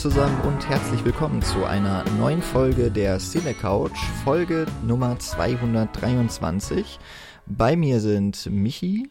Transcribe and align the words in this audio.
zusammen 0.00 0.40
und 0.46 0.66
herzlich 0.66 1.04
willkommen 1.04 1.42
zu 1.42 1.66
einer 1.66 2.08
neuen 2.12 2.40
Folge 2.40 2.90
der 2.90 3.18
Cine 3.18 3.52
Couch, 3.52 3.98
Folge 4.24 4.64
Nummer 4.82 5.18
223. 5.18 6.98
Bei 7.44 7.76
mir 7.76 8.00
sind 8.00 8.46
Michi. 8.46 9.10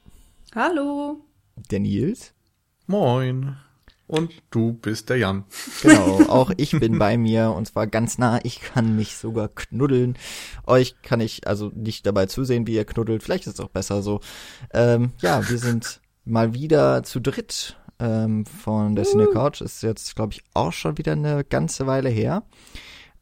Hallo. 0.55 1.17
Der 1.70 1.80
Nils. 1.80 2.33
Moin. 2.88 3.55
Und 4.07 4.33
du 4.49 4.73
bist 4.73 5.11
der 5.11 5.17
Jan. 5.17 5.44
Genau, 5.83 6.21
auch 6.27 6.49
ich 6.57 6.71
bin 6.71 6.97
bei 6.97 7.19
mir 7.19 7.52
und 7.52 7.67
zwar 7.67 7.85
ganz 7.85 8.17
nah. 8.17 8.39
Ich 8.41 8.59
kann 8.59 8.95
mich 8.95 9.16
sogar 9.16 9.49
knuddeln. 9.49 10.17
Euch 10.66 10.99
kann 11.03 11.21
ich 11.21 11.45
also 11.45 11.71
nicht 11.75 12.08
dabei 12.08 12.25
zusehen, 12.25 12.66
wie 12.66 12.73
ihr 12.73 12.85
knuddelt. 12.85 13.21
Vielleicht 13.21 13.45
ist 13.45 13.59
es 13.59 13.59
auch 13.59 13.69
besser 13.69 14.02
so. 14.02 14.21
Ähm, 14.73 15.11
ja, 15.21 15.47
wir 15.47 15.59
sind 15.59 16.02
mal 16.25 16.55
wieder 16.55 17.03
zu 17.03 17.19
dritt 17.19 17.78
ähm, 17.99 18.45
von 18.45 18.95
der 18.95 19.05
Cine 19.05 19.27
Couch. 19.27 19.62
Ist 19.62 19.83
jetzt, 19.83 20.16
glaube 20.16 20.33
ich, 20.33 20.44
auch 20.53 20.73
schon 20.73 20.97
wieder 20.97 21.14
eine 21.14 21.44
ganze 21.44 21.88
Weile 21.88 22.09
her. 22.09 22.44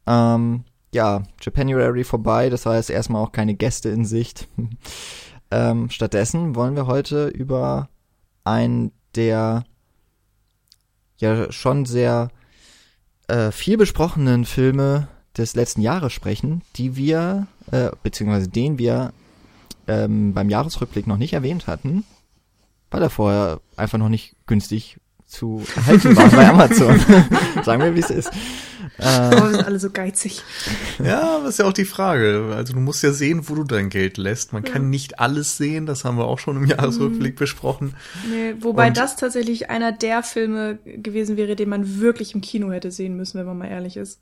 Ähm, 0.06 0.64
ja, 0.92 1.22
Japanuary 1.40 2.04
vorbei. 2.04 2.50
Das 2.50 2.66
heißt 2.66 2.90
erstmal 2.90 3.22
auch 3.22 3.32
keine 3.32 3.54
Gäste 3.54 3.88
in 3.90 4.04
Sicht. 4.04 4.48
ähm, 5.50 5.90
stattdessen 5.90 6.54
wollen 6.54 6.76
wir 6.76 6.86
heute 6.86 7.28
über 7.28 7.88
einen 8.44 8.92
der 9.14 9.64
ja 11.18 11.50
schon 11.50 11.84
sehr 11.84 12.28
äh, 13.26 13.50
viel 13.50 13.76
besprochenen 13.76 14.44
Filme 14.44 15.08
des 15.36 15.54
letzten 15.54 15.80
Jahres 15.82 16.12
sprechen, 16.12 16.62
die 16.76 16.96
wir, 16.96 17.46
äh, 17.70 17.90
beziehungsweise 18.02 18.48
den 18.48 18.78
wir 18.78 19.12
ähm, 19.86 20.34
beim 20.34 20.50
Jahresrückblick 20.50 21.06
noch 21.06 21.16
nicht 21.16 21.32
erwähnt 21.32 21.66
hatten, 21.66 22.04
weil 22.90 23.02
er 23.02 23.10
vorher 23.10 23.60
einfach 23.76 23.98
noch 23.98 24.08
nicht 24.08 24.34
günstig 24.46 24.98
zu 25.26 25.62
erhalten 25.76 26.16
war 26.16 26.30
bei 26.30 26.48
Amazon. 26.48 26.98
Sagen 27.62 27.82
wir, 27.82 27.94
wie 27.94 28.00
es 28.00 28.10
ist. 28.10 28.30
Äh, 28.98 29.30
oh, 29.30 29.42
wir 29.42 29.50
sind 29.50 29.66
alle 29.66 29.78
so 29.78 29.90
geizig. 29.90 30.42
Ja, 30.98 31.38
das 31.40 31.50
ist 31.50 31.58
ja 31.58 31.66
auch 31.66 31.72
die 31.72 31.84
Frage. 31.84 32.52
Also 32.56 32.72
du 32.72 32.80
musst 32.80 33.02
ja 33.02 33.12
sehen, 33.12 33.48
wo 33.48 33.54
du 33.54 33.64
dein 33.64 33.90
Geld 33.90 34.16
lässt. 34.16 34.54
Man 34.54 34.64
ja. 34.64 34.72
kann 34.72 34.88
nicht 34.88 35.20
alles 35.20 35.58
sehen, 35.58 35.84
das 35.84 36.04
haben 36.04 36.16
wir 36.16 36.24
auch 36.24 36.38
schon 36.38 36.56
im 36.56 36.64
Jahresrückblick 36.66 37.34
mhm. 37.34 37.38
besprochen. 37.38 37.94
Nee, 38.28 38.54
wobei 38.60 38.88
Und 38.88 38.96
das 38.96 39.16
tatsächlich 39.16 39.68
einer 39.68 39.92
der 39.92 40.22
Filme 40.22 40.78
gewesen 40.84 41.36
wäre, 41.36 41.56
den 41.56 41.68
man 41.68 42.00
wirklich 42.00 42.34
im 42.34 42.40
Kino 42.40 42.72
hätte 42.72 42.90
sehen 42.90 43.14
müssen, 43.16 43.38
wenn 43.38 43.46
man 43.46 43.58
mal 43.58 43.68
ehrlich 43.68 43.96
ist. 43.98 44.20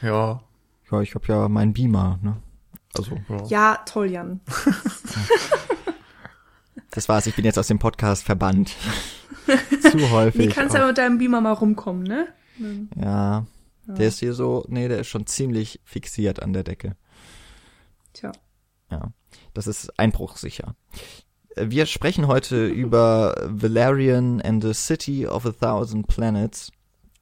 Ja. 0.00 0.42
Ja, 0.90 1.02
ich 1.02 1.14
habe 1.14 1.26
ja 1.28 1.48
meinen 1.48 1.74
Beamer, 1.74 2.18
ne? 2.22 2.36
Also. 2.96 3.18
Ja, 3.28 3.44
ja 3.46 3.78
toll, 3.84 4.10
Jan. 4.10 4.40
Das 6.90 7.08
war's, 7.08 7.26
ich 7.26 7.34
bin 7.34 7.44
jetzt 7.44 7.58
aus 7.58 7.66
dem 7.68 7.78
Podcast 7.78 8.24
verbannt. 8.24 8.74
Zu 9.82 10.10
häufig. 10.10 10.46
Nee, 10.46 10.52
kannst 10.52 10.74
ja 10.74 10.86
mit 10.86 10.98
deinem 10.98 11.18
Beamer 11.18 11.40
mal 11.40 11.52
rumkommen, 11.52 12.02
ne? 12.02 12.28
Ja, 12.96 13.46
ja. 13.86 13.94
Der 13.94 14.08
ist 14.08 14.20
hier 14.20 14.34
so, 14.34 14.64
nee, 14.68 14.88
der 14.88 15.00
ist 15.00 15.08
schon 15.08 15.26
ziemlich 15.26 15.80
fixiert 15.84 16.42
an 16.42 16.52
der 16.52 16.64
Decke. 16.64 16.96
Tja. 18.12 18.32
Ja, 18.90 19.12
das 19.54 19.66
ist 19.66 19.98
einbruchsicher. 19.98 20.74
Wir 21.56 21.86
sprechen 21.86 22.26
heute 22.26 22.66
über 22.68 23.34
Valerian 23.46 24.40
and 24.40 24.62
the 24.62 24.74
City 24.74 25.26
of 25.26 25.46
a 25.46 25.52
Thousand 25.52 26.06
Planets 26.06 26.72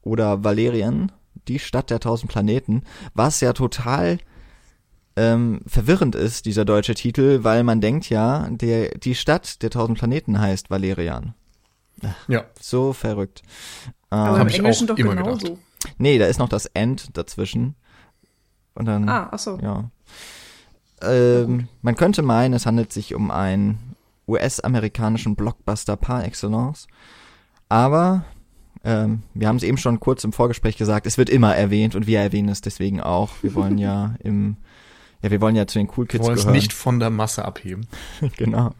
oder 0.02 0.44
Valerian, 0.44 1.12
die 1.48 1.58
Stadt 1.58 1.90
der 1.90 2.00
tausend 2.00 2.30
Planeten, 2.30 2.82
was 3.14 3.40
ja 3.40 3.52
total 3.52 4.18
ähm, 5.16 5.60
verwirrend 5.66 6.14
ist, 6.14 6.46
dieser 6.46 6.64
deutsche 6.64 6.94
Titel, 6.94 7.42
weil 7.42 7.64
man 7.64 7.80
denkt 7.80 8.10
ja, 8.10 8.48
der, 8.50 8.90
die 8.90 9.14
Stadt 9.14 9.62
der 9.62 9.70
tausend 9.70 9.98
Planeten 9.98 10.38
heißt 10.38 10.70
Valerian. 10.70 11.34
Ja. 12.28 12.44
So 12.60 12.92
verrückt. 12.92 13.42
Aber 14.10 14.40
ähm, 14.40 14.48
im 14.48 14.54
Englischen 14.54 14.86
doch 14.86 14.96
genauso. 14.96 15.46
Gedacht. 15.46 15.62
Nee, 15.98 16.18
da 16.18 16.26
ist 16.26 16.38
noch 16.38 16.48
das 16.48 16.66
End 16.66 17.16
dazwischen. 17.16 17.74
Und 18.74 18.86
dann. 18.86 19.08
Ah, 19.08 19.28
ach 19.32 19.38
so. 19.38 19.58
Ja. 19.62 19.90
Ähm, 21.02 21.68
man 21.82 21.96
könnte 21.96 22.22
meinen, 22.22 22.54
es 22.54 22.66
handelt 22.66 22.92
sich 22.92 23.14
um 23.14 23.30
einen 23.30 23.96
US-amerikanischen 24.28 25.36
Blockbuster 25.36 25.96
par 25.96 26.24
excellence. 26.24 26.86
Aber 27.68 28.24
ähm, 28.84 29.22
wir 29.34 29.48
haben 29.48 29.56
es 29.56 29.62
eben 29.62 29.78
schon 29.78 30.00
kurz 30.00 30.24
im 30.24 30.32
Vorgespräch 30.32 30.76
gesagt, 30.76 31.06
es 31.06 31.18
wird 31.18 31.30
immer 31.30 31.56
erwähnt 31.56 31.94
und 31.94 32.06
wir 32.06 32.20
erwähnen 32.20 32.48
es 32.48 32.60
deswegen 32.60 33.00
auch. 33.00 33.30
Wir 33.42 33.54
wollen 33.54 33.78
ja 33.78 34.14
im 34.22 34.56
ja, 35.26 35.30
wir 35.32 35.40
wollen 35.40 35.56
ja 35.56 35.66
zu 35.66 35.80
den 35.80 35.90
Cool 35.96 36.06
Kids 36.06 36.22
wir 36.22 36.28
wollen 36.28 36.36
gehören. 36.36 36.54
es 36.54 36.62
nicht 36.62 36.72
von 36.72 37.00
der 37.00 37.10
Masse 37.10 37.44
abheben. 37.44 37.88
genau. 38.36 38.70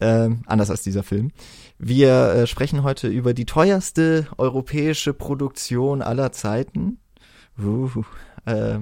Ähm, 0.00 0.42
anders 0.46 0.70
als 0.70 0.82
dieser 0.82 1.02
Film. 1.02 1.32
Wir 1.78 2.28
äh, 2.30 2.46
sprechen 2.46 2.84
heute 2.84 3.08
über 3.08 3.34
die 3.34 3.46
teuerste 3.46 4.28
europäische 4.38 5.12
Produktion 5.12 6.02
aller 6.02 6.30
Zeiten. 6.30 6.98
Uh, 7.58 7.88
äh, 8.44 8.78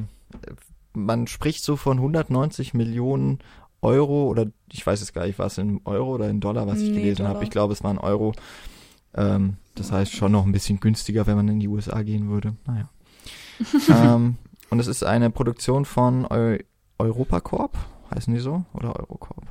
man 0.93 1.27
spricht 1.27 1.65
so 1.65 1.77
von 1.77 1.97
190 1.99 2.75
Millionen 2.75 3.39
Euro 3.81 4.27
oder 4.27 4.47
ich 4.71 4.87
weiß 4.87 5.01
es 5.01 5.13
gar 5.13 5.27
nicht, 5.27 5.39
war 5.39 5.47
es 5.47 5.57
in 5.57 5.81
Euro 5.85 6.15
oder 6.15 6.29
in 6.29 6.41
Dollar, 6.41 6.67
was 6.67 6.81
ich 6.81 6.91
nee, 6.91 6.97
gelesen 6.97 7.27
habe. 7.29 7.45
Ich 7.45 7.51
glaube, 7.51 7.73
es 7.73 7.83
war 7.83 7.91
ein 7.91 7.99
Euro. 7.99 8.35
Ähm, 9.15 9.57
das 9.75 9.91
heißt 9.91 10.13
schon 10.13 10.33
noch 10.33 10.45
ein 10.45 10.53
bisschen 10.53 10.81
günstiger, 10.81 11.27
wenn 11.27 11.37
man 11.37 11.49
in 11.49 11.61
die 11.61 11.69
USA 11.69 12.03
gehen 12.03 12.29
würde. 12.29 12.57
Naja. 12.67 12.91
ähm, 14.15 14.37
und 14.69 14.81
es 14.81 14.87
ist 14.87 15.03
eine 15.05 15.31
Produktion 15.31 15.85
von 15.85 16.27
Eu 16.29 16.59
Europacorp, 16.99 17.77
heißen 18.15 18.33
die 18.33 18.41
so? 18.41 18.65
Oder 18.75 18.97
Eurocorp? 18.97 19.45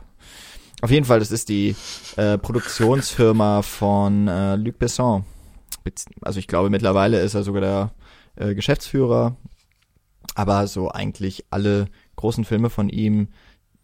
Auf 0.81 0.91
jeden 0.91 1.05
Fall, 1.05 1.19
das 1.19 1.31
ist 1.31 1.49
die 1.49 1.75
äh, 2.17 2.37
Produktionsfirma 2.37 3.61
von 3.61 4.27
äh, 4.27 4.55
Luc 4.55 4.79
Besson. 4.79 5.23
Also 6.21 6.39
ich 6.39 6.47
glaube, 6.47 6.69
mittlerweile 6.69 7.21
ist 7.21 7.35
er 7.35 7.43
sogar 7.43 7.61
der 7.61 7.91
äh, 8.35 8.53
Geschäftsführer. 8.53 9.37
Aber 10.35 10.67
so 10.67 10.89
eigentlich 10.89 11.45
alle 11.51 11.87
großen 12.15 12.43
Filme 12.43 12.69
von 12.69 12.89
ihm, 12.89 13.29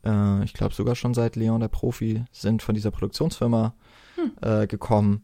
äh, 0.05 0.43
ich 0.43 0.53
glaube 0.53 0.73
sogar 0.73 0.95
schon 0.95 1.13
seit 1.13 1.35
Leon 1.35 1.59
der 1.59 1.67
Profi, 1.67 2.23
sind 2.31 2.61
von 2.61 2.75
dieser 2.75 2.91
Produktionsfirma 2.91 3.75
hm. 4.15 4.31
äh, 4.41 4.67
gekommen. 4.67 5.23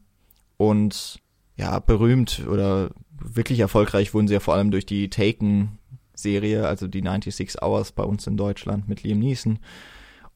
Und 0.57 1.19
ja, 1.57 1.79
berühmt 1.79 2.45
oder 2.47 2.91
wirklich 3.17 3.59
erfolgreich 3.59 4.13
wurden 4.13 4.27
sie 4.27 4.33
ja 4.33 4.39
vor 4.39 4.53
allem 4.53 4.71
durch 4.71 4.85
die 4.85 5.09
Taken 5.09 5.79
Serie, 6.15 6.67
also 6.67 6.87
die 6.87 7.01
96 7.01 7.61
Hours 7.61 7.91
bei 7.91 8.03
uns 8.03 8.27
in 8.27 8.37
Deutschland 8.37 8.87
mit 8.87 9.03
Liam 9.03 9.19
Neeson. 9.19 9.59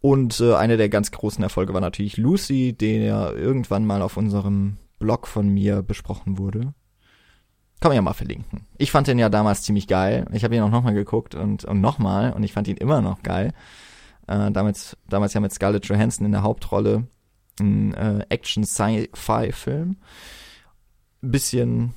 Und 0.02 0.40
äh, 0.40 0.56
einer 0.56 0.78
der 0.78 0.90
ganz 0.90 1.12
großen 1.12 1.44
Erfolge 1.44 1.74
war 1.74 1.82
natürlich 1.82 2.18
Lucy, 2.18 2.74
den 2.74 3.04
ja 3.04 3.32
irgendwann 3.32 3.86
mal 3.86 4.02
auf 4.02 4.18
unserem 4.18 4.78
Blog 4.98 5.28
von 5.28 5.50
mir 5.50 5.82
besprochen 5.82 6.38
wurde. 6.38 6.74
Kann 7.80 7.90
man 7.90 7.96
ja 7.96 8.02
mal 8.02 8.14
verlinken. 8.14 8.68
Ich 8.78 8.92
fand 8.92 9.08
den 9.08 9.20
ja 9.20 9.30
damals 9.30 9.64
ziemlich 9.64 9.88
geil. 9.88 10.26
Ich 10.34 10.44
habe 10.44 10.56
ihn 10.56 10.62
auch 10.62 10.70
nochmal 10.70 10.94
geguckt 10.94 11.36
und, 11.36 11.64
und 11.64 11.80
nochmal 11.80 12.34
und 12.34 12.44
ich 12.44 12.54
fand 12.54 12.68
ihn 12.68 12.78
immer 12.78 13.02
noch 13.02 13.24
geil. 13.24 13.54
Äh, 14.28 14.52
damals, 14.52 14.98
damals 15.08 15.34
ja 15.34 15.40
mit 15.40 15.54
Scarlett 15.54 15.86
Johansson 15.86 16.26
in 16.26 16.34
der 16.34 16.44
Hauptrolle. 16.44 17.08
Ein 17.60 17.94
äh, 17.94 18.26
Action-Sci-Fi-Film. 18.30 19.98
Bisschen 21.22 21.94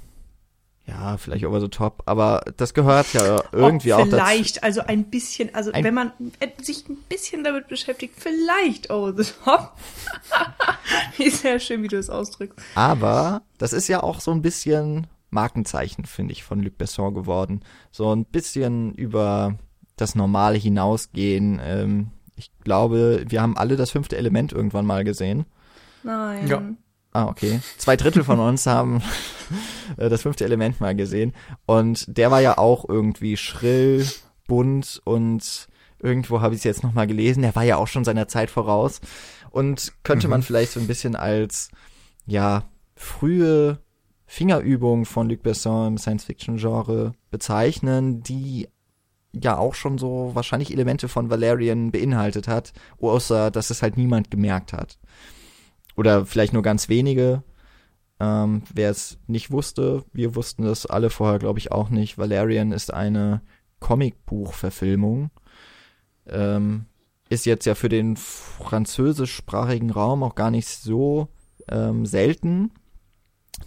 ja, 0.86 1.16
vielleicht 1.16 1.44
over 1.44 1.60
the 1.60 1.68
top, 1.68 2.02
aber 2.06 2.42
das 2.56 2.74
gehört 2.74 3.12
ja 3.12 3.40
irgendwie 3.52 3.92
oh, 3.92 3.96
auch 3.96 4.08
dazu. 4.08 4.16
Vielleicht, 4.16 4.64
also 4.64 4.80
ein 4.80 5.04
bisschen, 5.04 5.54
also 5.54 5.70
ein 5.70 5.84
wenn 5.84 5.94
man 5.94 6.12
sich 6.60 6.88
ein 6.88 6.96
bisschen 7.08 7.44
damit 7.44 7.68
beschäftigt, 7.68 8.14
vielleicht 8.16 8.90
over 8.90 9.14
the 9.16 9.30
top. 9.44 9.74
wie 11.16 11.30
sehr 11.30 11.60
schön, 11.60 11.82
wie 11.84 11.88
du 11.88 11.98
es 11.98 12.10
ausdrückst. 12.10 12.58
Aber 12.74 13.42
das 13.58 13.72
ist 13.72 13.86
ja 13.86 14.02
auch 14.02 14.20
so 14.20 14.32
ein 14.32 14.42
bisschen 14.42 15.06
Markenzeichen, 15.30 16.04
finde 16.04 16.32
ich, 16.32 16.42
von 16.42 16.60
Luc 16.60 16.78
Besson 16.78 17.14
geworden. 17.14 17.60
So 17.92 18.12
ein 18.14 18.24
bisschen 18.24 18.92
über 18.94 19.58
das 19.96 20.16
Normale 20.16 20.58
hinausgehen. 20.58 21.60
Ähm, 21.62 22.10
ich 22.34 22.50
glaube, 22.64 23.24
wir 23.28 23.40
haben 23.40 23.56
alle 23.56 23.76
das 23.76 23.92
fünfte 23.92 24.16
Element 24.16 24.52
irgendwann 24.52 24.86
mal 24.86 25.04
gesehen. 25.04 25.46
Nein. 26.02 26.48
Ja. 26.48 26.62
Ah, 27.12 27.26
okay. 27.26 27.60
Zwei 27.76 27.96
Drittel 27.96 28.24
von 28.24 28.40
uns 28.40 28.66
haben 28.66 29.02
äh, 29.98 30.08
das 30.08 30.22
fünfte 30.22 30.44
Element 30.44 30.80
mal 30.80 30.94
gesehen. 30.94 31.34
Und 31.66 32.04
der 32.16 32.30
war 32.30 32.40
ja 32.40 32.58
auch 32.58 32.88
irgendwie 32.88 33.36
schrill, 33.36 34.06
bunt 34.46 35.00
und 35.04 35.68
irgendwo 35.98 36.40
habe 36.40 36.54
ich 36.54 36.60
es 36.60 36.64
jetzt 36.64 36.82
nochmal 36.82 37.06
gelesen. 37.06 37.42
Der 37.42 37.54
war 37.54 37.64
ja 37.64 37.76
auch 37.76 37.86
schon 37.86 38.04
seiner 38.04 38.28
Zeit 38.28 38.50
voraus. 38.50 39.00
Und 39.50 39.92
könnte 40.02 40.26
mhm. 40.26 40.30
man 40.32 40.42
vielleicht 40.42 40.72
so 40.72 40.80
ein 40.80 40.86
bisschen 40.86 41.14
als, 41.14 41.70
ja, 42.26 42.64
frühe 42.96 43.78
Fingerübung 44.26 45.04
von 45.04 45.28
Luc 45.28 45.42
Besson 45.42 45.88
im 45.88 45.98
Science-Fiction-Genre 45.98 47.12
bezeichnen, 47.30 48.22
die 48.22 48.68
ja 49.32 49.58
auch 49.58 49.74
schon 49.74 49.98
so 49.98 50.30
wahrscheinlich 50.34 50.72
Elemente 50.72 51.08
von 51.08 51.28
Valerian 51.28 51.90
beinhaltet 51.90 52.48
hat, 52.48 52.72
außer 53.00 53.50
dass 53.50 53.68
es 53.68 53.82
halt 53.82 53.98
niemand 53.98 54.30
gemerkt 54.30 54.72
hat. 54.72 54.98
Oder 55.96 56.26
vielleicht 56.26 56.52
nur 56.52 56.62
ganz 56.62 56.88
wenige. 56.88 57.42
Ähm, 58.20 58.62
Wer 58.72 58.90
es 58.90 59.18
nicht 59.26 59.50
wusste, 59.50 60.04
wir 60.12 60.34
wussten 60.34 60.64
das 60.64 60.86
alle 60.86 61.10
vorher, 61.10 61.38
glaube 61.38 61.58
ich, 61.58 61.72
auch 61.72 61.90
nicht. 61.90 62.18
Valerian 62.18 62.72
ist 62.72 62.92
eine 62.92 63.42
Comicbuchverfilmung. 63.80 65.30
Ähm, 66.26 66.86
ist 67.28 67.46
jetzt 67.46 67.64
ja 67.64 67.74
für 67.74 67.88
den 67.88 68.16
französischsprachigen 68.16 69.90
Raum 69.90 70.22
auch 70.22 70.34
gar 70.34 70.50
nicht 70.50 70.68
so 70.68 71.28
ähm, 71.68 72.06
selten. 72.06 72.70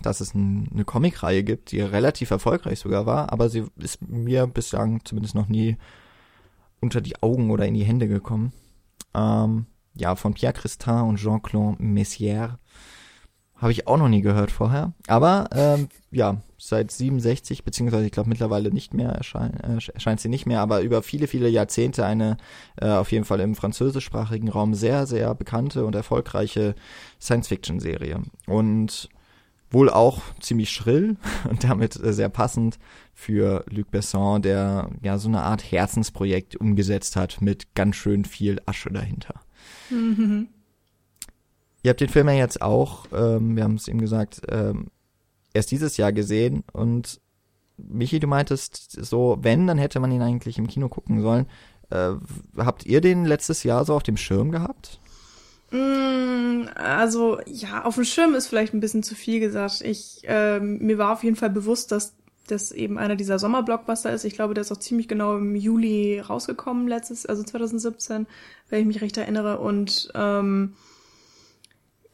dass 0.01 0.19
es 0.21 0.33
ein, 0.33 0.69
eine 0.74 0.86
Comicreihe 0.86 1.44
gibt, 1.44 1.71
die 1.71 1.81
relativ 1.81 2.31
erfolgreich 2.31 2.80
sogar 2.80 3.06
war, 3.06 3.31
aber 3.31 3.50
sie 3.50 3.66
ist 3.78 4.01
mir 4.07 4.48
bislang 4.48 5.04
zumindest 5.06 5.36
noch 5.36 5.48
nie 5.48 5.78
unter 6.81 7.01
die 7.01 7.21
Augen 7.21 7.51
oder 7.51 7.66
in 7.66 7.74
die 7.75 7.83
Hände 7.86 8.07
gekommen. 8.07 8.51
Ähm, 9.13 9.68
ja, 9.95 10.15
von 10.15 10.33
Pierre 10.33 10.53
Christin 10.53 11.01
und 11.01 11.18
Jean-Claude 11.18 11.81
Messier 11.81 12.59
habe 13.57 13.71
ich 13.71 13.88
auch 13.88 13.97
noch 13.97 14.09
nie 14.09 14.21
gehört 14.21 14.51
vorher. 14.51 14.92
Aber 15.07 15.50
ähm, 15.53 15.88
ja, 16.12 16.42
seit 16.57 16.92
67, 16.92 17.63
beziehungsweise 17.63 18.06
ich 18.06 18.12
glaube 18.12 18.30
mittlerweile 18.30 18.71
nicht 18.71 18.94
mehr, 18.94 19.09
erschein, 19.09 19.53
äh, 19.62 19.80
erscheint 19.94 20.19
sie 20.19 20.30
nicht 20.30 20.45
mehr, 20.45 20.59
aber 20.59 20.81
über 20.81 21.01
viele, 21.01 21.27
viele 21.27 21.47
Jahrzehnte 21.47 22.06
eine 22.06 22.38
äh, 22.81 22.89
auf 22.89 23.12
jeden 23.12 23.25
Fall 23.25 23.39
im 23.39 23.56
französischsprachigen 23.56 24.50
Raum 24.50 24.74
sehr, 24.74 25.07
sehr 25.07 25.33
bekannte 25.36 25.86
und 25.86 25.95
erfolgreiche 25.95 26.75
Science-Fiction-Serie. 27.21 28.21
Und 28.45 29.09
wohl 29.71 29.89
auch 29.89 30.21
ziemlich 30.42 30.69
schrill 30.69 31.15
und 31.50 31.63
damit 31.63 32.01
äh, 32.01 32.13
sehr 32.13 32.30
passend 32.30 32.77
für 33.13 33.63
Luc 33.69 33.89
Besson, 33.89 34.42
der 34.42 34.89
ja 35.01 35.18
so 35.18 35.30
eine 35.30 35.42
Art 35.44 35.71
Herzensprojekt 35.71 36.57
umgesetzt 36.57 37.15
hat 37.15 37.42
mit 37.42 37.74
ganz 37.74 37.95
schön 37.95 38.25
viel 38.25 38.62
Asche 38.65 38.92
dahinter. 38.92 39.44
Mhm. 39.90 40.48
Ihr 41.84 41.90
habt 41.90 42.02
den 42.02 42.10
Film 42.10 42.28
ja 42.30 42.34
jetzt 42.34 42.64
auch, 42.64 43.06
ähm, 43.14 43.56
wir 43.56 43.64
haben 43.64 43.76
es 43.76 43.88
eben 43.88 44.02
gesagt, 44.02 44.42
ähm, 44.50 44.88
erst 45.54 45.70
dieses 45.70 45.98
Jahr 45.98 46.12
gesehen 46.12 46.64
und 46.74 47.22
Michi, 47.78 48.20
du 48.20 48.26
meintest 48.26 48.92
so, 49.06 49.38
wenn, 49.42 49.68
dann 49.68 49.78
hätte 49.78 50.00
man 50.00 50.12
ihn 50.12 50.22
eigentlich 50.22 50.58
im 50.58 50.66
Kino 50.68 50.90
gucken 50.90 51.22
sollen. 51.22 51.46
Äh, 51.90 52.14
habt 52.58 52.86
ihr 52.86 53.02
den 53.02 53.26
letztes 53.26 53.64
Jahr 53.64 53.86
so 53.86 53.94
auf 53.94 54.04
dem 54.04 54.18
Schirm 54.18 54.52
gehabt? 54.52 55.00
Mm, 55.72 56.68
also 56.76 57.40
ja, 57.46 57.84
auf 57.84 57.96
dem 57.96 58.06
Schirm 58.06 58.34
ist 58.34 58.48
vielleicht 58.48 58.74
ein 58.74 58.80
bisschen 58.80 59.04
zu 59.04 59.14
viel 59.14 59.40
gesagt. 59.40 59.82
Ich 59.82 60.22
äh, 60.24 60.60
mir 60.60 60.98
war 60.98 61.14
auf 61.14 61.24
jeden 61.24 61.36
Fall 61.36 61.50
bewusst, 61.50 61.92
dass 61.92 62.16
das 62.47 62.71
eben 62.71 62.97
einer 62.97 63.15
dieser 63.15 63.39
Sommerblockbuster 63.39 64.12
ist. 64.12 64.24
Ich 64.24 64.36
glaube, 64.36 64.53
der 64.53 64.62
ist 64.62 64.71
auch 64.71 64.77
ziemlich 64.77 65.07
genau 65.07 65.38
im 65.38 65.56
Juli 65.56 66.19
rausgekommen 66.19 66.88
letztes, 66.88 67.25
also 67.25 67.44
2017, 67.44 68.27
wenn 68.69 68.80
ich 68.80 68.86
mich 68.86 69.01
recht 69.01 69.18
erinnere. 69.18 69.59
Und 69.59 70.12
ähm, 70.15 70.74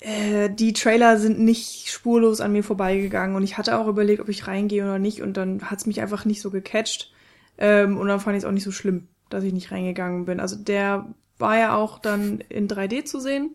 äh, 0.01 0.49
die 0.49 0.73
Trailer 0.73 1.17
sind 1.17 1.39
nicht 1.39 1.89
spurlos 1.89 2.41
an 2.41 2.51
mir 2.51 2.63
vorbeigegangen 2.63 3.35
und 3.35 3.43
ich 3.43 3.57
hatte 3.57 3.77
auch 3.77 3.87
überlegt, 3.87 4.19
ob 4.19 4.29
ich 4.29 4.47
reingehe 4.47 4.83
oder 4.83 4.99
nicht 4.99 5.21
und 5.21 5.37
dann 5.37 5.69
hat's 5.69 5.85
mich 5.85 6.01
einfach 6.01 6.25
nicht 6.25 6.41
so 6.41 6.49
gecatcht 6.49 7.13
ähm, 7.59 7.97
und 7.97 8.07
dann 8.07 8.19
fand 8.19 8.35
ich 8.35 8.43
es 8.43 8.47
auch 8.47 8.51
nicht 8.51 8.63
so 8.63 8.71
schlimm, 8.71 9.07
dass 9.29 9.43
ich 9.43 9.53
nicht 9.53 9.71
reingegangen 9.71 10.25
bin. 10.25 10.39
Also 10.39 10.55
der 10.55 11.05
war 11.37 11.57
ja 11.57 11.75
auch 11.75 11.99
dann 11.99 12.43
in 12.49 12.67
3D 12.67 13.05
zu 13.05 13.19
sehen, 13.19 13.51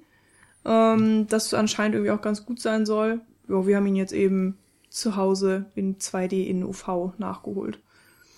ähm, 0.65 1.27
das 1.27 1.53
anscheinend 1.53 1.97
irgendwie 1.97 2.13
auch 2.13 2.23
ganz 2.23 2.47
gut 2.47 2.61
sein 2.61 2.87
soll. 2.87 3.21
Ja, 3.49 3.67
wir 3.67 3.77
haben 3.77 3.87
ihn 3.87 3.97
jetzt 3.97 4.13
eben 4.13 4.57
zu 4.97 5.17
Hause 5.17 5.67
in 5.75 5.99
2D 5.99 6.47
in 6.47 6.65
UV 6.65 7.13
nachgeholt. 7.19 7.79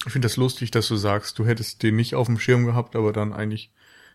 Ich 0.07 0.13
finde 0.13 0.27
das 0.27 0.37
lustig, 0.37 0.71
dass 0.71 0.89
du 0.89 0.97
sagst, 0.97 1.39
du 1.39 1.47
hättest 1.47 1.83
den 1.83 1.97
nicht 1.97 2.15
auf 2.15 2.27
dem 2.27 2.39
Schirm 2.39 2.67
gehabt, 2.67 2.97
aber 2.97 3.13
dann 3.13 3.33
eigentlich 3.33 3.71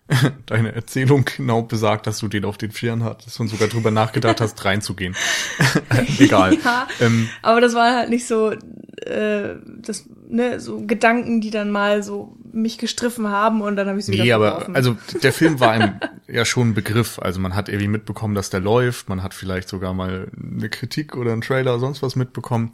deine 0.46 0.74
Erzählung 0.74 1.26
genau 1.38 1.62
besagt, 1.62 2.06
dass 2.08 2.20
du 2.20 2.28
den 2.28 2.44
auf 2.44 2.58
den 2.58 2.72
Vieren 2.72 3.04
hattest 3.04 3.40
und 3.40 3.48
sogar 3.48 3.70
drüber 3.70 3.92
nachgedacht 3.92 4.42
hast, 4.42 4.64
reinzugehen. 4.66 5.16
Egal. 6.20 6.58
Ja, 6.64 6.88
ähm, 7.00 7.30
aber 7.42 7.62
das 7.62 7.74
war 7.74 7.96
halt 7.96 8.10
nicht 8.10 8.28
so, 8.28 8.52
äh, 8.52 9.56
das, 9.78 10.06
ne, 10.28 10.60
so 10.60 10.86
Gedanken, 10.86 11.40
die 11.40 11.52
dann 11.52 11.72
mal 11.72 12.04
so 12.04 12.36
mich 12.54 12.78
gestriffen 12.78 13.30
haben 13.30 13.62
und 13.62 13.76
dann 13.76 13.88
habe 13.88 14.00
ich 14.00 14.06
sie 14.06 14.14
wieder 14.14 14.24
Nee, 14.24 14.34
aber 14.34 14.70
also 14.74 14.98
der 15.22 15.34
Film 15.34 15.60
war 15.60 15.72
einem 15.72 16.00
ja 16.28 16.46
schon 16.46 16.70
ein 16.70 16.74
Begriff. 16.74 17.20
Also 17.20 17.40
man 17.40 17.56
hat 17.56 17.70
irgendwie 17.70 17.88
mitbekommen, 17.88 18.36
dass 18.36 18.50
der 18.50 18.60
läuft. 18.60 19.10
Man 19.10 19.24
hat 19.24 19.34
vielleicht 19.34 19.70
sogar 19.70 19.94
mal 19.94 20.32
eine 20.38 20.70
Kritik 20.70 21.16
oder 21.16 21.32
einen 21.32 21.42
Trailer 21.42 21.72
oder 21.72 21.80
sonst 21.80 22.02
was 22.02 22.16
mitbekommen. 22.16 22.72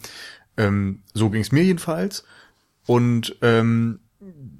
Ähm, 0.58 1.04
so 1.14 1.30
ging 1.30 1.42
es 1.42 1.52
mir 1.52 1.64
jedenfalls. 1.64 2.24
Und 2.86 3.38
ähm, 3.42 4.00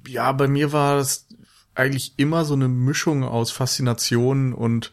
ja, 0.06 0.32
bei 0.32 0.48
mir 0.48 0.72
war 0.72 0.98
es 0.98 1.26
eigentlich 1.74 2.14
immer 2.16 2.44
so 2.44 2.54
eine 2.54 2.68
Mischung 2.68 3.24
aus 3.24 3.50
Faszination 3.50 4.52
und 4.52 4.92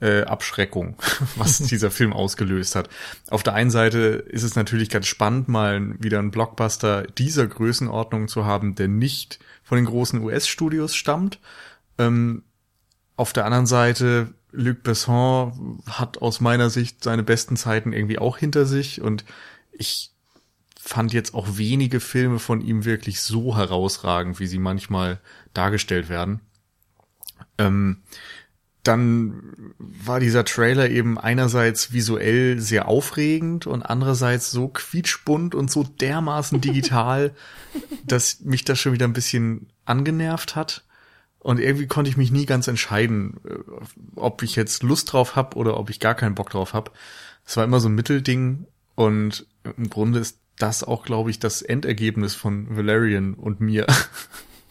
äh, 0.00 0.22
Abschreckung, 0.22 0.96
was 1.36 1.58
dieser 1.70 1.90
Film 1.90 2.12
ausgelöst 2.12 2.76
hat. 2.76 2.88
Auf 3.30 3.42
der 3.42 3.54
einen 3.54 3.70
Seite 3.70 3.98
ist 3.98 4.42
es 4.42 4.56
natürlich 4.56 4.90
ganz 4.90 5.06
spannend, 5.06 5.48
mal 5.48 5.94
wieder 6.00 6.18
einen 6.18 6.30
Blockbuster 6.30 7.02
dieser 7.02 7.46
Größenordnung 7.46 8.28
zu 8.28 8.44
haben, 8.44 8.74
der 8.74 8.88
nicht 8.88 9.38
von 9.64 9.76
den 9.76 9.86
großen 9.86 10.22
US-Studios 10.22 10.94
stammt. 10.94 11.40
Ähm, 11.98 12.44
auf 13.16 13.32
der 13.32 13.44
anderen 13.46 13.66
Seite, 13.66 14.34
Luc 14.52 14.82
Besson 14.82 15.82
hat 15.88 16.18
aus 16.22 16.40
meiner 16.40 16.70
Sicht 16.70 17.02
seine 17.02 17.22
besten 17.22 17.56
Zeiten 17.56 17.92
irgendwie 17.92 18.18
auch 18.18 18.38
hinter 18.38 18.66
sich 18.66 19.00
und 19.00 19.24
ich 19.72 20.12
fand 20.78 21.12
jetzt 21.12 21.34
auch 21.34 21.56
wenige 21.56 21.98
Filme 21.98 22.38
von 22.38 22.60
ihm 22.60 22.84
wirklich 22.84 23.20
so 23.20 23.56
herausragend, 23.56 24.38
wie 24.38 24.46
sie 24.46 24.58
manchmal 24.58 25.18
dargestellt 25.54 26.08
werden. 26.08 26.40
Ähm, 27.56 28.02
dann 28.84 29.74
war 29.78 30.20
dieser 30.20 30.44
Trailer 30.44 30.90
eben 30.90 31.18
einerseits 31.18 31.92
visuell 31.92 32.60
sehr 32.60 32.86
aufregend 32.86 33.66
und 33.66 33.82
andererseits 33.82 34.50
so 34.50 34.68
quietschbunt 34.68 35.54
und 35.54 35.70
so 35.70 35.82
dermaßen 35.82 36.60
digital, 36.60 37.34
dass 38.06 38.40
mich 38.40 38.64
das 38.64 38.78
schon 38.78 38.92
wieder 38.92 39.08
ein 39.08 39.14
bisschen 39.14 39.68
angenervt 39.86 40.54
hat. 40.54 40.84
Und 41.38 41.60
irgendwie 41.60 41.86
konnte 41.86 42.10
ich 42.10 42.16
mich 42.16 42.30
nie 42.30 42.46
ganz 42.46 42.68
entscheiden, 42.68 43.40
äh, 43.44 43.54
ob 44.16 44.42
ich 44.42 44.54
jetzt 44.54 44.82
Lust 44.82 45.12
drauf 45.12 45.34
hab 45.34 45.56
oder 45.56 45.78
ob 45.78 45.90
ich 45.90 45.98
gar 45.98 46.14
keinen 46.14 46.34
Bock 46.34 46.50
drauf 46.50 46.74
hab. 46.74 46.92
Es 47.46 47.56
war 47.56 47.64
immer 47.64 47.80
so 47.80 47.88
ein 47.88 47.94
Mittelding 47.94 48.66
und 48.94 49.46
im 49.76 49.88
Grunde 49.88 50.18
ist 50.18 50.38
das 50.58 50.84
auch, 50.84 51.04
glaube 51.04 51.30
ich, 51.30 51.38
das 51.38 51.62
Endergebnis 51.62 52.34
von 52.34 52.76
Valerian 52.76 53.34
und 53.34 53.60
mir. 53.60 53.86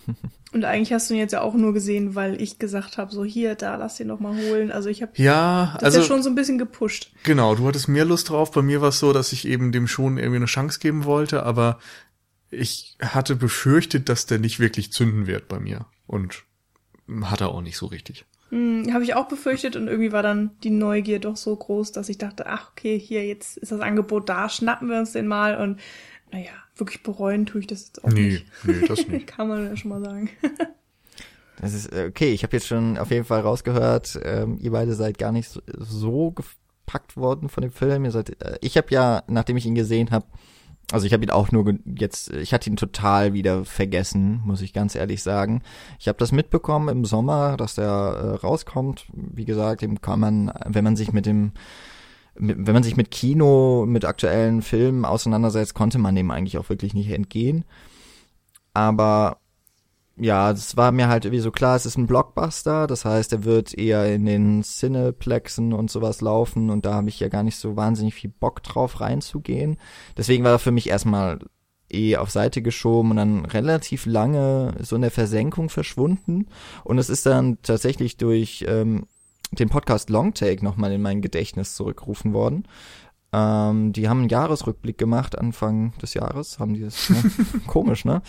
Und 0.54 0.66
eigentlich 0.66 0.94
hast 0.94 1.10
du 1.10 1.16
ihn 1.16 1.20
jetzt 1.20 1.32
ja 1.32 1.42
auch 1.42 1.56
nur 1.56 1.74
gesehen, 1.74 2.14
weil 2.14 2.40
ich 2.40 2.60
gesagt 2.60 2.98
habe, 2.98 3.12
so 3.12 3.26
hier, 3.26 3.56
da, 3.56 3.76
lass 3.76 3.98
den 3.98 4.08
noch 4.08 4.20
mal 4.20 4.36
holen. 4.36 4.72
Also 4.72 4.88
ich 4.88 5.02
habe 5.02 5.12
ja, 5.16 5.74
das 5.76 5.84
also, 5.84 6.00
ja 6.00 6.06
schon 6.06 6.22
so 6.22 6.30
ein 6.30 6.36
bisschen 6.36 6.60
gepusht. 6.60 7.12
Genau, 7.24 7.56
du 7.56 7.68
hattest 7.68 7.88
mehr 7.88 8.06
Lust 8.06 8.30
drauf. 8.30 8.52
Bei 8.52 8.62
mir 8.62 8.80
war 8.80 8.90
es 8.90 9.00
so, 9.00 9.14
dass 9.14 9.34
ich 9.34 9.48
eben 9.48 9.72
dem 9.72 9.88
schon 9.88 10.18
irgendwie 10.18 10.38
eine 10.38 10.46
Chance 10.46 10.80
geben 10.80 11.06
wollte, 11.06 11.44
aber 11.44 11.80
ich 12.52 12.98
hatte 13.02 13.36
befürchtet, 13.36 14.10
dass 14.10 14.28
der 14.28 14.38
nicht 14.38 14.60
wirklich 14.60 14.94
zünden 14.94 15.26
wird 15.26 15.48
bei 15.48 15.60
mir. 15.60 15.88
Und 16.06 16.44
hat 17.24 17.42
er 17.42 17.50
auch 17.50 17.62
nicht 17.62 17.78
so 17.78 17.88
richtig. 17.88 18.26
Hm, 18.50 18.94
habe 18.94 19.04
ich 19.04 19.16
auch 19.16 19.28
befürchtet 19.28 19.76
und 19.76 19.88
irgendwie 19.88 20.12
war 20.12 20.22
dann 20.22 20.52
die 20.64 20.70
Neugier 20.70 21.20
doch 21.20 21.36
so 21.36 21.56
groß, 21.56 21.92
dass 21.92 22.10
ich 22.10 22.20
dachte, 22.20 22.46
ach 22.46 22.70
okay, 22.72 23.00
hier 23.00 23.26
jetzt 23.26 23.58
ist 23.58 23.72
das 23.72 23.82
Angebot 23.82 24.30
da, 24.30 24.48
schnappen 24.48 24.90
wir 24.90 25.00
uns 25.00 25.14
den 25.14 25.26
mal 25.26 25.58
und 25.58 25.80
naja, 26.32 26.52
wirklich 26.76 27.04
bereuen 27.04 27.46
tue 27.46 27.62
ich 27.62 27.68
das 27.68 27.86
jetzt 27.86 28.04
auch 28.04 28.10
nee, 28.10 28.32
nicht. 28.32 28.46
Nee, 28.64 28.88
das 28.88 29.08
nicht. 29.08 29.28
Kann 29.28 29.48
man 29.48 29.66
ja 29.66 29.78
schon 29.78 29.90
mal 29.90 30.04
sagen. 30.04 30.30
das 31.62 31.74
ist 31.74 31.92
äh, 31.94 32.08
okay, 32.10 32.34
ich 32.34 32.44
habe 32.44 32.56
jetzt 32.56 32.68
schon 32.68 32.98
auf 32.98 33.12
jeden 33.12 33.26
Fall 33.26 33.42
rausgehört, 33.42 34.20
ähm, 34.24 34.58
ihr 34.60 34.72
beide 34.72 34.94
seid 34.94 35.18
gar 35.18 35.32
nicht 35.32 35.50
so, 35.50 35.62
so 35.78 36.32
gepackt 36.32 37.16
worden 37.18 37.50
von 37.50 37.62
dem 37.62 37.72
Film. 37.72 38.06
Ihr 38.06 38.12
seid, 38.12 38.42
äh, 38.42 38.58
ich 38.62 38.78
habe 38.78 38.88
ja, 38.90 39.24
nachdem 39.28 39.58
ich 39.58 39.66
ihn 39.66 39.76
gesehen 39.76 40.12
habe, 40.12 40.26
also 40.92 41.06
ich 41.06 41.14
habe 41.14 41.24
ihn 41.24 41.32
auch 41.32 41.52
nur 41.52 41.74
jetzt, 41.98 42.32
ich 42.32 42.54
hatte 42.54 42.70
ihn 42.70 42.76
total 42.76 43.34
wieder 43.34 43.66
vergessen, 43.66 44.42
muss 44.44 44.62
ich 44.62 44.74
ganz 44.74 44.96
ehrlich 44.96 45.24
sagen. 45.24 45.62
Ich 45.98 46.08
habe 46.08 46.18
das 46.18 46.32
mitbekommen 46.32 46.90
im 46.90 47.06
Sommer, 47.06 47.56
dass 47.58 47.76
der 47.76 47.86
äh, 47.86 48.46
rauskommt. 48.46 49.06
Wie 49.14 49.46
gesagt, 49.46 49.82
dem 49.82 50.02
kann 50.02 50.20
man, 50.20 50.52
wenn 50.66 50.84
man 50.84 50.96
sich 50.96 51.14
mit 51.14 51.26
dem, 51.26 51.54
wenn 52.36 52.74
man 52.74 52.84
sich 52.84 52.98
mit 52.98 53.12
Kino, 53.12 53.86
mit 53.88 54.06
aktuellen 54.06 54.62
Filmen 54.62 55.06
auseinandersetzt, 55.06 55.74
konnte 55.74 56.00
man 56.00 56.16
dem 56.16 56.32
eigentlich 56.32 56.58
auch 56.58 56.70
wirklich 56.70 56.94
nicht 56.94 57.12
entgehen. 57.12 57.66
Aber 58.74 59.38
ja, 60.16 60.52
es 60.52 60.78
war 60.78 60.92
mir 60.92 61.08
halt 61.08 61.26
irgendwie 61.26 61.42
so 61.42 61.52
klar, 61.52 61.76
es 61.76 61.86
ist 61.86 61.98
ein 61.98 62.08
Blockbuster, 62.08 62.86
das 62.86 63.04
heißt, 63.04 63.34
er 63.34 63.44
wird 63.46 63.76
eher 63.76 64.14
in 64.14 64.26
den 64.26 64.64
Cineplexen 64.64 65.74
und 65.74 65.90
sowas 65.90 66.22
laufen 66.22 66.70
und 66.70 66.86
da 66.86 66.94
habe 66.96 67.10
ich 67.10 67.20
ja 67.20 67.30
gar 67.30 67.44
nicht 67.44 67.58
so 67.58 67.76
wahnsinnig 67.76 68.14
viel 68.14 68.30
Bock 68.30 68.62
drauf 68.62 69.02
reinzugehen. 69.02 69.78
Deswegen 70.16 70.44
war 70.44 70.52
er 70.52 70.60
für 70.60 70.72
mich 70.72 70.90
erstmal 70.90 71.40
eh 71.92 72.18
auf 72.18 72.30
Seite 72.30 72.62
geschoben 72.62 73.12
und 73.12 73.18
dann 73.18 73.46
relativ 73.46 74.06
lange 74.06 74.76
so 74.82 74.96
in 74.96 75.02
der 75.02 75.12
Versenkung 75.12 75.70
verschwunden 75.70 76.48
und 76.84 76.98
es 76.98 77.10
ist 77.10 77.26
dann 77.26 77.60
tatsächlich 77.62 78.18
durch 78.18 78.66
ähm, 78.68 79.06
den 79.60 79.70
Podcast 79.70 80.10
Longtake 80.10 80.64
nochmal 80.64 80.92
in 80.92 81.02
mein 81.02 81.22
Gedächtnis 81.22 81.76
zurückgerufen 81.76 82.34
worden. 82.34 82.68
Ähm, 83.34 83.94
die 83.94 84.10
haben 84.10 84.20
einen 84.20 84.30
Jahresrückblick 84.30 84.98
gemacht, 84.98 85.38
Anfang 85.38 85.94
des 85.98 86.14
Jahres, 86.14 86.60
haben 86.60 86.76
die 86.76 86.82
das, 86.82 87.10
ne? 87.10 87.24
komisch, 87.68 88.06
ne? 88.06 88.22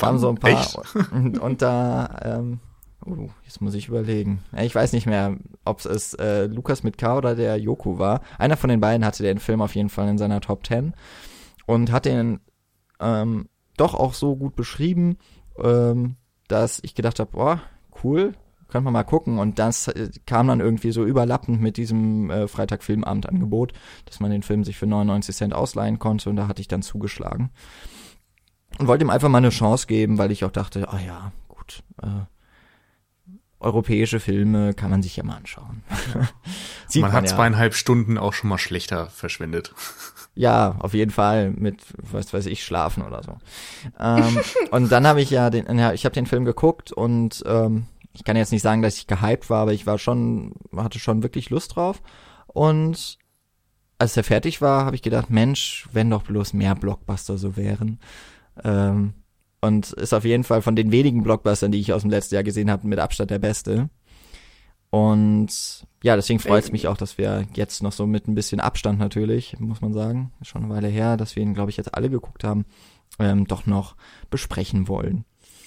haben 0.00 0.18
so 0.18 0.28
ein 0.28 0.36
paar, 0.36 0.64
und, 1.12 1.38
und, 1.40 1.62
da, 1.62 2.20
ähm, 2.22 2.60
oh, 3.04 3.28
jetzt 3.44 3.60
muss 3.60 3.74
ich 3.74 3.88
überlegen. 3.88 4.44
Ich 4.56 4.72
weiß 4.72 4.92
nicht 4.92 5.06
mehr, 5.06 5.36
ob 5.64 5.84
es 5.84 6.14
äh, 6.14 6.46
Lukas 6.46 6.84
mit 6.84 6.96
K 6.96 7.16
oder 7.16 7.34
der 7.34 7.56
Joko 7.56 7.98
war. 7.98 8.20
Einer 8.38 8.56
von 8.56 8.70
den 8.70 8.80
beiden 8.80 9.04
hatte 9.04 9.24
den 9.24 9.40
Film 9.40 9.60
auf 9.60 9.74
jeden 9.74 9.88
Fall 9.88 10.08
in 10.08 10.18
seiner 10.18 10.40
Top 10.40 10.64
10 10.64 10.94
und 11.66 11.90
hat 11.90 12.04
den 12.04 12.38
ähm, 13.00 13.48
doch 13.76 13.94
auch 13.94 14.14
so 14.14 14.36
gut 14.36 14.54
beschrieben, 14.54 15.16
ähm, 15.58 16.14
dass 16.46 16.78
ich 16.84 16.94
gedacht 16.94 17.18
habe, 17.18 17.32
boah, 17.32 17.60
cool, 18.04 18.34
könnte 18.72 18.84
man 18.84 18.94
mal 18.94 19.04
gucken. 19.04 19.38
Und 19.38 19.58
das 19.58 19.88
äh, 19.88 20.10
kam 20.26 20.48
dann 20.48 20.60
irgendwie 20.60 20.90
so 20.90 21.04
überlappend 21.04 21.60
mit 21.60 21.76
diesem 21.76 22.30
äh, 22.30 22.48
Freitag-Filmabend-Angebot, 22.48 23.74
dass 24.06 24.18
man 24.18 24.30
den 24.30 24.42
Film 24.42 24.64
sich 24.64 24.78
für 24.78 24.86
99 24.86 25.36
Cent 25.36 25.54
ausleihen 25.54 25.98
konnte 25.98 26.30
und 26.30 26.36
da 26.36 26.48
hatte 26.48 26.62
ich 26.62 26.68
dann 26.68 26.82
zugeschlagen. 26.82 27.50
Und 28.78 28.88
wollte 28.88 29.04
ihm 29.04 29.10
einfach 29.10 29.28
mal 29.28 29.38
eine 29.38 29.50
Chance 29.50 29.86
geben, 29.86 30.16
weil 30.16 30.30
ich 30.30 30.44
auch 30.44 30.50
dachte, 30.50 30.88
ah 30.90 30.98
ja, 30.98 31.32
gut, 31.48 31.82
äh, 32.02 32.24
europäische 33.60 34.18
Filme 34.18 34.72
kann 34.72 34.90
man 34.90 35.02
sich 35.02 35.16
ja 35.16 35.22
mal 35.22 35.36
anschauen. 35.36 35.82
man, 36.94 37.02
man 37.02 37.12
hat 37.12 37.24
ja. 37.24 37.36
zweieinhalb 37.36 37.74
Stunden 37.74 38.16
auch 38.16 38.32
schon 38.32 38.48
mal 38.48 38.58
schlechter 38.58 39.08
verschwendet. 39.08 39.74
Ja, 40.34 40.76
auf 40.80 40.94
jeden 40.94 41.10
Fall 41.10 41.50
mit, 41.50 41.82
was 41.98 42.32
weiß 42.32 42.46
ich, 42.46 42.64
schlafen 42.64 43.02
oder 43.04 43.22
so. 43.22 43.36
Ähm, 44.00 44.40
und 44.70 44.90
dann 44.90 45.06
habe 45.06 45.20
ich 45.20 45.30
ja 45.30 45.50
den, 45.50 45.78
ja, 45.78 45.92
ich 45.92 46.06
habe 46.06 46.14
den 46.14 46.26
Film 46.26 46.46
geguckt 46.46 46.90
und 46.90 47.44
ähm, 47.46 47.86
ich 48.12 48.24
kann 48.24 48.36
jetzt 48.36 48.52
nicht 48.52 48.62
sagen, 48.62 48.82
dass 48.82 48.96
ich 48.96 49.06
gehypt 49.06 49.50
war, 49.50 49.62
aber 49.62 49.72
ich 49.72 49.86
war 49.86 49.98
schon, 49.98 50.54
hatte 50.76 50.98
schon 50.98 51.22
wirklich 51.22 51.50
Lust 51.50 51.76
drauf. 51.76 52.02
Und 52.46 53.18
als 53.98 54.16
er 54.16 54.24
fertig 54.24 54.60
war, 54.60 54.84
habe 54.84 54.96
ich 54.96 55.02
gedacht, 55.02 55.30
Mensch, 55.30 55.88
wenn 55.92 56.10
doch 56.10 56.22
bloß 56.22 56.52
mehr 56.52 56.74
Blockbuster 56.74 57.38
so 57.38 57.56
wären. 57.56 58.00
Ähm, 58.62 59.14
und 59.60 59.92
ist 59.92 60.12
auf 60.12 60.24
jeden 60.24 60.44
Fall 60.44 60.60
von 60.60 60.76
den 60.76 60.90
wenigen 60.90 61.22
Blockbustern, 61.22 61.72
die 61.72 61.78
ich 61.78 61.92
aus 61.92 62.02
dem 62.02 62.10
letzten 62.10 62.34
Jahr 62.34 62.44
gesehen 62.44 62.70
habe, 62.70 62.86
mit 62.86 62.98
Abstand 62.98 63.30
der 63.30 63.38
beste. 63.38 63.88
Und 64.90 65.86
ja, 66.02 66.16
deswegen 66.16 66.40
freut 66.40 66.64
es 66.64 66.72
mich 66.72 66.88
auch, 66.88 66.96
dass 66.96 67.16
wir 67.16 67.46
jetzt 67.54 67.82
noch 67.82 67.92
so 67.92 68.06
mit 68.06 68.28
ein 68.28 68.34
bisschen 68.34 68.60
Abstand 68.60 68.98
natürlich, 68.98 69.58
muss 69.58 69.80
man 69.80 69.94
sagen, 69.94 70.32
schon 70.42 70.64
eine 70.64 70.74
Weile 70.74 70.88
her, 70.88 71.16
dass 71.16 71.34
wir 71.34 71.42
ihn, 71.42 71.54
glaube 71.54 71.70
ich, 71.70 71.78
jetzt 71.78 71.94
alle 71.94 72.10
geguckt 72.10 72.44
haben, 72.44 72.66
ähm, 73.18 73.46
doch 73.46 73.64
noch 73.64 73.96
besprechen 74.30 74.88
wollen. 74.88 75.24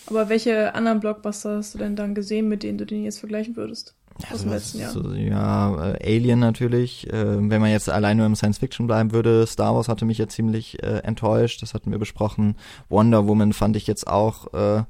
Aber 0.07 0.29
welche 0.29 0.73
anderen 0.75 0.99
Blockbuster 0.99 1.57
hast 1.57 1.73
du 1.73 1.79
denn 1.79 1.95
dann 1.95 2.15
gesehen, 2.15 2.47
mit 2.47 2.63
denen 2.63 2.77
du 2.77 2.85
den 2.85 3.03
jetzt 3.03 3.19
vergleichen 3.19 3.55
würdest? 3.55 3.95
aus 4.31 4.41
dem 4.41 4.51
letzten 4.51 4.79
Jahr. 4.79 5.15
Ja, 5.15 5.93
äh, 5.93 6.15
Alien 6.17 6.39
natürlich. 6.39 7.11
Äh, 7.11 7.49
wenn 7.49 7.61
man 7.61 7.69
jetzt 7.69 7.89
allein 7.89 8.17
nur 8.17 8.25
im 8.25 8.35
Science 8.35 8.59
Fiction 8.59 8.87
bleiben 8.87 9.11
würde, 9.11 9.45
Star 9.45 9.75
Wars 9.75 9.89
hatte 9.89 10.05
mich 10.05 10.17
jetzt 10.17 10.35
ziemlich 10.35 10.81
äh, 10.83 10.99
enttäuscht. 10.99 11.61
Das 11.61 11.73
hatten 11.73 11.91
wir 11.91 11.99
besprochen. 11.99 12.55
Wonder 12.89 13.27
Woman 13.27 13.53
fand 13.53 13.75
ich 13.75 13.87
jetzt 13.87 14.07
auch 14.07 14.53
äh, 14.53 14.83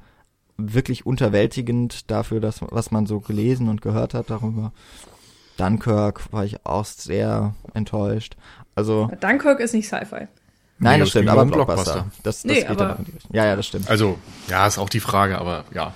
wirklich 0.57 1.05
unterwältigend 1.05 2.09
dafür, 2.11 2.39
dass 2.39 2.61
was 2.61 2.91
man 2.91 3.05
so 3.05 3.19
gelesen 3.19 3.67
und 3.67 3.81
gehört 3.81 4.13
hat 4.13 4.29
darüber. 4.29 4.71
Dunkirk 5.57 6.31
war 6.31 6.45
ich 6.45 6.65
auch 6.65 6.85
sehr 6.85 7.55
enttäuscht. 7.73 8.35
Also 8.75 9.09
Dunkirk 9.21 9.59
ist 9.59 9.73
nicht 9.73 9.87
Sci-Fi. 9.87 10.27
Nein, 10.77 10.93
nee, 10.93 10.99
das 10.99 11.09
stimmt, 11.09 11.29
aber 11.29 11.45
Blockbuster. 11.45 11.93
Blockbuster. 11.93 12.11
Das, 12.23 12.41
das 12.41 12.43
nee, 12.43 12.61
geht 12.61 12.69
aber, 12.69 12.99
Ja, 13.31 13.45
ja, 13.45 13.55
das 13.55 13.67
stimmt. 13.67 13.89
Also, 13.89 14.17
ja, 14.47 14.67
ist 14.67 14.77
auch 14.77 14.89
die 14.89 14.99
Frage, 14.99 15.39
aber 15.39 15.63
ja. 15.73 15.93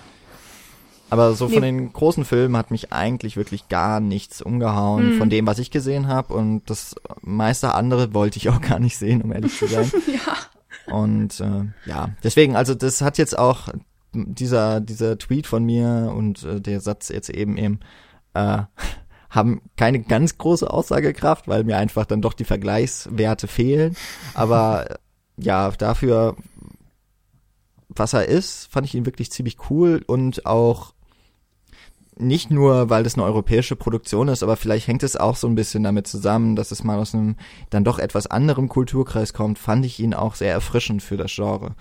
Aber 1.10 1.34
so 1.34 1.50
von 1.50 1.62
nee. 1.62 1.68
den 1.68 1.92
großen 1.92 2.24
Filmen 2.24 2.56
hat 2.56 2.72
mich 2.72 2.94
eigentlich 2.94 3.36
wirklich 3.36 3.68
gar 3.68 4.00
nichts 4.00 4.42
umgehauen 4.42 5.16
mhm. 5.16 5.18
von 5.18 5.30
dem, 5.30 5.48
was 5.48 5.60
ich 5.60 5.72
gesehen 5.72 6.08
habe. 6.08 6.34
Und 6.34 6.70
das 6.70 6.96
meiste 7.22 7.74
andere 7.74 8.14
wollte 8.14 8.38
ich 8.38 8.50
auch 8.50 8.62
gar 8.70 8.80
nicht 8.80 8.98
sehen, 8.98 9.22
um 9.22 9.34
ehrlich 9.34 9.58
zu 9.58 9.68
sein. 9.68 9.92
ja. 10.08 10.94
Und 10.94 11.40
äh, 11.40 11.66
ja, 11.86 12.10
deswegen, 12.24 12.56
also 12.56 12.74
das 12.74 13.02
hat 13.02 13.18
jetzt 13.18 13.38
auch 13.38 13.70
dieser, 14.14 14.82
dieser 14.82 15.18
Tweet 15.18 15.46
von 15.46 15.64
mir 15.64 16.14
und 16.16 16.44
äh, 16.44 16.62
der 16.62 16.80
Satz 16.80 17.10
jetzt 17.10 17.30
eben 17.30 17.58
eben 17.58 17.80
äh, 18.34 18.64
haben 19.30 19.62
keine 19.78 20.00
ganz 20.00 20.38
große 20.38 20.70
Aussagekraft, 20.70 21.48
weil 21.48 21.64
mir 21.64 21.78
einfach 21.78 22.06
dann 22.06 22.22
doch 22.22 22.34
die 22.34 22.46
Vergleichswerte 22.46 23.48
fehlen. 23.48 23.96
Aber 24.34 25.00
ja, 25.38 25.72
dafür, 25.72 26.36
was 27.90 28.14
er 28.14 28.26
ist, 28.26 28.72
fand 28.72 28.88
ich 28.88 28.96
ihn 28.96 29.06
wirklich 29.06 29.32
ziemlich 29.32 29.58
cool 29.70 30.04
und 30.06 30.46
auch 30.46 30.94
nicht 32.20 32.52
nur, 32.52 32.90
weil 32.90 33.04
das 33.04 33.16
eine 33.16 33.24
europäische 33.24 33.78
Produktion 33.78 34.28
ist, 34.28 34.44
aber 34.44 34.58
vielleicht 34.58 34.88
hängt 34.88 35.04
es 35.04 35.16
auch 35.16 35.38
so 35.38 35.48
ein 35.48 35.56
bisschen 35.56 35.84
damit 35.84 36.06
zusammen, 36.06 36.58
dass 36.58 36.72
es 36.72 36.84
mal 36.84 37.00
aus 37.00 37.16
einem 37.16 37.38
dann 37.70 37.86
doch 37.86 37.98
etwas 37.98 38.28
anderem 38.28 38.68
Kulturkreis 38.68 39.34
kommt, 39.34 39.58
fand 39.58 39.86
ich 39.86 40.00
ihn 40.00 40.14
auch 40.14 40.36
sehr 40.36 40.52
erfrischend 40.52 41.02
für 41.02 41.16
das 41.16 41.34
Genre. 41.34 41.76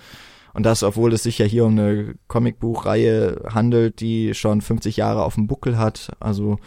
Und 0.54 0.64
das, 0.64 0.82
obwohl 0.82 1.12
es 1.12 1.24
sich 1.24 1.38
ja 1.38 1.46
hier 1.46 1.64
um 1.64 1.72
eine 1.72 2.14
Comicbuchreihe 2.28 3.42
handelt, 3.52 4.00
die 4.00 4.34
schon 4.34 4.60
50 4.60 4.96
Jahre 4.96 5.24
auf 5.24 5.34
dem 5.34 5.46
Buckel 5.46 5.76
hat, 5.76 6.12
also 6.20 6.58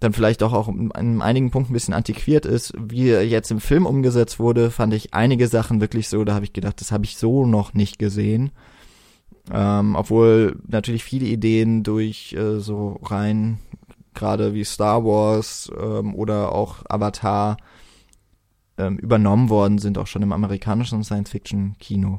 dann 0.00 0.12
vielleicht 0.12 0.42
auch, 0.42 0.52
auch 0.52 0.68
in 0.68 1.22
einigen 1.22 1.50
Punkten 1.50 1.72
ein 1.72 1.74
bisschen 1.74 1.94
antiquiert 1.94 2.46
ist, 2.46 2.74
wie 2.78 3.08
er 3.08 3.26
jetzt 3.26 3.50
im 3.50 3.60
Film 3.60 3.86
umgesetzt 3.86 4.38
wurde, 4.38 4.70
fand 4.70 4.92
ich 4.92 5.14
einige 5.14 5.48
Sachen 5.48 5.80
wirklich 5.80 6.08
so, 6.08 6.24
da 6.24 6.34
habe 6.34 6.44
ich 6.44 6.52
gedacht, 6.52 6.80
das 6.80 6.92
habe 6.92 7.04
ich 7.04 7.16
so 7.16 7.46
noch 7.46 7.74
nicht 7.74 7.98
gesehen. 7.98 8.50
Ähm, 9.52 9.94
obwohl 9.94 10.58
natürlich 10.66 11.04
viele 11.04 11.26
Ideen 11.26 11.82
durch 11.82 12.32
äh, 12.32 12.60
so 12.60 12.98
rein, 13.02 13.58
gerade 14.14 14.54
wie 14.54 14.64
Star 14.64 15.04
Wars 15.04 15.70
ähm, 15.78 16.14
oder 16.14 16.52
auch 16.52 16.78
Avatar 16.88 17.56
ähm, 18.78 18.98
übernommen 18.98 19.50
worden 19.50 19.78
sind, 19.78 19.98
auch 19.98 20.06
schon 20.06 20.22
im 20.22 20.32
amerikanischen 20.32 21.04
Science-Fiction-Kino. 21.04 22.18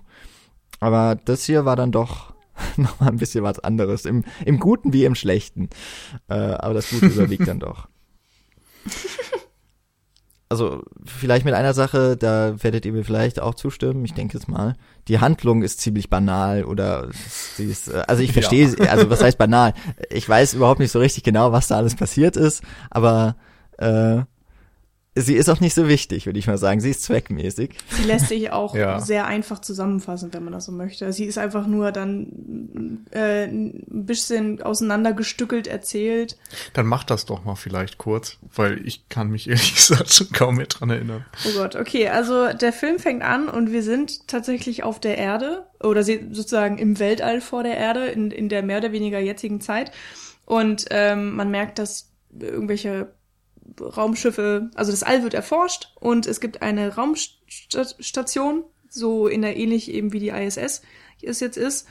Aber 0.80 1.16
das 1.16 1.46
hier 1.46 1.66
war 1.66 1.76
dann 1.76 1.92
doch 1.92 2.35
noch 2.78 3.00
mal 3.00 3.10
ein 3.10 3.18
bisschen 3.18 3.44
was 3.44 3.60
anderes, 3.60 4.06
im, 4.06 4.24
im 4.46 4.60
Guten 4.60 4.94
wie 4.94 5.06
im 5.06 5.16
Schlechten. 5.16 5.70
Äh, 6.28 6.34
aber 6.36 6.74
das 6.74 6.90
Gute 6.90 7.08
überwiegt 7.08 7.48
dann 7.48 7.60
doch. 7.60 7.88
also 10.50 10.84
vielleicht 11.04 11.46
mit 11.46 11.54
einer 11.54 11.74
Sache, 11.74 12.18
da 12.18 12.56
werdet 12.64 12.86
ihr 12.86 12.94
mir 12.94 13.04
vielleicht 13.04 13.40
auch 13.40 13.56
zustimmen, 13.56 14.06
ich 14.06 14.14
denke 14.14 14.38
es 14.38 14.48
mal. 14.48 14.76
Die 15.08 15.20
Handlung 15.20 15.64
ist 15.64 15.82
ziemlich 15.82 16.10
banal 16.10 16.66
oder 16.66 17.10
sie 17.12 17.66
ist, 17.66 17.88
äh, 17.88 18.04
also 18.08 18.22
ich 18.24 18.34
verstehe, 18.34 18.68
ja. 18.78 18.92
also 18.92 19.10
was 19.10 19.24
heißt 19.24 19.38
banal? 19.38 19.74
Ich 20.10 20.28
weiß 20.28 20.54
überhaupt 20.54 20.80
nicht 20.80 20.92
so 20.92 21.00
richtig 21.00 21.24
genau, 21.24 21.52
was 21.52 21.68
da 21.68 21.78
alles 21.78 21.96
passiert 21.96 22.38
ist, 22.38 22.64
aber 22.90 23.36
äh, 23.78 24.22
sie 25.16 25.36
ist 25.36 25.50
auch 25.50 25.62
nicht 25.62 25.74
so 25.74 25.88
wichtig, 25.88 26.26
würde 26.26 26.40
ich 26.40 26.48
mal 26.48 26.58
sagen. 26.58 26.82
Sie 26.82 26.90
ist 26.90 27.04
zweckmäßig. 27.04 27.72
Sie 27.90 28.04
lässt 28.04 28.28
sich 28.28 28.52
auch 28.52 28.76
ja. 28.76 29.00
sehr 29.00 29.26
einfach 29.26 29.60
zusammenfassen, 29.60 30.34
wenn 30.34 30.44
man 30.44 30.54
das 30.54 30.66
so 30.66 30.72
möchte. 30.74 31.12
Sie 31.14 31.26
ist 31.26 31.38
einfach 31.38 31.68
nur 31.68 31.92
dann 31.92 33.06
äh, 33.12 33.46
ein 33.46 34.06
bisschen 34.06 34.62
auseinandergestückelt 34.62 35.68
erzählt. 35.68 36.38
Dann 36.74 36.86
mach 36.86 37.06
das 37.06 37.26
doch 37.26 37.46
mal 37.46 37.56
vielleicht 37.56 37.98
kurz, 37.98 38.38
weil 38.54 38.86
ich 38.86 39.08
kann 39.08 39.30
mich 39.30 39.48
ehrlich 39.48 39.76
gesagt 39.76 40.12
schon 40.12 40.32
kaum 40.32 40.58
mehr 40.58 40.68
dran 40.68 40.90
erinnern. 40.90 41.26
Oh 41.48 41.58
Gott, 41.58 41.76
okay, 41.76 42.10
also 42.10 42.52
der 42.52 42.74
Film 42.74 43.00
fängt 43.00 43.24
an 43.24 43.48
und 43.48 43.72
wir 43.72 43.84
sind 43.84 44.28
tatsächlich 44.28 44.84
auf 44.84 45.00
der 45.00 45.18
Erde 45.18 45.66
oder 45.82 46.04
sozusagen 46.04 46.78
im 46.78 47.00
Weltall 47.00 47.40
vor 47.40 47.64
der 47.64 47.78
Erde 47.78 48.08
in, 48.08 48.32
in 48.32 48.50
der 48.50 48.64
mehr 48.64 48.80
oder 48.80 48.92
weniger 48.92 49.20
jetzigen 49.20 49.62
Zeit. 49.62 49.92
Und 50.46 50.86
ähm, 50.92 51.36
man 51.36 51.50
merkt, 51.50 51.80
dass 51.80 52.12
irgendwelche 52.38 53.08
Raumschiffe, 53.80 54.70
also 54.76 54.92
das 54.92 55.04
All 55.04 55.24
wird 55.24 55.34
erforscht 55.34 55.94
und 56.00 56.28
es 56.28 56.40
gibt 56.40 56.62
eine 56.62 56.96
Raumstation, 56.96 58.64
so 58.90 59.28
in 59.28 59.42
der 59.42 59.58
ähnlich 59.58 59.92
eben 59.92 60.14
wie 60.14 60.20
die 60.20 60.30
ISS 60.30 60.82
es 61.22 61.40
jetzt 61.40 61.58
ist, 61.58 61.88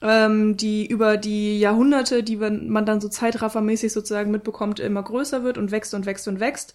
ähm, 0.00 0.56
die 0.56 0.86
über 0.86 1.16
die 1.16 1.58
Jahrhunderte, 1.58 2.22
die 2.22 2.36
man 2.36 2.86
dann 2.86 3.00
so 3.00 3.08
zeitraffermäßig 3.08 3.92
sozusagen 3.92 4.30
mitbekommt, 4.30 4.80
immer 4.80 5.02
größer 5.02 5.42
wird 5.42 5.58
und 5.58 5.70
wächst 5.70 5.94
und 5.94 6.06
wächst 6.06 6.28
und 6.28 6.40
wächst. 6.40 6.74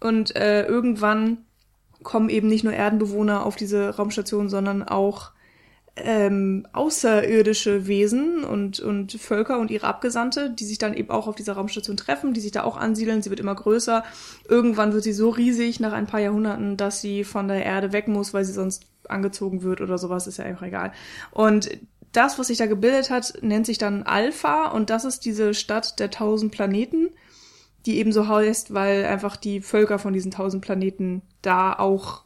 Und 0.00 0.36
äh, 0.36 0.66
irgendwann 0.66 1.38
kommen 2.02 2.28
eben 2.28 2.48
nicht 2.48 2.64
nur 2.64 2.72
Erdenbewohner 2.72 3.46
auf 3.46 3.56
diese 3.56 3.90
Raumstation, 3.96 4.48
sondern 4.48 4.82
auch 4.82 5.30
ähm, 5.96 6.66
außerirdische 6.72 7.86
Wesen 7.86 8.42
und, 8.42 8.80
und 8.80 9.12
Völker 9.12 9.60
und 9.60 9.70
ihre 9.70 9.86
Abgesandte, 9.86 10.50
die 10.50 10.64
sich 10.64 10.78
dann 10.78 10.94
eben 10.94 11.10
auch 11.10 11.28
auf 11.28 11.36
dieser 11.36 11.52
Raumstation 11.52 11.96
treffen, 11.96 12.34
die 12.34 12.40
sich 12.40 12.50
da 12.50 12.64
auch 12.64 12.76
ansiedeln. 12.76 13.22
Sie 13.22 13.30
wird 13.30 13.40
immer 13.40 13.54
größer. 13.54 14.02
Irgendwann 14.48 14.92
wird 14.92 15.04
sie 15.04 15.12
so 15.12 15.30
riesig 15.30 15.78
nach 15.78 15.92
ein 15.92 16.06
paar 16.06 16.20
Jahrhunderten, 16.20 16.76
dass 16.76 17.00
sie 17.00 17.22
von 17.22 17.46
der 17.46 17.64
Erde 17.64 17.92
weg 17.92 18.08
muss, 18.08 18.34
weil 18.34 18.44
sie 18.44 18.52
sonst 18.52 18.86
angezogen 19.08 19.62
wird 19.62 19.80
oder 19.80 19.98
sowas, 19.98 20.26
ist 20.26 20.38
ja 20.38 20.44
einfach 20.44 20.66
egal. 20.66 20.92
Und 21.30 21.70
das, 22.10 22.38
was 22.38 22.48
sich 22.48 22.58
da 22.58 22.66
gebildet 22.66 23.10
hat, 23.10 23.34
nennt 23.42 23.66
sich 23.66 23.78
dann 23.78 24.02
Alpha 24.04 24.68
und 24.68 24.90
das 24.90 25.04
ist 25.04 25.24
diese 25.24 25.54
Stadt 25.54 25.98
der 26.00 26.10
tausend 26.10 26.52
Planeten, 26.52 27.10
die 27.86 27.98
eben 27.98 28.12
so 28.12 28.28
heißt, 28.28 28.72
weil 28.72 29.04
einfach 29.04 29.36
die 29.36 29.60
Völker 29.60 29.98
von 29.98 30.12
diesen 30.12 30.30
tausend 30.30 30.64
Planeten 30.64 31.22
da 31.42 31.72
auch 31.72 32.24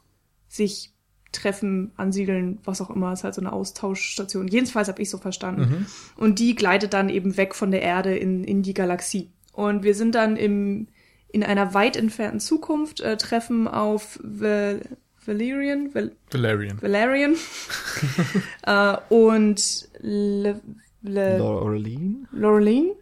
sich 0.49 0.93
treffen, 1.39 1.93
ansiedeln, 1.97 2.59
was 2.65 2.81
auch 2.81 2.91
immer. 2.91 3.13
Es 3.13 3.21
ist 3.21 3.25
halt 3.25 3.35
so 3.35 3.41
eine 3.41 3.53
Austauschstation. 3.53 4.49
Jedenfalls 4.49 4.89
habe 4.89 5.01
ich 5.03 5.11
so 5.11 5.19
verstanden. 5.19 5.61
Mhm. 5.63 5.87
Und 6.17 6.39
die 6.39 6.55
gleitet 6.55 6.93
dann 6.93 7.09
eben 7.09 7.37
weg 7.37 7.55
von 7.55 7.71
der 7.71 7.83
Erde 7.83 8.17
in, 8.17 8.45
in 8.45 8.63
die 8.63 8.75
Galaxie. 8.75 9.31
Und 9.53 9.83
wir 9.83 9.95
sind 9.95 10.15
dann 10.15 10.37
im, 10.37 10.89
in 11.33 11.43
einer 11.43 11.75
weit 11.75 11.97
entfernten 11.97 12.41
Zukunft, 12.41 13.01
äh, 13.01 13.17
treffen 13.17 13.69
auf 13.69 14.19
Val 14.23 14.81
Valerian. 15.25 15.95
Val 15.95 16.13
Valerian. 16.31 16.81
Valerian. 16.81 17.37
äh, 18.67 18.97
und 19.09 19.89
Le, 20.01 20.61
Le 21.03 21.39
Laureline. 21.39 22.27
Laureline. 22.33 22.95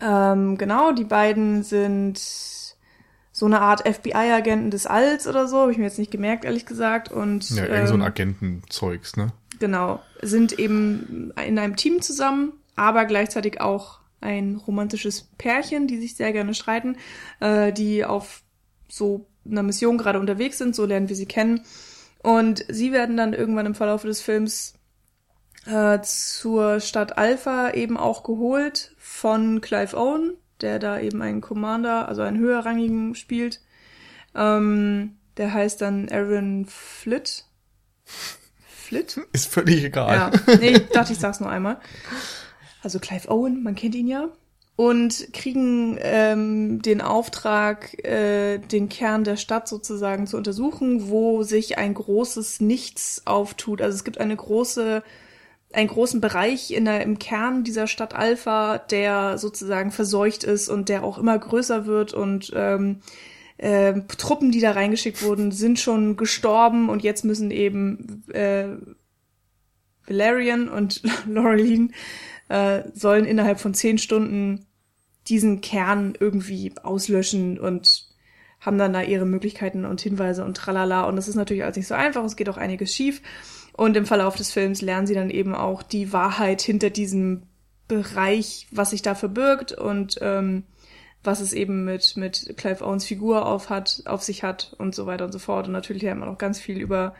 Ähm, 0.00 0.56
genau, 0.56 0.92
die 0.92 1.04
beiden 1.04 1.62
sind 1.62 2.18
so 3.40 3.46
eine 3.46 3.62
Art 3.62 3.88
FBI-Agenten 3.88 4.70
des 4.70 4.86
Alls 4.86 5.26
oder 5.26 5.48
so, 5.48 5.60
habe 5.60 5.72
ich 5.72 5.78
mir 5.78 5.84
jetzt 5.84 5.98
nicht 5.98 6.10
gemerkt, 6.10 6.44
ehrlich 6.44 6.66
gesagt. 6.66 7.10
Und, 7.10 7.48
ja, 7.48 7.64
irgend 7.64 7.88
so 7.88 7.94
ein 7.94 8.00
ähm, 8.00 8.06
Agentenzeugs, 8.06 9.16
ne? 9.16 9.32
Genau. 9.58 10.02
Sind 10.20 10.58
eben 10.58 11.32
in 11.42 11.58
einem 11.58 11.74
Team 11.74 12.02
zusammen, 12.02 12.52
aber 12.76 13.06
gleichzeitig 13.06 13.62
auch 13.62 14.00
ein 14.20 14.56
romantisches 14.56 15.22
Pärchen, 15.38 15.86
die 15.86 15.96
sich 15.98 16.16
sehr 16.16 16.34
gerne 16.34 16.52
streiten, 16.52 16.98
äh, 17.40 17.72
die 17.72 18.04
auf 18.04 18.42
so 18.90 19.26
einer 19.50 19.62
Mission 19.62 19.96
gerade 19.96 20.20
unterwegs 20.20 20.58
sind, 20.58 20.76
so 20.76 20.84
lernen 20.84 21.08
wir 21.08 21.16
sie 21.16 21.24
kennen. 21.24 21.62
Und 22.22 22.66
sie 22.68 22.92
werden 22.92 23.16
dann 23.16 23.32
irgendwann 23.32 23.64
im 23.64 23.74
Verlauf 23.74 24.02
des 24.02 24.20
Films 24.20 24.74
äh, 25.64 25.98
zur 26.02 26.80
Stadt 26.80 27.16
Alpha 27.16 27.70
eben 27.70 27.96
auch 27.96 28.22
geholt 28.22 28.94
von 28.98 29.62
Clive 29.62 29.96
Owen, 29.96 30.34
der 30.62 30.78
da 30.78 31.00
eben 31.00 31.22
einen 31.22 31.40
Commander, 31.40 32.08
also 32.08 32.22
einen 32.22 32.38
höherrangigen 32.38 33.14
spielt. 33.14 33.60
Ähm, 34.34 35.16
der 35.36 35.52
heißt 35.52 35.80
dann 35.80 36.08
Aaron 36.10 36.66
Flitt. 36.66 37.44
Flitt? 38.66 39.20
Ist 39.32 39.52
völlig 39.52 39.84
egal. 39.84 40.14
Ja, 40.14 40.56
nee, 40.58 40.72
ich 40.72 40.88
dachte, 40.88 41.12
ich 41.12 41.18
sag's 41.18 41.40
nur 41.40 41.50
einmal. 41.50 41.80
Also 42.82 42.98
Clive 42.98 43.30
Owen, 43.30 43.62
man 43.62 43.74
kennt 43.74 43.94
ihn 43.94 44.08
ja. 44.08 44.28
Und 44.76 45.34
kriegen 45.34 45.98
ähm, 46.00 46.80
den 46.80 47.02
Auftrag, 47.02 48.02
äh, 48.02 48.58
den 48.58 48.88
Kern 48.88 49.24
der 49.24 49.36
Stadt 49.36 49.68
sozusagen 49.68 50.26
zu 50.26 50.38
untersuchen, 50.38 51.10
wo 51.10 51.42
sich 51.42 51.76
ein 51.76 51.92
großes 51.92 52.60
Nichts 52.60 53.22
auftut. 53.26 53.82
Also 53.82 53.96
es 53.96 54.04
gibt 54.04 54.18
eine 54.18 54.34
große 54.34 55.02
einen 55.72 55.88
großen 55.88 56.20
Bereich 56.20 56.72
in 56.72 56.84
der, 56.84 57.02
im 57.02 57.18
Kern 57.18 57.62
dieser 57.62 57.86
Stadt 57.86 58.14
Alpha, 58.14 58.78
der 58.78 59.38
sozusagen 59.38 59.92
verseucht 59.92 60.44
ist 60.44 60.68
und 60.68 60.88
der 60.88 61.04
auch 61.04 61.18
immer 61.18 61.38
größer 61.38 61.86
wird 61.86 62.12
und 62.12 62.52
ähm, 62.56 63.00
äh, 63.58 64.00
Truppen, 64.18 64.50
die 64.50 64.60
da 64.60 64.72
reingeschickt 64.72 65.22
wurden, 65.22 65.52
sind 65.52 65.78
schon 65.78 66.16
gestorben 66.16 66.88
und 66.88 67.02
jetzt 67.02 67.24
müssen 67.24 67.50
eben 67.50 68.24
äh, 68.32 68.68
Valerian 70.06 70.68
und 70.68 71.02
Laureline 71.28 71.90
äh, 72.48 72.82
sollen 72.94 73.24
innerhalb 73.24 73.60
von 73.60 73.74
zehn 73.74 73.98
Stunden 73.98 74.66
diesen 75.28 75.60
Kern 75.60 76.14
irgendwie 76.18 76.72
auslöschen 76.82 77.60
und 77.60 78.08
haben 78.60 78.78
dann 78.78 78.92
da 78.92 79.02
ihre 79.02 79.24
Möglichkeiten 79.24 79.84
und 79.84 80.00
Hinweise 80.00 80.44
und 80.44 80.56
tralala. 80.56 81.04
Und 81.04 81.16
das 81.16 81.28
ist 81.28 81.36
natürlich 81.36 81.64
alles 81.64 81.76
nicht 81.76 81.86
so 81.86 81.94
einfach, 81.94 82.24
es 82.24 82.36
geht 82.36 82.48
auch 82.48 82.56
einiges 82.56 82.94
schief. 82.94 83.22
Und 83.80 83.96
im 83.96 84.04
Verlauf 84.04 84.36
des 84.36 84.52
Films 84.52 84.82
lernen 84.82 85.06
sie 85.06 85.14
dann 85.14 85.30
eben 85.30 85.54
auch 85.54 85.82
die 85.82 86.12
Wahrheit 86.12 86.60
hinter 86.60 86.90
diesem 86.90 87.44
Bereich, 87.88 88.68
was 88.70 88.90
sich 88.90 89.00
da 89.00 89.14
verbirgt 89.14 89.72
und 89.72 90.18
ähm, 90.20 90.64
was 91.24 91.40
es 91.40 91.54
eben 91.54 91.86
mit, 91.86 92.14
mit 92.18 92.58
Clive 92.58 92.84
Owens 92.84 93.06
Figur 93.06 93.46
auf, 93.46 93.70
hat, 93.70 94.02
auf 94.04 94.22
sich 94.22 94.42
hat 94.42 94.74
und 94.76 94.94
so 94.94 95.06
weiter 95.06 95.24
und 95.24 95.32
so 95.32 95.38
fort. 95.38 95.66
Und 95.66 95.72
natürlich 95.72 96.02
lernt 96.02 96.20
man 96.20 96.28
auch 96.28 96.36
ganz 96.36 96.60
viel 96.60 96.78
über 96.78 97.14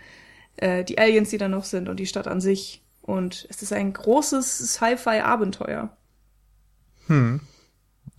äh, 0.56 0.84
die 0.84 0.98
Aliens, 0.98 1.30
die 1.30 1.38
da 1.38 1.48
noch 1.48 1.64
sind 1.64 1.88
und 1.88 1.98
die 1.98 2.04
Stadt 2.04 2.28
an 2.28 2.42
sich. 2.42 2.82
Und 3.00 3.46
es 3.48 3.62
ist 3.62 3.72
ein 3.72 3.94
großes 3.94 4.58
Sci-Fi-Abenteuer. 4.74 5.96
Hm. 7.06 7.40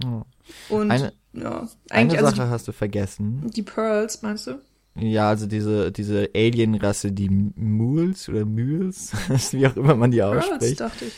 Oh. 0.04 0.24
Und 0.70 0.90
eine, 0.90 1.14
ja, 1.34 1.60
eine 1.60 1.70
eigentlich, 1.92 2.22
Sache 2.22 2.42
also 2.42 2.50
hast 2.50 2.68
du 2.68 2.72
vergessen. 2.72 3.52
die 3.52 3.62
Pearls, 3.62 4.24
meinst 4.24 4.48
du? 4.48 4.60
Ja, 4.96 5.30
also 5.30 5.48
diese, 5.48 5.92
diese 5.92 6.30
Alien-Rasse, 6.36 7.14
die 7.14 7.30
Mules 7.30 8.27
oder 8.27 8.46
Mules, 8.46 9.14
wie 9.54 9.66
auch 9.66 9.75
immer 9.77 9.96
man 9.96 10.12
die 10.12 10.18
Pearls, 10.18 10.38
ausspricht. 10.38 10.80
dachte 10.82 11.06
ich. 11.06 11.14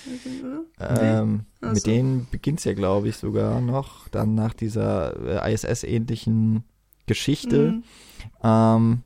Ähm, 0.80 1.46
Ach 1.62 1.72
mit 1.74 1.82
so. 1.82 1.90
denen 1.90 2.28
beginnt's 2.30 2.66
ja, 2.66 2.74
glaube 2.74 3.10
ich, 3.10 3.16
sogar 3.18 3.62
noch, 3.62 4.08
dann 4.10 4.36
nach 4.36 4.54
dieser 4.54 5.44
äh, 5.44 5.54
ISS-ähnlichen 5.54 6.64
Geschichte, 7.08 7.72
Mhm. 7.74 7.84
ähm, 8.44 9.02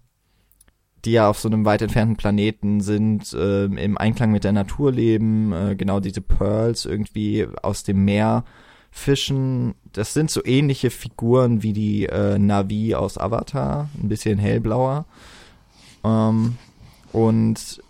die 1.06 1.12
ja 1.12 1.30
auf 1.30 1.40
so 1.40 1.48
einem 1.48 1.64
weit 1.64 1.82
entfernten 1.82 2.18
Planeten 2.18 2.82
sind, 2.82 3.34
ähm, 3.40 3.78
im 3.78 3.98
Einklang 3.98 4.32
mit 4.32 4.44
der 4.44 4.52
Natur 4.52 4.92
leben, 4.92 5.54
äh, 5.54 5.76
genau 5.78 6.00
diese 6.02 6.22
Pearls 6.22 6.84
irgendwie 6.86 7.48
aus 7.62 7.84
dem 7.84 8.04
Meer 8.04 8.44
fischen. 8.92 9.76
Das 9.94 10.14
sind 10.14 10.32
so 10.32 10.44
ähnliche 10.44 10.90
Figuren 10.90 11.64
wie 11.64 11.74
die 11.74 12.06
äh, 12.06 12.38
Navi 12.38 12.96
aus 12.96 13.18
Avatar, 13.18 13.90
ein 14.02 14.10
bisschen 14.10 14.38
hellblauer. 14.38 15.06
Ähm, 16.04 16.58
und 17.12 17.82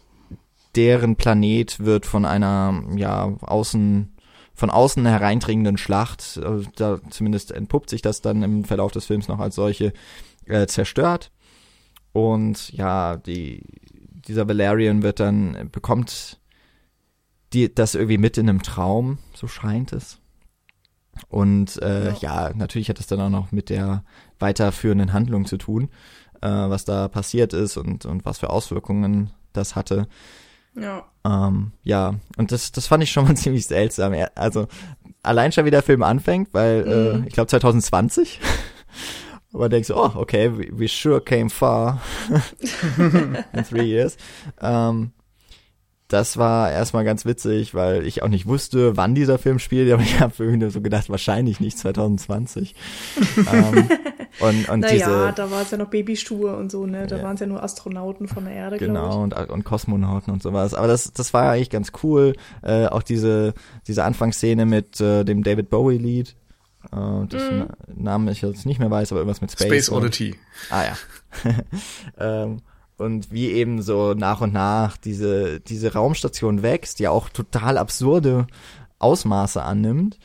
deren 0.75 1.15
Planet 1.15 1.79
wird 1.79 2.05
von 2.05 2.25
einer, 2.25 2.83
ja, 2.95 3.33
außen, 3.41 4.15
von 4.53 4.69
außen 4.69 5.05
hereindringenden 5.05 5.77
Schlacht, 5.77 6.37
äh, 6.37 6.63
da 6.75 6.99
zumindest 7.09 7.51
entpuppt 7.51 7.89
sich 7.89 8.01
das 8.01 8.21
dann 8.21 8.43
im 8.43 8.63
Verlauf 8.63 8.91
des 8.91 9.05
Films 9.05 9.27
noch 9.27 9.39
als 9.39 9.55
solche, 9.55 9.93
äh, 10.45 10.67
zerstört. 10.67 11.31
Und 12.13 12.71
ja, 12.71 13.17
die, 13.17 13.63
dieser 14.27 14.47
Valerian 14.47 15.03
wird 15.03 15.19
dann, 15.19 15.69
bekommt 15.71 16.39
die, 17.53 17.73
das 17.73 17.95
irgendwie 17.95 18.17
mit 18.17 18.37
in 18.37 18.49
einem 18.49 18.61
Traum, 18.61 19.19
so 19.33 19.47
scheint 19.47 19.93
es. 19.93 20.19
Und 21.29 21.81
äh, 21.81 22.11
ja. 22.13 22.49
Ja. 22.49 22.51
natürlich 22.55 22.89
hat 22.89 22.99
es 22.99 23.07
dann 23.07 23.21
auch 23.21 23.29
noch 23.29 23.51
mit 23.51 23.69
der 23.69 24.03
weiterführenden 24.39 25.13
Handlung 25.13 25.45
zu 25.45 25.57
tun, 25.57 25.89
äh, 26.41 26.47
was 26.49 26.85
da 26.85 27.07
passiert 27.07 27.53
ist 27.53 27.77
und, 27.77 28.05
und 28.05 28.25
was 28.25 28.39
für 28.39 28.49
Auswirkungen 28.49 29.31
das 29.53 29.75
hatte. 29.75 30.07
Ja. 30.75 31.03
Ähm, 31.25 31.71
ja, 31.83 32.15
und 32.37 32.51
das, 32.51 32.71
das 32.71 32.87
fand 32.87 33.03
ich 33.03 33.11
schon 33.11 33.25
mal 33.25 33.35
ziemlich 33.37 33.65
seltsam. 33.67 34.13
Also 34.35 34.67
allein 35.23 35.51
schon 35.51 35.65
wie 35.65 35.71
der 35.71 35.83
Film 35.83 36.03
anfängt, 36.03 36.53
weil 36.53 36.85
Mhm. 36.85 37.23
äh, 37.23 37.27
ich 37.27 37.33
glaube 37.33 37.47
2020. 37.47 38.39
Aber 39.53 39.69
denkst 39.69 39.87
du, 39.87 39.95
oh, 39.95 40.11
okay, 40.15 40.51
we, 40.55 40.67
we 40.71 40.87
sure 40.87 41.19
came 41.21 41.49
far 41.49 42.01
in 42.97 43.63
three 43.67 43.85
years. 43.85 44.17
Ähm, 44.61 45.13
das 46.09 46.37
war 46.37 46.71
erstmal 46.71 47.03
ganz 47.03 47.25
witzig, 47.25 47.73
weil 47.75 48.05
ich 48.07 48.23
auch 48.23 48.29
nicht 48.29 48.45
wusste, 48.45 48.95
wann 48.95 49.13
dieser 49.13 49.37
Film 49.37 49.59
spielt, 49.59 49.91
aber 49.91 50.01
ich 50.03 50.19
habe 50.19 50.33
irgendwie 50.39 50.59
nur 50.59 50.71
so 50.71 50.81
gedacht, 50.81 51.09
wahrscheinlich 51.09 51.59
nicht 51.59 51.77
2020. 51.77 52.75
ähm, 53.53 53.89
und 54.39 54.69
und 54.69 54.79
Naja, 54.81 54.93
diese, 54.93 55.33
da 55.35 55.51
war 55.51 55.63
es 55.63 55.71
ja 55.71 55.77
noch 55.77 55.89
Babystube 55.89 56.55
und 56.55 56.71
so, 56.71 56.85
ne? 56.85 57.07
Da 57.07 57.17
Ja. 57.17 57.23
waren 57.23 57.33
es 57.33 57.39
ja 57.41 57.47
nur 57.47 57.61
Astronauten 57.63 58.27
von 58.27 58.45
der 58.45 58.53
Erde, 58.53 58.77
glaube 58.77 58.93
Genau, 58.93 59.21
und, 59.23 59.33
und 59.33 59.63
Kosmonauten 59.65 60.31
und 60.31 60.41
sowas. 60.43 60.73
Aber 60.73 60.87
das, 60.87 61.11
das 61.11 61.33
war 61.33 61.51
eigentlich 61.51 61.69
ganz 61.71 61.91
cool. 62.03 62.33
Äh, 62.61 62.85
auch 62.87 63.03
diese, 63.03 63.53
diese 63.87 64.03
Anfangsszene 64.03 64.65
mit 64.65 65.01
äh, 65.01 65.23
dem 65.25 65.43
David 65.43 65.69
Bowie-Lied. 65.69 66.35
Äh, 66.93 67.25
dessen 67.27 67.59
Mhm. 67.59 67.67
Namen 68.03 68.27
ich 68.29 68.41
jetzt 68.43 68.65
nicht 68.65 68.79
mehr 68.79 68.91
weiß, 68.91 69.11
aber 69.11 69.19
irgendwas 69.21 69.41
mit 69.41 69.51
Space. 69.51 69.67
Space 69.67 69.89
und- 69.89 69.97
Oddity. 69.97 70.35
Ah 70.69 70.83
ja. 70.83 70.97
ähm, 72.43 72.61
und 72.97 73.31
wie 73.31 73.51
eben 73.51 73.81
so 73.81 74.13
nach 74.13 74.41
und 74.41 74.53
nach 74.53 74.97
diese, 74.97 75.59
diese 75.59 75.93
Raumstation 75.93 76.63
wächst, 76.63 76.99
ja 76.99 77.11
auch 77.11 77.29
total 77.29 77.77
absurde 77.77 78.47
Ausmaße 78.99 79.61
annimmt. 79.61 80.17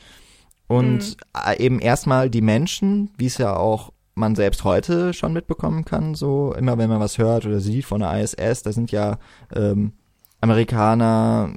Und 0.67 1.17
äh, 1.45 1.63
eben 1.63 1.79
erstmal 1.79 2.29
die 2.29 2.41
Menschen, 2.41 3.11
wie 3.17 3.27
es 3.27 3.37
ja 3.37 3.55
auch 3.55 3.91
man 4.15 4.35
selbst 4.35 4.63
heute 4.63 5.13
schon 5.13 5.33
mitbekommen 5.33 5.85
kann, 5.85 6.15
so 6.15 6.53
immer 6.53 6.77
wenn 6.77 6.89
man 6.89 6.99
was 6.99 7.17
hört 7.17 7.45
oder 7.45 7.59
sieht 7.59 7.85
von 7.85 8.01
der 8.01 8.19
ISS, 8.21 8.63
da 8.63 8.71
sind 8.71 8.91
ja 8.91 9.17
ähm, 9.55 9.93
Amerikaner, 10.39 11.53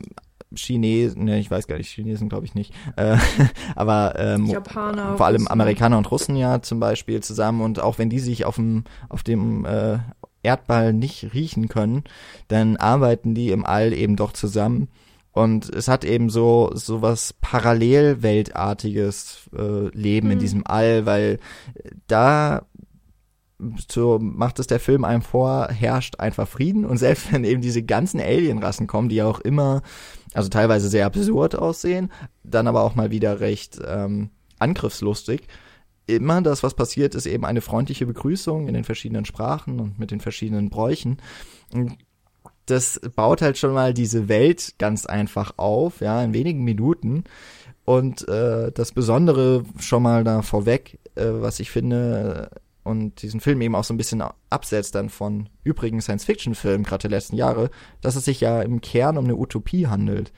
Chinesen, 0.55 1.25
ne, 1.25 1.39
ich 1.39 1.51
weiß 1.51 1.67
gar 1.67 1.77
nicht, 1.77 1.91
Chinesen 1.91 2.29
glaube 2.29 2.47
ich 2.47 2.55
nicht, 2.55 2.73
äh, 2.97 3.17
aber 3.77 4.15
ähm, 4.19 4.47
Japaner, 4.47 5.17
vor 5.17 5.27
allem. 5.27 5.49
Amerikaner 5.49 5.99
und 5.99 6.11
Russen 6.11 6.37
ja 6.37 6.63
zum 6.63 6.81
Beispiel 6.81 7.23
zusammen 7.23 7.61
und 7.61 7.81
auch 7.81 7.99
wenn 7.99 8.11
die 8.11 8.21
sich 8.21 8.45
auf 8.45 8.57
dem 8.57 8.85
auf 9.09 9.23
dem 9.23 9.65
äh, 9.65 9.99
Erdball 10.47 10.93
nicht 10.93 11.35
riechen 11.35 11.69
können, 11.69 12.05
dann 12.49 12.77
arbeiten 12.77 13.35
die 13.35 13.51
im 13.51 13.67
All 13.67 13.93
eben 13.93 14.17
doch 14.17 14.33
zusammen 14.33 14.89
und 15.33 15.75
es 15.75 15.89
hat 15.89 16.05
eben 16.05 16.31
so 16.31 16.71
so 16.75 17.03
was 17.03 17.35
Parallelweltartiges 17.43 19.51
äh, 19.57 19.89
Leben 19.89 20.31
in 20.31 20.39
Mhm. 20.39 20.41
diesem 20.41 20.67
All, 20.67 21.07
weil 21.07 21.39
da 22.07 22.67
so 23.89 24.19
macht 24.21 24.59
es 24.59 24.67
der 24.67 24.81
Film 24.81 25.05
einem 25.05 25.23
vor, 25.23 25.69
herrscht 25.69 26.21
einfach 26.21 26.47
Frieden 26.47 26.85
und 26.85 26.99
selbst 26.99 27.33
wenn 27.33 27.45
eben 27.45 27.63
diese 27.63 27.83
ganzen 27.83 28.21
Alienrassen 28.21 28.87
kommen, 28.87 29.09
die 29.09 29.17
ja 29.17 29.27
auch 29.27 29.41
immer, 29.41 29.83
also 30.35 30.49
teilweise 30.51 30.89
sehr 30.89 31.07
absurd 31.07 31.57
aussehen, 31.57 32.13
dann 32.45 32.67
aber 32.67 32.83
auch 32.83 32.95
mal 32.95 33.11
wieder 33.11 33.41
recht 33.41 33.79
ähm, 33.87 34.31
angriffslustig, 34.59 35.47
immer 36.07 36.42
das, 36.42 36.62
was 36.62 36.75
passiert, 36.75 37.14
ist 37.14 37.27
eben 37.27 37.45
eine 37.45 37.61
freundliche 37.61 38.07
Begrüßung 38.07 38.69
in 38.69 38.75
den 38.75 38.85
verschiedenen 38.85 39.25
Sprachen 39.25 39.81
und 39.81 39.99
mit 39.99 40.11
den 40.11 40.21
verschiedenen 40.21 40.71
Bräuchen. 40.71 41.19
Und 41.73 41.97
das 42.66 43.01
baut 43.14 43.42
halt 43.42 43.59
schon 43.59 43.73
mal 43.73 43.95
diese 43.95 44.29
Welt 44.29 44.75
ganz 44.79 45.07
einfach 45.07 45.55
auf, 45.57 46.01
ja, 46.01 46.23
in 46.23 46.35
wenigen 46.35 46.64
Minuten. 46.64 47.25
Und 47.85 48.29
äh, 48.29 48.73
das 48.73 48.92
Besondere 48.92 49.64
schon 49.79 50.03
mal 50.03 50.25
da 50.25 50.42
vorweg, 50.42 50.99
äh, 51.14 51.27
was 51.27 51.61
ich 51.61 51.71
finde, 51.71 52.51
und 52.83 53.23
diesen 53.23 53.40
Film 53.40 53.61
eben 53.61 53.75
auch 53.75 53.85
so 53.85 53.95
ein 53.95 53.97
bisschen 53.97 54.23
absetzt 54.51 54.95
dann 54.95 55.09
von 55.09 55.49
übrigen 55.64 56.01
Science-Fiction-Filmen, 56.01 56.85
gerade 56.85 57.03
der 57.03 57.11
letzten 57.11 57.37
Jahre, 57.37 57.71
dass 58.01 58.16
es 58.16 58.25
sich 58.25 58.40
ja 58.40 58.62
im 58.62 58.81
Kern 58.81 59.19
um 59.19 59.25
eine 59.25 59.37
Utopie 59.37 59.87
handelt. 59.88 60.33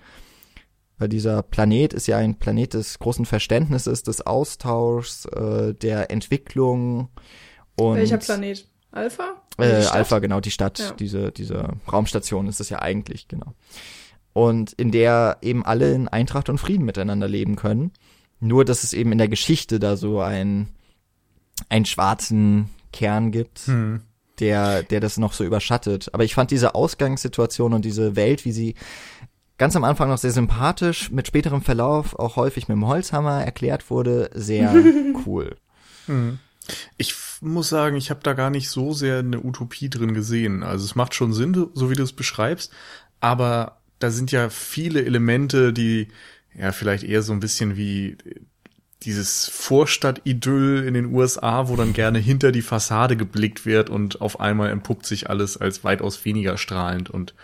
Weil 0.98 1.08
dieser 1.08 1.42
Planet 1.42 1.92
ist 1.92 2.06
ja 2.08 2.16
ein 2.18 2.38
Planet 2.38 2.74
des 2.74 2.98
großen 2.98 3.24
Verständnisses, 3.24 4.02
des 4.02 4.26
Austauschs, 4.26 5.26
äh, 5.26 5.74
der 5.74 6.10
Entwicklung 6.10 7.08
und 7.76 7.96
Welcher 7.96 8.18
Planet? 8.18 8.66
Alpha? 8.90 9.34
äh? 9.58 9.84
Alpha, 9.86 10.18
genau, 10.18 10.40
die 10.40 10.50
Stadt, 10.50 10.78
Ja. 10.78 10.92
diese, 10.92 11.30
diese 11.30 11.74
Raumstation 11.92 12.48
ist 12.48 12.60
es 12.60 12.68
ja 12.68 12.80
eigentlich, 12.80 13.28
genau. 13.28 13.54
Und 14.32 14.72
in 14.72 14.90
der 14.90 15.38
eben 15.42 15.64
alle 15.64 15.92
in 15.92 16.08
Eintracht 16.08 16.48
und 16.48 16.58
Frieden 16.58 16.84
miteinander 16.84 17.28
leben 17.28 17.56
können. 17.56 17.92
nur, 18.40 18.64
dass 18.64 18.84
es 18.84 18.92
eben 18.92 19.10
in 19.10 19.18
der 19.18 19.26
Geschichte 19.28 19.80
da 19.80 19.96
so 19.96 20.20
ein, 20.20 20.68
einen 21.68 21.84
schwarzen 21.86 22.70
Kern 22.92 23.32
gibt, 23.32 23.60
hm. 23.66 24.02
der, 24.38 24.84
der 24.84 25.00
das 25.00 25.18
noch 25.18 25.32
so 25.32 25.44
überschattet. 25.44 26.10
Aber 26.12 26.22
ich 26.22 26.34
fand 26.34 26.52
diese 26.52 26.76
Ausgangssituation 26.76 27.72
und 27.72 27.84
diese 27.84 28.14
Welt, 28.14 28.44
wie 28.44 28.52
sie 28.52 28.74
ganz 29.58 29.76
am 29.76 29.84
Anfang 29.84 30.08
noch 30.08 30.18
sehr 30.18 30.30
sympathisch, 30.30 31.10
mit 31.10 31.26
späterem 31.26 31.62
Verlauf 31.62 32.18
auch 32.18 32.36
häufig 32.36 32.68
mit 32.68 32.76
dem 32.76 32.86
Holzhammer 32.86 33.44
erklärt 33.44 33.90
wurde, 33.90 34.30
sehr 34.34 34.74
cool. 35.26 35.56
Hm. 36.06 36.38
Ich 36.96 37.14
muss 37.40 37.68
sagen, 37.68 37.96
ich 37.96 38.10
habe 38.10 38.20
da 38.22 38.32
gar 38.32 38.50
nicht 38.50 38.68
so 38.68 38.92
sehr 38.92 39.18
eine 39.18 39.42
Utopie 39.42 39.90
drin 39.90 40.14
gesehen. 40.14 40.62
Also 40.62 40.84
es 40.84 40.94
macht 40.94 41.14
schon 41.14 41.32
Sinn, 41.32 41.68
so 41.72 41.90
wie 41.90 41.94
du 41.94 42.02
es 42.02 42.12
beschreibst, 42.12 42.72
aber 43.20 43.78
da 43.98 44.10
sind 44.10 44.30
ja 44.30 44.48
viele 44.48 45.04
Elemente, 45.04 45.72
die 45.72 46.08
ja 46.54 46.72
vielleicht 46.72 47.04
eher 47.04 47.22
so 47.22 47.32
ein 47.32 47.40
bisschen 47.40 47.76
wie 47.76 48.16
dieses 49.02 49.48
Vorstadt-Idyll 49.48 50.84
in 50.86 50.94
den 50.94 51.06
USA, 51.06 51.68
wo 51.68 51.76
dann 51.76 51.92
gerne 51.92 52.18
hinter 52.18 52.50
die 52.50 52.62
Fassade 52.62 53.16
geblickt 53.16 53.64
wird 53.64 53.90
und 53.90 54.20
auf 54.20 54.40
einmal 54.40 54.70
entpuppt 54.70 55.06
sich 55.06 55.30
alles 55.30 55.56
als 55.56 55.84
weitaus 55.84 56.24
weniger 56.24 56.58
strahlend 56.58 57.08
und 57.08 57.34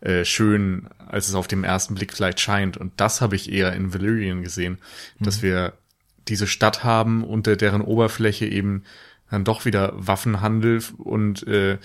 äh, 0.00 0.24
schön, 0.24 0.88
als 1.06 1.28
es 1.28 1.34
auf 1.34 1.48
dem 1.48 1.64
ersten 1.64 1.94
Blick 1.94 2.12
vielleicht 2.12 2.40
scheint. 2.40 2.76
Und 2.76 2.92
das 2.96 3.20
habe 3.20 3.36
ich 3.36 3.52
eher 3.52 3.72
in 3.72 3.92
Valyrian 3.92 4.42
gesehen, 4.42 4.78
mhm. 5.18 5.24
dass 5.24 5.42
wir 5.42 5.74
diese 6.28 6.46
Stadt 6.46 6.84
haben, 6.84 7.24
unter 7.24 7.56
deren 7.56 7.82
Oberfläche 7.82 8.46
eben 8.46 8.84
dann 9.30 9.44
doch 9.44 9.64
wieder 9.64 9.92
Waffenhandel 9.94 10.82
und 10.98 11.46
äh, 11.46 11.78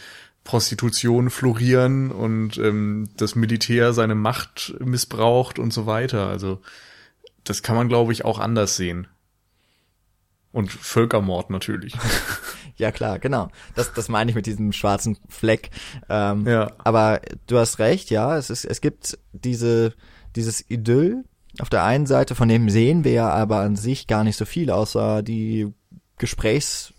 Prostitution 0.43 1.30
florieren 1.30 2.12
und 2.12 2.58
ähm, 2.58 3.10
das 3.17 3.36
Militär 3.36 3.93
seine 3.93 4.15
Macht 4.15 4.75
missbraucht 4.80 5.60
und 5.60 5.73
so 5.73 5.86
weiter. 5.86 6.28
Also 6.28 6.62
das 7.43 7.63
kann 7.63 7.75
man, 7.75 7.89
glaube 7.89 8.13
ich, 8.13 8.25
auch 8.25 8.39
anders 8.39 8.78
sehen. 8.78 9.08
Und 10.56 10.72
Völkermord 10.72 11.50
natürlich. 11.50 11.94
ja 12.78 12.94
klar, 12.94 13.20
genau. 13.20 13.50
Das, 13.76 13.91
das 13.91 14.08
meine 14.08 14.32
ich 14.32 14.36
mit 14.36 14.46
diesem 14.46 14.72
schwarzen 14.72 15.18
Fleck. 15.28 15.70
Ähm, 16.08 16.48
ja. 16.48 16.72
Aber 16.78 17.20
du 17.48 17.58
hast 17.58 17.80
recht, 17.80 18.10
ja. 18.10 18.38
Es 18.38 18.50
ist, 18.50 18.63
es 18.63 18.80
gibt 18.80 19.20
diese, 19.34 19.94
dieses 20.38 20.63
Idyll, 20.70 21.26
auf 21.60 21.70
der 21.70 21.84
einen 21.84 22.06
Seite, 22.06 22.36
von 22.36 22.48
dem 22.48 22.70
sehen 22.70 23.04
wir 23.04 23.12
ja 23.12 23.30
aber 23.32 23.58
an 23.58 23.76
sich 23.76 24.08
gar 24.08 24.24
nicht 24.24 24.38
so 24.38 24.46
viel, 24.46 24.72
außer 24.72 25.24
die 25.24 25.74
Gesprächs, 26.18 26.94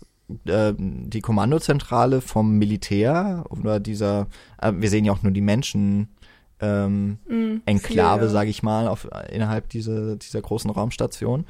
äh, 0.45 0.73
die 0.77 1.21
Kommandozentrale 1.21 2.21
vom 2.21 2.59
Militär 2.59 3.43
oder 3.49 3.79
dieser, 3.79 4.27
äh, 4.61 4.71
wir 4.75 4.91
sehen 4.91 5.03
ja 5.03 5.13
auch 5.13 5.23
nur 5.23 5.31
die 5.31 5.41
Menschen, 5.41 6.09
ähm, 6.59 7.17
mm, 7.27 7.61
Enklave, 7.65 8.25
ja. 8.25 8.29
sage 8.29 8.51
ich 8.51 8.61
mal, 8.61 8.87
auf, 8.87 9.07
innerhalb 9.31 9.69
dieser, 9.69 10.15
dieser 10.15 10.43
großen 10.43 10.69
Raumstation. 10.69 11.47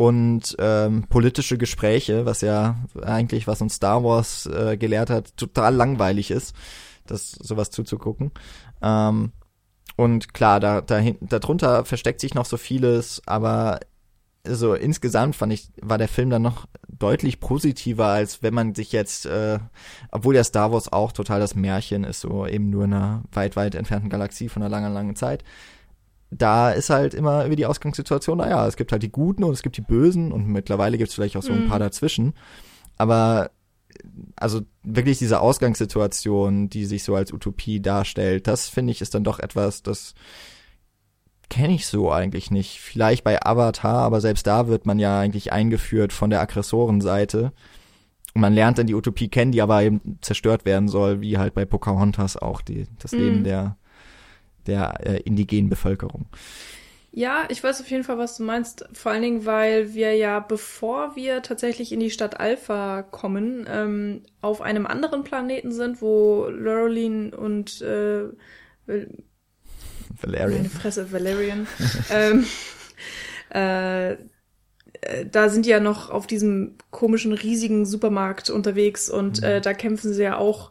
Und 0.00 0.56
ähm, 0.58 1.04
politische 1.10 1.58
Gespräche, 1.58 2.24
was 2.24 2.40
ja 2.40 2.76
eigentlich, 3.02 3.46
was 3.46 3.60
uns 3.60 3.74
Star 3.74 4.02
Wars 4.02 4.46
äh, 4.46 4.78
gelehrt 4.78 5.10
hat, 5.10 5.36
total 5.36 5.74
langweilig 5.74 6.30
ist, 6.30 6.56
das 7.04 7.32
sowas 7.32 7.70
zuzugucken. 7.70 8.30
Ähm, 8.80 9.32
und 9.96 10.32
klar, 10.32 10.58
da, 10.58 10.80
da 10.80 11.02
darunter 11.20 11.84
versteckt 11.84 12.22
sich 12.22 12.32
noch 12.32 12.46
so 12.46 12.56
vieles, 12.56 13.20
aber 13.26 13.80
so 14.48 14.72
insgesamt 14.72 15.36
fand 15.36 15.52
ich, 15.52 15.68
war 15.82 15.98
der 15.98 16.08
Film 16.08 16.30
dann 16.30 16.40
noch 16.40 16.64
deutlich 16.88 17.38
positiver, 17.38 18.06
als 18.06 18.42
wenn 18.42 18.54
man 18.54 18.74
sich 18.74 18.92
jetzt, 18.92 19.26
äh, 19.26 19.58
obwohl 20.10 20.34
ja 20.34 20.44
Star 20.44 20.72
Wars 20.72 20.90
auch 20.90 21.12
total 21.12 21.40
das 21.40 21.54
Märchen 21.54 22.04
ist, 22.04 22.20
so 22.20 22.46
eben 22.46 22.70
nur 22.70 22.84
in 22.84 22.94
einer 22.94 23.24
weit, 23.32 23.54
weit 23.54 23.74
entfernten 23.74 24.08
Galaxie 24.08 24.48
von 24.48 24.62
einer 24.62 24.70
langen, 24.70 24.94
langen 24.94 25.14
Zeit. 25.14 25.44
Da 26.30 26.70
ist 26.70 26.90
halt 26.90 27.14
immer 27.14 27.44
über 27.44 27.56
die 27.56 27.66
Ausgangssituation, 27.66 28.38
naja, 28.38 28.66
es 28.66 28.76
gibt 28.76 28.92
halt 28.92 29.02
die 29.02 29.10
Guten 29.10 29.42
und 29.42 29.52
es 29.52 29.62
gibt 29.62 29.76
die 29.76 29.82
Bösen 29.82 30.32
und 30.32 30.46
mittlerweile 30.46 30.96
gibt 30.96 31.08
es 31.08 31.14
vielleicht 31.14 31.36
auch 31.36 31.42
so 31.42 31.52
ein 31.52 31.64
mhm. 31.64 31.68
paar 31.68 31.80
dazwischen. 31.80 32.34
Aber 32.96 33.50
also 34.36 34.62
wirklich 34.82 35.18
diese 35.18 35.40
Ausgangssituation, 35.40 36.68
die 36.68 36.86
sich 36.86 37.02
so 37.04 37.14
als 37.14 37.32
Utopie 37.32 37.80
darstellt, 37.80 38.46
das 38.46 38.68
finde 38.68 38.92
ich 38.92 39.00
ist 39.00 39.14
dann 39.14 39.24
doch 39.24 39.38
etwas, 39.38 39.82
das 39.82 40.14
kenne 41.48 41.74
ich 41.74 41.86
so 41.86 42.10
eigentlich 42.10 42.50
nicht. 42.50 42.80
Vielleicht 42.80 43.24
bei 43.24 43.44
Avatar, 43.44 43.98
aber 43.98 44.20
selbst 44.20 44.46
da 44.46 44.68
wird 44.68 44.86
man 44.86 44.98
ja 44.98 45.20
eigentlich 45.20 45.52
eingeführt 45.52 46.12
von 46.12 46.30
der 46.30 46.40
Aggressorenseite. 46.40 47.52
Und 48.34 48.40
man 48.40 48.54
lernt 48.54 48.78
dann 48.78 48.86
die 48.86 48.94
Utopie 48.94 49.28
kennen, 49.28 49.52
die 49.52 49.60
aber 49.60 49.82
eben 49.82 50.18
zerstört 50.20 50.64
werden 50.64 50.88
soll, 50.88 51.20
wie 51.20 51.36
halt 51.36 51.52
bei 51.54 51.64
Pocahontas 51.64 52.36
auch 52.36 52.62
die, 52.62 52.86
das 53.00 53.12
mhm. 53.12 53.18
Leben 53.18 53.44
der, 53.44 53.76
der 54.66 54.94
äh, 55.06 55.20
indigenen 55.20 55.70
Bevölkerung. 55.70 56.26
Ja, 57.12 57.44
ich 57.48 57.62
weiß 57.62 57.80
auf 57.80 57.90
jeden 57.90 58.04
Fall, 58.04 58.18
was 58.18 58.36
du 58.36 58.44
meinst. 58.44 58.88
Vor 58.92 59.10
allen 59.10 59.22
Dingen, 59.22 59.44
weil 59.44 59.94
wir 59.94 60.14
ja, 60.14 60.38
bevor 60.38 61.16
wir 61.16 61.42
tatsächlich 61.42 61.90
in 61.90 61.98
die 61.98 62.10
Stadt 62.10 62.38
Alpha 62.38 63.02
kommen, 63.02 63.66
ähm, 63.68 64.22
auf 64.40 64.60
einem 64.60 64.86
anderen 64.86 65.24
Planeten 65.24 65.72
sind, 65.72 66.00
wo 66.00 66.46
Laureline 66.48 67.36
und 67.36 67.82
äh, 67.82 68.28
Valerian. 70.22 70.58
Meine 70.58 70.68
Fresse, 70.68 71.10
Valerian. 71.10 71.66
ähm, 72.10 72.44
äh, 73.50 74.16
da 75.30 75.48
sind 75.48 75.66
die 75.66 75.70
ja 75.70 75.80
noch 75.80 76.10
auf 76.10 76.26
diesem 76.26 76.76
komischen, 76.90 77.32
riesigen 77.32 77.86
Supermarkt 77.86 78.50
unterwegs 78.50 79.08
und 79.08 79.40
mhm. 79.40 79.46
äh, 79.46 79.60
da 79.60 79.74
kämpfen 79.74 80.12
sie 80.12 80.22
ja 80.22 80.36
auch 80.36 80.70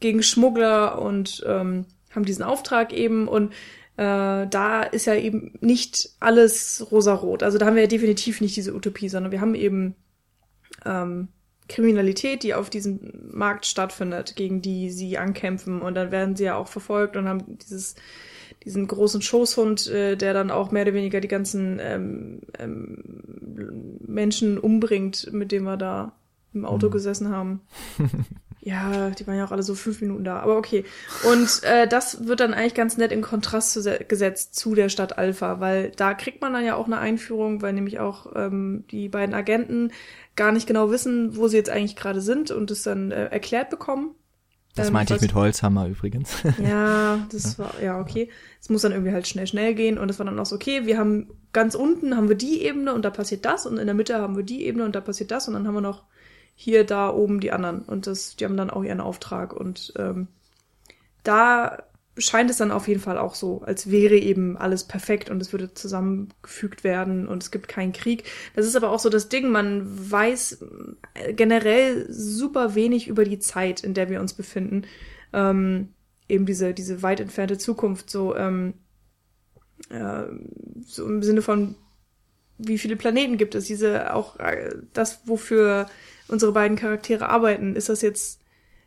gegen 0.00 0.22
Schmuggler 0.22 1.00
und 1.00 1.44
ähm, 1.46 1.86
haben 2.10 2.24
diesen 2.24 2.42
Auftrag 2.44 2.92
eben 2.92 3.28
und 3.28 3.52
äh, 3.96 4.46
da 4.46 4.82
ist 4.82 5.06
ja 5.06 5.14
eben 5.14 5.52
nicht 5.60 6.10
alles 6.20 6.86
rosarot. 6.90 7.42
Also 7.42 7.58
da 7.58 7.66
haben 7.66 7.74
wir 7.74 7.82
ja 7.82 7.88
definitiv 7.88 8.40
nicht 8.40 8.56
diese 8.56 8.74
Utopie, 8.74 9.08
sondern 9.08 9.32
wir 9.32 9.40
haben 9.40 9.54
eben 9.54 9.94
ähm, 10.84 11.28
Kriminalität, 11.68 12.42
die 12.42 12.54
auf 12.54 12.70
diesem 12.70 13.12
Markt 13.30 13.66
stattfindet, 13.66 14.36
gegen 14.36 14.62
die 14.62 14.90
sie 14.90 15.18
ankämpfen 15.18 15.82
und 15.82 15.94
dann 15.94 16.10
werden 16.10 16.36
sie 16.36 16.44
ja 16.44 16.56
auch 16.56 16.68
verfolgt 16.68 17.16
und 17.16 17.28
haben 17.28 17.58
dieses 17.58 17.94
diesen 18.64 18.86
großen 18.86 19.22
Schoßhund, 19.22 19.86
äh, 19.88 20.16
der 20.16 20.34
dann 20.34 20.50
auch 20.50 20.70
mehr 20.70 20.82
oder 20.82 20.94
weniger 20.94 21.20
die 21.20 21.28
ganzen 21.28 21.78
ähm, 21.80 22.40
ähm, 22.58 23.98
Menschen 24.06 24.58
umbringt, 24.58 25.32
mit 25.32 25.52
dem 25.52 25.64
wir 25.64 25.76
da 25.76 26.12
im 26.54 26.64
Auto 26.64 26.88
mhm. 26.88 26.92
gesessen 26.92 27.30
haben. 27.30 27.60
Ja, 28.60 29.10
die 29.10 29.26
waren 29.26 29.36
ja 29.36 29.44
auch 29.44 29.52
alle 29.52 29.62
so 29.62 29.74
fünf 29.74 30.00
Minuten 30.00 30.24
da, 30.24 30.40
aber 30.40 30.56
okay. 30.56 30.84
Und 31.30 31.62
äh, 31.62 31.86
das 31.86 32.26
wird 32.26 32.40
dann 32.40 32.54
eigentlich 32.54 32.74
ganz 32.74 32.96
nett 32.96 33.12
in 33.12 33.22
Kontrast 33.22 33.72
zu, 33.72 33.98
gesetzt 34.08 34.56
zu 34.56 34.74
der 34.74 34.88
Stadt 34.88 35.16
Alpha, 35.16 35.60
weil 35.60 35.92
da 35.96 36.14
kriegt 36.14 36.40
man 36.40 36.52
dann 36.52 36.64
ja 36.64 36.74
auch 36.74 36.86
eine 36.86 36.98
Einführung, 36.98 37.62
weil 37.62 37.72
nämlich 37.72 38.00
auch 38.00 38.32
ähm, 38.34 38.84
die 38.90 39.08
beiden 39.08 39.34
Agenten 39.34 39.92
gar 40.34 40.52
nicht 40.52 40.66
genau 40.66 40.90
wissen, 40.90 41.36
wo 41.36 41.48
sie 41.48 41.56
jetzt 41.56 41.70
eigentlich 41.70 41.96
gerade 41.96 42.20
sind 42.20 42.50
und 42.50 42.70
es 42.70 42.82
dann 42.82 43.12
äh, 43.12 43.26
erklärt 43.26 43.70
bekommen. 43.70 44.14
Das 44.74 44.88
ähm, 44.88 44.92
meinte 44.92 45.14
ich 45.14 45.20
mit 45.20 45.34
Holzhammer 45.34 45.86
übrigens. 45.86 46.30
Ja, 46.62 47.26
das 47.30 47.58
war, 47.58 47.74
ja, 47.82 48.00
okay. 48.00 48.28
Es 48.60 48.68
muss 48.68 48.82
dann 48.82 48.92
irgendwie 48.92 49.12
halt 49.12 49.26
schnell, 49.26 49.46
schnell 49.46 49.74
gehen 49.74 49.98
und 49.98 50.10
es 50.10 50.18
war 50.18 50.26
dann 50.26 50.38
auch 50.38 50.46
so, 50.46 50.56
okay, 50.56 50.86
wir 50.86 50.98
haben 50.98 51.28
ganz 51.52 51.74
unten 51.74 52.16
haben 52.16 52.28
wir 52.28 52.36
die 52.36 52.62
Ebene 52.62 52.92
und 52.92 53.04
da 53.04 53.10
passiert 53.10 53.44
das 53.44 53.66
und 53.66 53.78
in 53.78 53.86
der 53.86 53.94
Mitte 53.94 54.18
haben 54.18 54.36
wir 54.36 54.44
die 54.44 54.64
Ebene 54.64 54.84
und 54.84 54.94
da 54.94 55.00
passiert 55.00 55.30
das 55.30 55.48
und 55.48 55.54
dann 55.54 55.66
haben 55.66 55.74
wir 55.74 55.80
noch 55.80 56.04
hier, 56.60 56.82
da, 56.82 57.10
oben 57.14 57.38
die 57.38 57.52
anderen. 57.52 57.82
Und 57.82 58.08
das, 58.08 58.34
die 58.34 58.44
haben 58.44 58.56
dann 58.56 58.68
auch 58.68 58.82
ihren 58.82 59.00
Auftrag. 59.00 59.52
Und 59.52 59.92
ähm, 59.96 60.26
da 61.22 61.84
scheint 62.16 62.50
es 62.50 62.56
dann 62.56 62.72
auf 62.72 62.88
jeden 62.88 62.98
Fall 62.98 63.16
auch 63.16 63.36
so, 63.36 63.62
als 63.62 63.92
wäre 63.92 64.16
eben 64.16 64.56
alles 64.56 64.82
perfekt 64.82 65.30
und 65.30 65.40
es 65.40 65.52
würde 65.52 65.72
zusammengefügt 65.72 66.82
werden 66.82 67.28
und 67.28 67.44
es 67.44 67.52
gibt 67.52 67.68
keinen 67.68 67.92
Krieg. 67.92 68.24
Das 68.56 68.66
ist 68.66 68.74
aber 68.74 68.90
auch 68.90 68.98
so 68.98 69.08
das 69.08 69.28
Ding, 69.28 69.50
man 69.50 69.86
weiß 70.10 70.64
äh, 71.14 71.32
generell 71.32 72.12
super 72.12 72.74
wenig 72.74 73.06
über 73.06 73.22
die 73.22 73.38
Zeit, 73.38 73.84
in 73.84 73.94
der 73.94 74.10
wir 74.10 74.20
uns 74.20 74.34
befinden. 74.34 74.82
Ähm, 75.32 75.90
eben 76.28 76.44
diese, 76.44 76.74
diese 76.74 77.04
weit 77.04 77.20
entfernte 77.20 77.56
Zukunft, 77.56 78.10
so, 78.10 78.34
ähm, 78.34 78.74
äh, 79.90 80.24
so 80.84 81.06
im 81.06 81.22
Sinne 81.22 81.42
von, 81.42 81.76
wie 82.58 82.78
viele 82.78 82.96
Planeten 82.96 83.36
gibt 83.36 83.54
es, 83.54 83.66
diese 83.66 84.12
auch 84.12 84.40
äh, 84.40 84.74
das, 84.92 85.20
wofür 85.26 85.86
unsere 86.28 86.52
beiden 86.52 86.76
Charaktere 86.76 87.28
arbeiten. 87.28 87.76
Ist 87.76 87.88
das 87.88 88.02
jetzt, 88.02 88.40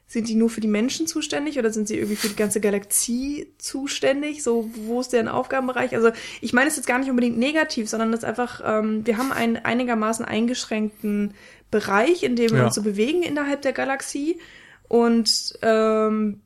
sind 0.08 0.28
die 0.28 0.36
nur 0.36 0.50
für 0.50 0.62
die 0.62 0.68
Menschen 0.68 1.08
zuständig 1.08 1.58
oder 1.58 1.72
sind 1.72 1.88
sie 1.88 1.96
irgendwie 1.96 2.16
für 2.16 2.30
die 2.30 2.36
ganze 2.36 2.62
Galaxie 2.62 3.54
zuständig? 3.58 4.44
So, 4.44 4.70
wo 4.76 5.02
ist 5.02 5.14
deren 5.14 5.28
Aufgabenbereich? 5.28 5.96
Also 5.96 6.12
ich 6.42 6.54
meine 6.54 6.70
es 6.70 6.76
jetzt 6.76 6.88
gar 6.88 7.00
nicht 7.00 7.10
unbedingt 7.10 7.38
negativ, 7.38 7.90
sondern 7.90 8.12
das 8.12 8.24
einfach, 8.24 8.62
ähm, 8.64 9.06
wir 9.06 9.18
haben 9.18 9.32
einen 9.32 9.58
einigermaßen 9.58 10.26
eingeschränkten 10.26 11.34
Bereich, 11.72 12.24
in 12.24 12.36
dem 12.36 12.52
wir 12.52 12.60
ja. 12.60 12.66
uns 12.66 12.76
so 12.76 12.84
bewegen 12.84 13.24
innerhalb 13.24 13.62
der 13.62 13.74
Galaxie. 13.74 14.40
Und 14.88 15.54
ähm, 15.62 16.42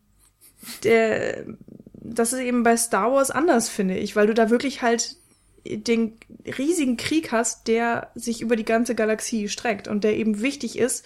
der, 0.84 1.46
das 1.94 2.34
ist 2.34 2.40
eben 2.40 2.64
bei 2.64 2.78
Star 2.78 3.12
Wars 3.12 3.32
anders, 3.32 3.70
finde 3.70 3.98
ich, 3.98 4.16
weil 4.16 4.28
du 4.28 4.34
da 4.34 4.50
wirklich 4.50 4.82
halt 4.82 5.18
den 5.66 6.14
riesigen 6.58 6.98
Krieg 6.98 7.32
hast, 7.32 7.68
der 7.68 8.12
sich 8.16 8.42
über 8.42 8.56
die 8.56 8.66
ganze 8.66 8.96
Galaxie 8.96 9.50
streckt 9.50 9.88
und 9.88 10.04
der 10.04 10.16
eben 10.16 10.42
wichtig 10.42 10.78
ist, 10.78 11.06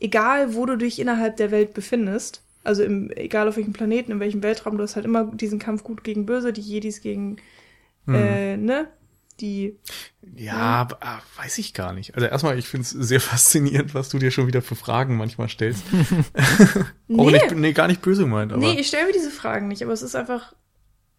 egal 0.00 0.54
wo 0.54 0.66
du 0.66 0.76
dich 0.76 0.98
innerhalb 0.98 1.36
der 1.36 1.50
Welt 1.50 1.74
befindest, 1.74 2.42
also 2.64 2.82
im, 2.82 3.10
egal 3.10 3.48
auf 3.48 3.56
welchem 3.56 3.72
Planeten, 3.72 4.12
in 4.12 4.20
welchem 4.20 4.42
Weltraum, 4.42 4.76
du 4.76 4.82
hast 4.82 4.96
halt 4.96 5.06
immer 5.06 5.24
diesen 5.24 5.58
Kampf 5.58 5.84
gut 5.84 6.04
gegen 6.04 6.26
böse, 6.26 6.52
die 6.52 6.60
Jedis 6.60 7.00
gegen, 7.00 7.36
mhm. 8.06 8.14
äh, 8.14 8.56
ne? 8.56 8.88
die. 9.40 9.78
Ja, 10.36 10.82
ja. 10.82 10.88
Ah, 11.00 11.20
weiß 11.36 11.58
ich 11.58 11.74
gar 11.74 11.92
nicht. 11.92 12.14
Also 12.14 12.26
erstmal, 12.26 12.58
ich 12.58 12.68
finde 12.68 12.82
es 12.82 12.90
sehr 12.90 13.20
faszinierend, 13.20 13.94
was 13.94 14.08
du 14.08 14.18
dir 14.18 14.30
schon 14.30 14.46
wieder 14.46 14.62
für 14.62 14.76
Fragen 14.76 15.16
manchmal 15.16 15.48
stellst. 15.48 15.84
nee. 17.08 17.18
Auch 17.18 17.30
nicht, 17.30 17.54
nee, 17.54 17.72
gar 17.72 17.88
nicht 17.88 18.02
böse 18.02 18.22
gemeint. 18.22 18.52
Aber. 18.52 18.60
Nee, 18.60 18.78
ich 18.78 18.88
stelle 18.88 19.06
mir 19.06 19.12
diese 19.12 19.30
Fragen 19.30 19.68
nicht, 19.68 19.82
aber 19.82 19.92
es 19.92 20.02
ist 20.02 20.14
einfach 20.14 20.54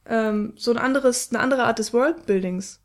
ähm, 0.10 0.54
so 0.58 0.72
ein 0.72 0.78
anderes, 0.78 1.30
eine 1.32 1.40
andere 1.40 1.64
Art 1.64 1.80
des 1.80 1.94
Worldbuildings. 1.94 2.82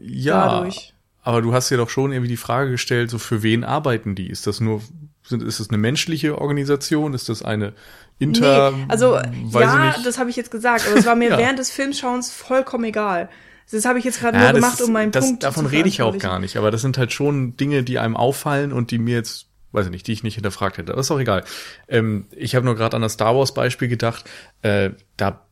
Ja. 0.00 0.48
Dadurch. 0.48 0.94
Aber 1.22 1.40
du 1.40 1.52
hast 1.52 1.70
ja 1.70 1.76
doch 1.76 1.88
schon 1.88 2.10
irgendwie 2.10 2.30
die 2.30 2.36
Frage 2.36 2.72
gestellt, 2.72 3.10
so 3.10 3.18
für 3.18 3.42
wen 3.44 3.62
arbeiten 3.62 4.16
die? 4.16 4.28
Ist 4.28 4.46
das 4.48 4.60
nur, 4.60 4.82
sind, 5.22 5.42
ist 5.42 5.60
das 5.60 5.68
eine 5.68 5.78
menschliche 5.78 6.38
Organisation? 6.38 7.14
Ist 7.14 7.28
das 7.28 7.42
eine 7.42 7.74
Inter? 8.18 8.72
Nee, 8.72 8.86
also 8.88 9.16
ja, 9.16 9.94
das 10.04 10.18
habe 10.18 10.30
ich 10.30 10.36
jetzt 10.36 10.50
gesagt, 10.50 10.86
aber 10.88 10.98
es 10.98 11.06
war 11.06 11.14
mir 11.14 11.30
ja. 11.30 11.38
während 11.38 11.60
des 11.60 11.70
Filmschauens 11.70 12.32
vollkommen 12.32 12.84
egal. 12.84 13.28
Das 13.70 13.84
habe 13.84 13.98
ich 13.98 14.04
jetzt 14.04 14.20
gerade 14.20 14.36
ja, 14.36 14.44
nur 14.44 14.60
gemacht, 14.60 14.82
um 14.82 14.92
meinen 14.92 15.12
das, 15.12 15.24
Punkt 15.24 15.44
davon 15.44 15.54
zu 15.54 15.62
Davon 15.62 15.78
rede 15.78 15.88
ich 15.88 16.02
auch 16.02 16.18
gar 16.18 16.40
nicht, 16.40 16.56
aber 16.56 16.70
das 16.70 16.82
sind 16.82 16.98
halt 16.98 17.12
schon 17.12 17.56
Dinge, 17.56 17.84
die 17.84 17.98
einem 17.98 18.16
auffallen 18.16 18.72
und 18.72 18.90
die 18.90 18.98
mir 18.98 19.14
jetzt, 19.14 19.46
weiß 19.70 19.86
ich 19.86 19.92
nicht, 19.92 20.06
die 20.08 20.12
ich 20.12 20.24
nicht 20.24 20.34
hinterfragt 20.34 20.76
hätte. 20.76 20.92
Aber 20.92 21.00
ist 21.00 21.10
auch 21.10 21.20
egal. 21.20 21.44
Ähm, 21.88 22.26
ich 22.32 22.54
habe 22.56 22.66
nur 22.66 22.74
gerade 22.74 22.96
an 22.96 23.02
das 23.02 23.12
Star 23.12 23.34
Wars 23.36 23.54
Beispiel 23.54 23.88
gedacht. 23.88 24.28
Äh, 24.60 24.90
da 25.16 25.46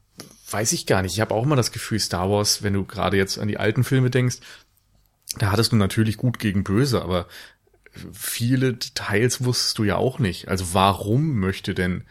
weiß 0.51 0.73
ich 0.73 0.87
gar 0.87 1.03
nicht. 1.03 1.15
Ich 1.15 1.21
habe 1.21 1.35
auch 1.35 1.45
immer 1.45 1.57
das 1.57 1.73
Gefühl, 1.73 1.99
Star 1.99 2.31
Wars, 2.31 2.63
wenn 2.63 2.75
du 2.75 2.85
gerade 2.85 3.17
jetzt 3.17 3.39
an 3.39 3.49
die 3.49 3.59
alten 3.59 3.85
Filme 3.85 4.11
denkst, 4.11 4.39
da 5.39 5.53
hattest 5.53 5.73
du 5.73 5.77
natürlich 5.77 6.17
gut 6.17 6.39
gegen 6.39 6.65
böse, 6.65 7.03
aber 7.03 7.27
viele 8.13 8.75
Details 8.75 9.45
wusstest 9.45 9.79
du 9.79 9.85
ja 9.85 9.97
auch 9.97 10.19
nicht. 10.19 10.49
Also 10.49 10.75
warum 10.75 11.39
möchte 11.39 11.75
denn 11.75 12.05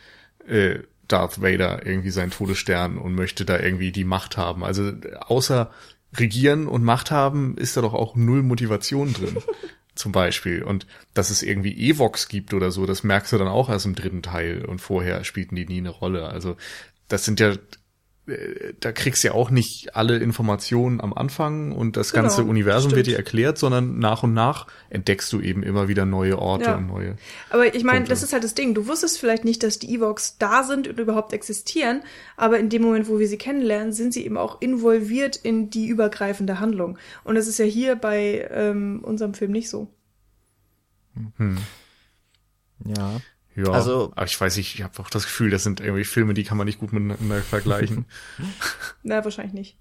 äh, 0.48 0.80
Darth 1.08 1.42
Vader 1.42 1.86
irgendwie 1.86 2.12
seinen 2.12 2.32
Todesstern 2.32 2.98
und 2.98 3.16
möchte 3.16 3.46
da 3.46 3.60
irgendwie 3.60 3.92
die 3.92 4.04
Macht 4.04 4.38
haben? 4.38 4.64
Also 4.64 4.92
außer 5.22 5.72
regieren 6.16 6.68
und 6.68 6.84
Macht 6.84 7.12
haben 7.12 7.58
ist 7.58 7.78
da 7.78 7.82
doch 7.82 7.94
auch 7.94 8.16
null 8.16 8.44
Motivation 8.44 9.14
drin. 9.14 9.38
zum 10.00 10.12
Beispiel. 10.14 10.64
Und 10.64 10.88
dass 11.14 11.30
es 11.30 11.44
irgendwie 11.44 11.90
Evox 11.90 12.30
gibt 12.30 12.54
oder 12.54 12.72
so, 12.72 12.86
das 12.86 13.04
merkst 13.04 13.34
du 13.34 13.38
dann 13.38 13.48
auch 13.48 13.70
erst 13.70 13.86
im 13.86 13.96
dritten 13.96 14.24
Teil 14.24 14.66
und 14.66 14.80
vorher 14.80 15.24
spielten 15.26 15.56
die 15.56 15.66
nie 15.66 15.80
eine 15.80 15.90
Rolle. 15.90 16.30
Also 16.30 16.56
das 17.10 17.26
sind 17.26 17.40
ja 17.40 17.56
da 18.80 18.92
kriegst 18.92 19.24
du 19.24 19.30
ja 19.30 19.34
auch 19.34 19.50
nicht 19.50 19.96
alle 19.96 20.18
Informationen 20.18 21.02
am 21.02 21.14
Anfang 21.14 21.72
und 21.72 21.98
das 21.98 22.12
genau, 22.12 22.24
ganze 22.24 22.44
Universum 22.44 22.92
stimmt. 22.92 22.98
wird 22.98 23.08
dir 23.08 23.18
erklärt, 23.18 23.58
sondern 23.58 24.00
nach 24.00 24.24
und 24.24 24.34
nach 24.34 24.68
entdeckst 24.90 25.32
du 25.34 25.42
eben 25.42 25.64
immer 25.64 25.88
wieder 25.88 26.06
neue 26.06 26.40
Orte 26.40 26.66
ja. 26.66 26.78
und 26.78 26.88
neue. 26.88 27.16
Aber 27.50 27.74
ich 27.74 27.84
meine, 27.84 28.06
das 28.06 28.24
ist 28.24 28.34
halt 28.34 28.44
das 28.44 28.54
Ding. 28.54 28.74
Du 28.74 28.88
wusstest 28.88 29.20
vielleicht 29.20 29.46
nicht, 29.46 29.64
dass 29.64 29.80
die 29.80 29.94
Evox 29.96 30.38
da 30.38 30.64
sind 30.64 30.88
und 30.88 31.00
überhaupt 31.00 31.34
existieren, 31.34 32.02
aber 32.38 32.60
in 32.60 32.70
dem 32.70 32.82
Moment, 32.82 33.08
wo 33.10 33.20
wir 33.20 33.28
sie 33.28 33.38
kennenlernen, 33.38 33.94
sind 33.94 34.14
sie 34.14 34.26
eben 34.26 34.38
auch 34.38 34.62
involviert 34.62 35.36
in 35.36 35.70
die 35.70 35.88
übergreifende 35.88 36.60
Handlung. 36.60 36.98
Und 37.24 37.36
das 37.36 37.48
ist 37.48 37.60
ja 37.60 37.66
hier 37.66 37.96
bei 37.96 38.48
ähm, 38.52 39.02
unserem 39.04 39.34
Film 39.34 39.52
nicht 39.52 39.70
so. 39.70 39.88
Hm. 41.38 41.58
Ja. 42.86 43.22
Ja, 43.66 43.72
also, 43.72 44.12
aber 44.16 44.26
ich 44.26 44.40
weiß 44.40 44.58
nicht, 44.58 44.76
ich 44.76 44.84
habe 44.84 45.00
auch 45.00 45.10
das 45.10 45.24
Gefühl, 45.24 45.50
das 45.50 45.64
sind 45.64 45.80
irgendwie 45.80 46.04
Filme, 46.04 46.34
die 46.34 46.44
kann 46.44 46.58
man 46.58 46.66
nicht 46.66 46.80
gut 46.80 46.94
miteinander 46.94 47.42
vergleichen. 47.42 48.06
Na, 49.04 49.24
wahrscheinlich 49.24 49.54
nicht. 49.54 49.78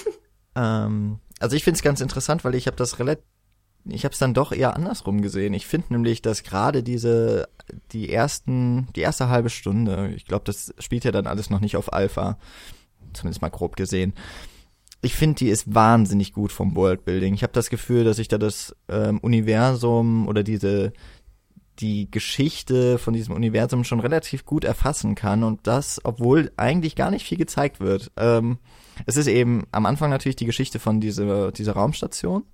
ähm, 0.56 1.20
also 1.38 1.56
ich 1.56 1.64
finde 1.64 1.76
es 1.76 1.82
ganz 1.82 2.00
interessant, 2.00 2.44
weil 2.44 2.54
ich 2.54 2.66
habe 2.66 2.76
das 2.76 2.98
relativ 2.98 3.24
ich 3.86 4.04
habe 4.04 4.12
es 4.12 4.18
dann 4.18 4.34
doch 4.34 4.52
eher 4.52 4.76
andersrum 4.76 5.22
gesehen. 5.22 5.54
Ich 5.54 5.66
finde 5.66 5.94
nämlich, 5.94 6.22
dass 6.22 6.42
gerade 6.42 6.82
diese 6.82 7.48
die 7.92 8.12
ersten 8.12 8.88
die 8.94 9.00
erste 9.00 9.28
halbe 9.28 9.50
Stunde, 9.50 10.12
ich 10.14 10.26
glaube, 10.26 10.44
das 10.44 10.74
spielt 10.78 11.04
ja 11.04 11.12
dann 11.12 11.26
alles 11.26 11.50
noch 11.50 11.60
nicht 11.60 11.76
auf 11.76 11.92
Alpha, 11.92 12.38
zumindest 13.12 13.42
mal 13.42 13.48
grob 13.48 13.76
gesehen. 13.76 14.12
Ich 15.02 15.14
finde, 15.14 15.36
die 15.36 15.48
ist 15.48 15.74
wahnsinnig 15.74 16.34
gut 16.34 16.52
vom 16.52 16.76
Worldbuilding. 16.76 17.32
Ich 17.32 17.42
habe 17.42 17.54
das 17.54 17.70
Gefühl, 17.70 18.04
dass 18.04 18.18
ich 18.18 18.28
da 18.28 18.36
das 18.36 18.76
ähm, 18.88 19.18
Universum 19.20 20.28
oder 20.28 20.42
diese 20.42 20.92
die 21.80 22.10
Geschichte 22.10 22.98
von 22.98 23.14
diesem 23.14 23.34
Universum 23.34 23.84
schon 23.84 24.00
relativ 24.00 24.44
gut 24.44 24.64
erfassen 24.64 25.14
kann 25.14 25.42
und 25.44 25.66
das, 25.66 26.00
obwohl 26.04 26.52
eigentlich 26.56 26.96
gar 26.96 27.10
nicht 27.10 27.26
viel 27.26 27.38
gezeigt 27.38 27.80
wird. 27.80 28.10
Ähm, 28.16 28.58
es 29.06 29.16
ist 29.16 29.26
eben 29.26 29.64
am 29.72 29.86
Anfang 29.86 30.10
natürlich 30.10 30.36
die 30.36 30.46
Geschichte 30.46 30.78
von 30.78 31.00
dieser, 31.00 31.52
dieser 31.52 31.72
Raumstation, 31.72 32.44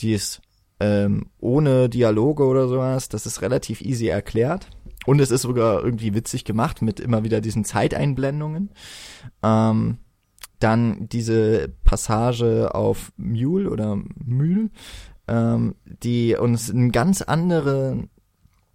die 0.00 0.12
ist 0.12 0.40
ähm, 0.80 1.26
ohne 1.38 1.88
Dialoge 1.88 2.44
oder 2.44 2.68
sowas, 2.68 3.08
das 3.08 3.26
ist 3.26 3.42
relativ 3.42 3.80
easy 3.80 4.08
erklärt. 4.08 4.68
Und 5.06 5.20
es 5.20 5.30
ist 5.30 5.42
sogar 5.42 5.84
irgendwie 5.84 6.14
witzig 6.14 6.44
gemacht 6.44 6.80
mit 6.80 6.98
immer 6.98 7.24
wieder 7.24 7.42
diesen 7.42 7.64
Zeiteinblendungen. 7.64 8.70
Ähm, 9.42 9.98
dann 10.60 11.08
diese 11.10 11.68
Passage 11.84 12.74
auf 12.74 13.12
Mule 13.18 13.68
oder 13.68 13.98
Mühl, 14.24 14.70
ähm, 15.28 15.74
die 15.84 16.36
uns 16.36 16.70
einen 16.70 16.90
ganz 16.90 17.20
anderen 17.20 18.08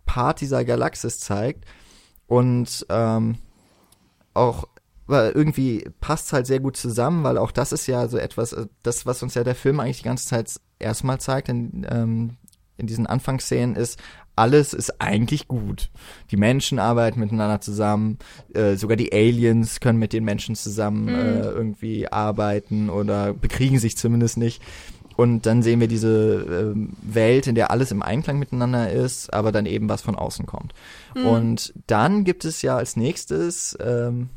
Part 0.10 0.42
dieser 0.42 0.66
Galaxis 0.66 1.20
zeigt. 1.20 1.66
Und 2.26 2.84
ähm, 2.90 3.38
auch 4.34 4.68
weil 5.06 5.32
irgendwie 5.32 5.88
passt 6.02 6.34
halt 6.34 6.48
sehr 6.48 6.60
gut 6.60 6.78
zusammen, 6.78 7.24
weil 7.24 7.38
auch 7.38 7.52
das 7.52 7.72
ist 7.72 7.86
ja 7.86 8.08
so 8.08 8.18
etwas, 8.18 8.54
äh, 8.54 8.66
das, 8.82 9.06
was 9.06 9.22
uns 9.22 9.36
ja 9.36 9.44
der 9.44 9.54
Film 9.54 9.80
eigentlich 9.80 10.00
die 10.00 10.04
ganze 10.04 10.28
Zeit 10.28 10.60
erstmal 10.80 11.20
zeigt 11.20 11.50
in, 11.50 11.86
ähm, 11.90 12.38
in 12.78 12.88
diesen 12.88 13.06
Anfangsszenen, 13.06 13.76
ist, 13.76 14.00
alles 14.36 14.74
ist 14.74 15.00
eigentlich 15.00 15.48
gut. 15.48 15.92
Die 16.32 16.38
Menschen 16.38 16.80
arbeiten 16.80 17.20
miteinander 17.20 17.62
zusammen, 17.62 18.18
äh, 18.54 18.76
sogar 18.78 18.98
die 18.98 19.12
Aliens 19.14 19.80
können 19.80 20.00
mit 20.00 20.14
den 20.14 20.24
Menschen 20.24 20.56
zusammen 20.56 21.04
mhm. 21.04 21.10
äh, 21.10 21.42
irgendwie 21.42 22.12
arbeiten 22.12 22.90
oder 22.90 23.34
bekriegen 23.34 23.78
sich 23.78 23.96
zumindest 23.98 24.38
nicht. 24.38 24.62
Und 25.20 25.46
dann 25.46 25.64
sehen 25.64 25.82
wir 25.82 25.90
diese 25.90 26.74
äh, 26.78 26.88
Welt, 27.02 27.46
in 27.48 27.54
der 27.54 27.72
alles 27.72 27.92
im 27.92 28.02
Einklang 28.02 28.40
miteinander 28.40 28.90
ist, 28.90 29.34
aber 29.34 29.52
dann 29.52 29.66
eben 29.66 29.90
was 29.90 30.02
von 30.02 30.16
außen 30.16 30.46
kommt. 30.46 30.74
Mhm. 31.14 31.26
Und 31.26 31.74
dann 31.88 32.24
gibt 32.24 32.46
es 32.46 32.62
ja 32.62 32.78
als 32.78 32.96
nächstes, 32.96 33.78
ähm, 33.82 34.30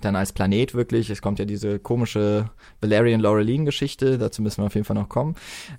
dann 0.00 0.14
als 0.14 0.32
Planet 0.32 0.72
wirklich, 0.74 1.10
es 1.10 1.20
kommt 1.20 1.40
ja 1.40 1.46
diese 1.46 1.80
komische 1.80 2.48
Valerian 2.80 3.18
Laureline 3.18 3.64
Geschichte, 3.64 4.18
dazu 4.18 4.40
müssen 4.40 4.62
wir 4.62 4.66
auf 4.66 4.76
jeden 4.76 4.84
Fall 4.84 4.94
noch 4.94 5.08
kommen. 5.08 5.34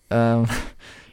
Ähm, 0.10 0.48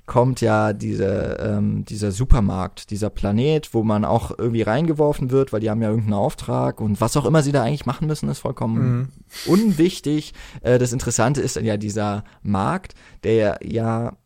kommt 0.07 0.41
ja 0.41 0.73
diese, 0.73 1.37
ähm, 1.41 1.85
dieser 1.85 2.13
Supermarkt, 2.13 2.91
dieser 2.91 3.11
Planet, 3.11 3.75
wo 3.75 3.83
man 3.83 4.05
auch 4.05 4.31
irgendwie 4.39 4.63
reingeworfen 4.63 5.31
wird, 5.31 5.53
weil 5.53 5.61
die 5.61 5.69
haben 5.69 5.83
ja 5.83 5.89
irgendeinen 5.89 6.15
Auftrag 6.15 6.81
und 6.81 7.01
was 7.01 7.17
auch 7.17 7.27
immer 7.27 7.43
sie 7.43 7.51
da 7.51 7.65
eigentlich 7.65 7.87
machen 7.87 8.07
müssen, 8.07 8.29
ist 8.29 8.39
vollkommen 8.39 8.97
mhm. 8.97 9.09
unwichtig. 9.47 10.33
Äh, 10.63 10.79
das 10.79 10.93
Interessante 10.93 11.41
ist 11.41 11.57
dann 11.57 11.65
ja 11.65 11.77
dieser 11.77 12.23
Markt, 12.43 12.95
der 13.25 13.59
ja 13.65 14.17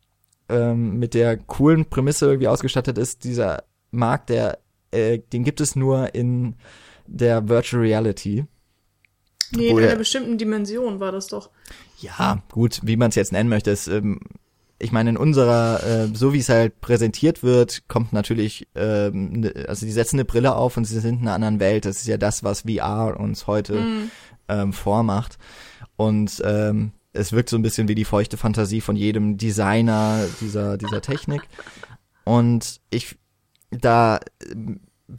ähm, 0.49 0.99
mit 0.99 1.15
der 1.15 1.37
coolen 1.37 1.85
Prämisse 1.85 2.27
irgendwie 2.27 2.47
ausgestattet 2.47 2.99
ist, 2.99 3.23
dieser 3.23 3.63
Markt, 3.89 4.29
der, 4.29 4.59
äh, 4.91 5.17
den 5.33 5.43
gibt 5.43 5.61
es 5.61 5.75
nur 5.75 6.13
in 6.13 6.55
der 7.07 7.49
Virtual 7.49 7.81
Reality. 7.81 8.45
Nee, 9.53 9.69
in 9.69 9.79
einer 9.79 9.95
bestimmten 9.95 10.37
Dimension 10.37 10.99
war 10.99 11.11
das 11.11 11.27
doch. 11.27 11.49
Ja, 11.99 12.41
gut, 12.51 12.79
wie 12.83 12.95
man 12.95 13.09
es 13.09 13.15
jetzt 13.15 13.31
nennen 13.31 13.49
möchte, 13.49 13.71
ist 13.71 13.87
ähm, 13.87 14.19
ich 14.81 14.91
meine, 14.91 15.11
in 15.11 15.17
unserer, 15.17 15.83
äh, 15.83 16.07
so 16.13 16.33
wie 16.33 16.39
es 16.39 16.49
halt 16.49 16.81
präsentiert 16.81 17.43
wird, 17.43 17.87
kommt 17.87 18.13
natürlich, 18.13 18.67
ähm, 18.75 19.41
ne, 19.41 19.65
also 19.67 19.85
die 19.85 19.91
setzen 19.91 20.15
eine 20.15 20.25
Brille 20.25 20.55
auf 20.55 20.75
und 20.75 20.85
sie 20.85 20.99
sind 20.99 21.21
in 21.21 21.27
einer 21.27 21.35
anderen 21.35 21.59
Welt. 21.59 21.85
Das 21.85 21.97
ist 21.97 22.07
ja 22.07 22.17
das, 22.17 22.43
was 22.43 22.61
VR 22.61 23.19
uns 23.19 23.47
heute 23.47 23.79
mm. 23.79 24.11
ähm, 24.47 24.73
vormacht. 24.73 25.37
Und 25.97 26.41
ähm, 26.43 26.91
es 27.13 27.31
wirkt 27.31 27.49
so 27.49 27.57
ein 27.57 27.61
bisschen 27.61 27.87
wie 27.87 27.95
die 27.95 28.05
feuchte 28.05 28.37
Fantasie 28.37 28.81
von 28.81 28.95
jedem 28.95 29.37
Designer 29.37 30.25
dieser, 30.39 30.77
dieser 30.77 31.01
Technik. 31.01 31.41
Und 32.23 32.81
ich, 32.89 33.17
da 33.69 34.19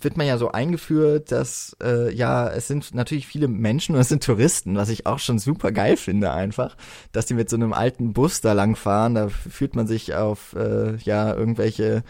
wird 0.00 0.16
man 0.16 0.26
ja 0.26 0.38
so 0.38 0.50
eingeführt, 0.50 1.32
dass 1.32 1.76
äh, 1.82 2.12
ja, 2.14 2.48
es 2.48 2.68
sind 2.68 2.94
natürlich 2.94 3.26
viele 3.26 3.48
Menschen 3.48 3.94
und 3.94 4.00
es 4.00 4.08
sind 4.08 4.24
Touristen, 4.24 4.76
was 4.76 4.88
ich 4.88 5.06
auch 5.06 5.18
schon 5.18 5.38
super 5.38 5.72
geil 5.72 5.96
finde 5.96 6.32
einfach, 6.32 6.76
dass 7.12 7.26
die 7.26 7.34
mit 7.34 7.50
so 7.50 7.56
einem 7.56 7.72
alten 7.72 8.12
Bus 8.12 8.40
da 8.40 8.52
langfahren, 8.52 9.14
da 9.14 9.28
fühlt 9.28 9.76
man 9.76 9.86
sich 9.86 10.14
auf 10.14 10.54
äh, 10.54 10.96
ja 10.96 11.34
irgendwelche 11.34 12.02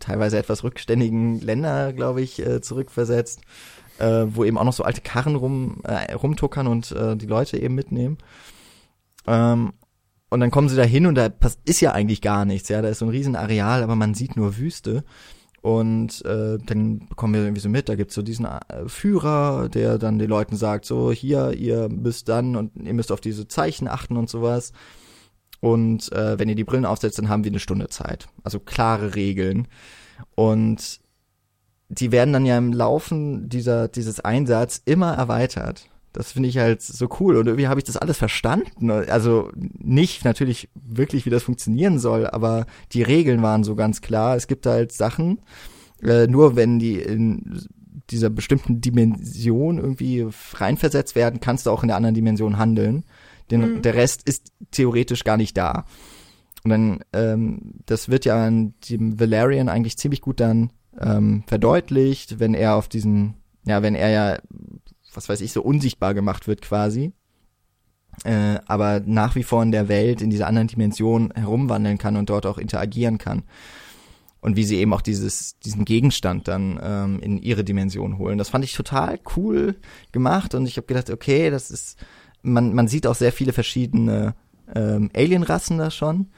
teilweise 0.00 0.38
etwas 0.38 0.64
rückständigen 0.64 1.40
Länder, 1.40 1.92
glaube 1.92 2.22
ich, 2.22 2.44
äh, 2.44 2.60
zurückversetzt, 2.60 3.40
äh, 3.98 4.24
wo 4.28 4.44
eben 4.44 4.58
auch 4.58 4.64
noch 4.64 4.72
so 4.72 4.84
alte 4.84 5.00
Karren 5.00 5.36
rum 5.36 5.80
äh, 5.84 6.12
rumtuckern 6.12 6.66
und 6.66 6.92
äh, 6.92 7.16
die 7.16 7.26
Leute 7.26 7.58
eben 7.58 7.74
mitnehmen. 7.74 8.18
Ähm, 9.26 9.72
und 10.28 10.40
dann 10.40 10.50
kommen 10.50 10.68
sie 10.68 10.76
da 10.76 10.82
hin 10.82 11.06
und 11.06 11.14
da 11.14 11.28
ist 11.64 11.80
ja 11.80 11.92
eigentlich 11.92 12.20
gar 12.20 12.44
nichts, 12.44 12.68
ja, 12.68 12.82
da 12.82 12.88
ist 12.88 12.98
so 12.98 13.06
ein 13.06 13.10
riesen 13.10 13.36
Areal, 13.36 13.82
aber 13.82 13.94
man 13.94 14.14
sieht 14.14 14.36
nur 14.36 14.56
Wüste. 14.56 15.04
Und 15.66 16.24
äh, 16.24 16.58
dann 16.64 17.08
bekommen 17.08 17.34
wir 17.34 17.42
irgendwie 17.42 17.60
so 17.60 17.68
mit, 17.68 17.88
da 17.88 17.96
gibt's 17.96 18.14
so 18.14 18.22
diesen 18.22 18.44
äh, 18.44 18.86
Führer, 18.86 19.68
der 19.68 19.98
dann 19.98 20.20
den 20.20 20.30
Leuten 20.30 20.54
sagt, 20.54 20.84
so 20.84 21.10
hier, 21.10 21.54
ihr 21.54 21.88
müsst 21.88 22.28
dann 22.28 22.54
und 22.54 22.76
ihr 22.76 22.94
müsst 22.94 23.10
auf 23.10 23.20
diese 23.20 23.48
Zeichen 23.48 23.88
achten 23.88 24.16
und 24.16 24.30
sowas. 24.30 24.72
Und 25.58 26.12
äh, 26.12 26.38
wenn 26.38 26.48
ihr 26.48 26.54
die 26.54 26.62
Brillen 26.62 26.84
aufsetzt, 26.84 27.18
dann 27.18 27.28
haben 27.28 27.42
wir 27.42 27.50
eine 27.50 27.58
Stunde 27.58 27.88
Zeit. 27.88 28.28
Also 28.44 28.60
klare 28.60 29.16
Regeln. 29.16 29.66
Und 30.36 31.00
die 31.88 32.12
werden 32.12 32.32
dann 32.32 32.46
ja 32.46 32.56
im 32.56 32.72
Laufen 32.72 33.48
dieser, 33.48 33.88
dieses 33.88 34.20
Einsatz 34.20 34.80
immer 34.84 35.14
erweitert. 35.14 35.88
Das 36.16 36.32
finde 36.32 36.48
ich 36.48 36.58
halt 36.58 36.82
so 36.82 37.08
cool 37.20 37.36
und 37.36 37.46
irgendwie 37.46 37.68
habe 37.68 37.78
ich 37.78 37.84
das 37.84 37.96
alles 37.96 38.16
verstanden. 38.16 38.90
Also 38.90 39.50
nicht 39.54 40.24
natürlich 40.24 40.68
wirklich, 40.74 41.26
wie 41.26 41.30
das 41.30 41.44
funktionieren 41.44 41.98
soll, 41.98 42.26
aber 42.26 42.66
die 42.92 43.02
Regeln 43.02 43.42
waren 43.42 43.64
so 43.64 43.74
ganz 43.74 44.00
klar. 44.00 44.36
Es 44.36 44.46
gibt 44.46 44.66
halt 44.66 44.92
Sachen, 44.92 45.40
äh, 46.02 46.26
nur 46.26 46.56
wenn 46.56 46.78
die 46.78 47.00
in 47.00 47.60
dieser 48.10 48.30
bestimmten 48.30 48.80
Dimension 48.80 49.78
irgendwie 49.78 50.26
reinversetzt 50.54 51.14
werden, 51.14 51.40
kannst 51.40 51.66
du 51.66 51.70
auch 51.70 51.82
in 51.82 51.88
der 51.88 51.96
anderen 51.96 52.14
Dimension 52.14 52.58
handeln. 52.58 53.04
Den, 53.50 53.76
mhm. 53.76 53.82
Der 53.82 53.94
Rest 53.94 54.28
ist 54.28 54.52
theoretisch 54.70 55.24
gar 55.24 55.36
nicht 55.36 55.56
da. 55.56 55.84
Und 56.64 56.70
dann, 56.70 57.00
ähm, 57.12 57.74
das 57.86 58.08
wird 58.08 58.24
ja 58.24 58.44
an 58.44 58.74
dem 58.90 59.20
Valerian 59.20 59.68
eigentlich 59.68 59.98
ziemlich 59.98 60.20
gut 60.20 60.40
dann 60.40 60.72
ähm, 61.00 61.44
verdeutlicht, 61.46 62.40
wenn 62.40 62.54
er 62.54 62.74
auf 62.74 62.88
diesen, 62.88 63.34
ja, 63.64 63.82
wenn 63.82 63.94
er 63.94 64.10
ja, 64.10 64.38
was 65.16 65.28
weiß 65.28 65.40
ich, 65.40 65.52
so 65.52 65.62
unsichtbar 65.62 66.14
gemacht 66.14 66.46
wird 66.46 66.62
quasi. 66.62 67.12
Äh, 68.24 68.60
aber 68.66 69.00
nach 69.00 69.34
wie 69.34 69.42
vor 69.42 69.62
in 69.62 69.72
der 69.72 69.88
Welt, 69.88 70.22
in 70.22 70.30
dieser 70.30 70.46
anderen 70.46 70.68
Dimension 70.68 71.32
herumwandeln 71.34 71.98
kann 71.98 72.16
und 72.16 72.30
dort 72.30 72.46
auch 72.46 72.58
interagieren 72.58 73.18
kann 73.18 73.42
und 74.40 74.56
wie 74.56 74.64
sie 74.64 74.76
eben 74.76 74.94
auch 74.94 75.02
dieses, 75.02 75.58
diesen 75.58 75.84
Gegenstand 75.84 76.48
dann 76.48 76.78
ähm, 76.82 77.20
in 77.20 77.38
ihre 77.38 77.64
Dimension 77.64 78.16
holen. 78.16 78.38
Das 78.38 78.50
fand 78.50 78.64
ich 78.64 78.74
total 78.74 79.18
cool 79.36 79.76
gemacht 80.12 80.54
und 80.54 80.66
ich 80.66 80.76
habe 80.76 80.86
gedacht, 80.86 81.10
okay, 81.10 81.50
das 81.50 81.70
ist, 81.70 81.98
man, 82.42 82.72
man 82.72 82.88
sieht 82.88 83.06
auch 83.06 83.16
sehr 83.16 83.32
viele 83.32 83.52
verschiedene 83.52 84.34
ähm, 84.74 85.10
Alienrassen 85.14 85.78
da 85.78 85.90
schon. 85.90 86.28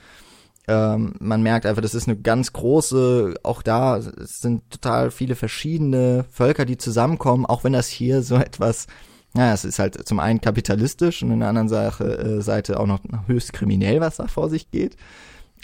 Ähm, 0.68 1.14
man 1.18 1.42
merkt 1.42 1.64
einfach, 1.64 1.80
das 1.80 1.94
ist 1.94 2.08
eine 2.08 2.18
ganz 2.18 2.52
große, 2.52 3.34
auch 3.42 3.62
da 3.62 3.96
es 3.96 4.40
sind 4.40 4.68
total 4.70 5.10
viele 5.10 5.34
verschiedene 5.34 6.26
Völker, 6.30 6.66
die 6.66 6.76
zusammenkommen, 6.76 7.46
auch 7.46 7.64
wenn 7.64 7.72
das 7.72 7.88
hier 7.88 8.22
so 8.22 8.36
etwas, 8.36 8.86
ja, 9.34 9.54
es 9.54 9.64
ist 9.64 9.78
halt 9.78 10.06
zum 10.06 10.20
einen 10.20 10.42
kapitalistisch 10.42 11.22
und 11.22 11.30
in 11.30 11.40
der 11.40 11.48
anderen 11.48 11.70
Sache, 11.70 12.18
äh, 12.18 12.42
Seite 12.42 12.78
auch 12.78 12.86
noch 12.86 13.00
höchst 13.26 13.54
kriminell, 13.54 14.00
was 14.00 14.16
da 14.18 14.26
vor 14.26 14.50
sich 14.50 14.70
geht. 14.70 14.96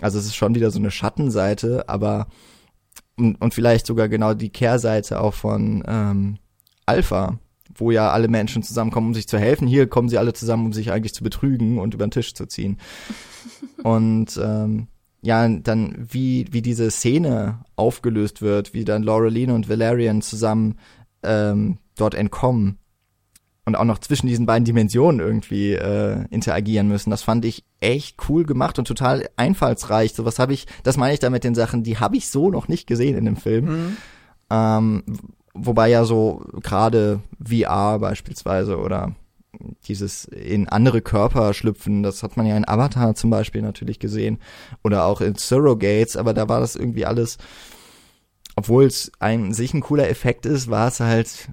Also 0.01 0.19
es 0.19 0.25
ist 0.25 0.37
schon 0.37 0.55
wieder 0.55 0.71
so 0.71 0.79
eine 0.79 0.91
Schattenseite, 0.91 1.89
aber 1.89 2.27
und, 3.17 3.41
und 3.41 3.53
vielleicht 3.53 3.87
sogar 3.87 4.09
genau 4.09 4.33
die 4.33 4.51
Kehrseite 4.51 5.21
auch 5.21 5.35
von 5.35 5.85
ähm, 5.87 6.39
Alpha, 6.87 7.39
wo 7.77 7.91
ja 7.91 8.11
alle 8.11 8.29
Menschen 8.29 8.63
zusammenkommen, 8.63 9.09
um 9.09 9.15
sich 9.15 9.29
zu 9.29 9.39
helfen. 9.39 9.69
Hier 9.69 9.87
kommen 9.87 10.09
sie 10.09 10.19
alle 10.19 10.33
zusammen, 10.33 10.67
um 10.67 10.73
sich 10.73 10.91
eigentlich 10.91 11.15
zu 11.15 11.23
betrügen 11.23 11.79
und 11.79 11.95
über 11.95 12.07
den 12.07 12.11
Tisch 12.11 12.35
zu 12.35 12.47
ziehen. 12.47 12.79
und 13.83 14.41
ähm, 14.43 14.89
ja, 15.25 15.49
dann 15.49 15.97
wie, 15.99 16.47
wie 16.51 16.61
diese 16.61 16.91
Szene 16.91 17.61
aufgelöst 17.77 18.43
wird, 18.43 18.75
wie 18.75 18.85
dann 18.85 19.03
Laureline 19.03 19.55
und 19.55 19.69
Valerian 19.69 20.21
zusammen 20.21 20.79
ähm, 21.23 21.79
dort 21.97 22.15
entkommen 22.15 22.79
und 23.65 23.75
auch 23.75 23.85
noch 23.85 23.99
zwischen 23.99 24.27
diesen 24.27 24.45
beiden 24.45 24.67
Dimensionen 24.67 25.21
irgendwie 25.21 25.73
äh, 25.73 26.27
interagieren 26.29 26.89
müssen. 26.89 27.11
Das 27.11 27.23
fand 27.23 27.47
ich 27.47 27.65
echt 27.81 28.19
cool 28.29 28.45
gemacht 28.45 28.79
und 28.79 28.87
total 28.87 29.29
einfallsreich. 29.37 30.13
So 30.13 30.27
was 30.27 30.39
habe 30.39 30.53
ich, 30.53 30.67
das 30.83 30.99
meine 30.99 31.15
ich 31.15 31.21
da 31.21 31.31
mit 31.31 31.45
den 31.45 31.55
Sachen, 31.55 31.83
die 31.83 31.99
habe 31.99 32.17
ich 32.17 32.29
so 32.29 32.51
noch 32.51 32.69
nicht 32.69 32.87
gesehen 32.87 33.17
in 33.17 33.25
dem 33.25 33.37
Film. 33.37 33.65
Mhm. 33.65 33.97
Ähm, 34.51 35.03
wobei 35.55 35.89
ja 35.89 36.05
so 36.05 36.45
gerade 36.61 37.21
VR 37.43 37.99
beispielsweise 37.99 38.79
oder 38.79 39.15
dieses 39.87 40.25
in 40.25 40.69
andere 40.69 41.03
Körper 41.03 41.55
schlüpfen, 41.55 42.03
das 42.03 42.23
hat 42.23 42.37
man 42.37 42.47
ja 42.47 42.57
in 42.57 42.69
Avatar 42.69 43.15
zum 43.15 43.31
Beispiel 43.31 43.63
natürlich 43.63 43.99
gesehen 43.99 44.39
oder 44.83 45.05
auch 45.05 45.21
in 45.21 45.35
Surrogates, 45.37 46.17
aber 46.17 46.35
da 46.35 46.49
war 46.49 46.61
das 46.61 46.77
irgendwie 46.77 47.07
alles, 47.07 47.39
obwohl 48.57 48.85
es 48.85 49.13
ein 49.19 49.53
sich 49.53 49.75
ein 49.75 49.81
cooler 49.81 50.09
Effekt 50.09 50.47
ist, 50.47 50.71
war 50.71 50.89
es 50.89 51.01
halt 51.01 51.49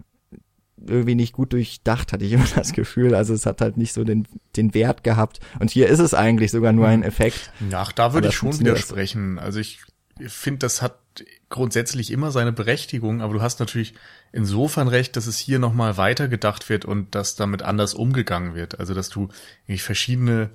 irgendwie 0.87 1.15
nicht 1.15 1.33
gut 1.33 1.53
durchdacht, 1.53 2.11
hatte 2.11 2.25
ich 2.25 2.31
immer 2.31 2.47
das 2.55 2.73
Gefühl. 2.73 3.13
Also 3.13 3.33
es 3.33 3.45
hat 3.45 3.61
halt 3.61 3.77
nicht 3.77 3.93
so 3.93 4.03
den, 4.03 4.27
den 4.55 4.73
Wert 4.73 5.03
gehabt. 5.03 5.39
Und 5.59 5.69
hier 5.69 5.87
ist 5.87 5.99
es 5.99 6.13
eigentlich 6.13 6.51
sogar 6.51 6.73
nur 6.73 6.87
ein 6.87 7.03
Effekt. 7.03 7.51
Ja, 7.69 7.87
da 7.95 8.13
würde 8.13 8.29
ich 8.29 8.35
schon 8.35 8.59
widersprechen. 8.59 9.37
Also 9.37 9.59
ich 9.59 9.79
finde, 10.27 10.59
das 10.59 10.81
hat 10.81 10.97
grundsätzlich 11.51 12.11
immer 12.11 12.31
seine 12.31 12.51
Berechtigung, 12.51 13.21
aber 13.21 13.33
du 13.33 13.41
hast 13.41 13.59
natürlich 13.59 13.93
insofern 14.31 14.87
recht, 14.87 15.15
dass 15.15 15.27
es 15.27 15.37
hier 15.37 15.59
nochmal 15.59 15.97
weitergedacht 15.97 16.69
wird 16.69 16.85
und 16.85 17.13
dass 17.13 17.35
damit 17.35 17.61
anders 17.61 17.93
umgegangen 17.93 18.55
wird. 18.55 18.79
Also 18.79 18.93
dass 18.93 19.09
du 19.09 19.29
irgendwie 19.65 19.79
verschiedene 19.79 20.49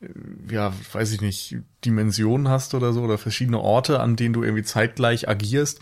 äh, 0.00 0.08
ja, 0.50 0.72
weiß 0.92 1.12
ich 1.12 1.20
nicht, 1.20 1.56
Dimensionen 1.84 2.48
hast 2.48 2.74
oder 2.74 2.92
so, 2.92 3.02
oder 3.02 3.18
verschiedene 3.18 3.60
Orte, 3.60 4.00
an 4.00 4.16
denen 4.16 4.32
du 4.32 4.42
irgendwie 4.42 4.64
zeitgleich 4.64 5.28
agierst 5.28 5.80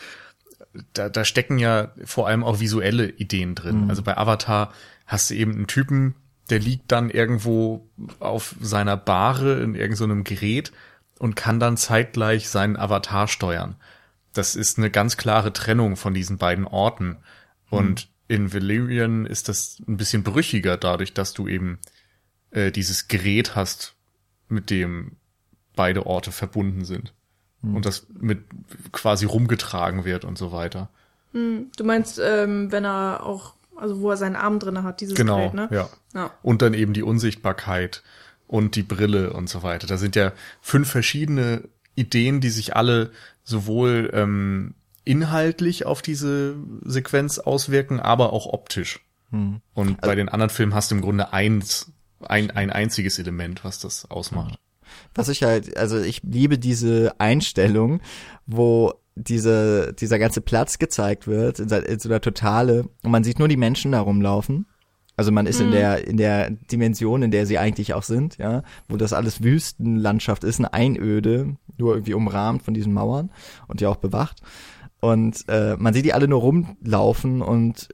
da, 0.92 1.08
da 1.08 1.24
stecken 1.24 1.58
ja 1.58 1.92
vor 2.04 2.26
allem 2.28 2.44
auch 2.44 2.60
visuelle 2.60 3.08
Ideen 3.08 3.54
drin. 3.54 3.84
Mhm. 3.84 3.90
Also 3.90 4.02
bei 4.02 4.16
Avatar 4.16 4.72
hast 5.06 5.30
du 5.30 5.34
eben 5.34 5.52
einen 5.52 5.66
Typen, 5.66 6.14
der 6.50 6.58
liegt 6.58 6.92
dann 6.92 7.10
irgendwo 7.10 7.88
auf 8.20 8.54
seiner 8.60 8.96
Bahre 8.96 9.60
in 9.62 9.74
irgendeinem 9.74 10.18
so 10.18 10.24
Gerät 10.24 10.72
und 11.18 11.34
kann 11.34 11.60
dann 11.60 11.76
zeitgleich 11.76 12.48
seinen 12.48 12.76
Avatar 12.76 13.28
steuern. 13.28 13.76
Das 14.36 14.56
ist 14.56 14.78
eine 14.78 14.90
ganz 14.90 15.16
klare 15.16 15.52
Trennung 15.52 15.96
von 15.96 16.14
diesen 16.14 16.38
beiden 16.38 16.66
Orten. 16.66 17.18
Und 17.70 18.08
mhm. 18.28 18.34
in 18.34 18.52
Valyrian 18.52 19.26
ist 19.26 19.48
das 19.48 19.82
ein 19.86 19.96
bisschen 19.96 20.22
brüchiger 20.22 20.76
dadurch, 20.76 21.14
dass 21.14 21.32
du 21.32 21.48
eben 21.48 21.78
äh, 22.50 22.70
dieses 22.70 23.08
Gerät 23.08 23.54
hast, 23.54 23.94
mit 24.48 24.70
dem 24.70 25.16
beide 25.74 26.06
Orte 26.06 26.32
verbunden 26.32 26.84
sind 26.84 27.12
mhm. 27.62 27.76
und 27.76 27.86
das 27.86 28.06
mit 28.18 28.44
quasi 28.92 29.26
rumgetragen 29.26 30.04
wird 30.04 30.24
und 30.24 30.38
so 30.38 30.52
weiter. 30.52 30.88
Hm. 31.32 31.70
Du 31.76 31.84
meinst, 31.84 32.20
ähm, 32.22 32.72
wenn 32.72 32.84
er 32.84 33.24
auch, 33.24 33.54
also 33.76 34.00
wo 34.00 34.10
er 34.10 34.16
seinen 34.16 34.36
Arm 34.36 34.58
drin 34.58 34.82
hat, 34.82 35.00
dieses 35.00 35.16
genau, 35.16 35.36
Gerät, 35.36 35.54
ne? 35.54 35.68
Ja. 35.70 35.90
ja. 36.14 36.30
Und 36.42 36.62
dann 36.62 36.72
eben 36.72 36.92
die 36.92 37.02
Unsichtbarkeit 37.02 38.02
und 38.46 38.76
die 38.76 38.82
Brille 38.82 39.32
und 39.32 39.48
so 39.48 39.62
weiter. 39.62 39.86
Da 39.86 39.98
sind 39.98 40.16
ja 40.16 40.32
fünf 40.60 40.88
verschiedene 40.88 41.68
Ideen, 41.94 42.40
die 42.40 42.50
sich 42.50 42.76
alle 42.76 43.10
sowohl 43.46 44.10
ähm, 44.12 44.74
inhaltlich 45.04 45.86
auf 45.86 46.02
diese 46.02 46.56
Sequenz 46.84 47.38
auswirken, 47.38 48.00
aber 48.00 48.34
auch 48.34 48.44
optisch. 48.46 49.00
Hm. 49.30 49.62
Und 49.72 49.88
also, 49.88 50.00
bei 50.02 50.14
den 50.14 50.28
anderen 50.28 50.50
Filmen 50.50 50.74
hast 50.74 50.90
du 50.90 50.96
im 50.96 51.00
Grunde 51.00 51.32
eins, 51.32 51.92
ein, 52.20 52.50
ein 52.50 52.70
einziges 52.70 53.18
Element, 53.18 53.64
was 53.64 53.78
das 53.78 54.10
ausmacht 54.10 54.58
was 55.14 55.28
ich 55.28 55.42
halt, 55.42 55.76
also 55.76 56.00
ich 56.00 56.22
liebe 56.22 56.58
diese 56.58 57.14
Einstellung, 57.18 58.00
wo 58.46 58.94
diese, 59.14 59.94
dieser 59.94 60.18
ganze 60.18 60.40
Platz 60.40 60.78
gezeigt 60.78 61.26
wird, 61.26 61.58
in, 61.58 61.68
in 61.68 61.98
so 61.98 62.08
einer 62.08 62.20
Totale, 62.20 62.88
und 63.02 63.10
man 63.10 63.24
sieht 63.24 63.38
nur 63.38 63.48
die 63.48 63.56
Menschen 63.56 63.92
da 63.92 64.00
rumlaufen. 64.00 64.66
Also 65.16 65.32
man 65.32 65.46
ist 65.46 65.60
mhm. 65.60 65.66
in 65.66 65.72
der, 65.72 66.06
in 66.06 66.16
der 66.16 66.50
Dimension, 66.50 67.22
in 67.22 67.30
der 67.30 67.46
sie 67.46 67.58
eigentlich 67.58 67.94
auch 67.94 68.02
sind, 68.02 68.36
ja, 68.38 68.62
wo 68.88 68.96
das 68.96 69.12
alles 69.12 69.42
Wüstenlandschaft 69.42 70.44
ist, 70.44 70.60
eine 70.60 70.72
Einöde, 70.72 71.56
nur 71.78 71.94
irgendwie 71.94 72.14
umrahmt 72.14 72.62
von 72.62 72.74
diesen 72.74 72.92
Mauern 72.92 73.30
und 73.66 73.80
ja 73.80 73.88
auch 73.88 73.96
bewacht. 73.96 74.42
Und 75.00 75.44
äh, 75.48 75.76
man 75.78 75.94
sieht 75.94 76.04
die 76.04 76.12
alle 76.12 76.28
nur 76.28 76.40
rumlaufen 76.40 77.42
und 77.42 77.88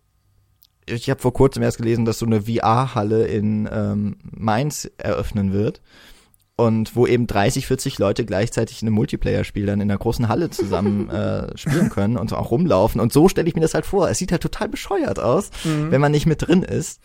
ich 0.87 1.09
habe 1.11 1.21
vor 1.21 1.33
kurzem 1.33 1.63
erst 1.63 1.79
gelesen, 1.79 2.05
dass 2.05 2.19
so 2.19 2.27
eine 2.27 2.43
VR-Halle 2.43 3.27
in 3.27 3.69
ähm, 3.73 4.17
Mainz 4.23 4.91
eröffnen 4.99 5.53
wird 5.53 5.81
und 6.57 6.95
wo 6.95 7.07
eben 7.07 7.27
30, 7.27 7.67
40 7.67 7.99
Leute 7.99 8.25
gleichzeitig 8.25 8.83
in 8.83 8.89
einem 8.89 8.95
Multiplayer-Spiel 8.97 9.67
dann 9.67 9.81
in 9.81 9.91
einer 9.91 9.99
großen 9.99 10.29
Halle 10.29 10.51
zusammen 10.51 11.09
äh, 11.11 11.57
spielen 11.57 11.89
können 11.89 12.17
und 12.17 12.31
so 12.31 12.37
auch 12.37 12.51
rumlaufen. 12.51 13.01
Und 13.01 13.13
so 13.13 13.29
stelle 13.29 13.49
ich 13.49 13.55
mir 13.55 13.63
das 13.63 13.75
halt 13.75 13.87
vor. 13.87 14.09
Es 14.11 14.19
sieht 14.19 14.33
halt 14.33 14.43
total 14.43 14.69
bescheuert 14.69 15.19
aus, 15.19 15.51
mhm. 15.65 15.91
wenn 15.91 16.01
man 16.01 16.13
nicht 16.13 16.27
mit 16.27 16.47
drin 16.47 16.63
ist. 16.63 17.01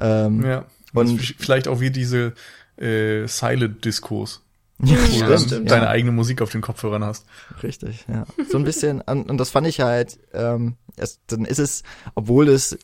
Ähm, 0.00 0.44
ja. 0.44 0.64
Und 0.94 1.20
vielleicht 1.20 1.68
auch 1.68 1.80
wie 1.80 1.90
diese 1.90 2.34
äh, 2.76 3.26
Silent-Diskurs. 3.26 4.42
Ja, 4.84 4.96
wo 4.96 5.36
du 5.36 5.46
dann 5.46 5.66
deine 5.66 5.84
ja. 5.84 5.90
eigene 5.90 6.10
Musik 6.10 6.42
auf 6.42 6.50
den 6.50 6.60
Kopfhörern 6.60 7.04
hast. 7.04 7.24
Richtig, 7.62 8.04
ja. 8.08 8.24
So 8.50 8.58
ein 8.58 8.64
bisschen, 8.64 9.00
und, 9.00 9.30
und 9.30 9.38
das 9.38 9.50
fand 9.50 9.68
ich 9.68 9.78
halt, 9.78 10.18
ähm, 10.32 10.74
es, 10.96 11.20
dann 11.28 11.44
ist 11.44 11.60
es, 11.60 11.84
obwohl 12.16 12.48
es 12.48 12.76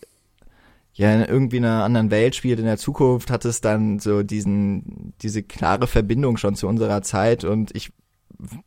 ja 0.99 1.15
in 1.15 1.25
irgendwie 1.25 1.59
einer 1.59 1.85
anderen 1.85 2.11
Welt 2.11 2.35
spielt 2.35 2.59
in 2.59 2.65
der 2.65 2.77
Zukunft, 2.77 3.31
hat 3.31 3.45
es 3.45 3.61
dann 3.61 4.01
so 4.01 4.25
diesen 4.25 5.15
diese 5.23 5.45
klare 5.45 5.87
Verbindung 5.87 6.37
schon 6.37 6.57
zu 6.57 6.67
unserer 6.67 7.03
Zeit 7.03 7.45
und 7.45 7.75
ich 7.75 7.93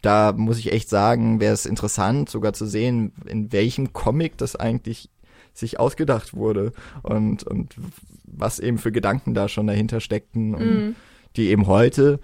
da 0.01 0.31
muss 0.31 0.57
ich 0.57 0.71
echt 0.71 0.89
sagen, 0.89 1.39
wäre 1.39 1.53
es 1.53 1.65
interessant 1.65 2.29
sogar 2.29 2.53
zu 2.53 2.65
sehen, 2.65 3.13
in 3.25 3.51
welchem 3.51 3.93
Comic 3.93 4.37
das 4.37 4.55
eigentlich 4.55 5.09
sich 5.53 5.77
ausgedacht 5.79 6.33
wurde 6.33 6.71
und 7.03 7.43
und 7.43 7.75
was 8.23 8.59
eben 8.59 8.77
für 8.77 8.93
Gedanken 8.93 9.33
da 9.33 9.49
schon 9.49 9.67
dahinter 9.67 9.99
steckten 9.99 10.55
und 10.55 10.87
mm. 10.89 10.95
die 11.35 11.49
eben 11.49 11.67
heute 11.67 12.21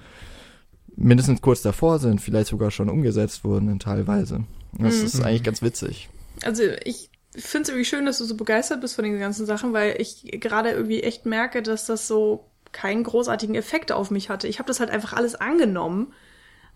mindestens 0.95 1.41
kurz 1.41 1.61
davor 1.61 1.99
sind, 1.99 2.21
vielleicht 2.21 2.47
sogar 2.47 2.71
schon 2.71 2.89
umgesetzt 2.89 3.43
wurden 3.43 3.77
teilweise. 3.79 4.45
Das 4.71 5.01
mm. 5.01 5.05
ist 5.05 5.21
eigentlich 5.21 5.43
ganz 5.43 5.61
witzig. 5.61 6.07
Also 6.43 6.63
ich 6.85 7.09
ich 7.37 7.43
finde 7.45 7.63
es 7.63 7.69
irgendwie 7.69 7.85
schön, 7.85 8.05
dass 8.05 8.17
du 8.17 8.25
so 8.25 8.35
begeistert 8.35 8.81
bist 8.81 8.95
von 8.95 9.03
den 9.03 9.19
ganzen 9.19 9.45
Sachen, 9.45 9.71
weil 9.73 10.01
ich 10.01 10.23
gerade 10.41 10.71
irgendwie 10.71 11.03
echt 11.03 11.25
merke, 11.25 11.61
dass 11.61 11.85
das 11.85 12.07
so 12.07 12.49
keinen 12.71 13.03
großartigen 13.03 13.55
Effekt 13.55 13.91
auf 13.91 14.11
mich 14.11 14.29
hatte. 14.29 14.47
Ich 14.47 14.59
habe 14.59 14.67
das 14.67 14.79
halt 14.79 14.89
einfach 14.89 15.13
alles 15.13 15.35
angenommen 15.35 16.13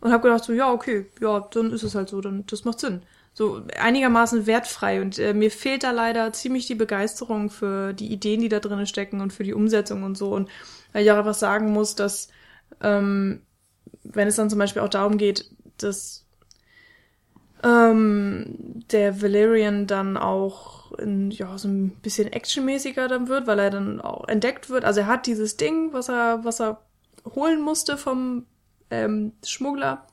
und 0.01 0.11
habe 0.11 0.23
gedacht 0.23 0.43
so, 0.43 0.53
ja, 0.53 0.71
okay, 0.71 1.07
ja, 1.19 1.39
dann 1.51 1.71
ist 1.73 1.83
es 1.83 1.95
halt 1.95 2.09
so, 2.09 2.21
dann 2.21 2.45
das 2.47 2.63
macht 2.63 2.79
Sinn. 2.79 3.01
so 3.33 3.63
einigermaßen 3.79 4.45
wertfrei 4.45 5.01
und 5.01 5.17
äh, 5.19 5.33
mir 5.33 5.51
fehlt 5.51 5.83
da 5.83 5.91
leider 5.91 6.31
ziemlich 6.33 6.67
die 6.67 6.75
Begeisterung 6.75 7.49
für 7.49 7.93
die 7.93 8.11
Ideen, 8.11 8.41
die 8.41 8.49
da 8.49 8.59
drinnen 8.59 8.87
stecken 8.87 9.21
und 9.21 9.33
für 9.33 9.43
die 9.43 9.53
Umsetzung 9.53 10.03
und 10.03 10.17
so 10.17 10.33
und 10.35 10.49
weil 10.93 11.03
ich 11.03 11.11
auch 11.11 11.17
einfach 11.17 11.33
sagen 11.33 11.71
muss, 11.71 11.95
dass 11.95 12.29
ähm, 12.81 13.41
wenn 14.03 14.27
es 14.27 14.35
dann 14.35 14.49
zum 14.49 14.59
Beispiel 14.59 14.81
auch 14.81 14.89
darum 14.89 15.17
geht, 15.17 15.45
dass 15.77 16.20
ähm, 17.63 18.83
der 18.91 19.21
Valerian 19.21 19.87
dann 19.87 20.17
auch 20.17 20.91
in, 20.93 21.31
ja, 21.31 21.57
so 21.57 21.67
ein 21.67 21.91
bisschen 22.01 22.31
actionmäßiger 22.31 23.07
dann 23.07 23.27
wird, 23.27 23.47
weil 23.47 23.59
er 23.59 23.69
dann 23.69 24.01
auch 24.01 24.27
entdeckt 24.27 24.69
wird. 24.69 24.83
Also 24.83 25.01
er 25.01 25.07
hat 25.07 25.25
dieses 25.27 25.57
Ding, 25.57 25.93
was 25.93 26.09
er, 26.09 26.43
was 26.43 26.59
er 26.59 26.81
holen 27.35 27.61
musste 27.61 27.97
vom 27.97 28.45
ähm, 28.89 29.33
Schmuggler 29.45 30.05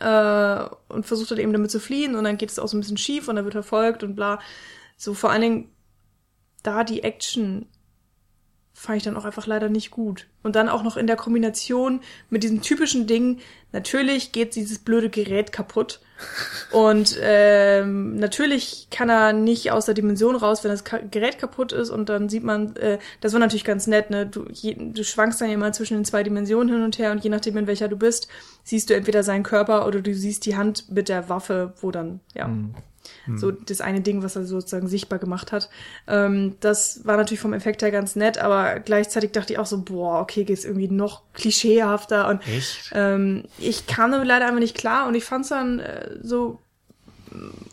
äh, 0.00 0.92
und 0.92 1.06
versucht 1.06 1.30
dann 1.30 1.38
eben 1.38 1.52
damit 1.52 1.70
zu 1.70 1.80
fliehen 1.80 2.14
und 2.14 2.24
dann 2.24 2.38
geht 2.38 2.50
es 2.50 2.58
auch 2.58 2.68
so 2.68 2.76
ein 2.76 2.80
bisschen 2.80 2.98
schief 2.98 3.28
und 3.28 3.36
er 3.36 3.44
wird 3.44 3.54
verfolgt 3.54 4.02
und 4.02 4.14
bla. 4.14 4.38
So 4.96 5.14
vor 5.14 5.30
allen 5.30 5.42
Dingen 5.42 5.72
da 6.62 6.84
die 6.84 7.02
Action 7.02 7.66
fand 8.78 8.98
ich 8.98 9.02
dann 9.02 9.16
auch 9.16 9.24
einfach 9.24 9.46
leider 9.46 9.68
nicht 9.68 9.90
gut. 9.90 10.28
Und 10.44 10.54
dann 10.54 10.68
auch 10.68 10.84
noch 10.84 10.96
in 10.96 11.08
der 11.08 11.16
Kombination 11.16 12.00
mit 12.30 12.44
diesem 12.44 12.62
typischen 12.62 13.08
Ding, 13.08 13.40
natürlich 13.72 14.30
geht 14.30 14.54
dieses 14.54 14.78
blöde 14.78 15.10
Gerät 15.10 15.50
kaputt. 15.50 16.00
Und 16.70 17.18
ähm, 17.20 18.16
natürlich 18.16 18.86
kann 18.90 19.10
er 19.10 19.32
nicht 19.32 19.72
aus 19.72 19.86
der 19.86 19.94
Dimension 19.94 20.36
raus, 20.36 20.62
wenn 20.62 20.70
das 20.70 20.84
Gerät 20.84 21.40
kaputt 21.40 21.72
ist. 21.72 21.90
Und 21.90 22.08
dann 22.08 22.28
sieht 22.28 22.44
man, 22.44 22.76
äh, 22.76 22.98
das 23.20 23.32
war 23.32 23.40
natürlich 23.40 23.64
ganz 23.64 23.88
nett, 23.88 24.10
ne? 24.10 24.26
Du, 24.26 24.46
je, 24.52 24.74
du 24.78 25.02
schwankst 25.02 25.40
dann 25.40 25.58
mal 25.58 25.74
zwischen 25.74 25.94
den 25.94 26.04
zwei 26.04 26.22
Dimensionen 26.22 26.72
hin 26.72 26.84
und 26.84 26.98
her 26.98 27.10
und 27.10 27.24
je 27.24 27.30
nachdem, 27.30 27.56
in 27.56 27.66
welcher 27.66 27.88
du 27.88 27.96
bist, 27.96 28.28
siehst 28.62 28.90
du 28.90 28.94
entweder 28.94 29.24
seinen 29.24 29.42
Körper 29.42 29.88
oder 29.88 30.00
du 30.00 30.14
siehst 30.14 30.46
die 30.46 30.56
Hand 30.56 30.88
mit 30.90 31.08
der 31.08 31.28
Waffe, 31.28 31.74
wo 31.80 31.90
dann, 31.90 32.20
ja. 32.32 32.46
Mhm. 32.46 32.74
So 33.36 33.48
hm. 33.48 33.58
das 33.66 33.80
eine 33.80 34.00
Ding, 34.00 34.22
was 34.22 34.36
er 34.36 34.44
sozusagen 34.44 34.88
sichtbar 34.88 35.18
gemacht 35.18 35.52
hat. 35.52 35.68
Ähm, 36.06 36.56
das 36.60 37.04
war 37.04 37.16
natürlich 37.16 37.40
vom 37.40 37.52
Effekt 37.52 37.82
her 37.82 37.90
ganz 37.90 38.16
nett, 38.16 38.38
aber 38.38 38.80
gleichzeitig 38.80 39.32
dachte 39.32 39.52
ich 39.52 39.58
auch 39.58 39.66
so, 39.66 39.82
boah, 39.82 40.20
okay, 40.20 40.44
geht's 40.44 40.64
irgendwie 40.64 40.88
noch 40.88 41.22
klischeehafter 41.34 42.28
und 42.28 42.46
Echt? 42.46 42.90
Ähm, 42.94 43.44
ich 43.58 43.86
kam 43.86 44.12
damit 44.12 44.26
leider 44.26 44.46
einfach 44.46 44.60
nicht 44.60 44.76
klar 44.76 45.06
und 45.06 45.14
ich 45.14 45.24
fand's 45.24 45.48
dann 45.48 45.80
äh, 45.80 46.16
so 46.22 46.60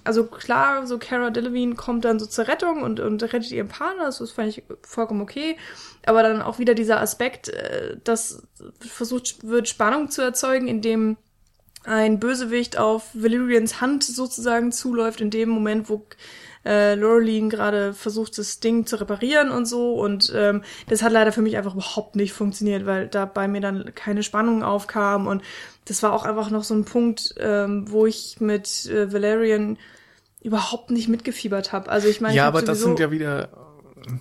also 0.04 0.26
klar, 0.26 0.86
so 0.88 0.98
Cara 0.98 1.30
Delevingne 1.30 1.76
kommt 1.76 2.06
dann 2.06 2.20
so 2.20 2.26
zur 2.26 2.48
Rettung 2.48 2.84
und, 2.84 3.00
und 3.00 3.22
rettet 3.24 3.52
ihren 3.52 3.68
Partner, 3.68 4.06
das 4.06 4.32
fand 4.32 4.50
ich 4.50 4.64
vollkommen 4.82 5.22
okay. 5.22 5.58
Aber 6.06 6.24
dann 6.24 6.42
auch 6.42 6.60
wieder 6.60 6.76
dieser 6.76 7.02
Aspekt, 7.02 7.50
äh, 7.50 7.98
dass 8.04 8.44
versucht 8.80 9.48
wird, 9.48 9.68
Spannung 9.68 10.10
zu 10.10 10.22
erzeugen, 10.22 10.68
indem 10.68 11.18
ein 11.86 12.20
Bösewicht 12.20 12.78
auf 12.78 13.04
Valerians 13.14 13.82
Hand 13.82 14.04
sozusagen 14.04 14.72
zuläuft 14.72 15.22
in 15.22 15.30
dem 15.30 15.50
Moment, 15.50 15.90
wo 15.90 16.06
äh, 16.66 16.96
Laureline 16.96 17.50
gerade 17.50 17.94
versucht, 17.94 18.38
das 18.38 18.60
Ding 18.60 18.86
zu 18.86 19.00
reparieren 19.00 19.52
und 19.52 19.66
so. 19.66 19.94
Und 19.94 20.34
ähm, 20.36 20.64
das 20.88 21.04
hat 21.04 21.12
leider 21.12 21.32
für 21.32 21.42
mich 21.42 21.58
einfach 21.58 21.74
überhaupt 21.74 22.16
nicht 22.16 22.34
funktioniert, 22.34 22.86
weil 22.86 23.08
da 23.08 23.26
bei 23.26 23.48
mir 23.48 23.62
dann 23.62 23.92
keine 23.94 24.24
Spannung 24.24 24.64
aufkam. 24.64 25.28
Und 25.28 25.44
das 25.86 26.02
war 26.02 26.14
auch 26.14 26.26
einfach 26.26 26.50
noch 26.50 26.64
so 26.64 26.74
ein 26.74 26.86
Punkt, 26.86 27.36
ähm, 27.38 27.86
wo 27.92 28.06
ich 28.06 28.38
mit 28.40 28.88
äh, 28.88 29.14
Valerian 29.14 29.78
überhaupt 30.42 30.92
nicht 30.92 31.08
mitgefiebert 31.08 31.72
habe. 31.72 31.90
Also 31.90 32.08
ich 32.08 32.22
meine, 32.22 32.36
ja, 32.36 32.48
aber 32.48 32.62
das 32.62 32.82
sind 32.82 33.00
ja 33.00 33.12
wieder, 33.12 33.50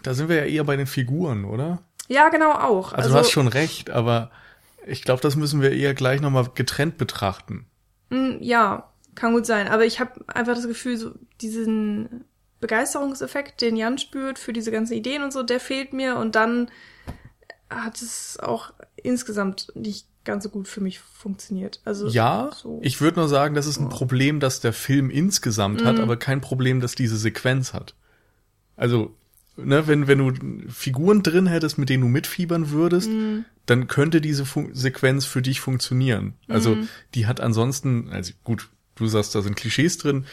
da 0.03 0.15
sind 0.15 0.29
wir 0.29 0.37
ja 0.37 0.45
eher 0.45 0.65
bei 0.65 0.77
den 0.77 0.87
Figuren, 0.87 1.45
oder? 1.45 1.83
Ja, 2.09 2.29
genau 2.29 2.53
auch. 2.53 2.93
Also, 2.93 2.97
also 2.97 3.09
du 3.11 3.19
hast 3.21 3.31
schon 3.31 3.49
recht, 3.49 3.91
aber 3.91 4.31
ich 4.87 5.03
glaube, 5.03 5.23
das 5.23 5.37
müssen 5.37 5.61
wir 5.61 5.73
eher 5.73 5.95
gleich 5.95 6.21
nochmal 6.21 6.49
getrennt 6.55 6.99
betrachten. 6.99 7.67
Mm, 8.11 8.37
ja, 8.41 8.91
kann 9.15 9.33
gut 9.33 9.47
sein. 9.47 9.69
Aber 9.69 9.85
ich 9.85 10.01
habe 10.01 10.25
einfach 10.27 10.55
das 10.55 10.67
Gefühl, 10.67 10.97
so 10.97 11.13
diesen 11.41 12.25
Begeisterungseffekt, 12.61 13.61
den 13.61 13.77
Jan 13.77 13.99
spürt 13.99 14.39
für 14.39 14.53
diese 14.53 14.71
ganzen 14.71 14.95
Ideen 14.95 15.23
und 15.23 15.33
so, 15.33 15.43
der 15.43 15.61
fehlt 15.61 15.93
mir. 15.93 16.17
Und 16.17 16.35
dann 16.35 16.71
hat 17.71 18.01
es 18.01 18.39
auch 18.41 18.73
insgesamt 18.97 19.73
nicht 19.75 20.07
ganz 20.25 20.45
so 20.45 20.51
gut 20.51 20.69
für 20.69 20.81
mich 20.81 21.01
funktioniert. 21.01 21.81
Also 21.85 22.09
ja, 22.09 22.51
so. 22.55 22.81
ich 22.83 23.01
würde 23.01 23.21
nur 23.21 23.29
sagen, 23.29 23.55
das 23.55 23.67
ist 23.67 23.79
ein 23.79 23.91
Problem, 23.91 24.41
das 24.41 24.61
der 24.61 24.73
Film 24.73 25.11
insgesamt 25.11 25.83
mhm. 25.83 25.87
hat, 25.87 26.01
aber 26.01 26.17
kein 26.17 26.41
Problem, 26.41 26.81
das 26.81 26.95
diese 26.95 27.17
Sequenz 27.17 27.75
hat. 27.75 27.95
Also 28.77 29.15
ne, 29.57 29.87
wenn, 29.87 30.07
wenn 30.07 30.19
du 30.19 30.71
Figuren 30.71 31.23
drin 31.23 31.47
hättest, 31.47 31.79
mit 31.79 31.91
denen 31.91 32.03
du 32.03 32.09
mitfiebern 32.09 32.71
würdest, 32.71 33.11
mm. 33.11 33.45
Dann 33.67 33.87
könnte 33.87 34.21
diese 34.21 34.45
Fun 34.45 34.75
Sequenz 34.75 35.25
für 35.25 35.43
dich 35.43 35.61
funktionieren. 35.61 36.35
Also 36.49 36.77
mm. 36.77 36.89
die 37.15 37.27
hat 37.27 37.41
ansonsten, 37.41 38.11
also 38.11 38.33
gut, 38.45 38.69
du 38.95 39.07
sagst, 39.07 39.35
da 39.35 39.43
sind 39.43 39.57
Klischees 39.57 39.99
drin. 39.99 40.27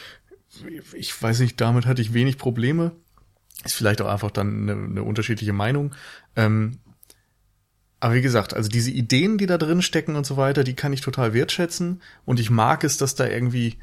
Ich 0.92 1.20
weiß 1.20 1.40
nicht, 1.40 1.60
damit 1.60 1.86
hatte 1.86 2.02
ich 2.02 2.12
wenig 2.12 2.36
Probleme. 2.36 2.92
Ist 3.64 3.74
vielleicht 3.74 4.02
auch 4.02 4.08
einfach 4.08 4.30
dann 4.30 4.68
eine, 4.68 4.72
eine 4.72 5.02
unterschiedliche 5.02 5.52
Meinung. 5.52 5.94
Ähm, 6.36 6.78
aber 8.00 8.14
wie 8.14 8.22
gesagt, 8.22 8.52
also 8.52 8.68
diese 8.68 8.90
Ideen, 8.90 9.38
die 9.38 9.46
da 9.46 9.58
drin 9.58 9.80
stecken 9.80 10.16
und 10.16 10.26
so 10.26 10.36
weiter, 10.36 10.64
die 10.64 10.74
kann 10.74 10.92
ich 10.92 11.00
total 11.00 11.34
wertschätzen. 11.34 12.02
Und 12.24 12.40
ich 12.40 12.50
mag 12.50 12.84
es, 12.84 12.96
dass 12.96 13.14
da 13.14 13.26
irgendwie 13.26 13.76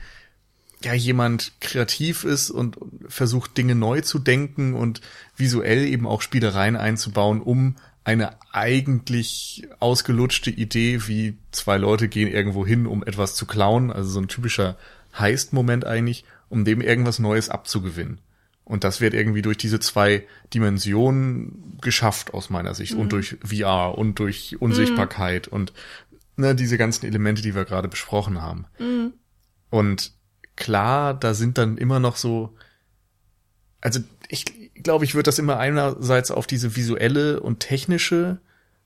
ja 0.83 0.93
jemand 0.93 1.53
kreativ 1.59 2.23
ist 2.23 2.51
und 2.51 2.77
versucht 3.07 3.57
Dinge 3.57 3.75
neu 3.75 4.01
zu 4.01 4.19
denken 4.19 4.73
und 4.73 5.01
visuell 5.35 5.85
eben 5.85 6.05
auch 6.07 6.21
Spielereien 6.21 6.75
einzubauen, 6.75 7.41
um 7.41 7.75
eine 8.09 8.31
eigentlich 8.51 9.67
ausgelutschte 9.79 10.49
Idee, 10.49 11.07
wie 11.07 11.37
zwei 11.51 11.77
Leute 11.77 12.07
gehen 12.07 12.27
irgendwo 12.27 12.65
hin, 12.65 12.87
um 12.87 13.03
etwas 13.03 13.35
zu 13.35 13.45
klauen, 13.45 13.91
also 13.91 14.09
so 14.09 14.19
ein 14.19 14.27
typischer 14.27 14.77
Heist-Moment 15.17 15.85
eigentlich, 15.85 16.25
um 16.49 16.65
dem 16.65 16.81
irgendwas 16.81 17.19
Neues 17.19 17.49
abzugewinnen. 17.49 18.19
Und 18.65 18.83
das 18.83 18.99
wird 18.99 19.13
irgendwie 19.13 19.43
durch 19.43 19.57
diese 19.57 19.79
zwei 19.79 20.25
Dimensionen 20.55 21.77
geschafft 21.81 22.33
aus 22.33 22.49
meiner 22.49 22.73
Sicht 22.73 22.95
mhm. 22.95 23.01
und 23.01 23.11
durch 23.11 23.37
VR 23.43 23.95
und 23.95 24.17
durch 24.17 24.59
Unsichtbarkeit 24.59 25.47
mhm. 25.47 25.53
und 25.53 25.73
ne, 26.35 26.55
diese 26.55 26.79
ganzen 26.79 27.05
Elemente, 27.05 27.43
die 27.43 27.53
wir 27.53 27.65
gerade 27.65 27.87
besprochen 27.87 28.41
haben. 28.41 28.65
Mhm. 28.79 29.13
Und 29.69 30.13
klar, 30.55 31.13
da 31.13 31.35
sind 31.35 31.59
dann 31.59 31.77
immer 31.77 31.99
noch 31.99 32.15
so, 32.15 32.55
also 33.81 33.99
ich 34.29 34.68
glaube, 34.83 35.05
ich 35.05 35.15
würde 35.15 35.27
das 35.27 35.39
immer 35.39 35.57
einerseits 35.57 36.31
auf 36.31 36.47
diese 36.47 36.75
visuelle 36.75 37.39
und 37.39 37.59
technische 37.59 38.39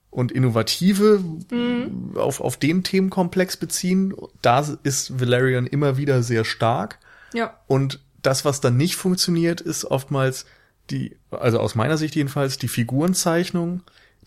und 0.10 0.32
innovative 0.32 1.24
mhm. 1.52 2.16
auf, 2.16 2.40
auf 2.40 2.58
den 2.58 2.84
Themenkomplex 2.84 3.58
beziehen. 3.58 4.14
Da 4.42 4.78
ist 4.84 5.20
Valerian 5.20 5.68
immer 5.68 5.98
wieder 5.98 6.24
sehr 6.24 6.46
stark. 6.46 7.00
Ja. 7.34 7.60
Und 7.68 8.00
das, 8.22 8.46
was 8.46 8.62
dann 8.62 8.78
nicht 8.78 8.96
funktioniert, 8.96 9.62
ist 9.62 9.86
oftmals 9.86 10.46
die, 10.90 11.18
also 11.32 11.60
aus 11.60 11.76
meiner 11.76 11.98
Sicht 11.98 12.16
jedenfalls, 12.16 12.58
die 12.58 12.68
Figurenzeichnung, 12.68 13.82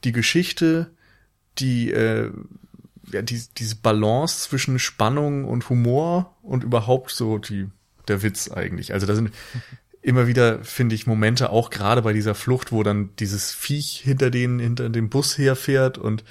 die 0.05 0.13
Geschichte, 0.13 0.91
die 1.59 1.91
äh, 1.91 2.31
ja, 3.13 3.23
die, 3.23 3.43
diese 3.57 3.77
Balance 3.77 4.49
zwischen 4.49 4.79
Spannung 4.79 5.45
und 5.45 5.69
Humor 5.69 6.35
und 6.43 6.65
überhaupt 6.65 7.11
so 7.11 7.39
die, 7.39 7.69
der 8.09 8.23
Witz 8.23 8.51
eigentlich. 8.51 8.93
Also 8.93 9.07
da 9.07 9.15
sind 9.15 9.31
immer 10.07 10.29
wieder, 10.29 10.63
finde 10.63 10.95
ich, 10.95 11.09
Momente, 11.09 11.51
auch 11.51 11.69
gerade 11.69 12.01
bei 12.01 12.13
dieser 12.13 12.37
Flucht, 12.37 12.71
wo 12.71 12.85
dann 12.85 13.11
dieses 13.19 13.53
Viech 13.53 14.03
hinter 14.05 14.31
denen, 14.31 14.61
hinter 14.61 14.89
dem 14.89 15.09
Bus 15.09 15.37
herfährt 15.37 15.99
und 15.99 16.23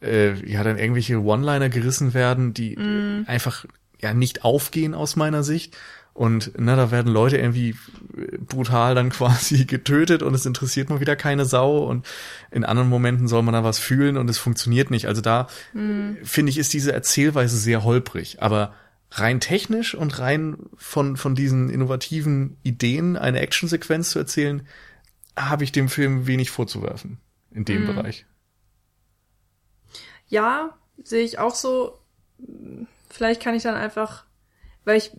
äh, 0.00 0.34
ja, 0.48 0.62
dann 0.62 0.78
irgendwelche 0.78 1.20
One-Liner 1.20 1.68
gerissen 1.68 2.14
werden, 2.14 2.54
die 2.54 2.76
mm. 2.76 3.24
einfach 3.26 3.66
ja 4.00 4.14
nicht 4.14 4.44
aufgehen 4.44 4.94
aus 4.94 5.16
meiner 5.16 5.42
Sicht. 5.42 5.76
Und 6.14 6.52
na, 6.56 6.76
da 6.76 6.92
werden 6.92 7.12
Leute 7.12 7.38
irgendwie 7.38 7.74
brutal 8.38 8.94
dann 8.94 9.10
quasi 9.10 9.64
getötet 9.64 10.22
und 10.22 10.32
es 10.32 10.46
interessiert 10.46 10.88
mal 10.88 11.00
wieder 11.00 11.16
keine 11.16 11.44
Sau. 11.44 11.78
Und 11.78 12.06
in 12.52 12.64
anderen 12.64 12.88
Momenten 12.88 13.26
soll 13.26 13.42
man 13.42 13.54
da 13.54 13.64
was 13.64 13.80
fühlen 13.80 14.16
und 14.16 14.30
es 14.30 14.38
funktioniert 14.38 14.92
nicht. 14.92 15.08
Also 15.08 15.22
da 15.22 15.48
mhm. 15.74 16.18
finde 16.22 16.50
ich, 16.50 16.58
ist 16.58 16.72
diese 16.72 16.92
Erzählweise 16.92 17.56
sehr 17.56 17.82
holprig. 17.82 18.40
Aber 18.40 18.74
rein 19.10 19.40
technisch 19.40 19.94
und 19.94 20.18
rein 20.18 20.58
von, 20.76 21.16
von 21.16 21.34
diesen 21.34 21.70
innovativen 21.70 22.56
Ideen 22.62 23.16
eine 23.16 23.40
Actionsequenz 23.40 24.10
zu 24.10 24.18
erzählen, 24.18 24.66
habe 25.36 25.64
ich 25.64 25.72
dem 25.72 25.88
Film 25.88 26.26
wenig 26.26 26.50
vorzuwerfen 26.50 27.18
in 27.50 27.64
dem 27.64 27.82
mhm. 27.82 27.86
Bereich. 27.86 28.26
Ja, 30.28 30.76
sehe 31.02 31.24
ich 31.24 31.38
auch 31.38 31.54
so. 31.54 31.98
Vielleicht 33.08 33.40
kann 33.40 33.54
ich 33.54 33.62
dann 33.62 33.74
einfach, 33.74 34.24
weil 34.84 34.96
ich 34.96 35.12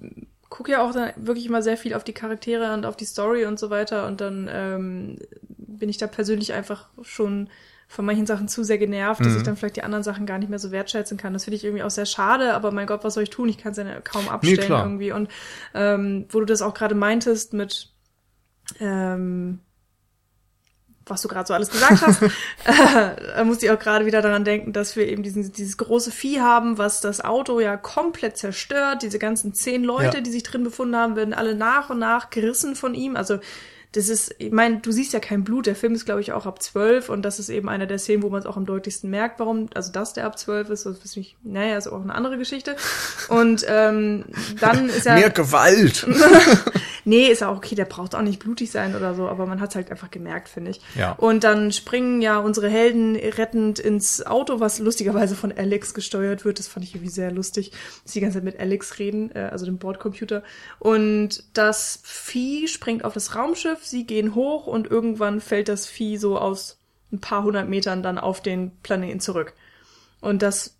gucke 0.49 0.71
ja 0.71 0.81
auch 0.81 0.93
dann 0.93 1.13
wirklich 1.15 1.45
immer 1.45 1.61
sehr 1.61 1.77
viel 1.77 1.93
auf 1.93 2.03
die 2.03 2.13
Charaktere 2.13 2.73
und 2.73 2.85
auf 2.85 2.97
die 2.97 3.05
Story 3.05 3.45
und 3.45 3.59
so 3.59 3.69
weiter 3.69 4.07
und 4.07 4.21
dann 4.21 4.49
ähm, 4.51 5.19
bin 5.57 5.89
ich 5.89 5.97
da 5.97 6.07
persönlich 6.07 6.53
einfach 6.53 6.89
schon 7.01 7.49
von 7.87 8.05
manchen 8.05 8.25
Sachen 8.25 8.47
zu 8.47 8.63
sehr 8.63 8.77
genervt, 8.77 9.21
dass 9.21 9.33
mhm. 9.33 9.37
ich 9.37 9.43
dann 9.43 9.55
vielleicht 9.55 9.77
die 9.77 9.83
anderen 9.83 10.03
Sachen 10.03 10.25
gar 10.25 10.37
nicht 10.39 10.49
mehr 10.49 10.59
so 10.59 10.71
wertschätzen 10.71 11.17
kann. 11.17 11.33
Das 11.33 11.45
finde 11.45 11.55
ich 11.55 11.63
irgendwie 11.63 11.83
auch 11.83 11.89
sehr 11.89 12.05
schade, 12.05 12.53
aber 12.53 12.71
mein 12.71 12.85
Gott, 12.85 13.03
was 13.03 13.13
soll 13.13 13.23
ich 13.23 13.29
tun? 13.29 13.47
Ich 13.47 13.57
kann 13.57 13.71
es 13.71 13.77
ja 13.77 14.01
kaum 14.01 14.27
abstellen 14.27 14.59
nee, 14.59 14.75
irgendwie. 14.75 15.11
Und 15.13 15.29
ähm, 15.73 16.25
wo 16.29 16.39
du 16.39 16.45
das 16.45 16.61
auch 16.61 16.73
gerade 16.73 16.95
meintest 16.95 17.53
mit 17.53 17.89
ähm, 18.81 19.59
was 21.09 21.21
du 21.21 21.27
gerade 21.27 21.47
so 21.47 21.53
alles 21.53 21.69
gesagt 21.69 22.01
hast, 22.01 22.21
äh, 22.65 23.43
musste 23.43 23.65
ich 23.65 23.71
auch 23.71 23.79
gerade 23.79 24.05
wieder 24.05 24.21
daran 24.21 24.43
denken, 24.43 24.73
dass 24.73 24.95
wir 24.95 25.07
eben 25.07 25.23
diesen, 25.23 25.51
dieses 25.51 25.77
große 25.77 26.11
Vieh 26.11 26.41
haben, 26.41 26.77
was 26.77 27.01
das 27.01 27.23
Auto 27.23 27.59
ja 27.59 27.77
komplett 27.77 28.37
zerstört. 28.37 29.03
Diese 29.03 29.19
ganzen 29.19 29.53
zehn 29.53 29.83
Leute, 29.83 30.17
Ja. 30.17 30.21
die 30.21 30.31
sich 30.31 30.43
drin 30.43 30.63
befunden 30.63 30.95
haben, 30.95 31.15
werden 31.15 31.33
alle 31.33 31.55
nach 31.55 31.89
und 31.89 31.99
nach 31.99 32.29
gerissen 32.29 32.75
von 32.75 32.93
ihm. 32.93 33.15
Also 33.15 33.39
das 33.97 34.09
ist, 34.09 34.35
ich 34.37 34.51
meine, 34.51 34.77
du 34.77 34.91
siehst 34.91 35.13
ja 35.13 35.19
kein 35.19 35.43
Blut. 35.43 35.65
Der 35.65 35.75
Film 35.75 35.95
ist, 35.95 36.05
glaube 36.05 36.21
ich, 36.21 36.31
auch 36.31 36.45
ab 36.45 36.61
zwölf 36.61 37.09
und 37.09 37.23
das 37.23 37.39
ist 37.39 37.49
eben 37.49 37.67
einer 37.67 37.87
der 37.87 37.97
Szenen, 37.97 38.21
wo 38.21 38.29
man 38.29 38.39
es 38.39 38.45
auch 38.45 38.55
am 38.55 38.65
deutlichsten 38.65 39.09
merkt, 39.09 39.39
warum, 39.39 39.69
also 39.73 39.91
dass 39.91 40.13
der 40.13 40.27
ab 40.27 40.37
zwölf 40.37 40.69
ist, 40.69 40.85
das 40.85 41.03
ist 41.03 41.17
nicht, 41.17 41.35
naja, 41.43 41.77
ist 41.77 41.87
auch 41.87 42.01
eine 42.01 42.13
andere 42.13 42.37
Geschichte. 42.37 42.75
Und 43.27 43.65
ähm, 43.67 44.25
dann 44.59 44.87
ist 44.89 45.07
ja. 45.07 45.15
Mehr 45.15 45.31
Gewalt! 45.31 46.05
Nee, 47.07 47.27
ist 47.27 47.41
auch 47.41 47.55
okay, 47.55 47.73
der 47.73 47.85
braucht 47.85 48.15
auch 48.15 48.21
nicht 48.21 48.39
blutig 48.39 48.69
sein 48.69 48.93
oder 48.93 49.15
so, 49.15 49.29
aber 49.29 49.45
man 49.45 49.61
hat's 49.61 49.77
halt 49.77 49.91
einfach 49.91 50.11
gemerkt, 50.11 50.49
finde 50.49 50.71
ich. 50.71 50.81
Ja. 50.93 51.13
Und 51.13 51.45
dann 51.45 51.71
springen 51.71 52.21
ja 52.21 52.37
unsere 52.37 52.67
Helden 52.67 53.15
rettend 53.15 53.79
ins 53.79 54.25
Auto, 54.25 54.59
was 54.59 54.79
lustigerweise 54.79 55.37
von 55.37 55.53
Alex 55.53 55.93
gesteuert 55.93 56.43
wird. 56.43 56.59
Das 56.59 56.67
fand 56.67 56.85
ich 56.85 56.95
irgendwie 56.95 57.09
sehr 57.09 57.31
lustig, 57.31 57.71
dass 58.03 58.11
sie 58.11 58.19
die 58.19 58.23
ganze 58.25 58.39
Zeit 58.39 58.43
mit 58.43 58.59
Alex 58.59 58.99
reden, 58.99 59.33
äh, 59.33 59.47
also 59.49 59.65
dem 59.65 59.77
Bordcomputer. 59.77 60.43
Und 60.79 61.45
das 61.53 62.01
Vieh 62.03 62.67
springt 62.67 63.05
auf 63.05 63.13
das 63.13 63.35
Raumschiff, 63.35 63.85
sie 63.85 64.05
gehen 64.05 64.35
hoch 64.35 64.67
und 64.67 64.87
irgendwann 64.91 65.39
fällt 65.39 65.69
das 65.69 65.87
Vieh 65.87 66.17
so 66.17 66.37
aus 66.37 66.77
ein 67.13 67.21
paar 67.21 67.43
hundert 67.43 67.69
Metern 67.69 68.03
dann 68.03 68.17
auf 68.17 68.41
den 68.41 68.71
Planeten 68.83 69.21
zurück. 69.21 69.53
Und 70.19 70.41
das 70.41 70.75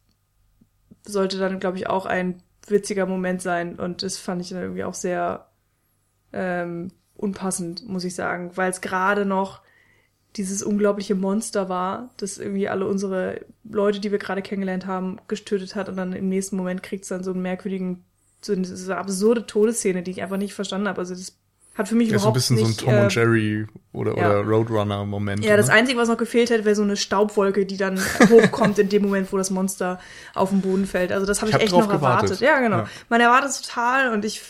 sollte 1.05 1.37
dann, 1.37 1.61
glaube 1.61 1.77
ich, 1.77 1.87
auch 1.87 2.05
ein 2.05 2.43
witziger 2.67 3.05
Moment 3.05 3.41
sein. 3.41 3.79
Und 3.79 4.03
das 4.03 4.17
fand 4.17 4.41
ich 4.41 4.49
dann 4.49 4.61
irgendwie 4.61 4.83
auch 4.83 4.93
sehr 4.93 5.47
ähm, 6.37 6.91
unpassend, 7.15 7.87
muss 7.89 8.03
ich 8.03 8.13
sagen, 8.13 8.51
weil 8.55 8.69
es 8.69 8.79
gerade 8.81 9.25
noch 9.25 9.61
dieses 10.35 10.61
unglaubliche 10.61 11.15
Monster 11.15 11.67
war, 11.67 12.11
das 12.17 12.37
irgendwie 12.37 12.69
alle 12.69 12.85
unsere 12.85 13.41
Leute, 13.63 13.99
die 13.99 14.11
wir 14.11 14.19
gerade 14.19 14.43
kennengelernt 14.43 14.85
haben, 14.85 15.17
getötet 15.27 15.75
hat 15.75 15.89
und 15.89 15.97
dann 15.97 16.13
im 16.13 16.29
nächsten 16.29 16.55
Moment 16.57 16.83
kriegt 16.83 17.03
es 17.03 17.09
dann 17.09 17.23
so 17.23 17.31
einen 17.31 17.41
merkwürdigen, 17.41 18.03
so 18.41 18.53
eine, 18.53 18.65
so 18.65 18.91
eine 18.91 19.01
absurde 19.01 19.47
Todesszene, 19.47 20.03
die 20.03 20.11
ich 20.11 20.21
einfach 20.21 20.37
nicht 20.37 20.53
verstanden 20.53 20.87
habe. 20.87 20.99
Also 20.99 21.15
das 21.15 21.35
hat 21.75 21.87
für 21.87 21.95
mich 21.95 22.09
Ja, 22.09 22.19
so 22.19 22.29
ein 22.29 22.33
überhaupt 22.33 22.33
bisschen 22.35 22.57
so 22.57 22.63
ein 22.65 22.67
nicht, 22.69 22.79
Tom 22.81 22.93
äh, 22.93 23.01
und 23.03 23.15
Jerry 23.15 23.67
oder, 23.93 24.15
ja. 24.17 24.29
oder 24.29 24.41
Roadrunner-Moment. 24.47 25.43
ja, 25.43 25.57
das 25.57 25.67
ne? 25.67 25.73
Einzige, 25.73 25.97
was 25.97 26.07
noch 26.07 26.17
gefehlt 26.17 26.49
hätte, 26.51 26.65
wäre 26.65 26.75
so 26.75 26.83
eine 26.83 26.97
Staubwolke, 26.97 27.65
die 27.65 27.77
dann 27.77 27.99
hochkommt 28.29 28.77
in 28.79 28.89
dem 28.89 29.03
Moment, 29.03 29.31
wo 29.31 29.37
das 29.37 29.49
Monster 29.49 29.99
auf 30.35 30.49
den 30.49 30.61
Boden 30.61 30.85
fällt. 30.85 31.11
Also 31.11 31.25
das 31.25 31.41
habe 31.41 31.49
Ich 31.49 31.55
ich, 31.55 31.61
hab 31.61 31.63
echt 31.63 31.71
noch 31.73 31.91
erwartet. 31.91 32.39
gewartet. 32.39 32.41
Ja, 32.41 32.59
genau. 32.59 32.77
Ja. 32.77 32.89
Man 33.09 33.21
erwartet 33.21 33.51
es 33.51 33.61
total 33.61 34.11
und 34.13 34.23
ich 34.25 34.41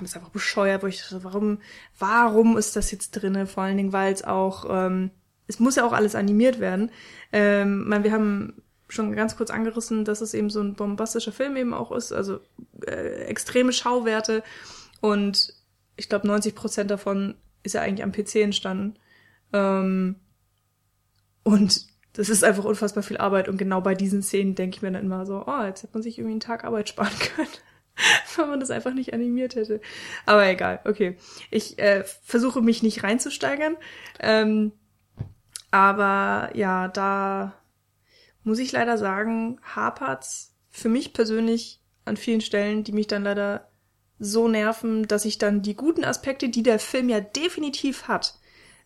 fand 0.00 0.08
es 0.08 0.16
einfach 0.16 0.30
bescheuert, 0.30 0.82
wo 0.82 0.86
ich 0.86 1.02
dachte, 1.02 1.22
warum, 1.24 1.58
warum 1.98 2.56
ist 2.56 2.74
das 2.74 2.90
jetzt 2.90 3.10
drinne? 3.10 3.46
Vor 3.46 3.62
allen 3.62 3.76
Dingen, 3.76 3.92
weil 3.92 4.12
es 4.12 4.24
auch, 4.24 4.64
ähm, 4.70 5.10
es 5.46 5.60
muss 5.60 5.76
ja 5.76 5.84
auch 5.84 5.92
alles 5.92 6.14
animiert 6.14 6.58
werden. 6.58 6.90
Ähm, 7.32 7.86
man, 7.86 8.02
wir 8.02 8.12
haben 8.12 8.62
schon 8.88 9.14
ganz 9.14 9.36
kurz 9.36 9.50
angerissen, 9.50 10.06
dass 10.06 10.22
es 10.22 10.32
eben 10.32 10.48
so 10.48 10.62
ein 10.62 10.74
bombastischer 10.74 11.32
Film 11.32 11.56
eben 11.56 11.74
auch 11.74 11.92
ist, 11.92 12.12
also 12.12 12.40
äh, 12.86 13.24
extreme 13.26 13.72
Schauwerte 13.72 14.42
und 15.02 15.52
ich 15.96 16.08
glaube 16.08 16.26
90 16.26 16.54
Prozent 16.54 16.90
davon 16.90 17.34
ist 17.62 17.74
ja 17.74 17.82
eigentlich 17.82 18.02
am 18.02 18.12
PC 18.12 18.36
entstanden. 18.36 18.98
Ähm, 19.52 20.16
und 21.44 21.86
das 22.14 22.30
ist 22.30 22.42
einfach 22.42 22.64
unfassbar 22.64 23.02
viel 23.02 23.18
Arbeit. 23.18 23.48
Und 23.48 23.58
genau 23.58 23.82
bei 23.82 23.94
diesen 23.94 24.22
Szenen 24.22 24.54
denke 24.54 24.76
ich 24.76 24.82
mir 24.82 24.92
dann 24.92 25.04
immer 25.04 25.26
so, 25.26 25.44
oh, 25.46 25.62
jetzt 25.64 25.82
hätte 25.82 25.92
man 25.92 26.02
sich 26.02 26.16
irgendwie 26.16 26.32
einen 26.32 26.40
Tag 26.40 26.64
Arbeit 26.64 26.88
sparen 26.88 27.18
können, 27.36 27.48
wenn 28.36 28.48
man 28.48 28.60
das 28.60 28.70
einfach 28.70 28.94
nicht 28.94 29.14
animiert 29.14 29.54
hätte. 29.54 29.80
Aber 30.26 30.46
egal, 30.46 30.80
okay. 30.84 31.16
Ich 31.50 31.78
äh, 31.78 32.04
versuche 32.22 32.62
mich 32.62 32.82
nicht 32.82 33.02
reinzusteigern. 33.02 33.76
Ähm, 34.18 34.72
aber 35.70 36.50
ja, 36.54 36.88
da 36.88 37.54
muss 38.42 38.58
ich 38.58 38.72
leider 38.72 38.98
sagen, 38.98 39.60
hapert's 39.62 40.56
für 40.70 40.88
mich 40.88 41.12
persönlich 41.12 41.80
an 42.04 42.16
vielen 42.16 42.40
Stellen, 42.40 42.84
die 42.84 42.92
mich 42.92 43.06
dann 43.06 43.22
leider 43.24 43.68
so 44.18 44.48
nerven, 44.48 45.08
dass 45.08 45.24
ich 45.24 45.38
dann 45.38 45.62
die 45.62 45.74
guten 45.74 46.04
Aspekte, 46.04 46.48
die 46.48 46.62
der 46.62 46.78
Film 46.78 47.08
ja 47.08 47.20
definitiv 47.20 48.08
hat, 48.08 48.38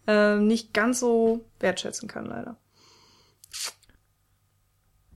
ähm, 0.06 0.46
nicht 0.46 0.72
ganz 0.72 1.00
so 1.00 1.44
wertschätzen 1.60 2.08
kann, 2.08 2.26
leider. 2.26 2.56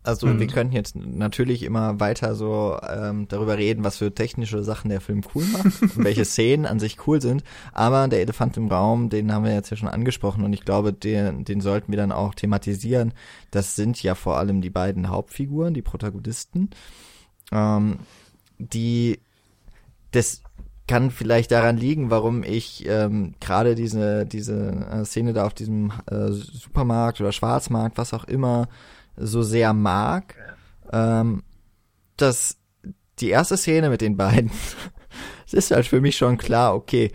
Also 0.03 0.27
Und- 0.27 0.41
wir 0.41 0.47
könnten 0.47 0.75
jetzt 0.75 0.97
natürlich 0.97 1.63
immer 1.63 2.01
weiter 2.01 2.35
so 2.35 2.79
ähm, 2.89 3.27
darüber 3.29 3.59
reden, 3.59 3.85
was 3.85 3.99
für 3.99 4.15
technische 4.15 4.63
Sachen 4.65 4.89
der 4.89 5.01
Film 5.01 5.23
cool 5.35 5.45
macht 5.45 5.65
und 5.83 6.05
welche 6.05 6.25
Szenen 6.25 6.67
an 6.67 6.79
sich 6.79 7.07
cool 7.07 7.21
sind. 7.21 7.43
Aber 7.73 8.09
der 8.09 8.21
Elefant 8.21 8.57
im 8.57 8.69
Raum, 8.69 9.09
den 9.11 9.33
haben 9.33 9.45
wir 9.45 9.53
jetzt 9.55 9.71
ja 9.71 9.77
schon 9.77 9.89
angesprochen 9.89 10.45
und 10.45 10.53
ich 10.53 10.65
glaube, 10.65 10.93
den, 10.93 11.45
den 11.45 11.61
sollten 11.61 11.93
wir 11.93 11.97
dann 11.99 12.13
auch 12.13 12.35
thematisieren. 12.35 13.13
Das 13.51 13.77
sind 13.77 14.03
ja 14.03 14.15
vor 14.15 14.39
allem 14.39 14.61
die 14.61 14.71
beiden 14.71 15.09
Hauptfiguren, 15.09 15.75
die 15.75 15.83
Protagonisten, 15.83 16.71
ähm, 17.53 17.99
die 18.59 19.19
das 20.13 20.43
kann 20.87 21.11
vielleicht 21.11 21.51
daran 21.51 21.77
liegen, 21.77 22.11
warum 22.11 22.43
ich 22.43 22.87
ähm, 22.89 23.35
gerade 23.41 23.75
diese 23.75 24.25
diese 24.25 24.71
äh, 24.91 25.05
Szene 25.05 25.35
da 25.35 25.45
auf 25.45 25.53
diesem 25.53 25.93
äh, 26.11 26.29
Supermarkt 26.31 27.21
oder 27.21 27.31
Schwarzmarkt, 27.31 27.99
was 27.99 28.15
auch 28.15 28.25
immer, 28.25 28.69
so 29.19 29.43
sehr 29.43 29.73
mag. 29.73 30.35
Ähm, 30.93 31.43
dass 32.17 32.57
die 33.19 33.29
erste 33.31 33.57
Szene 33.57 33.91
mit 33.91 34.01
den 34.01 34.17
beiden, 34.17 34.51
es 35.47 35.55
ist 35.55 35.71
halt 35.71 35.87
für 35.87 36.01
mich 36.01 36.17
schon 36.17 36.39
klar, 36.39 36.75
okay, 36.75 37.13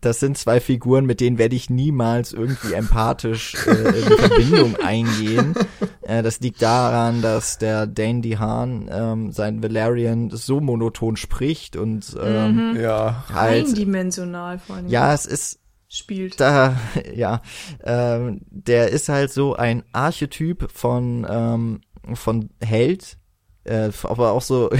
das 0.00 0.20
sind 0.20 0.38
zwei 0.38 0.60
Figuren, 0.60 1.04
mit 1.04 1.20
denen 1.20 1.36
werde 1.36 1.56
ich 1.56 1.68
niemals 1.68 2.32
irgendwie 2.32 2.72
empathisch 2.72 3.54
äh, 3.66 4.00
in 4.00 4.04
Verbindung 4.18 4.76
eingehen. 4.76 5.54
Äh, 6.02 6.22
das 6.22 6.40
liegt 6.40 6.62
daran, 6.62 7.20
dass 7.20 7.58
der 7.58 7.86
Dane 7.86 8.22
DeHaan 8.22 8.88
ähm, 8.90 9.32
sein 9.32 9.62
Valerian 9.62 10.30
so 10.30 10.60
monoton 10.60 11.16
spricht 11.16 11.76
und 11.76 12.16
ähm, 12.22 12.78
Ja. 12.80 13.24
halt, 13.32 13.66
Eindimensional 13.66 14.58
vor 14.58 14.76
allem 14.76 14.88
ja, 14.88 15.12
es 15.12 15.26
ist 15.26 15.58
spielt. 15.90 16.40
da, 16.40 16.76
ja, 17.14 17.42
ähm, 17.84 18.40
der 18.50 18.88
ist 18.88 19.08
halt 19.08 19.30
so 19.30 19.54
ein 19.54 19.84
Archetyp 19.92 20.70
von, 20.72 21.26
ähm, 21.28 21.80
von 22.14 22.50
Held, 22.62 23.18
äh, 23.64 23.90
aber 24.04 24.32
auch 24.32 24.42
so 24.42 24.70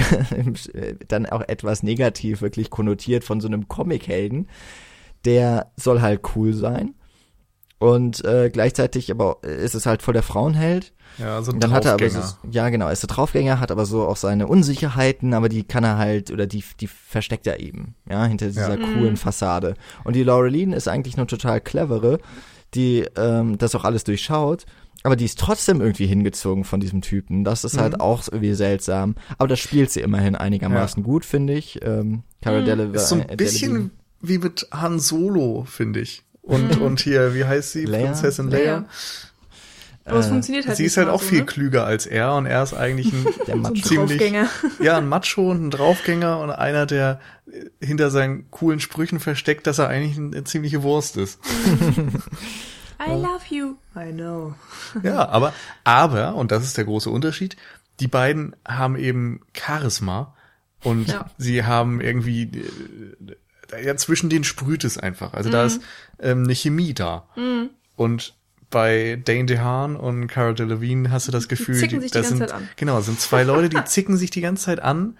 dann 1.07 1.25
auch 1.27 1.41
etwas 1.41 1.83
negativ 1.83 2.41
wirklich 2.41 2.69
konnotiert 2.69 3.23
von 3.23 3.39
so 3.41 3.47
einem 3.47 3.67
Comic-Helden. 3.67 4.47
Der 5.25 5.71
soll 5.75 6.01
halt 6.01 6.21
cool 6.35 6.53
sein. 6.53 6.95
Und 7.81 8.23
äh, 8.25 8.51
gleichzeitig 8.53 9.09
aber 9.09 9.37
ist 9.43 9.73
es 9.73 9.87
halt 9.87 10.03
voll 10.03 10.13
der 10.13 10.21
Frauenheld. 10.21 10.93
Ja, 11.17 11.41
so 11.41 11.51
ein 11.51 11.59
dann 11.59 11.71
hat 11.73 11.83
er 11.85 11.93
aber 11.93 12.05
Draufgänger. 12.05 12.37
so, 12.43 12.49
ja 12.51 12.69
genau, 12.69 12.85
er 12.85 12.91
ist 12.91 13.01
der 13.01 13.07
Draufgänger, 13.07 13.59
hat 13.59 13.71
aber 13.71 13.85
so 13.87 14.07
auch 14.07 14.17
seine 14.17 14.45
Unsicherheiten, 14.47 15.33
aber 15.33 15.49
die 15.49 15.63
kann 15.63 15.83
er 15.83 15.97
halt, 15.97 16.29
oder 16.29 16.45
die, 16.45 16.63
die 16.79 16.85
versteckt 16.87 17.47
er 17.47 17.59
eben, 17.59 17.95
ja, 18.07 18.23
hinter 18.25 18.47
dieser 18.47 18.79
Ja. 18.79 18.85
coolen 18.93 19.17
Fassade. 19.17 19.73
Und 20.03 20.15
die 20.15 20.23
Laureline 20.23 20.75
ist 20.75 20.87
eigentlich 20.87 21.17
eine 21.17 21.25
total 21.25 21.59
clevere, 21.59 22.19
die 22.75 23.05
ähm, 23.17 23.57
das 23.57 23.73
auch 23.73 23.83
alles 23.83 24.03
durchschaut, 24.03 24.65
aber 25.03 25.15
die 25.15 25.25
ist 25.25 25.39
trotzdem 25.39 25.81
irgendwie 25.81 26.05
hingezogen 26.05 26.63
von 26.63 26.79
diesem 26.79 27.01
Typen. 27.01 27.43
Das 27.43 27.63
ist 27.63 27.79
halt 27.79 27.99
auch 27.99 28.21
irgendwie 28.27 28.53
seltsam. 28.53 29.15
Aber 29.39 29.47
das 29.47 29.59
spielt 29.59 29.89
sie 29.89 30.01
immerhin 30.01 30.35
einigermaßen 30.35 31.01
gut, 31.01 31.25
finde 31.25 31.53
ich. 31.53 31.79
Ähm, 31.83 32.21
Cara 32.43 32.61
Delevingne. 32.61 32.97
Ist 32.97 33.09
so 33.09 33.15
ein 33.15 33.27
äh, 33.27 33.35
bisschen 33.35 33.69
Delevingne. 33.71 33.91
wie 34.21 34.37
mit 34.37 34.67
Han 34.71 34.99
Solo, 34.99 35.65
finde 35.67 36.01
ich. 36.01 36.23
Und, 36.51 36.81
und 36.81 36.99
hier, 36.99 37.33
wie 37.33 37.45
heißt 37.45 37.71
sie? 37.71 37.85
Leia? 37.85 38.07
Prinzessin 38.07 38.49
Leia. 38.49 38.63
Leia. 38.79 38.85
Aber 40.03 40.17
es 40.19 40.25
äh, 40.25 40.29
funktioniert 40.29 40.67
halt 40.67 40.77
Sie 40.77 40.85
ist 40.85 40.97
halt 40.97 41.09
auch 41.09 41.21
so, 41.21 41.27
viel 41.29 41.39
ne? 41.41 41.45
klüger 41.45 41.85
als 41.85 42.05
er 42.07 42.33
und 42.33 42.45
er 42.47 42.63
ist 42.63 42.73
eigentlich 42.73 43.13
ein, 43.13 43.23
Der 43.45 43.45
So 43.45 43.51
ein 43.53 43.61
Macho. 43.61 43.75
ziemlich- 43.87 44.17
Draufgänger. 44.17 44.49
ja, 44.81 44.97
ein 44.97 45.07
Macho 45.07 45.51
und 45.51 45.67
ein 45.67 45.71
Draufgänger 45.71 46.39
und 46.39 46.49
einer, 46.49 46.85
der 46.85 47.19
hinter 47.79 48.09
seinen 48.11 48.49
coolen 48.51 48.79
Sprüchen 48.79 49.19
versteckt, 49.19 49.67
dass 49.67 49.77
er 49.79 49.87
eigentlich 49.89 50.17
eine 50.17 50.43
ziemliche 50.43 50.83
Wurst 50.83 51.17
ist. 51.17 51.39
I 52.99 53.11
love 53.11 53.41
you. 53.49 53.75
I 53.95 54.11
know. 54.11 54.53
Ja, 55.03 55.27
aber, 55.29 55.53
aber, 55.83 56.35
und 56.35 56.51
das 56.51 56.63
ist 56.63 56.77
der 56.77 56.85
große 56.85 57.09
Unterschied, 57.09 57.55
die 57.99 58.07
beiden 58.07 58.55
haben 58.67 58.95
eben 58.95 59.41
Charisma 59.57 60.35
und 60.83 61.07
Ja. 61.09 61.29
sie 61.37 61.63
haben 61.63 61.99
irgendwie, 62.01 62.43
äh, 63.73 63.85
ja, 63.85 63.95
zwischen 63.95 64.29
denen 64.29 64.43
sprüht 64.43 64.83
es 64.83 64.97
einfach. 64.97 65.33
Also 65.33 65.49
da 65.49 65.65
ist 65.65 65.81
ähm, 66.21 66.43
eine 66.43 66.55
Chemie 66.55 66.93
da. 66.93 67.27
Und 67.95 68.33
bei 68.69 69.21
Dane 69.25 69.45
DeHaan 69.45 69.95
und 69.97 70.27
Cara 70.27 70.53
Delevingne 70.53 71.11
hast 71.11 71.27
du 71.27 71.31
das 71.31 71.47
Gefühl, 71.49 71.75
zicken 71.75 71.99
sich 72.01 72.11
die 72.11 72.17
das 72.17 72.29
ganze 72.29 72.37
sind, 72.37 72.49
Zeit 72.49 72.57
an. 72.57 72.69
genau, 72.77 72.95
das 72.97 73.07
sind 73.07 73.19
zwei 73.19 73.43
Leute, 73.43 73.67
die 73.69 73.83
zicken 73.85 74.15
sich 74.15 74.29
die 74.31 74.41
ganze 74.41 74.63
Zeit 74.65 74.79
an 74.79 75.17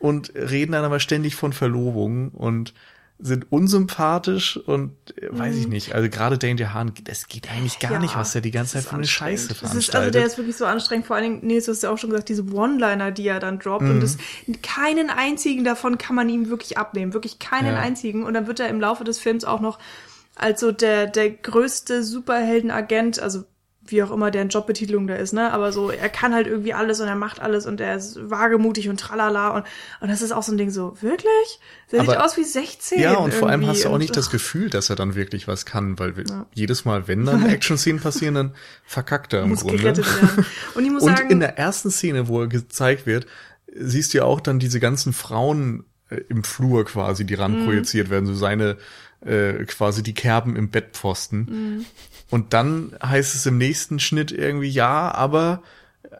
und 0.00 0.32
reden 0.34 0.72
dann 0.72 0.84
aber 0.84 0.98
ständig 1.00 1.36
von 1.36 1.52
Verlobung 1.52 2.30
und 2.30 2.74
sind 3.20 3.50
unsympathisch 3.50 4.56
und 4.56 4.92
äh, 5.16 5.26
weiß 5.30 5.56
ich 5.56 5.66
nicht. 5.68 5.92
Also 5.92 6.08
gerade 6.08 6.38
Dane 6.38 6.54
DeHaan, 6.56 6.92
das 7.04 7.26
geht 7.28 7.50
eigentlich 7.50 7.78
gar 7.80 7.90
Mhm. 7.90 7.94
Ja, 7.94 8.00
nicht, 8.00 8.16
was 8.16 8.32
der 8.32 8.40
die 8.42 8.50
ganze 8.52 8.74
Zeit 8.74 8.84
für 8.84 8.94
eine 8.96 9.06
Scheiße 9.06 9.54
veranstaltet. 9.56 9.88
ist, 9.88 9.94
also 9.96 10.10
der 10.10 10.24
ist 10.26 10.38
wirklich 10.38 10.56
so 10.56 10.66
anstrengend. 10.66 11.06
Vor 11.06 11.16
allen 11.16 11.24
Dingen, 11.24 11.46
Nils, 11.46 11.66
du 11.66 11.72
hast 11.72 11.82
ja 11.82 11.90
auch 11.90 11.98
schon 11.98 12.10
gesagt, 12.10 12.28
diese 12.28 12.44
One-Liner, 12.44 13.10
die 13.10 13.26
er 13.26 13.40
dann 13.40 13.58
droppt. 13.58 13.82
Mhm. 13.82 13.90
Und 13.90 14.00
das, 14.02 14.18
keinen 14.62 15.10
einzigen 15.10 15.64
davon 15.64 15.98
kann 15.98 16.14
man 16.14 16.28
ihm 16.28 16.48
wirklich 16.48 16.78
abnehmen. 16.78 17.12
Wirklich 17.12 17.38
keinen 17.40 17.74
Ja. 17.74 17.80
einzigen. 17.80 18.22
Und 18.24 18.34
dann 18.34 18.46
wird 18.46 18.60
er 18.60 18.68
im 18.68 18.80
Laufe 18.80 19.02
des 19.02 19.18
Films 19.18 19.44
auch 19.44 19.60
noch 19.60 19.80
also 20.38 20.72
der, 20.72 21.06
der 21.06 21.30
größte 21.30 22.02
Superheldenagent, 22.02 23.20
also 23.20 23.44
wie 23.90 24.02
auch 24.02 24.10
immer 24.10 24.30
deren 24.30 24.48
Jobbetitelung 24.48 25.06
da 25.06 25.14
ist, 25.14 25.32
ne? 25.32 25.52
Aber 25.52 25.72
so, 25.72 25.90
er 25.90 26.08
kann 26.08 26.34
halt 26.34 26.46
irgendwie 26.46 26.74
alles 26.74 27.00
und 27.00 27.08
er 27.08 27.14
macht 27.14 27.40
alles 27.40 27.66
und 27.66 27.80
er 27.80 27.96
ist 27.96 28.18
wagemutig 28.30 28.88
und 28.88 29.00
tralala 29.00 29.48
und, 29.48 29.64
und 30.00 30.10
das 30.10 30.22
ist 30.22 30.32
auch 30.32 30.42
so 30.42 30.52
ein 30.52 30.58
Ding 30.58 30.70
so, 30.70 30.96
wirklich? 31.00 31.60
Der 31.90 32.02
sieht 32.02 32.16
aus 32.16 32.36
wie 32.36 32.44
16. 32.44 33.00
Ja, 33.00 33.14
und 33.14 33.32
vor 33.32 33.48
allem 33.48 33.66
hast 33.66 33.84
du 33.84 33.88
auch 33.88 33.98
nicht 33.98 34.16
das 34.16 34.30
Gefühl, 34.30 34.70
dass 34.70 34.90
er 34.90 34.96
dann 34.96 35.14
wirklich 35.14 35.48
was 35.48 35.64
kann, 35.64 35.98
weil 35.98 36.14
ja. 36.28 36.46
jedes 36.54 36.84
Mal, 36.84 37.08
wenn 37.08 37.24
dann 37.24 37.46
Action-Szenen 37.48 38.00
passieren, 38.00 38.34
dann 38.34 38.54
verkackt 38.84 39.32
er 39.32 39.42
im 39.42 39.50
muss 39.50 39.60
Grunde. 39.60 40.02
Und 40.74 40.84
ich 40.84 40.90
muss 40.90 41.02
und 41.02 41.16
sagen. 41.16 41.30
in 41.30 41.40
der 41.40 41.58
ersten 41.58 41.90
Szene, 41.90 42.28
wo 42.28 42.42
er 42.42 42.48
gezeigt 42.48 43.06
wird, 43.06 43.26
siehst 43.74 44.12
du 44.12 44.18
ja 44.18 44.24
auch 44.24 44.40
dann 44.40 44.58
diese 44.58 44.80
ganzen 44.80 45.12
Frauen 45.12 45.84
äh, 46.10 46.16
im 46.28 46.44
Flur 46.44 46.84
quasi, 46.84 47.24
die 47.24 47.34
ran 47.34 47.60
mhm. 47.60 47.64
projiziert 47.64 48.10
werden, 48.10 48.26
so 48.26 48.34
seine 48.34 48.76
äh, 49.24 49.64
quasi 49.64 50.02
die 50.02 50.14
Kerben 50.14 50.56
im 50.56 50.70
Bettpfosten. 50.70 51.38
Mhm. 51.38 51.86
Und 52.30 52.52
dann 52.52 52.96
heißt 53.02 53.34
es 53.34 53.46
im 53.46 53.58
nächsten 53.58 53.98
Schnitt 54.00 54.32
irgendwie, 54.32 54.68
ja, 54.68 55.12
aber 55.12 55.62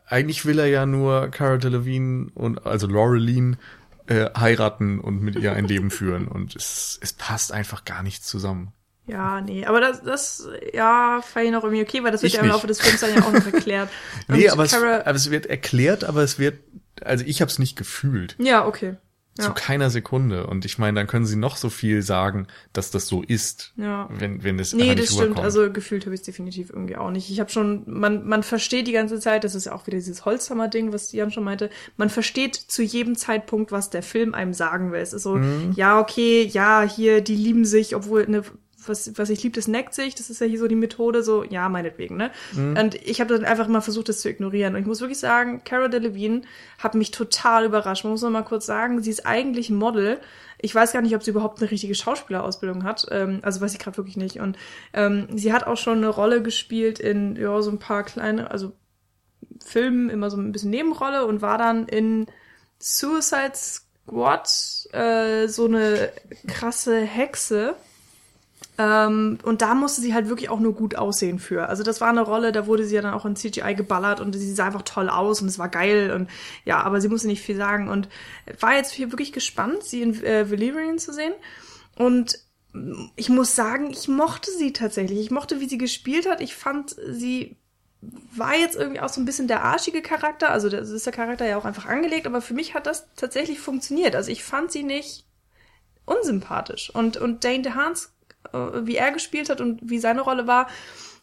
eigentlich 0.06 0.44
will 0.46 0.58
er 0.58 0.66
ja 0.66 0.86
nur 0.86 1.28
Cara 1.28 1.58
Delevingne 1.58 2.30
und 2.34 2.66
also 2.66 2.86
Laureline 2.86 3.58
äh, 4.06 4.30
heiraten 4.36 5.00
und 5.00 5.22
mit 5.22 5.36
ihr 5.36 5.52
ein 5.52 5.66
Leben 5.66 5.90
führen. 5.90 6.28
Und 6.28 6.56
es, 6.56 6.98
es 7.02 7.12
passt 7.12 7.52
einfach 7.52 7.84
gar 7.84 8.02
nicht 8.02 8.24
zusammen. 8.24 8.72
Ja, 9.06 9.40
nee, 9.40 9.64
aber 9.64 9.80
das, 9.80 10.02
das 10.02 10.48
ja, 10.74 11.22
fand 11.22 11.46
ich 11.46 11.52
noch 11.52 11.64
irgendwie 11.64 11.82
okay, 11.82 12.04
weil 12.04 12.12
das 12.12 12.22
wird 12.22 12.32
ich 12.32 12.36
ja 12.36 12.42
im 12.42 12.50
Laufe 12.50 12.66
des 12.66 12.78
Films 12.78 13.00
dann 13.00 13.14
ja 13.14 13.22
auch 13.22 13.32
noch 13.32 13.46
erklärt. 13.46 13.88
nee, 14.28 14.50
aber 14.50 14.64
es, 14.64 14.74
aber 14.74 15.14
es 15.14 15.30
wird 15.30 15.46
erklärt, 15.46 16.04
aber 16.04 16.22
es 16.22 16.38
wird, 16.38 16.60
also 17.02 17.24
ich 17.26 17.40
habe 17.40 17.50
es 17.50 17.58
nicht 17.58 17.74
gefühlt. 17.76 18.36
Ja, 18.38 18.66
okay. 18.66 18.96
Ja. 19.38 19.44
Zu 19.44 19.52
keiner 19.52 19.88
Sekunde. 19.88 20.48
Und 20.48 20.64
ich 20.64 20.78
meine, 20.78 20.98
dann 20.98 21.06
können 21.06 21.24
sie 21.24 21.36
noch 21.36 21.56
so 21.56 21.70
viel 21.70 22.02
sagen, 22.02 22.48
dass 22.72 22.90
das 22.90 23.06
so 23.06 23.22
ist, 23.22 23.72
ja. 23.76 24.08
wenn, 24.10 24.42
wenn 24.42 24.58
es 24.58 24.72
Nee, 24.72 24.96
das 24.96 25.14
stimmt. 25.14 25.38
Also 25.38 25.72
gefühlt 25.72 26.06
habe 26.06 26.14
ich 26.14 26.20
es 26.20 26.26
definitiv 26.26 26.70
irgendwie 26.70 26.96
auch 26.96 27.12
nicht. 27.12 27.30
Ich 27.30 27.38
habe 27.38 27.48
schon, 27.48 27.84
man, 27.86 28.26
man 28.26 28.42
versteht 28.42 28.88
die 28.88 28.92
ganze 28.92 29.20
Zeit, 29.20 29.44
das 29.44 29.54
ist 29.54 29.66
ja 29.66 29.74
auch 29.74 29.86
wieder 29.86 29.96
dieses 29.96 30.24
Holzhammer-Ding, 30.24 30.92
was 30.92 31.12
Jan 31.12 31.30
schon 31.30 31.44
meinte, 31.44 31.70
man 31.96 32.10
versteht 32.10 32.56
zu 32.56 32.82
jedem 32.82 33.14
Zeitpunkt, 33.14 33.70
was 33.70 33.90
der 33.90 34.02
Film 34.02 34.34
einem 34.34 34.54
sagen 34.54 34.90
will. 34.90 35.00
Es 35.00 35.12
ist 35.12 35.22
so, 35.22 35.36
mhm. 35.36 35.72
ja, 35.76 36.00
okay, 36.00 36.42
ja, 36.42 36.82
hier, 36.82 37.20
die 37.20 37.36
lieben 37.36 37.64
sich, 37.64 37.94
obwohl 37.94 38.24
eine 38.24 38.42
was, 38.88 39.16
was 39.18 39.30
ich 39.30 39.42
liebe, 39.42 39.54
das 39.54 39.68
neckt 39.68 39.94
sich. 39.94 40.14
Das 40.14 40.30
ist 40.30 40.40
ja 40.40 40.46
hier 40.46 40.58
so 40.58 40.68
die 40.68 40.74
Methode, 40.74 41.22
so, 41.22 41.44
ja, 41.44 41.68
meinetwegen, 41.68 42.16
ne? 42.16 42.30
Mhm. 42.52 42.76
Und 42.76 42.94
ich 42.94 43.20
habe 43.20 43.34
dann 43.34 43.44
einfach 43.44 43.68
mal 43.68 43.80
versucht, 43.80 44.08
das 44.08 44.20
zu 44.20 44.28
ignorieren. 44.28 44.74
Und 44.74 44.80
ich 44.80 44.86
muss 44.86 45.00
wirklich 45.00 45.18
sagen, 45.18 45.62
Cara 45.64 45.88
Delevingne 45.88 46.42
hat 46.78 46.94
mich 46.94 47.10
total 47.10 47.64
überrascht. 47.64 48.04
Man 48.04 48.12
muss 48.12 48.22
noch 48.22 48.30
mal 48.30 48.42
kurz 48.42 48.66
sagen, 48.66 49.02
sie 49.02 49.10
ist 49.10 49.26
eigentlich 49.26 49.70
Model. 49.70 50.20
Ich 50.60 50.74
weiß 50.74 50.92
gar 50.92 51.02
nicht, 51.02 51.14
ob 51.14 51.22
sie 51.22 51.30
überhaupt 51.30 51.60
eine 51.60 51.70
richtige 51.70 51.94
Schauspielerausbildung 51.94 52.84
hat. 52.84 53.06
Ähm, 53.10 53.40
also 53.42 53.60
weiß 53.60 53.72
ich 53.72 53.78
gerade 53.78 53.96
wirklich 53.96 54.16
nicht. 54.16 54.40
Und 54.40 54.56
ähm, 54.92 55.28
sie 55.34 55.52
hat 55.52 55.66
auch 55.66 55.76
schon 55.76 55.98
eine 55.98 56.08
Rolle 56.08 56.42
gespielt 56.42 56.98
in 56.98 57.36
ja, 57.36 57.60
so 57.62 57.70
ein 57.70 57.78
paar 57.78 58.02
kleine, 58.02 58.50
also 58.50 58.72
Filmen, 59.64 60.10
immer 60.10 60.30
so 60.30 60.36
ein 60.36 60.52
bisschen 60.52 60.70
Nebenrolle 60.70 61.26
und 61.26 61.42
war 61.42 61.58
dann 61.58 61.86
in 61.86 62.26
Suicide 62.78 63.52
Squad 63.54 64.48
äh, 64.92 65.48
so 65.48 65.66
eine 65.66 66.10
krasse 66.46 67.00
Hexe 67.00 67.76
ähm, 68.78 69.38
und 69.42 69.60
da 69.60 69.74
musste 69.74 70.00
sie 70.00 70.14
halt 70.14 70.28
wirklich 70.28 70.50
auch 70.50 70.60
nur 70.60 70.74
gut 70.74 70.94
aussehen 70.94 71.40
für. 71.40 71.68
Also 71.68 71.82
das 71.82 72.00
war 72.00 72.08
eine 72.08 72.22
Rolle, 72.22 72.52
da 72.52 72.66
wurde 72.66 72.84
sie 72.84 72.94
ja 72.94 73.02
dann 73.02 73.14
auch 73.14 73.26
in 73.26 73.36
CGI 73.36 73.74
geballert 73.74 74.20
und 74.20 74.34
sie 74.34 74.54
sah 74.54 74.66
einfach 74.66 74.82
toll 74.82 75.10
aus 75.10 75.42
und 75.42 75.48
es 75.48 75.58
war 75.58 75.68
geil 75.68 76.12
und 76.12 76.30
ja, 76.64 76.80
aber 76.80 77.00
sie 77.00 77.08
musste 77.08 77.26
nicht 77.26 77.42
viel 77.42 77.56
sagen 77.56 77.88
und 77.88 78.08
war 78.60 78.76
jetzt 78.76 78.92
hier 78.92 79.10
wirklich 79.10 79.32
gespannt, 79.32 79.82
sie 79.82 80.02
in 80.02 80.22
äh, 80.22 80.48
Valerian 80.50 80.98
zu 80.98 81.12
sehen 81.12 81.32
und 81.96 82.38
ich 83.16 83.28
muss 83.28 83.56
sagen, 83.56 83.90
ich 83.90 84.08
mochte 84.08 84.50
sie 84.50 84.72
tatsächlich. 84.72 85.18
Ich 85.18 85.30
mochte, 85.30 85.58
wie 85.60 85.68
sie 85.68 85.78
gespielt 85.78 86.28
hat. 86.28 86.40
Ich 86.40 86.54
fand, 86.54 86.94
sie 87.08 87.56
war 88.36 88.54
jetzt 88.54 88.76
irgendwie 88.76 89.00
auch 89.00 89.08
so 89.08 89.20
ein 89.20 89.24
bisschen 89.24 89.48
der 89.48 89.64
arschige 89.64 90.02
Charakter. 90.02 90.50
Also 90.50 90.68
das 90.68 90.90
ist 90.90 91.06
der 91.06 91.12
Charakter 91.12 91.46
ja 91.46 91.56
auch 91.56 91.64
einfach 91.64 91.86
angelegt, 91.86 92.26
aber 92.26 92.40
für 92.40 92.54
mich 92.54 92.74
hat 92.74 92.86
das 92.86 93.08
tatsächlich 93.16 93.58
funktioniert. 93.58 94.14
Also 94.14 94.30
ich 94.30 94.44
fand 94.44 94.70
sie 94.70 94.84
nicht 94.84 95.24
unsympathisch. 96.04 96.90
Und, 96.94 97.16
und 97.16 97.42
Dane 97.42 97.62
DeHaans 97.62 98.12
wie 98.52 98.96
er 98.96 99.12
gespielt 99.12 99.50
hat 99.50 99.60
und 99.60 99.80
wie 99.82 99.98
seine 99.98 100.22
Rolle 100.22 100.46
war, 100.46 100.68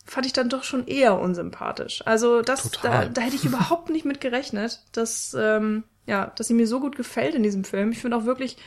fand 0.05 0.25
ich 0.25 0.33
dann 0.33 0.49
doch 0.49 0.63
schon 0.63 0.87
eher 0.87 1.19
unsympathisch. 1.19 2.05
Also 2.05 2.41
das, 2.41 2.71
da, 2.83 3.05
da 3.05 3.21
hätte 3.21 3.35
ich 3.35 3.45
überhaupt 3.45 3.89
nicht 3.89 4.05
mit 4.05 4.21
gerechnet, 4.21 4.83
dass, 4.91 5.35
ähm, 5.37 5.83
ja, 6.05 6.31
dass 6.35 6.47
sie 6.47 6.53
mir 6.53 6.67
so 6.67 6.79
gut 6.79 6.95
gefällt 6.95 7.35
in 7.35 7.43
diesem 7.43 7.63
Film. 7.63 7.91
Ich 7.91 7.99
finde 7.99 8.17
auch 8.17 8.25
wirklich, 8.25 8.57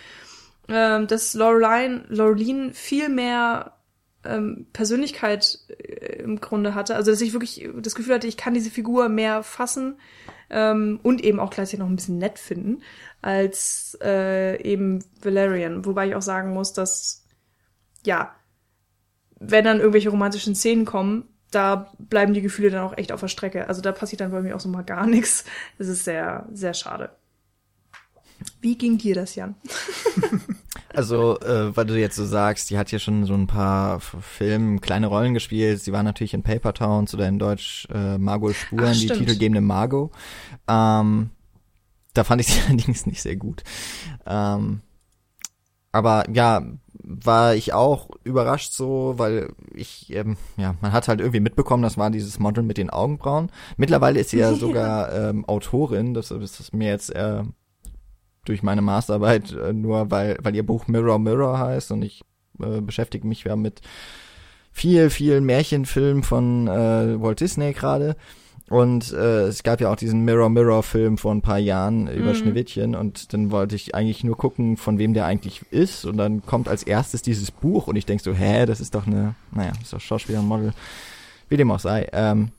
ähm, 0.68 1.06
dass 1.06 1.34
Laureline, 1.34 2.04
Laureline 2.08 2.74
viel 2.74 3.08
mehr 3.08 3.78
ähm, 4.24 4.66
Persönlichkeit 4.72 5.58
äh, 5.68 6.22
im 6.22 6.40
Grunde 6.40 6.74
hatte. 6.74 6.96
Also 6.96 7.12
dass 7.12 7.20
ich 7.20 7.32
wirklich 7.32 7.68
das 7.76 7.94
Gefühl 7.94 8.14
hatte, 8.14 8.26
ich 8.26 8.36
kann 8.36 8.54
diese 8.54 8.70
Figur 8.70 9.08
mehr 9.08 9.44
fassen 9.44 9.98
ähm, 10.50 10.98
und 11.04 11.22
eben 11.22 11.38
auch 11.38 11.50
gleichzeitig 11.50 11.80
noch 11.80 11.88
ein 11.88 11.96
bisschen 11.96 12.18
nett 12.18 12.38
finden 12.38 12.82
als 13.22 13.96
äh, 14.02 14.60
eben 14.62 15.04
Valerian. 15.22 15.84
Wobei 15.84 16.08
ich 16.08 16.14
auch 16.16 16.22
sagen 16.22 16.52
muss, 16.52 16.72
dass 16.72 17.24
ja, 18.04 18.34
wenn 19.38 19.64
dann 19.64 19.78
irgendwelche 19.78 20.10
romantischen 20.10 20.54
Szenen 20.54 20.84
kommen, 20.84 21.24
da 21.50 21.90
bleiben 21.98 22.34
die 22.34 22.42
Gefühle 22.42 22.70
dann 22.70 22.84
auch 22.84 22.96
echt 22.96 23.12
auf 23.12 23.20
der 23.20 23.28
Strecke. 23.28 23.68
Also 23.68 23.80
da 23.80 23.92
passiert 23.92 24.20
dann 24.20 24.30
bei 24.30 24.42
mir 24.42 24.54
auch 24.54 24.60
so 24.60 24.68
mal 24.68 24.82
gar 24.82 25.06
nichts. 25.06 25.44
Das 25.78 25.88
ist 25.88 26.04
sehr, 26.04 26.46
sehr 26.52 26.74
schade. 26.74 27.10
Wie 28.60 28.76
ging 28.76 28.98
dir 28.98 29.14
das, 29.14 29.34
Jan? 29.34 29.54
Also, 30.94 31.38
äh, 31.40 31.76
weil 31.76 31.84
du 31.86 31.98
jetzt 31.98 32.16
so 32.16 32.24
sagst, 32.24 32.70
die 32.70 32.78
hat 32.78 32.88
hier 32.88 32.98
schon 32.98 33.24
so 33.24 33.34
ein 33.34 33.46
paar 33.46 34.00
Filme, 34.00 34.80
kleine 34.80 35.06
Rollen 35.06 35.34
gespielt. 35.34 35.80
Sie 35.80 35.92
war 35.92 36.02
natürlich 36.02 36.34
in 36.34 36.42
Paper 36.42 36.72
Towns 36.72 37.14
oder 37.14 37.28
in 37.28 37.38
Deutsch 37.38 37.86
äh, 37.92 38.18
Margot 38.18 38.54
Spuren, 38.54 38.94
Ach, 38.94 38.98
die 38.98 39.06
titelgebende 39.06 39.60
Margot. 39.60 40.10
Ähm, 40.66 41.30
da 42.14 42.24
fand 42.24 42.40
ich 42.40 42.48
sie 42.48 42.60
allerdings 42.66 43.06
nicht 43.06 43.22
sehr 43.22 43.36
gut. 43.36 43.62
Ähm, 44.26 44.80
aber 45.92 46.28
ja, 46.30 46.62
war 47.10 47.54
ich 47.54 47.72
auch 47.72 48.10
überrascht 48.22 48.72
so, 48.74 49.14
weil 49.16 49.48
ich, 49.74 50.14
ähm, 50.14 50.36
ja, 50.58 50.74
man 50.82 50.92
hat 50.92 51.08
halt 51.08 51.20
irgendwie 51.20 51.40
mitbekommen, 51.40 51.82
das 51.82 51.96
war 51.96 52.10
dieses 52.10 52.38
Model 52.38 52.62
mit 52.62 52.76
den 52.76 52.90
Augenbrauen. 52.90 53.50
Mittlerweile 53.78 54.20
ist 54.20 54.30
sie 54.30 54.38
ja 54.38 54.52
sogar 54.54 55.12
ähm, 55.12 55.46
Autorin, 55.46 56.12
das, 56.12 56.28
das 56.28 56.60
ist 56.60 56.74
mir 56.74 56.88
jetzt 56.88 57.14
äh, 57.14 57.42
durch 58.44 58.62
meine 58.62 58.82
Masterarbeit 58.82 59.52
äh, 59.52 59.72
nur, 59.72 60.10
weil, 60.10 60.36
weil 60.42 60.54
ihr 60.54 60.66
Buch 60.66 60.86
Mirror 60.86 61.18
Mirror 61.18 61.58
heißt 61.58 61.92
und 61.92 62.02
ich 62.02 62.24
äh, 62.60 62.82
beschäftige 62.82 63.26
mich 63.26 63.44
ja 63.44 63.56
mit 63.56 63.80
viel, 64.70 65.08
viel 65.08 65.40
Märchenfilmen 65.40 66.22
von 66.22 66.68
äh, 66.68 67.20
Walt 67.20 67.40
Disney 67.40 67.72
gerade. 67.72 68.16
Und 68.68 69.12
äh, 69.12 69.46
es 69.46 69.62
gab 69.62 69.80
ja 69.80 69.90
auch 69.90 69.96
diesen 69.96 70.24
Mirror 70.24 70.50
Mirror 70.50 70.82
Film 70.82 71.16
vor 71.16 71.32
ein 71.32 71.40
paar 71.40 71.58
Jahren 71.58 72.06
über 72.06 72.30
mhm. 72.30 72.34
Schneewittchen 72.34 72.94
und 72.94 73.32
dann 73.32 73.50
wollte 73.50 73.74
ich 73.74 73.94
eigentlich 73.94 74.24
nur 74.24 74.36
gucken, 74.36 74.76
von 74.76 74.98
wem 74.98 75.14
der 75.14 75.24
eigentlich 75.24 75.62
ist 75.70 76.04
und 76.04 76.18
dann 76.18 76.44
kommt 76.44 76.68
als 76.68 76.82
erstes 76.82 77.22
dieses 77.22 77.50
Buch 77.50 77.86
und 77.86 77.96
ich 77.96 78.04
denk 78.04 78.20
so, 78.20 78.34
hä, 78.34 78.66
das 78.66 78.80
ist 78.80 78.94
doch 78.94 79.06
eine, 79.06 79.34
naja, 79.52 79.72
ist 79.80 79.94
doch 79.94 80.00
Schauspieler 80.00 80.42
Model, 80.42 80.74
wie 81.48 81.56
dem 81.56 81.70
auch 81.70 81.80
sei. 81.80 82.08
Ähm, 82.12 82.50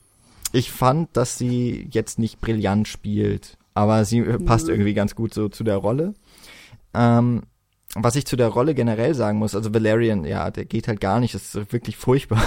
ich 0.52 0.72
fand, 0.72 1.16
dass 1.16 1.38
sie 1.38 1.88
jetzt 1.92 2.18
nicht 2.18 2.40
brillant 2.40 2.88
spielt, 2.88 3.56
aber 3.74 4.04
sie 4.04 4.18
äh, 4.18 4.38
passt 4.40 4.66
mhm. 4.66 4.74
irgendwie 4.74 4.94
ganz 4.94 5.14
gut 5.14 5.32
so 5.32 5.48
zu 5.48 5.62
der 5.62 5.76
Rolle. 5.76 6.14
Ähm, 6.92 7.42
was 7.94 8.16
ich 8.16 8.26
zu 8.26 8.36
der 8.36 8.48
Rolle 8.48 8.74
generell 8.74 9.14
sagen 9.14 9.38
muss, 9.38 9.54
also 9.54 9.72
Valerian, 9.72 10.24
ja, 10.24 10.50
der 10.50 10.64
geht 10.64 10.88
halt 10.88 11.00
gar 11.00 11.20
nicht, 11.20 11.34
das 11.34 11.54
ist 11.54 11.72
wirklich 11.72 11.96
furchtbar. 11.96 12.42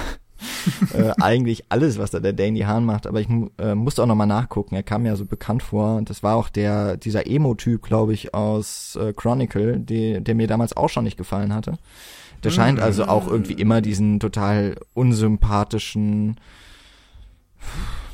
Äh, 0.94 1.12
eigentlich 1.22 1.66
alles, 1.70 1.98
was 1.98 2.12
da 2.12 2.20
der 2.20 2.34
Danny 2.34 2.62
Hahn 2.62 2.86
macht. 2.86 3.08
Aber 3.08 3.20
ich 3.22 3.28
äh, 3.58 3.76
musste 3.76 4.04
auch 4.04 4.08
nochmal 4.08 4.28
nachgucken. 4.28 4.76
Er 4.76 4.84
kam 4.84 5.06
ja 5.06 5.16
so 5.16 5.26
bekannt 5.26 5.64
vor. 5.64 5.96
Und 5.96 6.10
das 6.10 6.24
war 6.24 6.36
auch 6.36 6.50
der, 6.50 6.98
dieser 6.98 7.28
Emo-Typ, 7.28 7.82
glaube 7.84 8.14
ich, 8.14 8.34
aus 8.34 8.96
äh, 8.96 9.14
Chronicle, 9.14 9.80
die, 9.80 10.24
der 10.24 10.36
mir 10.36 10.48
damals 10.48 10.76
auch 10.76 10.90
schon 10.90 11.04
nicht 11.04 11.18
gefallen 11.18 11.54
hatte. 11.54 11.78
Der 12.44 12.52
mhm. 12.52 12.56
scheint 12.56 12.80
also 12.80 13.06
auch 13.06 13.28
irgendwie 13.28 13.54
immer 13.54 13.82
diesen 13.82 14.20
total 14.20 14.76
unsympathischen, 14.94 16.40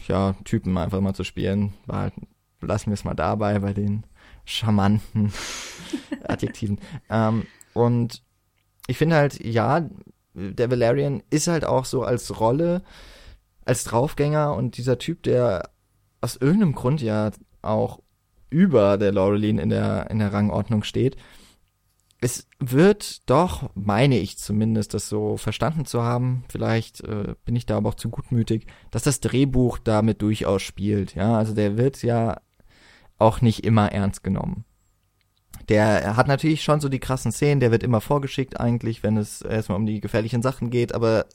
ja, 0.07 0.35
Typen 0.43 0.77
einfach 0.77 1.01
mal 1.01 1.13
zu 1.13 1.23
spielen. 1.23 1.73
War 1.85 2.01
halt, 2.01 2.13
lassen 2.61 2.87
wir 2.87 2.93
es 2.93 3.03
mal 3.03 3.15
dabei 3.15 3.59
bei 3.59 3.73
den 3.73 4.03
charmanten 4.45 5.31
Adjektiven. 6.27 6.79
ähm, 7.09 7.45
und 7.73 8.23
ich 8.87 8.97
finde 8.97 9.17
halt, 9.17 9.43
ja, 9.43 9.87
der 10.39 10.71
Valerian 10.71 11.23
ist 11.29 11.47
halt 11.47 11.65
auch 11.65 11.85
so 11.85 12.03
als 12.03 12.39
Rolle, 12.39 12.81
als 13.65 13.83
Draufgänger 13.83 14.55
und 14.55 14.77
dieser 14.77 14.97
Typ, 14.97 15.23
der 15.23 15.69
aus 16.21 16.35
irgendeinem 16.35 16.73
Grund 16.73 17.01
ja 17.01 17.31
auch 17.61 17.99
über 18.49 18.97
der 18.97 19.11
Laureline 19.11 19.61
in 19.61 19.69
der, 19.69 20.09
in 20.09 20.19
der 20.19 20.33
Rangordnung 20.33 20.83
steht. 20.83 21.17
Es 22.21 22.47
wird 22.59 23.29
doch, 23.29 23.69
meine 23.75 24.17
ich 24.17 24.37
zumindest, 24.37 24.93
das 24.93 25.07
so 25.07 25.37
verstanden 25.37 25.85
zu 25.85 26.03
haben, 26.03 26.43
vielleicht 26.49 27.01
äh, 27.01 27.35
bin 27.45 27.55
ich 27.55 27.65
da 27.65 27.77
aber 27.77 27.89
auch 27.89 27.95
zu 27.95 28.09
gutmütig, 28.09 28.65
dass 28.91 29.03
das 29.03 29.21
Drehbuch 29.21 29.77
damit 29.77 30.21
durchaus 30.21 30.61
spielt. 30.61 31.15
Ja, 31.15 31.37
also 31.37 31.53
der 31.53 31.77
wird 31.77 32.01
ja 32.03 32.41
auch 33.17 33.41
nicht 33.41 33.63
immer 33.63 33.91
ernst 33.91 34.23
genommen 34.23 34.65
der 35.69 36.15
hat 36.15 36.27
natürlich 36.27 36.63
schon 36.63 36.81
so 36.81 36.89
die 36.89 36.99
krassen 36.99 37.31
Szenen, 37.31 37.59
der 37.59 37.71
wird 37.71 37.83
immer 37.83 38.01
vorgeschickt 38.01 38.59
eigentlich, 38.59 39.03
wenn 39.03 39.17
es 39.17 39.41
erstmal 39.41 39.77
um 39.77 39.85
die 39.85 40.01
gefährlichen 40.01 40.41
Sachen 40.41 40.69
geht, 40.71 40.93
aber 40.93 41.25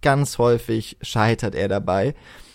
ganz 0.00 0.38
häufig 0.38 0.96
scheitert 1.02 1.54
er 1.54 1.68
dabei. 1.68 2.14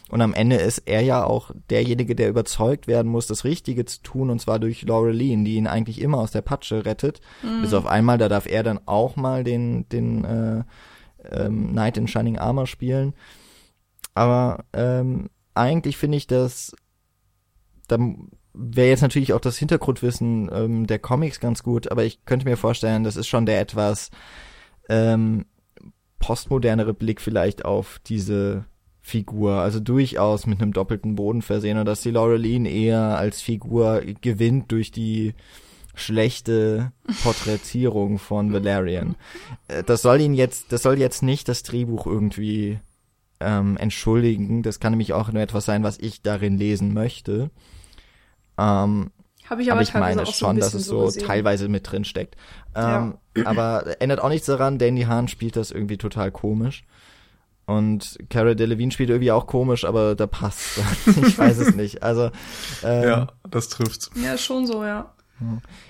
Und 0.10 0.22
am 0.22 0.34
Ende 0.34 0.56
ist 0.56 0.84
er 0.88 1.02
ja 1.02 1.24
auch 1.24 1.52
derjenige, 1.70 2.16
der 2.16 2.30
überzeugt 2.30 2.88
werden 2.88 3.12
muss, 3.12 3.28
das 3.28 3.44
Richtige 3.44 3.86
zu 3.86 4.02
tun, 4.02 4.32
und 4.32 4.42
zwar 4.42 4.58
durch 4.58 4.82
Laureline, 4.82 5.44
die 5.44 5.56
ihn 5.56 5.68
eigentlich 5.68 6.02
immer 6.02 6.18
aus 6.18 6.32
der 6.32 6.42
Patsche 6.42 6.84
rettet. 6.84 7.22
Mhm. 7.44 7.62
Bis 7.62 7.76
auf 7.76 7.86
einmal, 7.86 8.18
da 8.18 8.28
darf 8.28 8.48
er 8.48 8.64
dann 8.64 8.80
auch 8.88 9.16
mal 9.16 9.44
den, 9.44 9.88
den 9.90 10.26
äh, 10.26 10.64
ähm, 11.32 11.70
Knight 11.70 11.98
in 11.98 12.08
Shining 12.08 12.40
Armor 12.40 12.66
spielen. 12.66 13.14
Aber 14.16 14.66
ähm, 14.74 15.30
eigentlich 15.54 15.98
finde 15.98 16.18
ich 16.18 16.26
das, 16.26 16.76
da 17.88 18.00
wäre 18.60 18.89
jetzt 18.89 19.01
natürlich 19.01 19.34
auch 19.34 19.39
das 19.39 19.57
Hintergrundwissen 19.57 20.49
ähm, 20.53 20.88
der 20.88 20.99
Comics 20.99 21.39
ganz 21.39 21.64
gut, 21.64 21.91
aber 21.91 22.03
ich 22.03 22.26
könnte 22.26 22.45
mir 22.45 22.57
vorstellen, 22.57 23.03
das 23.03 23.16
ist 23.16 23.28
schon 23.28 23.45
der 23.45 23.60
etwas 23.60 24.12
ähm, 24.89 25.45
postmodernere 26.20 26.93
Blick 26.93 27.22
vielleicht 27.22 27.64
auf 27.64 27.99
diese 28.05 28.66
Figur, 29.01 29.53
also 29.53 29.80
durchaus 29.80 30.45
mit 30.45 30.62
einem 30.62 30.74
doppelten 30.74 31.16
Boden 31.16 31.41
versehen 31.41 31.78
und 31.78 31.86
dass 31.86 32.01
die 32.01 32.12
Laureline 32.12 32.70
eher 32.70 33.18
als 33.18 33.41
Figur 33.41 34.01
gewinnt 34.22 34.72
durch 34.72 34.91
die 34.91 35.34
schlechte 35.95 36.91
Porträtierung 37.24 38.20
von 38.20 38.53
Valerian. 38.53 39.16
Äh, 39.68 39.84
das 39.84 40.01
soll 40.01 40.22
ihn 40.22 40.34
jetzt, 40.34 40.72
das 40.72 40.84
soll 40.84 40.99
jetzt 40.99 41.24
nicht 41.24 41.47
das 41.47 41.64
Drehbuch 41.64 42.05
irgendwie 42.05 42.80
ähm, 43.39 43.78
entschuldigen. 43.78 44.64
Das 44.64 44.80
kann 44.80 44.91
nämlich 44.91 45.14
auch 45.14 45.32
nur 45.32 45.41
etwas 45.41 45.66
sein, 45.66 45.84
was 45.84 45.97
ich 45.97 46.22
darin 46.22 46.57
lesen 46.57 46.93
möchte. 46.93 47.51
Ähm, 48.60 49.12
Habe 49.49 49.62
ich 49.62 49.72
aber, 49.72 49.80
aber 49.80 49.82
ich 49.82 49.93
meine 49.93 50.24
auch 50.24 50.34
schon, 50.34 50.55
so 50.55 50.62
dass 50.62 50.74
es 50.74 50.86
so, 50.86 51.10
so 51.10 51.20
teilweise 51.20 51.70
mit 51.70 51.89
drin 51.89 52.03
steckt. 52.03 52.36
Ähm, 52.76 53.16
ja. 53.36 53.45
Aber 53.45 54.01
ändert 54.01 54.20
auch 54.20 54.30
nichts 54.30 54.47
daran, 54.47 54.78
Danny 54.78 55.03
Hahn 55.03 55.28
spielt 55.28 55.55
das 55.55 55.72
irgendwie 55.72 55.97
total 55.97 56.32
komisch. 56.32 56.84
Und 57.66 58.18
Cara 58.30 58.55
Delevingne 58.55 58.91
spielt 58.91 59.12
irgendwie 59.12 59.32
auch 59.32 59.45
komisch, 59.45 59.86
aber 59.86 60.16
da 60.16 60.26
passt. 60.26 60.80
ich 61.05 61.38
weiß 61.38 61.60
es 61.60 61.76
nicht. 61.76 62.01
Also 62.01 62.32
ähm, 62.84 63.03
ja, 63.03 63.28
das 63.49 63.70
trifft's. 63.70 64.10
Ja, 64.16 64.38
schon 64.38 64.66
so, 64.66 64.84
ja. 64.84 65.14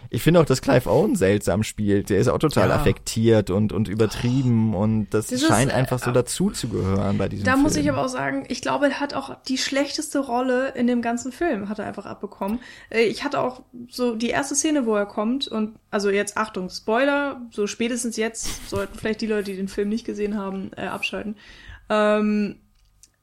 Ich 0.09 0.21
finde 0.21 0.39
auch, 0.39 0.45
dass 0.45 0.61
Clive 0.61 0.89
Owen 0.89 1.15
seltsam 1.15 1.63
spielt. 1.63 2.09
Der 2.09 2.19
ist 2.19 2.27
auch 2.27 2.37
total 2.37 2.69
ja. 2.69 2.75
affektiert 2.75 3.49
und, 3.49 3.73
und 3.73 3.87
übertrieben 3.87 4.73
und 4.75 5.09
das 5.09 5.27
Dieses, 5.27 5.47
scheint 5.47 5.71
einfach 5.71 5.99
so 5.99 6.11
äh, 6.11 6.13
dazu 6.13 6.49
zu 6.49 6.69
gehören 6.69 7.17
bei 7.17 7.29
diesem 7.29 7.45
Da 7.45 7.53
Film. 7.53 7.63
muss 7.63 7.75
ich 7.75 7.89
aber 7.89 8.03
auch 8.03 8.09
sagen, 8.09 8.45
ich 8.47 8.61
glaube, 8.61 8.87
er 8.87 8.99
hat 8.99 9.13
auch 9.13 9.35
die 9.47 9.57
schlechteste 9.57 10.19
Rolle 10.19 10.69
in 10.69 10.87
dem 10.87 11.01
ganzen 11.01 11.31
Film, 11.31 11.69
hat 11.69 11.79
er 11.79 11.85
einfach 11.85 12.05
abbekommen. 12.05 12.59
Äh, 12.89 13.03
ich 13.03 13.23
hatte 13.23 13.39
auch 13.39 13.63
so 13.89 14.15
die 14.15 14.29
erste 14.29 14.55
Szene, 14.55 14.85
wo 14.85 14.95
er 14.95 15.05
kommt 15.05 15.47
und, 15.47 15.77
also 15.91 16.09
jetzt 16.09 16.37
Achtung, 16.37 16.69
Spoiler, 16.69 17.41
so 17.51 17.67
spätestens 17.67 18.17
jetzt 18.17 18.69
sollten 18.69 18.97
vielleicht 18.97 19.21
die 19.21 19.27
Leute, 19.27 19.51
die 19.51 19.57
den 19.57 19.67
Film 19.67 19.89
nicht 19.89 20.05
gesehen 20.05 20.37
haben, 20.37 20.71
äh, 20.75 20.85
abschalten. 20.85 21.35
Ähm, 21.89 22.57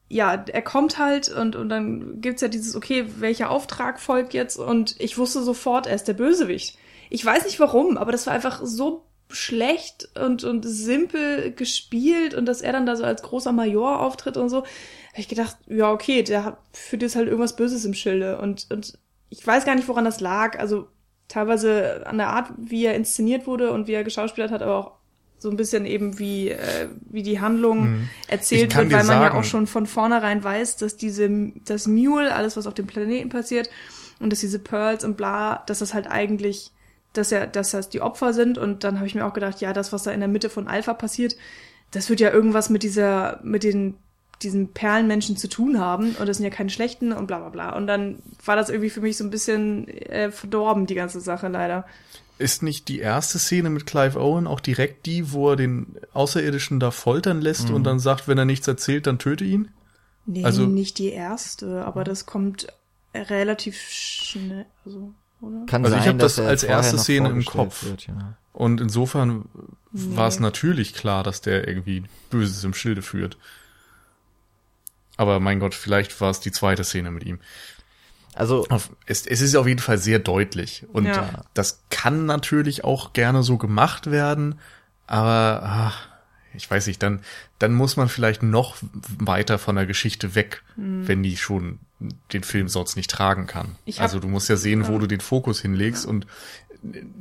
ja, 0.09 0.45
er 0.47 0.61
kommt 0.61 0.97
halt 0.97 1.29
und, 1.29 1.55
und 1.55 1.69
dann 1.69 2.21
gibt's 2.21 2.41
ja 2.41 2.47
dieses, 2.47 2.75
okay, 2.75 3.05
welcher 3.19 3.49
Auftrag 3.49 3.99
folgt 3.99 4.33
jetzt? 4.33 4.57
Und 4.57 4.95
ich 4.99 5.17
wusste 5.17 5.41
sofort, 5.41 5.87
er 5.87 5.95
ist 5.95 6.07
der 6.07 6.13
Bösewicht. 6.13 6.77
Ich 7.09 7.25
weiß 7.25 7.45
nicht 7.45 7.59
warum, 7.59 7.97
aber 7.97 8.11
das 8.11 8.25
war 8.27 8.33
einfach 8.33 8.61
so 8.63 9.05
schlecht 9.29 10.09
und, 10.17 10.43
und 10.45 10.63
simpel 10.63 11.51
gespielt 11.51 12.33
und 12.33 12.45
dass 12.45 12.61
er 12.61 12.71
dann 12.71 12.85
da 12.85 12.95
so 12.95 13.03
als 13.03 13.21
großer 13.21 13.51
Major 13.51 13.99
auftritt 13.99 14.37
und 14.37 14.49
so, 14.49 14.59
habe 14.59 15.21
ich 15.21 15.27
gedacht, 15.27 15.57
ja, 15.67 15.91
okay, 15.91 16.23
der 16.23 16.45
hat 16.45 16.57
für 16.71 16.97
das 16.97 17.15
halt 17.15 17.27
irgendwas 17.27 17.55
Böses 17.55 17.83
im 17.85 17.93
Schilde. 17.93 18.39
Und, 18.39 18.67
und 18.71 18.97
ich 19.29 19.45
weiß 19.45 19.65
gar 19.65 19.75
nicht, 19.75 19.87
woran 19.87 20.05
das 20.05 20.21
lag. 20.21 20.57
Also 20.59 20.87
teilweise 21.27 22.05
an 22.07 22.17
der 22.17 22.29
Art, 22.29 22.51
wie 22.57 22.85
er 22.85 22.95
inszeniert 22.95 23.47
wurde 23.47 23.71
und 23.71 23.87
wie 23.87 23.93
er 23.93 24.03
geschauspielert 24.03 24.51
hat, 24.51 24.61
aber 24.61 24.77
auch 24.77 24.96
so 25.39 25.49
ein 25.49 25.57
bisschen 25.57 25.85
eben 25.85 26.19
wie, 26.19 26.49
äh, 26.49 26.87
wie 27.09 27.23
die 27.23 27.39
Handlung 27.39 27.83
hm. 27.83 28.09
erzählt 28.27 28.75
wird, 28.75 28.91
weil 28.91 28.97
man 28.97 29.05
sagen, 29.05 29.35
ja 29.35 29.39
auch 29.39 29.43
schon 29.43 29.67
von 29.67 29.85
vornherein 29.85 30.43
weiß, 30.43 30.77
dass 30.77 30.97
diese, 30.97 31.29
das 31.65 31.87
Mule, 31.87 32.33
alles 32.33 32.57
was 32.57 32.67
auf 32.67 32.73
dem 32.73 32.87
Planeten 32.87 33.29
passiert 33.29 33.69
und 34.19 34.31
dass 34.31 34.39
diese 34.39 34.59
Pearls 34.59 35.03
und 35.03 35.17
bla, 35.17 35.63
dass 35.67 35.79
das 35.79 35.93
halt 35.93 36.07
eigentlich, 36.07 36.71
dass 37.13 37.29
ja, 37.29 37.45
dass 37.45 37.71
das 37.71 37.89
die 37.89 38.01
Opfer 38.01 38.33
sind 38.33 38.57
und 38.57 38.83
dann 38.83 38.97
habe 38.97 39.07
ich 39.07 39.15
mir 39.15 39.25
auch 39.25 39.33
gedacht, 39.33 39.61
ja, 39.61 39.73
das, 39.73 39.93
was 39.93 40.03
da 40.03 40.11
in 40.11 40.19
der 40.19 40.29
Mitte 40.29 40.49
von 40.49 40.67
Alpha 40.67 40.93
passiert, 40.93 41.35
das 41.91 42.09
wird 42.09 42.19
ja 42.19 42.31
irgendwas 42.31 42.69
mit 42.69 42.83
dieser, 42.83 43.39
mit 43.43 43.63
den 43.63 43.95
diesen 44.43 44.71
Perlenmenschen 44.71 45.35
zu 45.35 45.49
tun 45.49 45.79
haben 45.79 46.15
und 46.19 46.29
das 46.29 46.37
sind 46.37 46.43
ja 46.43 46.51
keine 46.51 46.69
schlechten 46.69 47.11
und 47.11 47.27
bla 47.27 47.39
bla 47.39 47.49
bla. 47.49 47.75
Und 47.75 47.87
dann 47.87 48.19
war 48.45 48.55
das 48.55 48.69
irgendwie 48.69 48.91
für 48.91 49.01
mich 49.01 49.17
so 49.17 49.23
ein 49.23 49.31
bisschen 49.31 49.87
äh, 49.87 50.31
verdorben, 50.31 50.85
die 50.85 50.95
ganze 50.95 51.21
Sache 51.21 51.47
leider. 51.47 51.85
Ist 52.39 52.61
nicht 52.61 52.87
die 52.87 52.99
erste 52.99 53.39
Szene 53.39 53.69
mit 53.69 53.85
Clive 53.85 54.19
Owen 54.19 54.45
auch 54.45 54.59
direkt 54.59 55.05
die, 55.05 55.31
wo 55.31 55.51
er 55.51 55.55
den 55.55 55.97
Außerirdischen 56.13 56.79
da 56.79 56.91
foltern 56.91 57.41
lässt 57.41 57.69
mhm. 57.69 57.75
und 57.75 57.83
dann 57.83 57.99
sagt, 57.99 58.27
wenn 58.27 58.37
er 58.37 58.45
nichts 58.45 58.67
erzählt, 58.67 59.07
dann 59.07 59.17
töte 59.17 59.43
ihn? 59.43 59.69
Nee, 60.25 60.43
also, 60.43 60.65
nicht 60.65 60.99
die 60.99 61.09
erste, 61.09 61.85
aber 61.85 62.03
das 62.03 62.25
kommt 62.25 62.67
relativ 63.15 63.79
schnell. 63.89 64.65
Also, 64.85 65.13
oder? 65.41 65.65
Kann 65.65 65.83
also 65.83 65.95
sein, 65.95 66.03
ich 66.03 66.07
habe 66.09 66.17
das 66.19 66.39
als 66.39 66.63
erste 66.63 66.97
Szene 66.97 67.29
im 67.29 67.45
Kopf. 67.45 67.83
Wird, 67.85 68.07
ja. 68.07 68.37
Und 68.53 68.81
insofern 68.81 69.45
nee. 69.91 70.17
war 70.17 70.27
es 70.27 70.39
natürlich 70.39 70.93
klar, 70.93 71.23
dass 71.23 71.41
der 71.41 71.67
irgendwie 71.67 72.03
Böses 72.29 72.63
im 72.63 72.73
Schilde 72.73 73.01
führt. 73.01 73.37
Aber 75.15 75.39
mein 75.39 75.59
Gott, 75.59 75.75
vielleicht 75.75 76.19
war 76.21 76.29
es 76.29 76.39
die 76.39 76.51
zweite 76.51 76.83
Szene 76.83 77.11
mit 77.11 77.23
ihm. 77.23 77.39
Also 78.37 78.67
es, 79.05 79.25
es 79.25 79.41
ist 79.41 79.55
auf 79.55 79.67
jeden 79.67 79.79
Fall 79.79 79.97
sehr 79.97 80.19
deutlich 80.19 80.85
und 80.93 81.05
ja. 81.05 81.43
das 81.53 81.83
kann 81.89 82.25
natürlich 82.25 82.83
auch 82.83 83.13
gerne 83.13 83.43
so 83.43 83.57
gemacht 83.57 84.11
werden, 84.11 84.59
aber 85.07 85.61
ach, 85.63 86.07
ich 86.53 86.69
weiß 86.69 86.87
nicht, 86.87 87.01
dann 87.01 87.21
dann 87.59 87.73
muss 87.73 87.97
man 87.97 88.09
vielleicht 88.09 88.43
noch 88.43 88.75
weiter 89.17 89.57
von 89.57 89.75
der 89.75 89.85
Geschichte 89.85 90.35
weg, 90.35 90.63
mhm. 90.75 91.07
wenn 91.07 91.23
die 91.23 91.37
schon 91.37 91.79
den 92.31 92.43
Film 92.43 92.67
sonst 92.67 92.95
nicht 92.95 93.09
tragen 93.09 93.47
kann. 93.47 93.75
Hab, 93.87 94.01
also 94.01 94.19
du 94.19 94.27
musst 94.27 94.49
ja 94.49 94.55
sehen, 94.55 94.83
ja. 94.83 94.87
wo 94.87 94.99
du 94.99 95.07
den 95.07 95.21
Fokus 95.21 95.61
hinlegst 95.61 96.05
ja. 96.05 96.11
und 96.11 96.27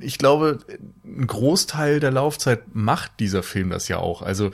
ich 0.00 0.18
glaube, 0.18 0.58
ein 1.04 1.26
Großteil 1.26 1.98
der 1.98 2.10
Laufzeit 2.10 2.74
macht 2.74 3.12
dieser 3.20 3.42
Film 3.42 3.70
das 3.70 3.88
ja 3.88 3.96
auch. 3.96 4.20
Also 4.20 4.50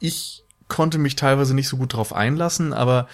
ich 0.00 0.44
konnte 0.68 0.98
mich 0.98 1.14
teilweise 1.14 1.54
nicht 1.54 1.68
so 1.68 1.76
gut 1.76 1.92
drauf 1.92 2.14
einlassen, 2.14 2.72
aber 2.72 3.06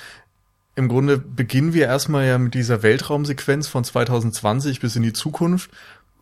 im 0.77 0.89
Grunde 0.89 1.19
beginnen 1.19 1.75
wir 1.75 1.87
erstmal 1.87 2.27
ja 2.27 2.39
mit 2.39 2.55
dieser 2.55 2.83
Weltraumsequenz 2.83 3.69
von 3.69 3.85
2020 3.85 4.81
bis 4.81 4.97
in 4.97 5.03
die 5.03 5.13
Zukunft, 5.13 5.71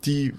die 0.05 0.35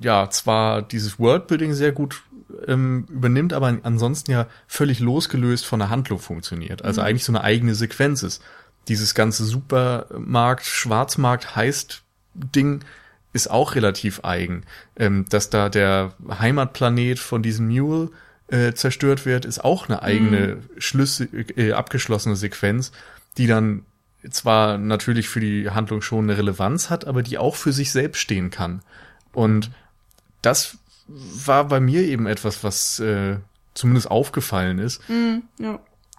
ja 0.00 0.28
zwar 0.30 0.82
dieses 0.82 1.18
Worldbuilding 1.18 1.74
sehr 1.74 1.92
gut 1.92 2.22
ähm, 2.66 3.06
übernimmt, 3.10 3.52
aber 3.52 3.78
ansonsten 3.82 4.30
ja 4.30 4.46
völlig 4.66 5.00
losgelöst 5.00 5.66
von 5.66 5.78
der 5.78 5.90
Handlung 5.90 6.18
funktioniert. 6.18 6.82
Also 6.82 7.00
mhm. 7.00 7.08
eigentlich 7.08 7.24
so 7.24 7.32
eine 7.32 7.42
eigene 7.42 7.74
Sequenz 7.74 8.22
ist. 8.22 8.42
Dieses 8.88 9.14
ganze 9.14 9.44
Supermarkt, 9.44 10.66
Schwarzmarkt 10.66 11.56
heißt 11.56 12.02
Ding 12.34 12.80
ist 13.32 13.50
auch 13.50 13.74
relativ 13.74 14.20
eigen. 14.24 14.62
Ähm, 14.96 15.26
dass 15.28 15.50
da 15.50 15.68
der 15.68 16.12
Heimatplanet 16.28 17.18
von 17.18 17.42
diesem 17.42 17.68
Mule 17.68 18.10
äh, 18.48 18.72
zerstört 18.72 19.26
wird, 19.26 19.44
ist 19.44 19.64
auch 19.64 19.88
eine 19.88 20.02
eigene 20.02 20.56
mhm. 20.56 20.60
Schlüsse, 20.78 21.24
äh, 21.24 21.72
abgeschlossene 21.72 22.36
Sequenz 22.36 22.92
die 23.38 23.46
dann 23.46 23.84
zwar 24.30 24.78
natürlich 24.78 25.28
für 25.28 25.40
die 25.40 25.70
Handlung 25.70 26.02
schon 26.02 26.24
eine 26.24 26.38
Relevanz 26.38 26.90
hat, 26.90 27.06
aber 27.06 27.22
die 27.22 27.38
auch 27.38 27.56
für 27.56 27.72
sich 27.72 27.92
selbst 27.92 28.20
stehen 28.20 28.50
kann. 28.50 28.82
Und 29.32 29.70
das 30.42 30.78
war 31.06 31.68
bei 31.68 31.80
mir 31.80 32.02
eben 32.02 32.26
etwas, 32.26 32.64
was 32.64 33.00
äh, 33.00 33.36
zumindest 33.74 34.10
aufgefallen 34.10 34.78
ist. 34.78 35.02
Mm, 35.08 35.38
ja. 35.58 35.78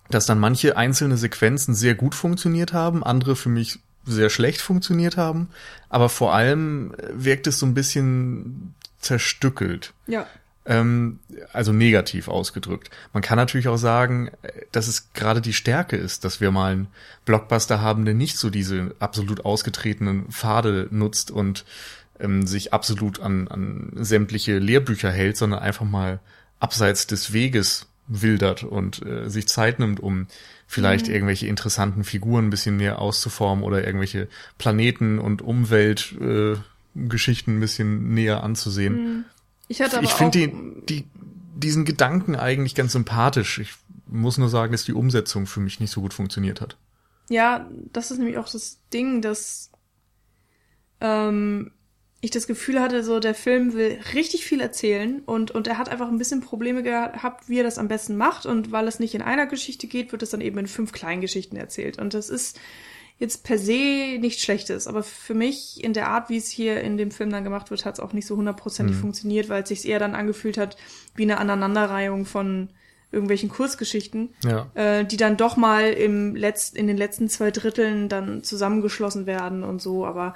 Dass 0.10 0.28
dann 0.28 0.40
manche 0.40 0.78
einzelne 0.78 1.18
Sequenzen 1.18 1.74
sehr 1.74 1.96
gut 1.96 2.14
funktioniert 2.14 2.74
haben, 2.74 3.04
andere 3.04 3.36
für 3.36 3.50
mich 3.50 3.80
sehr 4.06 4.30
schlecht 4.30 4.62
funktioniert 4.62 5.18
haben, 5.18 5.50
aber 5.90 6.10
vor 6.10 6.36
allem 6.36 6.94
wirkt 7.12 7.48
es 7.48 7.58
so 7.58 7.66
ein 7.66 7.74
bisschen 7.74 8.76
zerstückelt. 9.00 9.94
Ja 10.06 10.28
ähm, 10.66 11.20
also 11.54 11.72
negativ 11.72 12.28
ausgedrückt. 12.28 12.90
Man 13.14 13.22
kann 13.22 13.38
natürlich 13.38 13.68
auch 13.68 13.78
sagen, 13.78 14.32
dass 14.72 14.88
es 14.88 15.14
gerade 15.14 15.42
die 15.42 15.54
Stärke 15.54 15.96
ist, 15.96 16.26
dass 16.26 16.42
wir 16.42 16.52
mal 16.52 16.72
einen 16.72 16.88
Blockbuster 17.26 17.82
haben, 17.82 18.06
der 18.06 18.14
nicht 18.14 18.38
so 18.38 18.50
diese 18.50 18.96
absolut 19.00 19.46
ausgetretenen 19.46 20.32
Pfade 20.32 20.88
nutzt 20.92 21.32
und 21.32 21.66
ähm, 22.20 22.48
sich 22.48 22.74
absolut 22.74 23.20
an, 23.20 23.48
an 23.48 23.92
sämtliche 23.96 24.58
Lehrbücher 24.58 25.12
hält, 25.12 25.38
sondern 25.38 25.60
einfach 25.60 25.86
mal 25.86 26.20
abseits 26.60 27.08
des 27.08 27.34
Weges 27.34 27.88
wildert 28.08 28.64
und 28.64 29.06
äh, 29.06 29.30
sich 29.30 29.48
Zeit 29.48 29.80
nimmt, 29.80 30.00
um 30.00 30.28
vielleicht 30.68 31.08
mhm. 31.08 31.14
irgendwelche 31.14 31.48
interessanten 31.48 32.04
Figuren 32.04 32.48
ein 32.48 32.52
bisschen 32.52 32.78
mehr 32.78 33.00
auszuformen 33.00 33.64
oder 33.64 33.86
irgendwelche 33.86 34.28
Planeten 34.58 35.20
und 35.20 35.42
Umweltgeschichten 35.42 37.54
äh, 37.54 37.58
ein 37.58 37.60
bisschen 37.60 38.14
näher 38.14 38.44
anzusehen. 38.44 38.94
Mhm. 38.94 39.26
Ich 39.68 39.82
hatte 39.82 39.98
aber 39.98 40.06
Ich 40.06 40.14
finde 40.14 40.38
die, 40.38 40.86
die, 40.86 41.10
diesen 41.56 41.86
Gedanken 41.86 42.36
eigentlich 42.36 42.76
ganz 42.76 42.92
sympathisch. 42.94 43.60
Ich 43.60 43.74
muss 44.08 44.38
nur 44.38 44.50
sagen, 44.50 44.72
dass 44.72 44.86
die 44.86 44.94
Umsetzung 44.94 45.48
für 45.48 45.60
mich 45.60 45.80
nicht 45.80 45.92
so 45.92 46.02
gut 46.02 46.14
funktioniert 46.14 46.62
hat. 46.62 46.78
Ja, 47.30 47.70
das 47.92 48.12
ist 48.12 48.20
nämlich 48.20 48.38
auch 48.38 48.50
das 48.50 48.80
Ding, 48.94 49.22
dass 49.22 49.72
ähm, 51.02 51.72
ich 52.22 52.32
das 52.32 52.48
Gefühl 52.48 52.80
hatte, 52.80 53.04
so 53.04 53.20
der 53.20 53.36
Film 53.36 53.74
will 53.74 54.00
richtig 54.14 54.46
viel 54.46 54.62
erzählen 54.62 55.22
und, 55.26 55.52
und 55.52 55.68
er 55.68 55.78
hat 55.78 55.90
einfach 55.90 56.08
ein 56.08 56.18
bisschen 56.18 56.42
Probleme 56.42 56.84
gehabt, 56.84 57.50
wie 57.50 57.60
er 57.60 57.64
das 57.64 57.78
am 57.78 57.88
besten 57.88 58.18
macht. 58.18 58.46
Und 58.46 58.72
weil 58.72 58.88
es 58.88 59.00
nicht 59.00 59.16
in 59.16 59.22
einer 59.22 59.48
Geschichte 59.48 59.88
geht, 59.88 60.12
wird 60.12 60.24
es 60.24 60.32
dann 60.32 60.42
eben 60.42 60.58
in 60.58 60.68
fünf 60.68 60.92
kleinen 60.92 61.22
Geschichten 61.22 61.56
erzählt. 61.56 61.98
Und 62.00 62.14
das 62.14 62.30
ist 62.30 62.60
jetzt 63.18 63.44
per 63.44 63.58
se 63.58 64.18
nichts 64.20 64.42
Schlechtes, 64.42 64.88
aber 64.88 65.04
für 65.04 65.34
mich 65.34 65.84
in 65.84 65.94
der 65.94 66.10
Art, 66.10 66.30
wie 66.30 66.38
es 66.38 66.50
hier 66.50 66.82
in 66.82 66.98
dem 66.98 67.12
Film 67.12 67.30
dann 67.30 67.44
gemacht 67.44 67.72
wird, 67.72 67.86
hat 67.86 67.96
es 67.96 68.00
auch 68.00 68.14
nicht 68.14 68.28
so 68.28 68.36
hundertprozentig 68.36 68.98
mhm. 68.98 69.02
funktioniert, 69.02 69.48
weil 69.50 69.64
es 69.64 69.70
sich 69.70 69.88
eher 69.88 70.00
dann 70.00 70.16
angefühlt 70.16 70.58
hat 70.58 70.76
wie 71.16 71.24
eine 71.24 71.38
Aneinanderreihung 71.38 72.26
von 72.26 72.70
irgendwelchen 73.12 73.50
Kurzgeschichten, 73.50 74.34
ja. 74.44 74.68
äh, 74.74 75.06
die 75.06 75.16
dann 75.16 75.38
doch 75.38 75.56
mal 75.56 75.94
im 75.94 76.36
Letz 76.36 76.70
in 76.70 76.88
den 76.88 76.98
letzten 76.98 77.30
zwei 77.30 77.52
Dritteln 77.52 78.10
dann 78.10 78.44
zusammengeschlossen 78.44 79.26
werden 79.26 79.64
und 79.64 79.82
so, 79.82 80.06
aber 80.06 80.34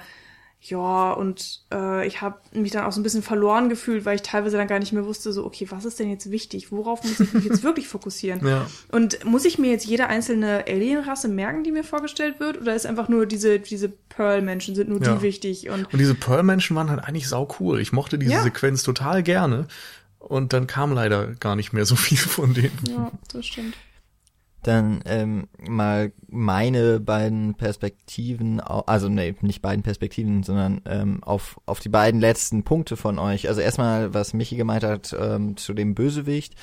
ja, 0.62 1.12
und 1.12 1.62
äh, 1.72 2.06
ich 2.06 2.20
habe 2.20 2.38
mich 2.52 2.70
dann 2.70 2.84
auch 2.84 2.92
so 2.92 3.00
ein 3.00 3.02
bisschen 3.02 3.22
verloren 3.22 3.70
gefühlt, 3.70 4.04
weil 4.04 4.16
ich 4.16 4.22
teilweise 4.22 4.58
dann 4.58 4.68
gar 4.68 4.78
nicht 4.78 4.92
mehr 4.92 5.06
wusste, 5.06 5.32
so, 5.32 5.46
okay, 5.46 5.66
was 5.70 5.86
ist 5.86 5.98
denn 5.98 6.10
jetzt 6.10 6.30
wichtig? 6.30 6.70
Worauf 6.70 7.02
muss 7.02 7.18
ich 7.18 7.32
mich 7.32 7.44
jetzt 7.44 7.62
wirklich 7.64 7.88
fokussieren? 7.88 8.46
Ja. 8.46 8.66
Und 8.92 9.24
muss 9.24 9.46
ich 9.46 9.58
mir 9.58 9.70
jetzt 9.70 9.86
jede 9.86 10.08
einzelne 10.08 10.66
Alienrasse 10.68 11.28
merken, 11.28 11.64
die 11.64 11.72
mir 11.72 11.82
vorgestellt 11.82 12.40
wird? 12.40 12.60
Oder 12.60 12.74
ist 12.74 12.84
einfach 12.84 13.08
nur 13.08 13.24
diese, 13.24 13.58
diese 13.58 13.88
Pearl-Menschen, 13.88 14.74
sind 14.74 14.90
nur 14.90 15.02
ja. 15.02 15.14
die 15.14 15.22
wichtig? 15.22 15.70
Und, 15.70 15.90
und 15.90 15.98
diese 15.98 16.14
Pearl-Menschen 16.14 16.76
waren 16.76 16.90
halt 16.90 17.04
eigentlich 17.04 17.26
sau 17.26 17.48
cool. 17.58 17.80
Ich 17.80 17.92
mochte 17.92 18.18
diese 18.18 18.32
ja. 18.32 18.42
Sequenz 18.42 18.82
total 18.82 19.22
gerne. 19.22 19.66
Und 20.18 20.52
dann 20.52 20.66
kam 20.66 20.92
leider 20.92 21.28
gar 21.28 21.56
nicht 21.56 21.72
mehr 21.72 21.86
so 21.86 21.96
viel 21.96 22.18
von 22.18 22.52
denen. 22.52 22.78
Ja, 22.86 23.10
das 23.32 23.46
stimmt 23.46 23.74
dann 24.62 25.00
ähm, 25.06 25.48
mal 25.58 26.12
meine 26.28 27.00
beiden 27.00 27.54
Perspektiven, 27.54 28.60
also 28.60 29.08
nee, 29.08 29.34
nicht 29.40 29.62
beiden 29.62 29.82
Perspektiven, 29.82 30.42
sondern 30.42 30.82
ähm, 30.84 31.22
auf, 31.22 31.60
auf 31.66 31.80
die 31.80 31.88
beiden 31.88 32.20
letzten 32.20 32.62
Punkte 32.62 32.96
von 32.96 33.18
euch. 33.18 33.48
Also 33.48 33.60
erstmal, 33.60 34.12
was 34.12 34.34
Michi 34.34 34.56
gemeint 34.56 34.84
hat 34.84 35.16
ähm, 35.18 35.56
zu 35.56 35.72
dem 35.72 35.94
Bösewicht, 35.94 36.54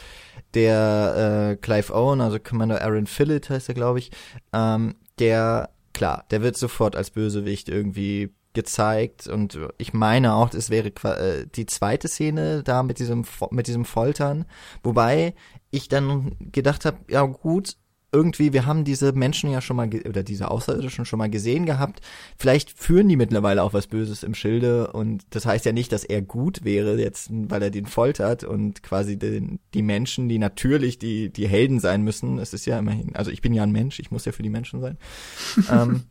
der 0.53 1.51
äh, 1.51 1.55
Clive 1.57 1.93
Owen, 1.93 2.21
also 2.21 2.39
Commander 2.39 2.81
Aaron 2.81 3.07
Phillip 3.07 3.49
heißt 3.49 3.69
er, 3.69 3.75
glaube 3.75 3.99
ich, 3.99 4.11
ähm, 4.53 4.95
der, 5.19 5.69
klar, 5.93 6.25
der 6.29 6.41
wird 6.41 6.57
sofort 6.57 6.95
als 6.95 7.09
Bösewicht 7.09 7.69
irgendwie 7.69 8.33
gezeigt 8.53 9.27
und 9.27 9.59
ich 9.77 9.93
meine 9.93 10.33
auch, 10.33 10.51
es 10.51 10.71
wäre 10.71 10.87
äh, 10.87 11.45
die 11.45 11.67
zweite 11.67 12.07
Szene 12.07 12.63
da 12.63 12.81
mit 12.81 12.97
diesem 12.97 13.23
mit 13.51 13.67
diesem 13.67 13.85
Foltern, 13.85 14.45
wobei 14.81 15.35
ich 15.69 15.89
dann 15.89 16.35
gedacht 16.39 16.85
habe, 16.85 16.97
ja 17.07 17.21
gut, 17.21 17.77
irgendwie, 18.11 18.53
wir 18.53 18.65
haben 18.65 18.85
diese 18.85 19.11
Menschen 19.11 19.51
ja 19.51 19.59
schon 19.59 19.75
mal, 19.75 19.89
oder 20.07 20.23
diese 20.23 20.49
Außerirdischen 20.49 21.05
schon 21.05 21.19
mal 21.19 21.29
gesehen 21.29 21.65
gehabt. 21.65 22.01
Vielleicht 22.37 22.71
führen 22.71 23.09
die 23.09 23.17
mittlerweile 23.17 23.63
auch 23.63 23.73
was 23.73 23.87
Böses 23.87 24.23
im 24.23 24.33
Schilde 24.33 24.91
und 24.93 25.25
das 25.31 25.45
heißt 25.45 25.65
ja 25.65 25.73
nicht, 25.73 25.91
dass 25.91 26.03
er 26.03 26.21
gut 26.21 26.63
wäre 26.63 26.97
jetzt, 26.99 27.29
weil 27.31 27.61
er 27.61 27.69
den 27.69 27.85
foltert 27.85 28.43
und 28.43 28.81
quasi 28.81 29.17
den, 29.17 29.59
die 29.73 29.81
Menschen, 29.81 30.29
die 30.29 30.39
natürlich 30.39 30.99
die, 30.99 31.29
die 31.29 31.47
Helden 31.47 31.79
sein 31.79 32.01
müssen. 32.03 32.39
Es 32.39 32.53
ist 32.53 32.65
ja 32.65 32.79
immerhin, 32.79 33.15
also 33.15 33.29
ich 33.29 33.41
bin 33.41 33.53
ja 33.53 33.63
ein 33.63 33.71
Mensch, 33.71 33.99
ich 33.99 34.09
muss 34.09 34.25
ja 34.25 34.31
für 34.31 34.43
die 34.43 34.49
Menschen 34.49 34.79
sein. 34.79 34.97
ähm, 35.71 36.03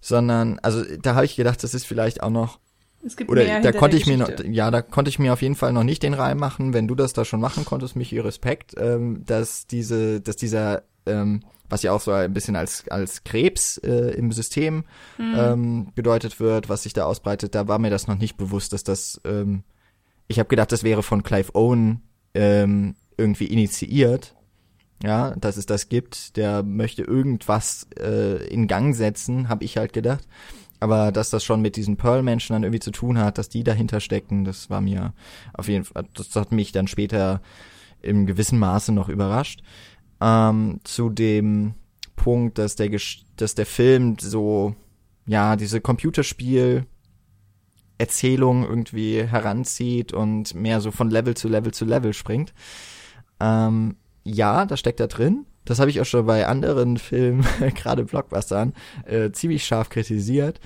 sondern, 0.00 0.60
also 0.60 0.84
da 1.02 1.14
habe 1.14 1.24
ich 1.24 1.34
gedacht, 1.34 1.62
das 1.64 1.74
ist 1.74 1.86
vielleicht 1.86 2.22
auch 2.22 2.30
noch 2.30 2.60
es 3.06 3.16
gibt 3.16 3.30
Oder 3.30 3.60
da 3.60 3.72
konnte 3.72 3.98
ich 3.98 4.06
mir 4.06 4.16
noch, 4.16 4.30
ja, 4.44 4.70
da 4.70 4.80
konnte 4.80 5.10
ich 5.10 5.18
mir 5.18 5.32
auf 5.34 5.42
jeden 5.42 5.56
Fall 5.56 5.74
noch 5.74 5.84
nicht 5.84 6.02
den 6.02 6.14
Reim 6.14 6.38
machen, 6.38 6.72
wenn 6.72 6.88
du 6.88 6.94
das 6.94 7.12
da 7.12 7.24
schon 7.26 7.40
machen 7.40 7.66
konntest, 7.66 7.96
Michi, 7.96 8.18
Respekt, 8.18 8.74
ähm, 8.78 9.24
dass 9.26 9.66
diese, 9.66 10.22
dass 10.22 10.36
dieser, 10.36 10.84
ähm, 11.06 11.42
was 11.68 11.82
ja 11.82 11.92
auch 11.92 12.00
so 12.00 12.12
ein 12.12 12.32
bisschen 12.32 12.56
als 12.56 12.88
als 12.88 13.24
Krebs 13.24 13.78
äh, 13.78 14.14
im 14.16 14.32
System 14.32 14.84
mhm. 15.18 15.34
ähm, 15.36 15.92
gedeutet 15.94 16.38
wird, 16.40 16.68
was 16.68 16.82
sich 16.82 16.92
da 16.92 17.04
ausbreitet, 17.04 17.54
da 17.54 17.68
war 17.68 17.78
mir 17.78 17.90
das 17.90 18.06
noch 18.06 18.18
nicht 18.18 18.36
bewusst, 18.36 18.72
dass 18.72 18.84
das, 18.84 19.20
ähm, 19.24 19.64
ich 20.28 20.38
habe 20.38 20.48
gedacht, 20.48 20.72
das 20.72 20.84
wäre 20.84 21.02
von 21.02 21.22
Clive 21.22 21.54
Owen 21.54 22.02
ähm, 22.34 22.94
irgendwie 23.16 23.46
initiiert, 23.46 24.34
ja, 25.02 25.34
dass 25.36 25.56
es 25.56 25.66
das 25.66 25.88
gibt, 25.88 26.36
der 26.36 26.62
möchte 26.62 27.02
irgendwas 27.02 27.86
äh, 27.98 28.46
in 28.46 28.68
Gang 28.68 28.94
setzen, 28.94 29.48
habe 29.48 29.64
ich 29.64 29.76
halt 29.76 29.92
gedacht. 29.92 30.26
Aber 30.80 31.12
dass 31.12 31.30
das 31.30 31.44
schon 31.44 31.62
mit 31.62 31.76
diesen 31.76 31.96
Pearl-Menschen 31.96 32.52
dann 32.52 32.62
irgendwie 32.62 32.80
zu 32.80 32.90
tun 32.90 33.18
hat, 33.18 33.38
dass 33.38 33.48
die 33.48 33.64
dahinter 33.64 34.00
stecken, 34.00 34.44
das 34.44 34.68
war 34.70 34.80
mir 34.80 35.14
auf 35.54 35.68
jeden 35.68 35.84
Fall, 35.84 36.04
das 36.14 36.34
hat 36.36 36.52
mich 36.52 36.72
dann 36.72 36.88
später 36.88 37.40
im 38.02 38.26
gewissen 38.26 38.58
Maße 38.58 38.92
noch 38.92 39.08
überrascht. 39.08 39.62
Ähm, 40.24 40.80
zu 40.84 41.10
dem 41.10 41.74
Punkt, 42.16 42.56
dass 42.56 42.76
der, 42.76 42.90
dass 43.36 43.54
der 43.54 43.66
Film 43.66 44.16
so, 44.18 44.74
ja, 45.26 45.56
diese 45.56 45.82
Computerspiel 45.82 46.86
Erzählung 47.98 48.64
irgendwie 48.64 49.22
heranzieht 49.22 50.12
und 50.12 50.54
mehr 50.54 50.80
so 50.80 50.90
von 50.90 51.10
Level 51.10 51.34
zu 51.34 51.48
Level 51.48 51.72
zu 51.72 51.84
Level 51.84 52.12
springt. 52.12 52.54
Ähm, 53.38 53.96
ja, 54.24 54.64
da 54.64 54.76
steckt 54.76 55.00
da 55.00 55.06
drin. 55.06 55.46
Das 55.66 55.78
habe 55.78 55.90
ich 55.90 56.00
auch 56.00 56.06
schon 56.06 56.26
bei 56.26 56.46
anderen 56.46 56.96
Filmen, 56.98 57.44
gerade 57.74 58.04
Blockbustern, 58.04 58.72
äh, 59.04 59.30
ziemlich 59.30 59.64
scharf 59.66 59.90
kritisiert. 59.90 60.58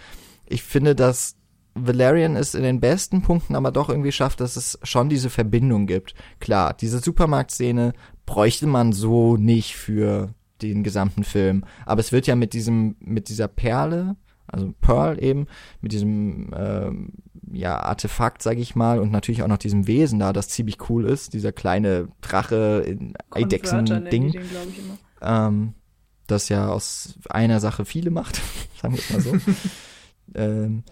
Ich 0.46 0.62
finde, 0.62 0.94
dass 0.94 1.34
Valerian 1.74 2.36
es 2.36 2.54
in 2.54 2.62
den 2.62 2.80
besten 2.80 3.22
Punkten 3.22 3.54
aber 3.54 3.70
doch 3.70 3.88
irgendwie 3.88 4.12
schafft, 4.12 4.40
dass 4.40 4.56
es 4.56 4.78
schon 4.82 5.08
diese 5.08 5.30
Verbindung 5.30 5.86
gibt. 5.86 6.14
Klar, 6.40 6.74
diese 6.74 6.98
Supermarktszene 6.98 7.92
bräuchte 8.28 8.66
man 8.66 8.92
so 8.92 9.38
nicht 9.38 9.74
für 9.74 10.34
den 10.60 10.84
gesamten 10.84 11.24
Film. 11.24 11.64
Aber 11.86 12.00
es 12.00 12.12
wird 12.12 12.26
ja 12.26 12.36
mit 12.36 12.52
diesem, 12.52 12.94
mit 13.00 13.30
dieser 13.30 13.48
Perle, 13.48 14.16
also 14.46 14.74
Pearl 14.82 15.22
eben, 15.24 15.46
mit 15.80 15.92
diesem 15.92 16.50
ähm, 16.54 17.12
ja, 17.50 17.80
Artefakt, 17.80 18.42
sag 18.42 18.58
ich 18.58 18.76
mal, 18.76 18.98
und 18.98 19.10
natürlich 19.12 19.42
auch 19.42 19.48
noch 19.48 19.56
diesem 19.56 19.86
Wesen 19.86 20.18
da, 20.18 20.34
das 20.34 20.48
ziemlich 20.48 20.90
cool 20.90 21.06
ist, 21.06 21.32
dieser 21.32 21.52
kleine 21.52 22.08
Drache 22.20 22.84
in 22.86 23.14
Eidechsen-Ding. 23.30 24.38
Ähm, 25.22 25.72
das 26.26 26.50
ja 26.50 26.68
aus 26.68 27.18
einer 27.30 27.60
Sache 27.60 27.86
viele 27.86 28.10
macht, 28.10 28.42
sagen 28.82 28.94
wir 28.94 29.00
es 29.00 29.10
mal 29.10 29.20
so. 29.22 29.36
ähm, 30.34 30.84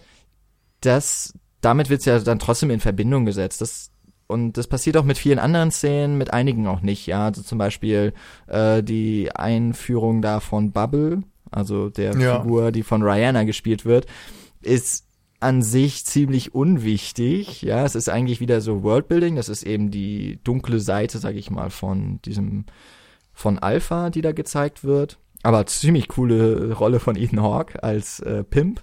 das, 0.81 1.35
damit 1.61 1.91
wird's 1.91 2.05
ja 2.05 2.17
dann 2.17 2.39
trotzdem 2.39 2.71
in 2.71 2.79
Verbindung 2.79 3.25
gesetzt. 3.25 3.61
Das, 3.61 3.91
und 4.27 4.57
das 4.57 4.67
passiert 4.67 4.97
auch 4.97 5.03
mit 5.03 5.17
vielen 5.17 5.39
anderen 5.39 5.71
Szenen, 5.71 6.17
mit 6.17 6.33
einigen 6.33 6.67
auch 6.67 6.81
nicht, 6.81 7.07
ja. 7.07 7.25
Also 7.25 7.41
zum 7.41 7.57
Beispiel 7.57 8.13
äh, 8.47 8.83
die 8.83 9.31
Einführung 9.33 10.21
da 10.21 10.39
von 10.39 10.71
Bubble, 10.71 11.23
also 11.49 11.89
der 11.89 12.17
ja. 12.17 12.41
Figur, 12.41 12.71
die 12.71 12.83
von 12.83 13.01
Rihanna 13.03 13.43
gespielt 13.43 13.85
wird, 13.85 14.05
ist 14.61 15.05
an 15.39 15.61
sich 15.61 16.05
ziemlich 16.05 16.55
unwichtig. 16.55 17.61
Ja, 17.61 17.85
es 17.85 17.95
ist 17.95 18.09
eigentlich 18.09 18.39
wieder 18.39 18.59
so 18.61 18.83
Worldbuilding. 18.83 19.35
Das 19.35 19.49
ist 19.49 19.63
eben 19.63 19.91
die 19.91 20.39
dunkle 20.43 20.79
Seite, 20.79 21.19
sag 21.19 21.35
ich 21.35 21.51
mal, 21.51 21.69
von 21.69 22.19
diesem, 22.23 22.65
von 23.33 23.59
Alpha, 23.59 24.09
die 24.09 24.21
da 24.21 24.31
gezeigt 24.31 24.83
wird. 24.83 25.19
Aber 25.43 25.65
ziemlich 25.67 26.07
coole 26.07 26.73
Rolle 26.73 26.99
von 26.99 27.15
Ethan 27.15 27.41
Hawke 27.41 27.83
als 27.83 28.19
äh, 28.19 28.43
Pimp. 28.43 28.81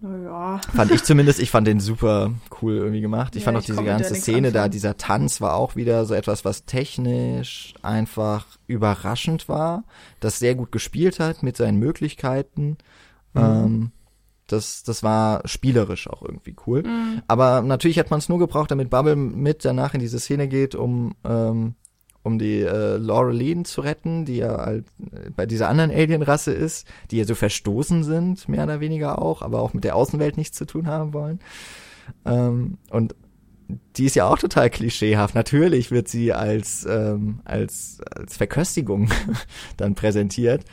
Ja. 0.00 0.60
Fand 0.74 0.92
ich 0.92 1.02
zumindest, 1.02 1.40
ich 1.40 1.50
fand 1.50 1.66
den 1.66 1.80
super 1.80 2.32
cool 2.62 2.76
irgendwie 2.76 3.00
gemacht. 3.00 3.34
Ich 3.34 3.42
ja, 3.42 3.46
fand 3.46 3.58
auch 3.58 3.64
diese 3.64 3.82
ganze 3.82 4.14
Szene 4.14 4.52
da, 4.52 4.68
dieser 4.68 4.96
Tanz 4.96 5.40
war 5.40 5.54
auch 5.54 5.74
wieder 5.74 6.04
so 6.04 6.14
etwas, 6.14 6.44
was 6.44 6.64
technisch 6.64 7.74
einfach 7.82 8.46
überraschend 8.66 9.48
war, 9.48 9.84
das 10.20 10.38
sehr 10.38 10.54
gut 10.54 10.70
gespielt 10.70 11.18
hat 11.18 11.42
mit 11.42 11.56
seinen 11.56 11.78
Möglichkeiten. 11.78 12.78
Mhm. 13.34 13.40
Ähm, 13.40 13.92
das, 14.46 14.82
das 14.82 15.02
war 15.02 15.42
spielerisch 15.46 16.08
auch 16.08 16.22
irgendwie 16.22 16.54
cool. 16.66 16.84
Mhm. 16.84 17.22
Aber 17.26 17.60
natürlich 17.62 17.98
hat 17.98 18.10
man 18.10 18.18
es 18.18 18.28
nur 18.28 18.38
gebraucht, 18.38 18.70
damit 18.70 18.90
Bubble 18.90 19.16
mit 19.16 19.64
danach 19.64 19.94
in 19.94 20.00
diese 20.00 20.20
Szene 20.20 20.48
geht, 20.48 20.74
um, 20.74 21.14
ähm, 21.24 21.74
um 22.22 22.38
die 22.38 22.60
äh, 22.60 22.96
Laureline 22.96 23.62
zu 23.62 23.80
retten, 23.80 24.24
die 24.24 24.36
ja 24.36 24.58
halt 24.58 24.86
äh, 25.12 25.30
bei 25.30 25.46
dieser 25.46 25.68
anderen 25.68 25.90
Alienrasse 25.90 26.52
ist, 26.52 26.86
die 27.10 27.18
ja 27.18 27.24
so 27.24 27.34
verstoßen 27.34 28.04
sind, 28.04 28.48
mehr 28.48 28.64
oder 28.64 28.80
weniger 28.80 29.22
auch, 29.22 29.42
aber 29.42 29.60
auch 29.60 29.72
mit 29.72 29.84
der 29.84 29.96
Außenwelt 29.96 30.36
nichts 30.36 30.56
zu 30.56 30.66
tun 30.66 30.86
haben 30.86 31.12
wollen. 31.12 31.40
Ähm, 32.24 32.78
und 32.90 33.14
die 33.96 34.06
ist 34.06 34.16
ja 34.16 34.26
auch 34.26 34.38
total 34.38 34.70
klischeehaft. 34.70 35.34
Natürlich 35.34 35.90
wird 35.90 36.08
sie 36.08 36.32
als, 36.32 36.86
ähm, 36.88 37.40
als, 37.44 38.00
als 38.10 38.36
Verköstigung 38.36 39.10
dann 39.76 39.94
präsentiert. 39.94 40.64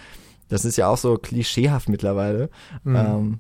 Das 0.48 0.64
ist 0.64 0.78
ja 0.78 0.88
auch 0.88 0.98
so 0.98 1.18
klischeehaft 1.18 1.90
mittlerweile. 1.90 2.50
Mhm. 2.84 2.96
Ähm, 2.96 3.40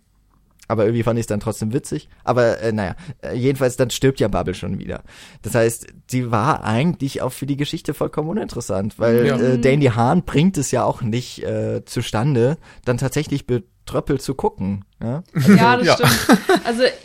aber 0.68 0.86
irgendwie 0.86 1.04
fand 1.04 1.20
ich 1.20 1.24
es 1.24 1.28
dann 1.28 1.40
trotzdem 1.40 1.74
witzig. 1.74 2.10
Aber 2.24 2.60
äh, 2.62 2.72
naja, 2.72 2.96
äh, 3.22 3.36
jedenfalls 3.36 3.78
dann 3.78 3.90
stirbt 3.90 4.20
ja 4.20 4.28
Bubble 4.28 4.54
schon 4.54 4.80
wieder. 4.80 5.04
Das 5.42 5.56
heißt, 5.56 5.88
die 6.12 6.32
war 6.32 6.64
eigentlich 6.64 7.22
auch 7.22 7.32
für 7.32 7.46
die 7.46 7.58
Geschichte 7.58 7.94
vollkommen 7.94 8.30
uninteressant, 8.30 9.00
weil 9.00 9.26
ja. 9.26 9.38
äh, 9.38 9.60
Danny 9.60 9.86
Hahn 9.86 10.24
bringt 10.24 10.58
es 10.58 10.72
ja 10.72 10.84
auch 10.84 11.02
nicht 11.02 11.44
äh, 11.44 11.84
zustande, 11.86 12.58
dann 12.84 12.98
tatsächlich 12.98 13.46
betröppelt 13.46 14.22
zu 14.22 14.36
gucken. 14.36 14.86
Ja, 15.02 15.24
also, 15.34 15.54
ja 15.54 15.78
das 15.78 15.86
ja. 15.88 16.08
stimmt. 16.08 16.66
Also 16.66 16.84
ich 16.84 17.05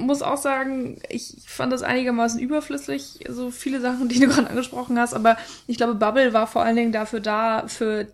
muss 0.00 0.22
auch 0.22 0.36
sagen, 0.36 1.00
ich 1.08 1.36
fand 1.46 1.72
das 1.72 1.82
einigermaßen 1.82 2.40
überflüssig, 2.40 3.24
so 3.28 3.50
viele 3.50 3.80
Sachen, 3.80 4.08
die 4.08 4.18
du 4.20 4.26
gerade 4.28 4.50
angesprochen 4.50 4.98
hast, 4.98 5.14
aber 5.14 5.36
ich 5.66 5.76
glaube, 5.76 5.94
Bubble 5.94 6.32
war 6.32 6.46
vor 6.46 6.62
allen 6.62 6.76
Dingen 6.76 6.92
dafür 6.92 7.20
da, 7.20 7.64
für 7.68 8.06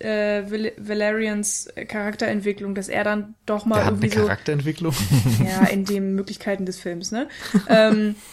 äh, 0.00 0.42
Val 0.50 0.72
Valerians 0.76 1.68
Charakterentwicklung, 1.88 2.74
dass 2.74 2.88
er 2.88 3.04
dann 3.04 3.34
doch 3.46 3.64
mal 3.64 3.76
Der 3.76 3.84
hat 3.86 3.92
irgendwie 3.92 4.12
eine 4.12 4.26
Charakterentwicklung. 4.26 4.92
so, 4.92 5.44
ja, 5.44 5.66
in 5.68 5.84
den 5.84 6.14
Möglichkeiten 6.14 6.66
des 6.66 6.78
Films, 6.78 7.10
ne? 7.12 7.28
ähm, 7.68 8.14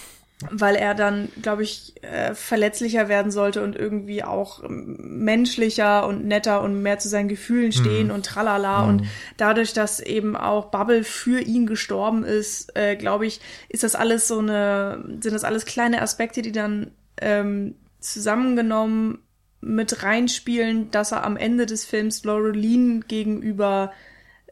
weil 0.50 0.76
er 0.76 0.96
dann, 0.96 1.28
glaube 1.42 1.64
ich, 1.64 1.94
äh, 2.02 2.34
verletzlicher 2.34 3.10
werden 3.10 3.30
sollte 3.30 3.62
und 3.62 3.76
irgendwie 3.76 4.24
auch 4.24 4.62
menschlicher 4.68 6.08
und 6.08 6.26
netter 6.26 6.62
und 6.62 6.82
mehr 6.82 6.98
zu 6.98 7.10
seinen 7.10 7.28
Gefühlen 7.28 7.74
stehen 7.74 8.08
Mhm. 8.08 8.14
und 8.14 8.26
tralala. 8.26 8.86
Und 8.88 9.04
dadurch, 9.36 9.74
dass 9.74 10.00
eben 10.00 10.38
auch 10.38 10.68
Bubble 10.72 11.04
für 11.04 11.42
ihn 11.42 11.68
gestorben 11.68 12.24
ist, 12.24 12.74
äh, 12.78 12.96
glaube 12.96 13.26
ich, 13.26 13.42
ist 13.68 13.84
das 13.84 13.96
alles 13.96 14.30
so 14.30 14.40
eine, 14.40 15.04
sind 15.20 15.34
das 15.34 15.44
alles 15.44 15.66
kleine 15.66 16.02
Aspekte, 16.02 16.42
die 16.42 16.54
dann 16.54 16.92
ähm, 17.22 17.76
zusammengenommen 18.00 19.20
mit 19.60 20.04
reinspielen, 20.04 20.90
dass 20.92 21.12
er 21.12 21.26
am 21.26 21.36
Ende 21.36 21.66
des 21.66 21.84
Films 21.84 22.24
Laureline 22.24 23.02
gegenüber 23.02 23.92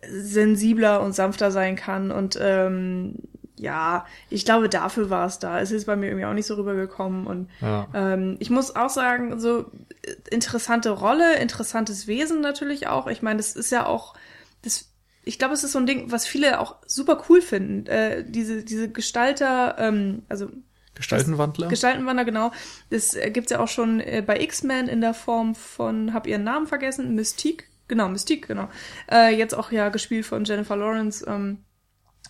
sensibler 0.05 1.01
und 1.01 1.13
sanfter 1.13 1.49
sein 1.49 1.77
kann 1.77 2.11
und 2.11 2.37
ähm, 2.41 3.15
ja, 3.57 4.05
ich 4.29 4.45
glaube, 4.45 4.69
dafür 4.69 5.09
war 5.09 5.25
es 5.25 5.39
da. 5.39 5.59
Es 5.59 5.71
ist 5.71 5.85
bei 5.85 5.95
mir 5.95 6.07
irgendwie 6.07 6.25
auch 6.25 6.33
nicht 6.33 6.45
so 6.45 6.55
rübergekommen 6.55 7.25
und 7.27 7.49
Ja. 7.61 7.87
ähm, 7.93 8.37
ich 8.39 8.49
muss 8.49 8.75
auch 8.75 8.89
sagen, 8.89 9.39
so 9.39 9.71
äh, 10.03 10.13
interessante 10.29 10.91
Rolle, 10.91 11.37
interessantes 11.37 12.07
Wesen 12.07 12.41
natürlich 12.41 12.87
auch. 12.87 13.07
Ich 13.07 13.21
meine, 13.21 13.37
das 13.37 13.55
ist 13.55 13.71
ja 13.71 13.85
auch, 13.85 14.13
das, 14.61 14.91
ich 15.23 15.39
glaube, 15.39 15.53
es 15.55 15.63
ist 15.63 15.71
so 15.71 15.79
ein 15.79 15.87
Ding, 15.87 16.11
was 16.11 16.25
viele 16.27 16.59
auch 16.59 16.75
super 16.85 17.23
cool 17.29 17.41
finden. 17.41 17.87
Äh, 17.87 18.23
diese, 18.27 18.63
diese 18.63 18.89
Gestalter, 18.91 19.75
ähm, 19.79 20.23
also 20.29 20.49
Gestaltenwandler? 20.95 21.67
Gestaltenwander, 21.67 22.25
genau. 22.25 22.51
Das 22.89 23.15
gibt's 23.31 23.51
ja 23.51 23.59
auch 23.59 23.67
schon 23.67 23.99
äh, 23.99 24.23
bei 24.25 24.39
X-Men 24.39 24.87
in 24.87 25.01
der 25.01 25.13
Form 25.13 25.53
von, 25.53 26.13
hab 26.13 26.25
ihren 26.25 26.43
Namen 26.43 26.65
vergessen, 26.67 27.13
Mystique. 27.15 27.65
Genau, 27.87 28.09
Mystique, 28.09 28.47
genau. 28.47 28.67
Äh, 29.11 29.35
jetzt 29.35 29.53
auch 29.53 29.71
ja 29.71 29.89
gespielt 29.89 30.25
von 30.25 30.43
Jennifer 30.43 30.75
Lawrence. 30.75 31.23
Ähm, 31.27 31.59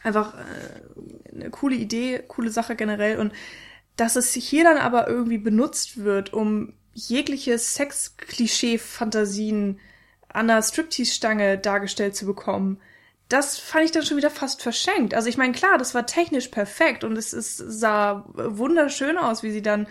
einfach 0.07 0.33
äh, 0.33 1.33
eine 1.33 1.51
coole 1.51 1.75
Idee, 1.75 2.23
coole 2.27 2.49
Sache 2.49 2.75
generell. 2.75 3.19
Und 3.19 3.31
dass 3.95 4.15
es 4.15 4.33
hier 4.33 4.63
dann 4.63 4.77
aber 4.77 5.07
irgendwie 5.07 5.37
benutzt 5.37 6.03
wird, 6.03 6.33
um 6.33 6.73
jegliche 6.93 7.57
Sex-Klischee-Fantasien 7.57 9.79
an 10.29 10.47
der 10.47 10.61
Striptease-Stange 10.61 11.57
dargestellt 11.57 12.15
zu 12.15 12.25
bekommen, 12.25 12.79
das 13.29 13.57
fand 13.57 13.85
ich 13.85 13.91
dann 13.91 14.03
schon 14.03 14.17
wieder 14.17 14.29
fast 14.29 14.61
verschenkt. 14.61 15.13
Also 15.13 15.27
ich 15.27 15.37
meine, 15.37 15.53
klar, 15.53 15.77
das 15.77 15.93
war 15.93 16.05
technisch 16.05 16.47
perfekt 16.47 17.03
und 17.03 17.17
es 17.17 17.33
ist, 17.33 17.57
sah 17.57 18.25
wunderschön 18.33 19.17
aus, 19.17 19.43
wie 19.43 19.51
sie 19.51 19.61
dann 19.61 19.87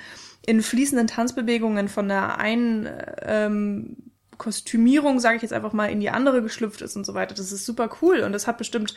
in 0.47 0.63
fließenden 0.63 1.07
Tanzbewegungen 1.07 1.89
von 1.89 2.09
der 2.09 2.39
einen 2.39 2.89
ähm, 3.23 3.97
Kostümierung, 4.39 5.21
sage 5.21 5.37
ich 5.37 5.43
jetzt 5.43 5.53
einfach 5.53 5.73
mal, 5.73 5.91
in 5.91 6.01
die 6.01 6.11
andere 6.11 6.43
geschlüpft 6.43 6.83
ist 6.83 6.97
und 6.97 7.05
so 7.05 7.15
weiter. 7.15 7.35
Das 7.35 7.53
ist 7.53 7.67
super 7.67 7.91
cool 8.01 8.21
und 8.21 8.33
das 8.33 8.47
hat 8.47 8.59
bestimmt 8.59 8.95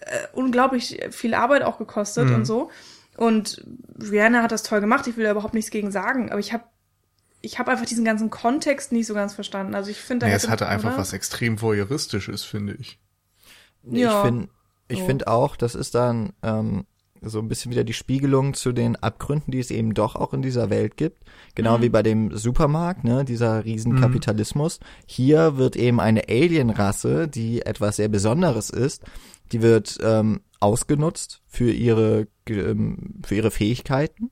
äh, 0.00 0.26
unglaublich 0.32 1.00
viel 1.10 1.34
Arbeit 1.34 1.62
auch 1.62 1.78
gekostet 1.78 2.28
Mhm. 2.28 2.34
und 2.36 2.44
so. 2.44 2.70
Und 3.16 3.64
Rihanna 3.98 4.42
hat 4.42 4.52
das 4.52 4.62
toll 4.62 4.80
gemacht, 4.80 5.06
ich 5.06 5.16
will 5.16 5.24
da 5.24 5.30
überhaupt 5.30 5.54
nichts 5.54 5.70
gegen 5.70 5.90
sagen, 5.90 6.30
aber 6.30 6.40
ich 6.40 6.52
habe 6.52 6.64
ich 7.42 7.58
habe 7.60 7.70
einfach 7.70 7.86
diesen 7.86 8.04
ganzen 8.04 8.28
Kontext 8.28 8.90
nicht 8.92 9.06
so 9.06 9.14
ganz 9.14 9.34
verstanden. 9.34 9.74
Also 9.74 9.90
ich 9.90 9.98
finde, 10.00 10.26
da 10.26 10.30
Ja, 10.30 10.36
es 10.36 10.48
hatte 10.48 10.66
einfach 10.66 10.90
oder? 10.90 10.98
was 10.98 11.12
extrem 11.12 11.60
voyeuristisches, 11.60 12.42
finde 12.42 12.74
ich. 12.74 12.98
Ja. 13.84 14.18
Ich 14.20 14.24
finde 14.26 14.48
ich 14.88 14.98
So. 15.00 15.06
find 15.06 15.26
auch, 15.28 15.54
das 15.56 15.74
ist 15.76 15.94
dann 15.94 16.32
ähm, 16.42 16.86
so 17.22 17.38
ein 17.38 17.48
bisschen 17.48 17.70
wieder 17.70 17.84
die 17.84 17.92
Spiegelung 17.92 18.54
zu 18.54 18.72
den 18.72 18.96
Abgründen, 18.96 19.50
die 19.50 19.58
es 19.58 19.70
eben 19.70 19.94
doch 19.94 20.16
auch 20.16 20.32
in 20.32 20.42
dieser 20.42 20.70
Welt 20.70 20.96
gibt. 20.96 21.22
Genau 21.54 21.78
Mhm. 21.78 21.82
wie 21.82 21.88
bei 21.88 22.02
dem 22.02 22.36
Supermarkt, 22.36 23.04
ne, 23.04 23.24
dieser 23.24 23.64
Riesenkapitalismus. 23.64 24.80
Hier 25.06 25.56
wird 25.56 25.76
eben 25.76 26.00
eine 26.00 26.28
Alienrasse, 26.28 27.28
die 27.28 27.62
etwas 27.62 27.96
sehr 27.96 28.08
Besonderes 28.08 28.70
ist, 28.70 29.02
die 29.52 29.62
wird 29.62 29.98
ähm, 30.02 30.40
ausgenutzt 30.60 31.42
für 31.46 31.70
ihre 31.70 32.26
ähm, 32.48 33.20
für 33.24 33.34
ihre 33.34 33.50
Fähigkeiten 33.50 34.30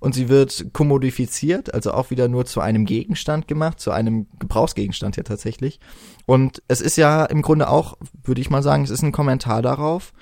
und 0.00 0.14
sie 0.14 0.28
wird 0.28 0.72
kommodifiziert, 0.72 1.74
also 1.74 1.92
auch 1.92 2.10
wieder 2.10 2.28
nur 2.28 2.46
zu 2.46 2.60
einem 2.60 2.84
Gegenstand 2.84 3.48
gemacht, 3.48 3.80
zu 3.80 3.90
einem 3.90 4.26
Gebrauchsgegenstand 4.38 5.16
ja 5.16 5.22
tatsächlich. 5.22 5.80
Und 6.24 6.62
es 6.68 6.80
ist 6.80 6.96
ja 6.96 7.24
im 7.24 7.42
Grunde 7.42 7.68
auch, 7.68 7.96
würde 8.22 8.40
ich 8.40 8.50
mal 8.50 8.62
sagen, 8.62 8.84
es 8.84 8.90
ist 8.90 9.02
ein 9.02 9.12
Kommentar 9.12 9.62
darauf, 9.62 10.12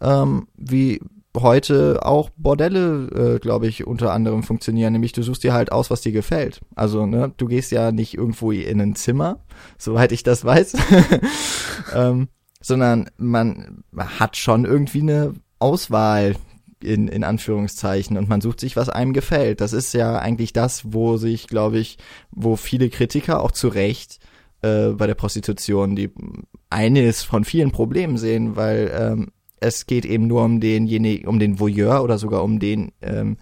ähm, 0.00 0.48
wie 0.56 1.00
heute 1.36 2.04
auch 2.04 2.30
Bordelle, 2.36 3.36
äh, 3.36 3.38
glaube 3.38 3.66
ich, 3.66 3.86
unter 3.86 4.12
anderem 4.12 4.42
funktionieren. 4.42 4.92
Nämlich 4.92 5.12
du 5.12 5.22
suchst 5.22 5.42
dir 5.42 5.52
halt 5.52 5.72
aus, 5.72 5.90
was 5.90 6.00
dir 6.00 6.12
gefällt. 6.12 6.60
Also, 6.74 7.06
ne, 7.06 7.32
du 7.36 7.46
gehst 7.46 7.72
ja 7.72 7.92
nicht 7.92 8.14
irgendwo 8.14 8.52
in 8.52 8.80
ein 8.80 8.94
Zimmer, 8.94 9.40
soweit 9.78 10.12
ich 10.12 10.22
das 10.22 10.44
weiß, 10.44 10.74
ähm, 11.94 12.28
sondern 12.60 13.10
man 13.18 13.82
hat 13.96 14.36
schon 14.36 14.64
irgendwie 14.64 15.02
eine 15.02 15.34
Auswahl 15.58 16.36
in, 16.82 17.08
in 17.08 17.24
Anführungszeichen 17.24 18.16
und 18.16 18.28
man 18.28 18.40
sucht 18.40 18.60
sich, 18.60 18.76
was 18.76 18.88
einem 18.88 19.12
gefällt. 19.12 19.60
Das 19.60 19.72
ist 19.72 19.94
ja 19.94 20.18
eigentlich 20.18 20.52
das, 20.52 20.92
wo 20.92 21.16
sich, 21.16 21.46
glaube 21.46 21.78
ich, 21.78 21.98
wo 22.30 22.56
viele 22.56 22.90
Kritiker 22.90 23.42
auch 23.42 23.52
zu 23.52 23.68
Recht 23.68 24.18
äh, 24.62 24.88
bei 24.90 25.06
der 25.06 25.14
Prostitution 25.14 25.96
die 25.96 26.10
eines 26.70 27.22
von 27.22 27.44
vielen 27.44 27.70
Problemen 27.70 28.18
sehen, 28.18 28.56
weil 28.56 28.92
ähm, 28.94 29.30
es 29.64 29.86
geht 29.86 30.04
eben 30.04 30.26
nur 30.26 30.44
um 30.44 30.60
denjenigen, 30.60 31.26
um 31.26 31.38
den 31.38 31.58
Voyeur 31.58 32.02
oder 32.02 32.18
sogar 32.18 32.44
um 32.44 32.58
den 32.58 32.92
ähm, 33.02 33.36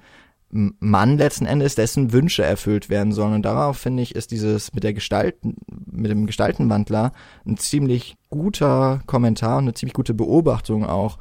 Mann 0.51 1.17
letzten 1.17 1.47
Endes, 1.47 1.75
dessen 1.75 2.13
Wünsche 2.13 2.45
erfüllt 2.45 2.91
werden 2.91 3.13
sollen. 3.13 3.35
Und 3.35 3.43
darauf 3.43 3.79
finde 3.79 4.03
ich, 4.03 4.15
ist 4.15 4.31
dieses 4.33 4.75
mit 4.75 4.85
der 4.85 4.93
Gestalten, 4.93 5.57
mit 5.91 6.11
dem 6.11 6.27
Gestaltenwandler 6.27 7.13
ein 7.47 7.57
ziemlich 7.57 8.17
guter 8.29 9.03
Kommentar 9.07 9.57
und 9.57 9.65
eine 9.65 9.75
ziemlich 9.75 9.95
gute 9.95 10.13
Beobachtung 10.13 10.85
auch. 10.85 11.19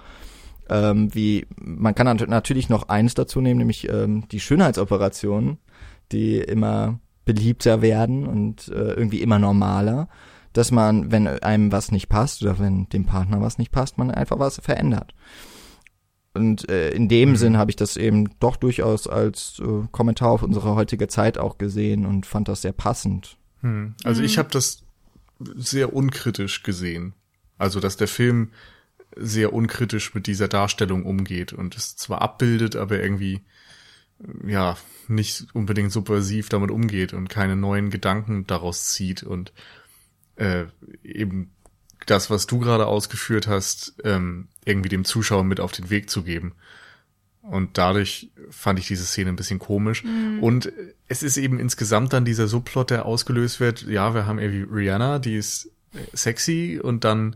Ähm, 0.70 1.14
wie 1.16 1.48
man 1.58 1.96
kann 1.96 2.08
nat- 2.08 2.28
natürlich 2.28 2.70
noch 2.70 2.90
eins 2.90 3.14
dazu 3.14 3.40
nehmen, 3.42 3.60
nämlich 3.60 3.90
ähm, 3.90 4.24
die 4.32 4.40
Schönheitsoperationen, 4.40 5.58
die 6.12 6.38
immer 6.38 7.00
beliebter 7.24 7.82
werden 7.82 8.28
und 8.28 8.68
äh, 8.68 8.94
irgendwie 8.94 9.22
immer 9.22 9.40
normaler, 9.40 10.10
dass 10.54 10.72
man, 10.72 11.12
wenn 11.12 11.28
einem 11.28 11.72
was 11.72 11.92
nicht 11.92 12.10
passt 12.10 12.42
oder 12.42 12.60
wenn 12.60 12.90
dem 12.90 13.06
Partner 13.06 13.42
was 13.42 13.58
nicht 13.58 13.72
passt, 13.72 13.98
man 13.98 14.12
einfach 14.12 14.40
was 14.40 14.60
verändert. 14.60 15.14
Und 16.34 16.70
äh, 16.70 16.92
in 16.92 17.10
dem 17.10 17.32
Mhm. 17.32 17.36
Sinn 17.36 17.58
habe 17.58 17.72
ich 17.72 17.76
das 17.76 17.98
eben 17.98 18.30
doch 18.40 18.56
durchaus 18.56 19.08
als 19.08 19.60
äh, 19.60 19.88
Kommentar 19.92 20.30
auf 20.30 20.44
unsere 20.44 20.76
heutige 20.76 21.08
Zeit 21.08 21.38
auch 21.38 21.58
gesehen 21.58 22.06
und 22.06 22.26
fand 22.26 22.48
das 22.48 22.62
sehr 22.62 22.72
passend. 22.72 23.38
Hm. 23.62 23.96
Also 24.04 24.24
ich 24.24 24.38
habe 24.38 24.50
das 24.50 24.84
sehr 25.38 25.94
unkritisch 25.94 26.64
gesehen. 26.64 27.14
Also 27.58 27.80
dass 27.80 27.98
der 27.98 28.08
Film 28.08 28.52
sehr 29.16 29.54
unkritisch 29.54 30.14
mit 30.14 30.26
dieser 30.26 30.48
Darstellung 30.48 31.04
umgeht 31.06 31.52
und 31.52 31.76
es 31.76 31.98
zwar 31.98 32.22
abbildet, 32.22 32.78
aber 32.78 33.00
irgendwie 33.02 33.42
ja 34.48 34.78
nicht 35.08 35.48
unbedingt 35.54 35.92
subversiv 35.92 36.50
damit 36.50 36.72
umgeht 36.72 37.14
und 37.14 37.30
keine 37.30 37.56
neuen 37.56 37.90
Gedanken 37.90 38.48
daraus 38.48 38.90
zieht 38.90 39.24
und 39.24 39.52
äh, 40.42 40.66
eben 41.04 41.52
das, 42.08 42.30
was 42.32 42.48
du 42.48 42.60
gerade 42.60 42.88
ausgeführt 42.88 43.48
hast, 43.48 43.94
ähm, 44.04 44.48
irgendwie 44.66 44.90
dem 44.90 45.06
Zuschauer 45.06 45.44
mit 45.44 45.60
auf 45.60 45.72
den 45.72 45.90
Weg 45.90 46.10
zu 46.10 46.24
geben. 46.24 46.54
Und 47.44 47.78
dadurch 47.78 48.32
fand 48.50 48.80
ich 48.80 48.88
diese 48.88 49.06
Szene 49.06 49.30
ein 49.30 49.36
bisschen 49.36 49.60
komisch. 49.60 50.04
Und 50.42 50.72
es 51.08 51.24
ist 51.24 51.38
eben 51.38 51.60
insgesamt 51.60 52.14
dann 52.14 52.26
dieser 52.26 52.48
Subplot, 52.48 52.92
der 52.92 53.06
ausgelöst 53.06 53.60
wird. 53.60 53.84
Ja, 53.84 54.14
wir 54.14 54.26
haben 54.26 54.40
irgendwie 54.40 54.72
Rihanna, 54.72 55.20
die 55.20 55.36
ist 55.36 55.72
sexy 56.14 56.80
und 56.82 57.04
dann 57.04 57.36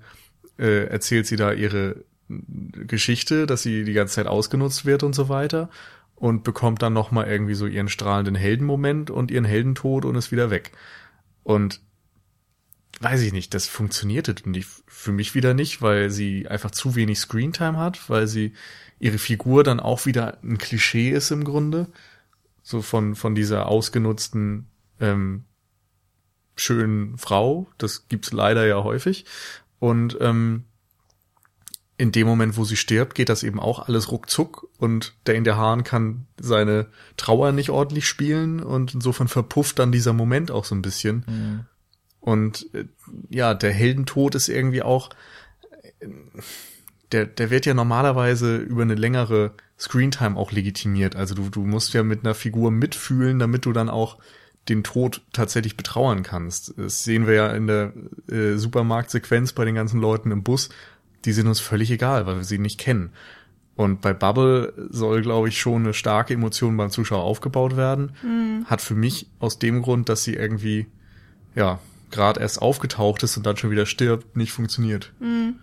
äh, 0.58 0.86
erzählt 0.86 1.26
sie 1.28 1.36
da 1.36 1.53
ihre 1.53 2.03
Geschichte, 2.28 3.45
dass 3.45 3.64
sie 3.64 3.84
die 3.84 3.93
ganze 3.93 4.16
Zeit 4.16 4.28
ausgenutzt 4.28 4.86
wird 4.86 5.03
und 5.03 5.14
so 5.14 5.28
weiter 5.28 5.70
und 6.16 6.43
bekommt 6.43 6.82
dann 6.82 6.93
nochmal 6.93 7.28
irgendwie 7.28 7.56
so 7.56 7.66
ihren 7.66 7.89
strahlenden 7.89 8.36
Heldenmoment 8.36 9.10
und 9.12 9.32
ihren 9.32 9.45
Heldentod 9.45 10.06
und 10.06 10.16
ist 10.16 10.32
wieder 10.32 10.49
weg. 10.49 10.72
Und 11.43 11.82
weiß 13.00 13.22
ich 13.22 13.34
nicht, 13.34 13.54
das 13.54 13.68
funktionierte 13.68 14.36
für 14.88 15.12
mich 15.12 15.36
wieder 15.36 15.54
nicht, 15.54 15.82
weil 15.82 16.10
sie 16.10 16.48
einfach 16.48 16.72
zu 16.72 16.96
wenig 16.96 17.20
Screentime 17.20 17.78
hat, 17.78 18.10
weil 18.10 18.28
sie 18.28 18.54
ihre 19.00 19.18
Figur 19.18 19.64
dann 19.64 19.80
auch 19.80 20.06
wieder 20.06 20.38
ein 20.43 20.58
Klischee 20.58 21.12
ist 21.12 21.32
im 21.32 21.43
Grunde, 21.43 21.88
so 22.64 22.82
von 22.82 23.16
von 23.16 23.36
dieser 23.36 23.68
ausgenutzten 23.68 24.68
ähm, 25.00 25.43
schönen 26.56 27.18
Frau, 27.18 27.68
das 27.78 28.08
gibt's 28.08 28.32
leider 28.32 28.66
ja 28.66 28.84
häufig. 28.84 29.26
Und 29.80 30.18
ähm, 30.22 30.64
in 31.98 32.12
dem 32.12 32.28
Moment, 32.28 32.58
wo 32.58 32.66
sie 32.66 32.76
stirbt, 32.76 33.16
geht 33.16 33.30
das 33.30 33.43
eben 33.43 33.60
auch 33.60 33.88
alles 33.88 34.12
ruckzuck 34.12 34.68
und 34.78 35.14
der 35.26 35.36
in 35.36 35.43
der 35.46 35.58
Hahn 35.58 35.84
kann 35.84 36.28
seine 36.39 36.88
Trauer 37.16 37.52
nicht 37.52 37.70
ordentlich 37.70 38.08
spielen 38.08 38.62
und 38.62 38.93
insofern 38.93 39.28
verpufft 39.28 39.80
dann 39.80 39.91
dieser 39.91 40.14
Moment 40.14 40.52
auch 40.52 40.66
so 40.66 40.76
ein 40.76 40.82
bisschen. 40.82 41.24
Und 42.26 42.73
äh, 42.73 42.86
ja, 43.30 43.53
der 43.53 43.71
Heldentod 43.71 44.34
ist 44.34 44.49
irgendwie 44.49 44.82
auch, 44.82 45.11
äh, 45.99 46.07
der, 47.11 47.28
der 47.28 47.51
wird 47.51 47.67
ja 47.67 47.76
normalerweise 47.76 48.57
über 48.57 48.82
eine 48.82 48.95
längere 48.95 49.51
Screentime 49.78 50.36
auch 50.36 50.51
legitimiert. 50.51 51.15
Also 51.15 51.36
du, 51.36 51.49
du 51.51 51.61
musst 51.61 51.93
ja 51.93 52.01
mit 52.01 52.26
einer 52.26 52.34
Figur 52.34 52.71
mitfühlen, 52.71 53.38
damit 53.38 53.65
du 53.65 53.73
dann 53.73 53.89
auch 53.89 54.17
den 54.69 54.84
Tod 54.84 55.21
tatsächlich 55.34 55.78
betrauern 55.78 56.23
kannst. 56.23 56.73
Das 56.78 57.03
sehen 57.03 57.28
wir 57.28 57.36
ja 57.36 57.51
in 57.51 57.67
der 57.67 57.93
äh, 58.28 58.55
Supermarktsequenz 58.55 59.53
bei 59.53 59.63
den 59.63 59.76
ganzen 59.76 60.01
Leuten 60.01 60.32
im 60.32 60.41
Bus. 60.41 60.69
Die 61.26 61.32
sind 61.32 61.45
uns 61.45 61.59
völlig 61.59 61.91
egal, 61.91 62.26
weil 62.26 62.38
wir 62.38 62.43
sie 62.43 62.57
nicht 62.57 62.80
kennen. 62.80 63.11
Und 63.76 64.01
bei 64.01 64.15
Bubble 64.15 64.73
soll, 64.89 65.21
glaube 65.21 65.49
ich, 65.49 65.59
schon 65.59 65.84
eine 65.84 65.93
starke 65.93 66.34
Emotion 66.34 66.76
beim 66.76 66.89
Zuschauer 66.89 67.21
aufgebaut 67.21 67.78
werden. 67.78 68.13
Mhm. 68.23 68.65
Hat 68.65 68.82
für 68.82 68.95
mich 68.95 69.30
aus 69.38 69.59
dem 69.59 69.84
Grund, 69.84 70.09
dass 70.09 70.23
sie 70.23 70.34
irgendwie, 70.34 70.88
ja, 71.53 71.80
gerade 72.12 72.39
erst 72.39 72.62
aufgetaucht 72.62 73.24
ist 73.24 73.38
und 73.38 73.45
dann 73.45 73.58
schon 73.58 73.72
wieder 73.72 73.86
stirbt, 73.86 74.36
nicht 74.36 74.51
funktioniert. 74.51 75.14
Mhm. 75.20 75.56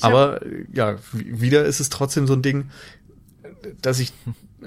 Aber 0.00 0.40
ja, 0.72 0.96
wieder 1.12 1.64
ist 1.64 1.80
es 1.80 1.88
trotzdem 1.88 2.26
so 2.26 2.34
ein 2.34 2.42
Ding, 2.42 2.70
dass 3.80 3.98
ich 3.98 4.12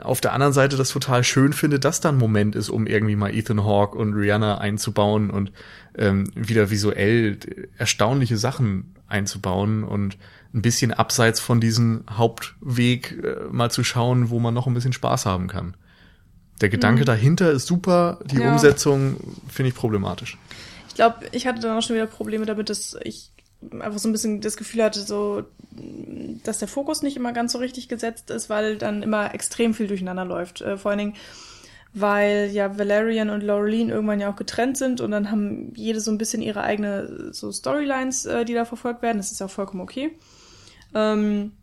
auf 0.02 0.22
der 0.22 0.34
anderen 0.34 0.54
Seite 0.54 0.78
das 0.78 0.90
total 0.90 1.24
schön 1.24 1.54
finde, 1.54 1.80
dass 1.80 2.00
da 2.02 2.10
ein 2.10 2.18
Moment 2.18 2.56
ist, 2.56 2.70
um 2.70 2.88
irgendwie 2.88 3.16
mal 3.16 3.34
Ethan 3.34 3.64
Hawke 3.64 3.98
und 3.98 4.14
Rihanna 4.14 4.58
einzubauen 4.58 5.30
und 5.30 5.52
ähm, 5.98 6.32
wieder 6.36 6.70
visuell 6.70 7.38
erstaunliche 7.78 8.38
Sachen 8.38 8.96
einzubauen 9.08 9.84
und 9.84 10.18
ein 10.54 10.62
bisschen 10.62 10.94
abseits 10.94 11.40
von 11.40 11.60
diesem 11.60 12.04
Hauptweg 12.10 13.24
äh, 13.24 13.36
mal 13.52 13.72
zu 13.72 13.84
schauen, 13.84 14.30
wo 14.30 14.40
man 14.40 14.54
noch 14.54 14.68
ein 14.68 14.74
bisschen 14.74 14.94
Spaß 14.94 15.26
haben 15.26 15.48
kann. 15.48 15.76
Der 16.62 16.70
Gedanke 16.70 17.02
mhm. 17.02 17.06
dahinter 17.06 17.52
ist 17.52 17.68
super, 17.68 18.20
die 18.26 18.38
ja. 18.38 18.52
Umsetzung 18.52 19.18
finde 19.48 19.70
ich 19.70 19.76
problematisch. 19.76 20.38
Ich 21.00 21.02
glaube, 21.02 21.28
ich 21.32 21.48
hatte 21.48 21.62
dann 21.62 21.78
auch 21.78 21.82
schon 21.82 21.96
wieder 21.96 22.08
Probleme 22.08 22.46
damit, 22.46 22.70
dass 22.70 22.98
ich 23.06 23.32
einfach 23.72 24.00
so 24.00 24.10
ein 24.10 24.12
bisschen 24.12 24.42
das 24.42 24.58
Gefühl 24.58 24.84
hatte, 24.84 25.00
so, 25.00 25.44
dass 26.44 26.60
der 26.60 26.68
Fokus 26.68 27.04
nicht 27.04 27.16
immer 27.16 27.32
ganz 27.32 27.54
so 27.54 27.58
richtig 27.58 27.88
gesetzt 27.88 28.30
ist, 28.32 28.50
weil 28.50 28.78
dann 28.78 29.02
immer 29.02 29.34
extrem 29.34 29.74
viel 29.74 29.88
durcheinander 29.88 30.26
läuft. 30.26 30.60
Äh, 30.60 30.76
vor 30.76 30.92
allen 30.92 30.98
Dingen, 30.98 31.16
weil 31.94 32.50
ja 32.52 32.78
Valerian 32.78 33.30
und 33.30 33.44
Laureline 33.44 33.94
irgendwann 33.94 34.20
ja 34.20 34.30
auch 34.30 34.36
getrennt 34.36 34.76
sind 34.76 35.00
und 35.00 35.12
dann 35.12 35.32
haben 35.32 35.72
jede 35.74 36.02
so 36.02 36.12
ein 36.12 36.18
bisschen 36.18 36.42
ihre 36.42 36.64
eigene 36.64 37.32
so 37.32 37.50
Storylines, 37.50 38.26
äh, 38.26 38.44
die 38.44 38.54
da 38.54 38.66
verfolgt 38.66 39.02
werden. 39.02 39.20
Das 39.20 39.32
ist 39.32 39.40
ja 39.40 39.46
auch 39.46 39.52
vollkommen 39.52 39.80
okay. 39.80 40.12
Ähm, 40.94 41.54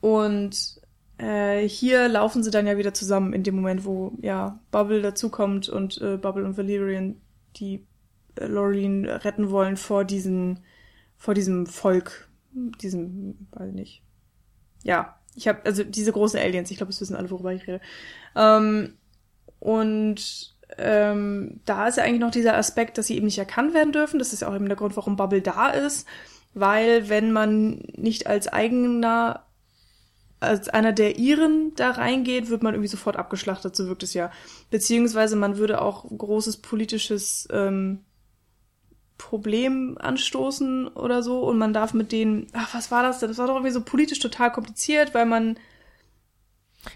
und 0.00 0.80
äh, 1.18 1.68
hier 1.68 2.06
laufen 2.06 2.44
sie 2.44 2.52
dann 2.52 2.68
ja 2.68 2.78
wieder 2.78 2.94
zusammen 2.94 3.32
in 3.32 3.42
dem 3.42 3.56
Moment, 3.56 3.84
wo 3.84 4.12
ja 4.22 4.60
Bubble 4.70 5.02
dazukommt 5.02 5.68
und 5.68 6.00
äh, 6.00 6.16
Bubble 6.16 6.44
und 6.44 6.56
Valerian 6.56 7.20
die 7.56 7.84
Laureline 8.38 9.24
retten 9.24 9.50
wollen 9.50 9.76
vor 9.76 10.04
diesen 10.04 10.60
vor 11.16 11.34
diesem 11.34 11.66
Volk, 11.66 12.28
diesem, 12.52 13.48
weiß 13.52 13.68
ich 13.68 13.74
nicht. 13.74 14.02
Ja, 14.82 15.18
ich 15.34 15.48
habe 15.48 15.60
also 15.64 15.84
diese 15.84 16.12
großen 16.12 16.38
Aliens, 16.38 16.70
ich 16.70 16.76
glaube, 16.76 16.92
es 16.92 17.00
wissen 17.00 17.16
alle, 17.16 17.30
worüber 17.30 17.52
ich 17.52 17.66
rede. 17.66 17.80
Ähm, 18.34 18.94
und 19.58 20.54
ähm, 20.78 21.60
da 21.64 21.88
ist 21.88 21.96
ja 21.96 22.04
eigentlich 22.04 22.20
noch 22.20 22.30
dieser 22.30 22.56
Aspekt, 22.56 22.98
dass 22.98 23.06
sie 23.06 23.16
eben 23.16 23.26
nicht 23.26 23.38
erkannt 23.38 23.74
werden 23.74 23.92
dürfen. 23.92 24.18
Das 24.18 24.32
ist 24.32 24.42
ja 24.42 24.48
auch 24.48 24.54
eben 24.54 24.66
der 24.66 24.76
Grund, 24.76 24.96
warum 24.96 25.16
Bubble 25.16 25.42
da 25.42 25.70
ist. 25.70 26.06
Weil 26.54 27.08
wenn 27.08 27.32
man 27.32 27.82
nicht 27.96 28.26
als 28.26 28.48
eigener, 28.48 29.44
als 30.40 30.68
einer 30.68 30.92
der 30.92 31.18
Iren 31.18 31.74
da 31.76 31.90
reingeht, 31.90 32.48
wird 32.48 32.62
man 32.62 32.74
irgendwie 32.74 32.88
sofort 32.88 33.16
abgeschlachtet, 33.16 33.76
so 33.76 33.88
wirkt 33.88 34.02
es 34.02 34.14
ja. 34.14 34.30
Beziehungsweise 34.70 35.36
man 35.36 35.58
würde 35.58 35.82
auch 35.82 36.06
großes 36.08 36.58
politisches 36.58 37.46
ähm, 37.50 38.05
Problem 39.18 39.96
anstoßen 39.98 40.88
oder 40.88 41.22
so 41.22 41.40
und 41.40 41.58
man 41.58 41.72
darf 41.72 41.94
mit 41.94 42.12
denen, 42.12 42.48
ach, 42.52 42.74
was 42.74 42.90
war 42.90 43.02
das 43.02 43.18
denn? 43.18 43.28
Das 43.28 43.38
war 43.38 43.46
doch 43.46 43.54
irgendwie 43.54 43.72
so 43.72 43.80
politisch 43.80 44.18
total 44.18 44.52
kompliziert, 44.52 45.14
weil 45.14 45.26
man 45.26 45.56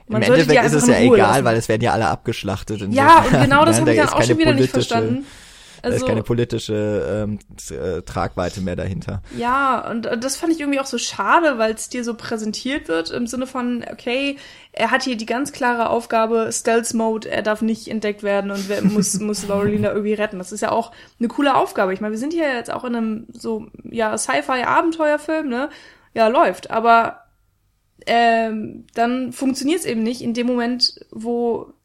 man 0.07 0.23
Im 0.23 0.33
Endeffekt 0.33 0.65
ist 0.65 0.73
es 0.73 0.87
ja 0.87 1.01
egal, 1.01 1.17
lassen. 1.19 1.45
weil 1.45 1.57
es 1.57 1.69
werden 1.69 1.83
ja 1.83 1.93
alle 1.93 2.07
abgeschlachtet. 2.07 2.81
Ja, 2.93 3.25
und 3.25 3.31
genau 3.43 3.65
das 3.65 3.81
habe 3.81 3.93
ich 3.93 3.99
dann 3.99 4.09
auch 4.09 4.23
schon 4.23 4.39
wieder 4.39 4.55
nicht 4.55 4.71
verstanden. 4.71 5.27
Also, 5.83 5.89
da 5.89 5.89
ist 5.89 6.03
also 6.03 6.07
keine 6.07 6.23
politische 6.23 7.27
ähm, 7.29 7.39
äh, 7.71 8.03
Tragweite 8.03 8.61
mehr 8.61 8.77
dahinter. 8.77 9.23
Ja, 9.37 9.89
und, 9.91 10.07
und 10.07 10.25
das 10.25 10.37
fand 10.37 10.53
ich 10.53 10.61
irgendwie 10.61 10.81
auch 10.81 10.87
so 10.87 10.99
schade, 10.99 11.59
weil 11.59 11.75
es 11.75 11.89
dir 11.89 12.05
so 12.05 12.15
präsentiert 12.15 12.89
wird 12.89 13.11
im 13.11 13.27
Sinne 13.27 13.47
von, 13.47 13.85
okay, 13.91 14.37
er 14.73 14.91
hat 14.91 15.03
hier 15.03 15.17
die 15.17 15.27
ganz 15.27 15.53
klare 15.53 15.91
Aufgabe, 15.91 16.51
Stealth 16.53 16.95
Mode, 16.95 17.31
er 17.31 17.43
darf 17.43 17.63
nicht 17.63 17.89
entdeckt 17.89 18.23
werden 18.23 18.51
und 18.51 18.69
wer, 18.69 18.83
muss, 18.83 19.15
muss 19.21 19.47
Laureline 19.47 19.89
irgendwie 19.89 20.15
retten. 20.15 20.39
Das 20.39 20.53
ist 20.53 20.61
ja 20.61 20.71
auch 20.71 20.93
eine 21.19 21.29
coole 21.29 21.55
Aufgabe. 21.55 21.93
Ich 21.93 22.01
meine, 22.01 22.13
wir 22.13 22.19
sind 22.19 22.33
hier 22.33 22.55
jetzt 22.55 22.73
auch 22.73 22.85
in 22.85 22.95
einem 22.95 23.27
so, 23.33 23.67
ja, 23.85 24.17
Sci-Fi-Abenteuerfilm, 24.17 25.49
ne? 25.49 25.71
Ja, 26.15 26.29
läuft. 26.29 26.71
Aber 26.71 27.25
ähm, 28.07 28.87
dann 28.95 29.33
funktioniert 29.33 29.81
es 29.81 29.87
eben 29.87 30.03
nicht 30.03 30.23
in 30.23 30.35
dem 30.35 30.47
Moment, 30.47 30.95
wo 31.11 31.63
äh, 31.63 31.80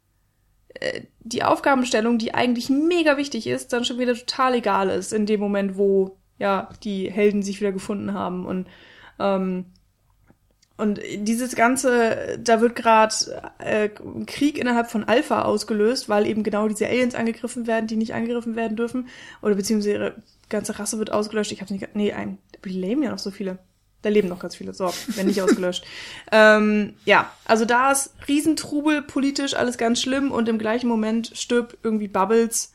die 1.20 1.44
Aufgabenstellung, 1.44 2.18
die 2.18 2.34
eigentlich 2.34 2.70
mega 2.70 3.18
wichtig 3.18 3.48
ist, 3.48 3.74
dann 3.74 3.86
schon 3.86 4.00
wieder 4.00 4.16
total 4.16 4.56
egal 4.56 4.90
ist 4.90 5.14
in 5.14 5.26
dem 5.26 5.40
Moment, 5.40 5.78
wo 5.78 6.18
ja 6.38 6.70
die 6.84 7.10
Helden 7.12 7.44
sich 7.44 7.62
wieder 7.62 7.72
gefunden 7.72 8.14
haben 8.14 8.46
und 8.46 8.68
ähm, 9.20 9.66
und 10.78 11.00
dieses 11.20 11.56
ganze, 11.56 12.38
da 12.38 12.60
wird 12.60 12.76
gerade 12.76 13.16
äh, 13.60 13.88
Krieg 14.26 14.58
innerhalb 14.58 14.92
von 14.92 15.06
Alpha 15.06 15.44
ausgelöst, 15.44 16.10
weil 16.10 16.28
eben 16.28 16.44
genau 16.44 16.68
diese 16.68 16.88
Aliens 16.88 17.16
angegriffen 17.16 17.66
werden, 17.66 17.88
die 17.88 17.96
nicht 17.96 18.14
angegriffen 18.14 18.58
werden 18.58 18.76
dürfen, 18.76 19.08
oder 19.42 19.56
beziehungsweise 19.56 19.94
ihre 19.94 20.16
ganze 20.50 20.78
Rasse 20.78 21.00
wird 21.00 21.14
ausgelöscht. 21.14 21.54
Ich 21.54 21.62
hab's 21.62 21.72
nicht, 21.72 21.96
nee, 21.96 22.12
ein, 22.12 22.40
die 22.66 22.70
leben 22.70 23.04
ja 23.04 23.12
noch 23.12 23.20
so 23.20 23.32
viele. 23.32 23.58
Da 24.06 24.12
leben 24.12 24.28
noch 24.28 24.38
ganz 24.38 24.56
viele, 24.56 24.72
so, 24.72 24.94
wenn 25.16 25.26
nicht 25.26 25.42
ausgelöscht. 25.42 25.84
ähm, 26.32 26.94
ja, 27.06 27.32
also 27.44 27.66
da 27.66 27.92
ist 27.92 28.14
Riesentrubel, 28.28 29.02
politisch 29.02 29.56
alles 29.56 29.80
ganz 29.80 30.00
schlimm 30.00 30.32
und 30.32 30.48
im 30.48 30.60
gleichen 30.60 30.88
Moment 30.88 31.32
stirbt 31.34 31.80
irgendwie 31.82 32.08
Bubbles 32.08 32.72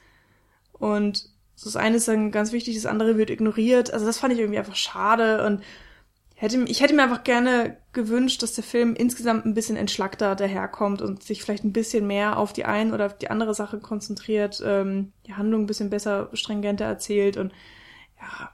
und 0.73 1.29
das 1.63 1.77
eine 1.77 1.99
ist 1.99 2.09
dann 2.09 2.33
ganz 2.33 2.51
wichtig, 2.51 2.75
das 2.75 2.87
andere 2.87 3.17
wird 3.17 3.31
ignoriert. 3.31 3.93
Also 3.93 4.07
das 4.07 4.19
fand 4.19 4.33
ich 4.33 4.41
irgendwie 4.41 4.59
einfach 4.59 4.75
schade 4.75 5.47
und 5.47 5.63
hätte, 6.35 6.65
ich 6.65 6.81
hätte 6.81 6.95
mir 6.95 7.05
einfach 7.05 7.23
gerne 7.23 7.77
gewünscht, 7.93 8.43
dass 8.43 8.55
der 8.55 8.65
Film 8.65 8.97
insgesamt 8.97 9.47
ein 9.47 9.55
bisschen 9.55 9.77
entschlackter 9.77 10.35
daherkommt 10.35 11.01
und 11.01 11.23
sich 11.23 11.45
vielleicht 11.45 11.63
ein 11.63 11.73
bisschen 11.73 12.09
mehr 12.09 12.39
auf 12.39 12.53
die 12.53 12.65
eine 12.65 12.93
oder 12.93 13.11
die 13.11 13.31
andere 13.31 13.55
Sache 13.55 13.79
konzentriert, 13.79 14.61
ähm, 14.67 15.13
die 15.29 15.35
Handlung 15.35 15.63
ein 15.63 15.67
bisschen 15.67 15.91
besser, 15.91 16.29
stringenter 16.33 16.87
erzählt 16.87 17.37
und 17.37 17.53
ja, 18.21 18.51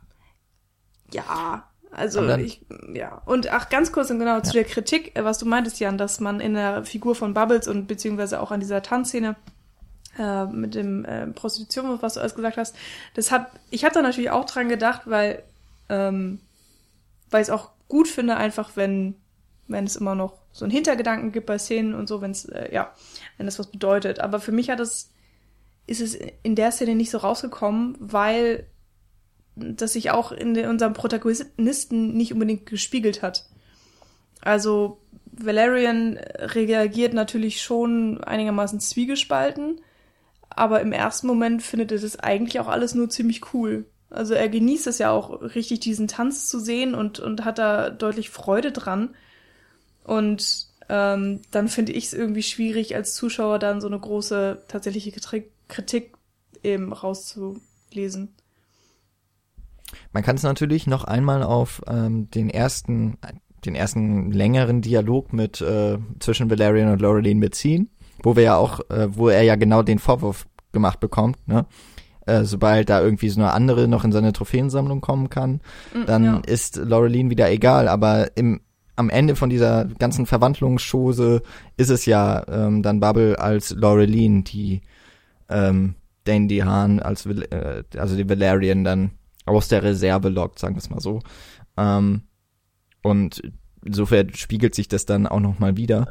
ja, 1.11 1.71
also 1.97 2.27
dann, 2.27 2.41
ich, 2.41 2.61
ja. 2.93 3.23
Und 3.25 3.51
ach, 3.51 3.71
ganz 3.71 3.91
kurz 3.91 4.11
und 4.11 4.19
genau 4.19 4.41
zu 4.41 4.53
der 4.53 4.65
Kritik, 4.65 5.17
äh, 5.17 5.25
was 5.25 5.39
du 5.39 5.47
meintest, 5.47 5.81
Jan, 5.81 5.97
dass 5.97 6.21
man 6.21 6.41
in 6.41 6.53
der 6.53 6.85
Figur 6.85 7.15
von 7.15 7.33
Bubbles 7.33 7.69
und 7.69 7.87
beziehungsweise 7.87 8.41
auch 8.41 8.51
an 8.51 8.61
dieser 8.61 8.83
Tanzszene 8.83 9.35
äh, 10.19 10.45
mit 10.45 10.75
dem 10.75 11.07
äh, 11.07 11.27
Prostitution, 11.29 12.03
was 12.03 12.15
du 12.15 12.21
alles 12.21 12.35
gesagt 12.35 12.59
hast, 12.59 12.77
das 13.15 13.33
hab, 13.33 13.59
ich 13.71 13.85
habe 13.85 13.95
da 13.95 14.03
natürlich 14.03 14.31
auch 14.31 14.45
dran 14.45 14.69
gedacht, 14.69 15.03
weil, 15.07 15.43
ähm, 15.89 16.41
weil 17.31 17.41
ich 17.41 17.49
es 17.49 17.55
auch 17.55 17.71
gut 17.89 18.09
finde, 18.09 18.37
einfach 18.37 18.73
wenn, 18.75 19.15
wenn 19.67 19.87
es 19.87 19.97
immer 19.97 20.15
noch 20.15 20.35
so 20.53 20.67
einen 20.67 20.73
Hintergedanken 20.73 21.33
gibt 21.33 21.47
bei 21.47 21.59
Szenen 21.59 21.95
und 21.95 22.09
so, 22.09 22.21
wenn 22.21 22.33
es, 22.33 22.45
äh, 22.45 22.73
ja, 22.75 22.93
wenn 23.39 23.47
das 23.47 23.59
was 23.59 23.69
bedeutet. 23.69 24.21
Aber 24.21 24.39
für 24.39 24.53
mich 24.53 24.69
hat 24.69 24.81
es, 24.81 25.13
ist 25.87 26.03
es 26.03 26.15
in 26.43 26.57
der 26.57 26.73
Szene 26.73 26.95
nicht 26.95 27.11
so 27.11 27.19
rausgekommen, 27.19 27.97
weil 28.01 28.67
das 29.57 29.95
sich 29.95 30.11
auch 30.11 30.33
in 30.33 30.57
unserem 30.67 30.93
Protagonisten 30.93 32.17
nicht 32.17 32.33
unbedingt 32.33 32.67
gespiegelt 32.67 33.23
hat. 33.23 33.47
Also 34.43 34.99
Valerian 35.33 36.19
reagiert 36.39 37.15
natürlich 37.15 37.63
schon 37.63 38.23
einigermaßen 38.23 38.81
zwiegespalten, 38.81 39.81
aber 40.51 40.81
im 40.81 40.93
ersten 40.93 41.27
Moment 41.27 41.63
findet 41.63 41.93
er 41.93 41.99
das 41.99 42.19
eigentlich 42.19 42.61
auch 42.61 42.69
alles 42.69 42.95
nur 42.95 43.11
ziemlich 43.11 43.53
cool. 43.55 43.87
Also 44.09 44.35
er 44.35 44.49
genießt 44.49 44.87
es 44.87 44.99
ja 44.99 45.11
auch 45.11 45.43
richtig, 45.43 45.81
diesen 45.81 46.09
Tanz 46.09 46.49
zu 46.49 46.61
sehen 46.61 46.95
und, 46.95 47.19
und 47.19 47.45
hat 47.45 47.59
da 47.59 47.91
deutlich 47.91 48.31
Freude 48.31 48.73
dran. 48.73 49.15
Und 50.05 50.69
ähm, 50.89 51.41
dann 51.51 51.69
finde 51.69 51.93
ich 51.93 52.07
es 52.07 52.15
irgendwie 52.15 52.45
schwierig, 52.45 52.95
als 52.95 53.15
Zuschauer 53.15 53.59
dann 53.59 53.81
so 53.81 53.89
eine 53.89 53.99
große 53.99 54.63
tatsächliche 54.69 55.13
Kritik 55.69 56.15
eben 56.63 56.93
rauszulesen. 56.93 58.35
Man 60.13 60.23
kann 60.23 60.37
es 60.37 60.43
natürlich 60.43 60.87
noch 60.87 61.05
einmal 61.05 61.43
auf 61.43 61.83
ähm, 61.89 62.31
den 62.31 62.51
ersten, 62.51 63.19
den 63.65 63.75
ersten 63.75 64.31
längeren 64.31 64.83
Dialog 64.83 65.33
mit 65.33 65.61
äh, 65.61 65.99
zwischen 66.21 66.51
Valerian 66.51 66.93
und 66.93 67.01
Laureline 67.01 67.41
beziehen, 67.41 67.91
wo 68.23 68.37
wir 68.37 68.43
ja 68.43 68.57
auch, 68.57 68.81
äh, 68.91 69.09
wo 69.11 69.29
er 69.29 69.43
ja 69.43 69.57
genau 69.57 69.83
den 69.83 69.99
Vorwurf 69.99 70.47
gemacht 70.73 71.01
bekommt, 71.01 71.37
ne? 71.47 71.67
Äh, 72.27 72.43
sobald 72.43 72.91
da 72.91 73.01
irgendwie 73.01 73.29
so 73.29 73.41
eine 73.41 73.53
andere 73.53 73.87
noch 73.87 74.03
in 74.03 74.11
seine 74.11 74.33
Trophäensammlung 74.33 75.01
kommen 75.01 75.31
kann, 75.31 75.61
mm, 75.95 76.07
dann 76.07 76.25
ja. 76.25 76.41
ist 76.45 76.75
Laureline 76.75 77.31
wieder 77.31 77.49
egal. 77.53 77.87
Aber 77.87 78.37
im 78.37 78.61
am 78.97 79.11
Ende 79.11 79.37
von 79.37 79.51
dieser 79.51 79.85
ganzen 79.85 80.27
Verwandlungsschose 80.27 81.43
ist 81.77 81.91
es 81.91 82.07
ja 82.07 82.43
ähm, 82.49 82.83
dann 82.83 82.99
Bubble 82.99 83.39
als 83.39 83.71
Laureline, 83.71 84.43
die 84.43 84.81
ähm, 85.49 85.95
Dandy 86.25 86.59
Hahn 86.59 86.99
als 87.01 87.27
äh, 87.27 87.85
also 87.97 88.17
die 88.17 88.29
Valerian 88.29 88.85
dann 88.85 89.13
aus 89.47 89.69
der 89.69 89.83
Reserve 89.83 90.29
lockt, 90.29 90.59
sagen 90.59 90.75
wir 90.75 90.81
es 90.81 90.91
mal 90.91 91.01
so. 91.01 91.21
Ähm, 91.77 92.23
Und 93.03 93.43
insofern 93.85 94.35
spiegelt 94.35 94.75
sich 94.75 94.89
das 94.89 95.07
dann 95.07 95.27
auch 95.27 95.41
nochmal 95.41 95.77
wieder. 95.77 96.11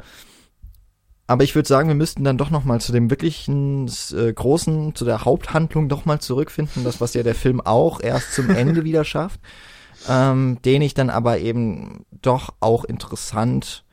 Aber 1.26 1.42
ich 1.44 1.54
würde 1.54 1.68
sagen, 1.68 1.88
wir 1.88 1.96
müssten 1.96 2.24
dann 2.24 2.38
doch 2.38 2.50
nochmal 2.50 2.80
zu 2.80 2.92
dem 2.92 3.10
wirklichen 3.10 3.90
äh, 4.12 4.32
großen, 4.32 4.94
zu 4.94 5.04
der 5.04 5.24
Haupthandlung 5.24 5.88
doch 5.88 6.04
mal 6.04 6.20
zurückfinden, 6.20 6.84
das 6.84 7.00
was 7.00 7.14
ja 7.14 7.22
der 7.22 7.34
Film 7.34 7.60
auch 7.60 8.00
erst 8.00 8.32
zum 8.34 8.48
Ende 8.50 8.84
wieder 8.84 9.04
schafft, 9.04 9.40
ähm, 10.08 10.58
den 10.64 10.82
ich 10.82 10.94
dann 10.94 11.10
aber 11.10 11.38
eben 11.38 12.06
doch 12.22 12.54
auch 12.60 12.84
interessant 12.84 13.84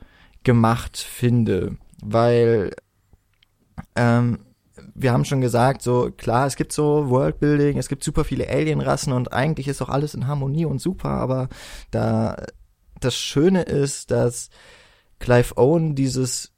gemacht 0.44 0.96
finde, 0.96 1.76
weil 2.02 2.70
ähm, 3.96 4.38
wir 4.94 5.12
haben 5.12 5.24
schon 5.24 5.40
gesagt, 5.40 5.82
so 5.82 6.10
klar, 6.16 6.46
es 6.46 6.56
gibt 6.56 6.72
so 6.72 7.10
Worldbuilding, 7.10 7.78
es 7.78 7.88
gibt 7.88 8.04
super 8.04 8.24
viele 8.24 8.48
Alienrassen 8.48 9.12
und 9.12 9.32
eigentlich 9.32 9.68
ist 9.68 9.82
auch 9.82 9.88
alles 9.88 10.14
in 10.14 10.26
Harmonie 10.26 10.64
und 10.64 10.80
super, 10.80 11.10
aber 11.10 11.48
da 11.90 12.36
das 13.00 13.16
Schöne 13.16 13.62
ist, 13.62 14.10
dass 14.10 14.50
Clive 15.18 15.56
Owen 15.56 15.94
dieses, 15.94 16.52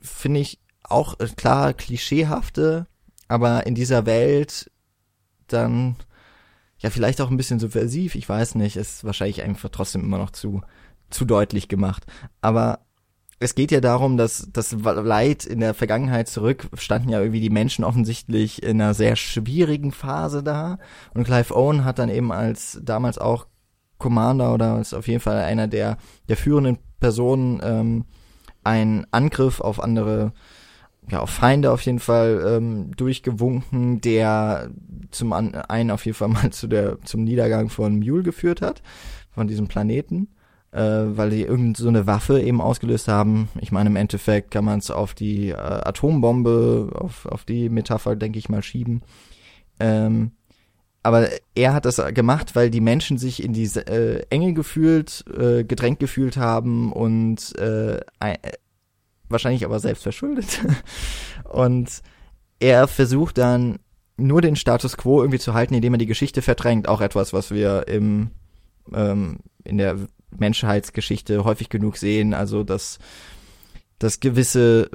finde 0.00 0.40
ich, 0.40 0.60
auch 0.82 1.18
äh, 1.18 1.26
klar 1.26 1.74
klischeehafte, 1.74 2.86
aber 3.28 3.66
in 3.66 3.74
dieser 3.74 4.06
Welt 4.06 4.70
dann 5.48 5.96
ja 6.78 6.90
vielleicht 6.90 7.20
auch 7.20 7.30
ein 7.30 7.36
bisschen 7.36 7.58
subversiv, 7.58 8.14
ich 8.14 8.28
weiß 8.28 8.54
nicht, 8.54 8.76
ist 8.76 9.04
wahrscheinlich 9.04 9.42
einfach 9.42 9.70
trotzdem 9.70 10.02
immer 10.02 10.18
noch 10.18 10.30
zu 10.30 10.62
zu 11.10 11.24
deutlich 11.24 11.68
gemacht, 11.68 12.04
aber 12.40 12.83
es 13.44 13.54
geht 13.54 13.70
ja 13.70 13.82
darum, 13.82 14.16
dass 14.16 14.48
das 14.50 14.72
Leid 14.72 15.44
in 15.44 15.60
der 15.60 15.74
Vergangenheit 15.74 16.28
zurück 16.28 16.66
standen 16.78 17.10
ja 17.10 17.20
irgendwie 17.20 17.42
die 17.42 17.50
Menschen 17.50 17.84
offensichtlich 17.84 18.62
in 18.62 18.80
einer 18.80 18.94
sehr 18.94 19.16
schwierigen 19.16 19.92
Phase 19.92 20.42
da. 20.42 20.78
Und 21.12 21.24
Clive 21.24 21.54
Owen 21.54 21.84
hat 21.84 21.98
dann 21.98 22.08
eben 22.08 22.32
als 22.32 22.80
damals 22.82 23.18
auch 23.18 23.46
Commander 23.98 24.54
oder 24.54 24.80
ist 24.80 24.94
auf 24.94 25.08
jeden 25.08 25.20
Fall 25.20 25.40
einer 25.40 25.68
der, 25.68 25.98
der 26.30 26.38
führenden 26.38 26.78
Personen 27.00 27.60
ähm, 27.62 28.06
einen 28.64 29.06
Angriff 29.10 29.60
auf 29.60 29.78
andere, 29.78 30.32
ja, 31.10 31.20
auf 31.20 31.28
Feinde 31.28 31.70
auf 31.70 31.82
jeden 31.82 32.00
Fall 32.00 32.42
ähm, 32.46 32.92
durchgewunken, 32.96 34.00
der 34.00 34.70
zum 35.10 35.34
einen 35.34 35.90
auf 35.90 36.06
jeden 36.06 36.16
Fall 36.16 36.28
mal 36.28 36.50
zu 36.50 36.66
der, 36.66 36.98
zum 37.02 37.24
Niedergang 37.24 37.68
von 37.68 37.98
Mule 37.98 38.22
geführt 38.22 38.62
hat, 38.62 38.82
von 39.32 39.48
diesem 39.48 39.68
Planeten 39.68 40.28
äh, 40.74 41.16
weil 41.16 41.30
die 41.30 41.42
irgend 41.42 41.76
so 41.76 41.88
eine 41.88 42.06
Waffe 42.06 42.40
eben 42.40 42.60
ausgelöst 42.60 43.06
haben. 43.06 43.48
Ich 43.60 43.70
meine, 43.70 43.90
im 43.90 43.96
Endeffekt 43.96 44.50
kann 44.50 44.64
man 44.64 44.80
es 44.80 44.90
auf 44.90 45.14
die 45.14 45.50
äh, 45.50 45.54
Atombombe, 45.54 46.90
auf, 46.94 47.26
auf 47.26 47.44
die 47.44 47.68
Metapher, 47.68 48.16
denke 48.16 48.40
ich 48.40 48.48
mal, 48.48 48.62
schieben. 48.62 49.02
Ähm, 49.78 50.32
aber 51.04 51.28
er 51.54 51.74
hat 51.74 51.84
das 51.84 52.02
gemacht, 52.12 52.56
weil 52.56 52.70
die 52.70 52.80
Menschen 52.80 53.18
sich 53.18 53.42
in 53.42 53.52
diese 53.52 53.86
äh, 53.86 54.24
Enge 54.30 54.52
gefühlt, 54.52 55.24
äh, 55.38 55.62
gedrängt 55.62 56.00
gefühlt 56.00 56.36
haben 56.36 56.92
und 56.92 57.56
äh, 57.58 58.00
wahrscheinlich 59.28 59.64
aber 59.64 59.78
selbst 59.78 60.02
verschuldet. 60.02 60.60
und 61.44 62.02
er 62.58 62.88
versucht 62.88 63.38
dann 63.38 63.78
nur 64.16 64.40
den 64.40 64.56
Status 64.56 64.96
quo 64.96 65.20
irgendwie 65.20 65.38
zu 65.38 65.54
halten, 65.54 65.74
indem 65.74 65.94
er 65.94 65.98
die 65.98 66.06
Geschichte 66.06 66.42
verdrängt. 66.42 66.88
Auch 66.88 67.00
etwas, 67.00 67.32
was 67.32 67.50
wir 67.52 67.86
im 67.86 68.30
ähm, 68.92 69.38
in 69.64 69.78
der 69.78 69.98
Menschheitsgeschichte 70.38 71.44
häufig 71.44 71.68
genug 71.68 71.96
sehen, 71.96 72.34
also 72.34 72.64
dass 72.64 72.98
dass 73.98 74.20
gewisse 74.20 74.90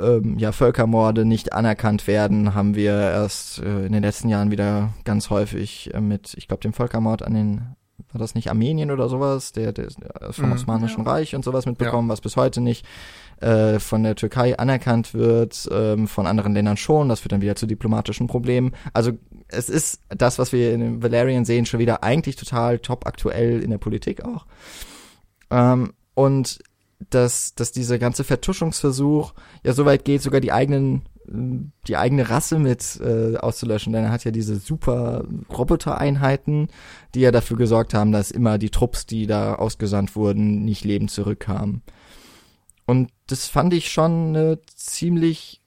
ähm, 0.00 0.38
ja, 0.38 0.52
Völkermorde 0.52 1.24
nicht 1.24 1.52
anerkannt 1.52 2.06
werden, 2.06 2.54
haben 2.54 2.74
wir 2.74 2.92
erst 2.92 3.60
äh, 3.60 3.86
in 3.86 3.92
den 3.92 4.02
letzten 4.02 4.28
Jahren 4.28 4.50
wieder 4.50 4.92
ganz 5.04 5.30
häufig 5.30 5.92
äh, 5.94 6.00
mit, 6.00 6.34
ich 6.36 6.46
glaube, 6.46 6.60
dem 6.60 6.72
Völkermord 6.72 7.22
an 7.22 7.34
den, 7.34 7.76
war 8.12 8.18
das 8.18 8.34
nicht 8.34 8.50
Armenien 8.50 8.90
oder 8.90 9.08
sowas, 9.08 9.52
der, 9.52 9.72
der, 9.72 9.88
der 9.88 10.32
vom 10.32 10.46
mhm, 10.46 10.52
Osmanischen 10.52 11.04
ja. 11.04 11.10
Reich 11.10 11.34
und 11.34 11.44
sowas 11.44 11.66
mitbekommen, 11.66 12.08
ja. 12.08 12.12
was 12.12 12.20
bis 12.20 12.36
heute 12.36 12.60
nicht 12.60 12.86
äh, 13.40 13.78
von 13.78 14.02
der 14.02 14.16
Türkei 14.16 14.58
anerkannt 14.58 15.14
wird, 15.14 15.68
ähm, 15.72 16.08
von 16.08 16.26
anderen 16.26 16.54
Ländern 16.54 16.76
schon, 16.76 17.08
das 17.08 17.20
führt 17.20 17.32
dann 17.32 17.42
wieder 17.42 17.56
zu 17.56 17.66
diplomatischen 17.66 18.26
Problemen. 18.26 18.72
Also 18.92 19.12
es 19.48 19.68
ist 19.68 20.00
das, 20.08 20.38
was 20.38 20.52
wir 20.52 20.72
in 20.72 21.02
Valerian 21.02 21.44
sehen, 21.44 21.66
schon 21.66 21.80
wieder 21.80 22.02
eigentlich 22.02 22.36
total 22.36 22.78
top 22.78 23.06
aktuell 23.06 23.62
in 23.62 23.70
der 23.70 23.78
Politik 23.78 24.24
auch. 24.24 24.46
Ähm, 25.50 25.92
und 26.14 26.60
dass, 27.10 27.54
dass 27.54 27.72
dieser 27.72 27.98
ganze 27.98 28.24
Vertuschungsversuch 28.24 29.34
ja 29.62 29.72
so 29.72 29.84
weit 29.84 30.04
geht, 30.04 30.22
sogar 30.22 30.40
die 30.40 30.52
eigenen 30.52 31.02
die 31.26 31.96
eigene 31.96 32.28
Rasse 32.28 32.58
mit 32.58 33.00
äh, 33.00 33.36
auszulöschen, 33.36 33.92
denn 33.92 34.04
er 34.04 34.10
hat 34.10 34.24
ja 34.24 34.30
diese 34.30 34.56
super 34.56 35.24
Robotereinheiten, 35.50 36.68
die 37.14 37.20
ja 37.20 37.30
dafür 37.30 37.56
gesorgt 37.56 37.94
haben, 37.94 38.12
dass 38.12 38.30
immer 38.30 38.58
die 38.58 38.70
Trupps, 38.70 39.06
die 39.06 39.26
da 39.26 39.54
ausgesandt 39.54 40.16
wurden, 40.16 40.64
nicht 40.64 40.84
lebend 40.84 41.10
zurückkamen. 41.10 41.82
Und 42.86 43.10
das 43.26 43.46
fand 43.46 43.72
ich 43.72 43.90
schon 43.90 44.28
eine 44.28 44.58
ziemlich 44.74 45.62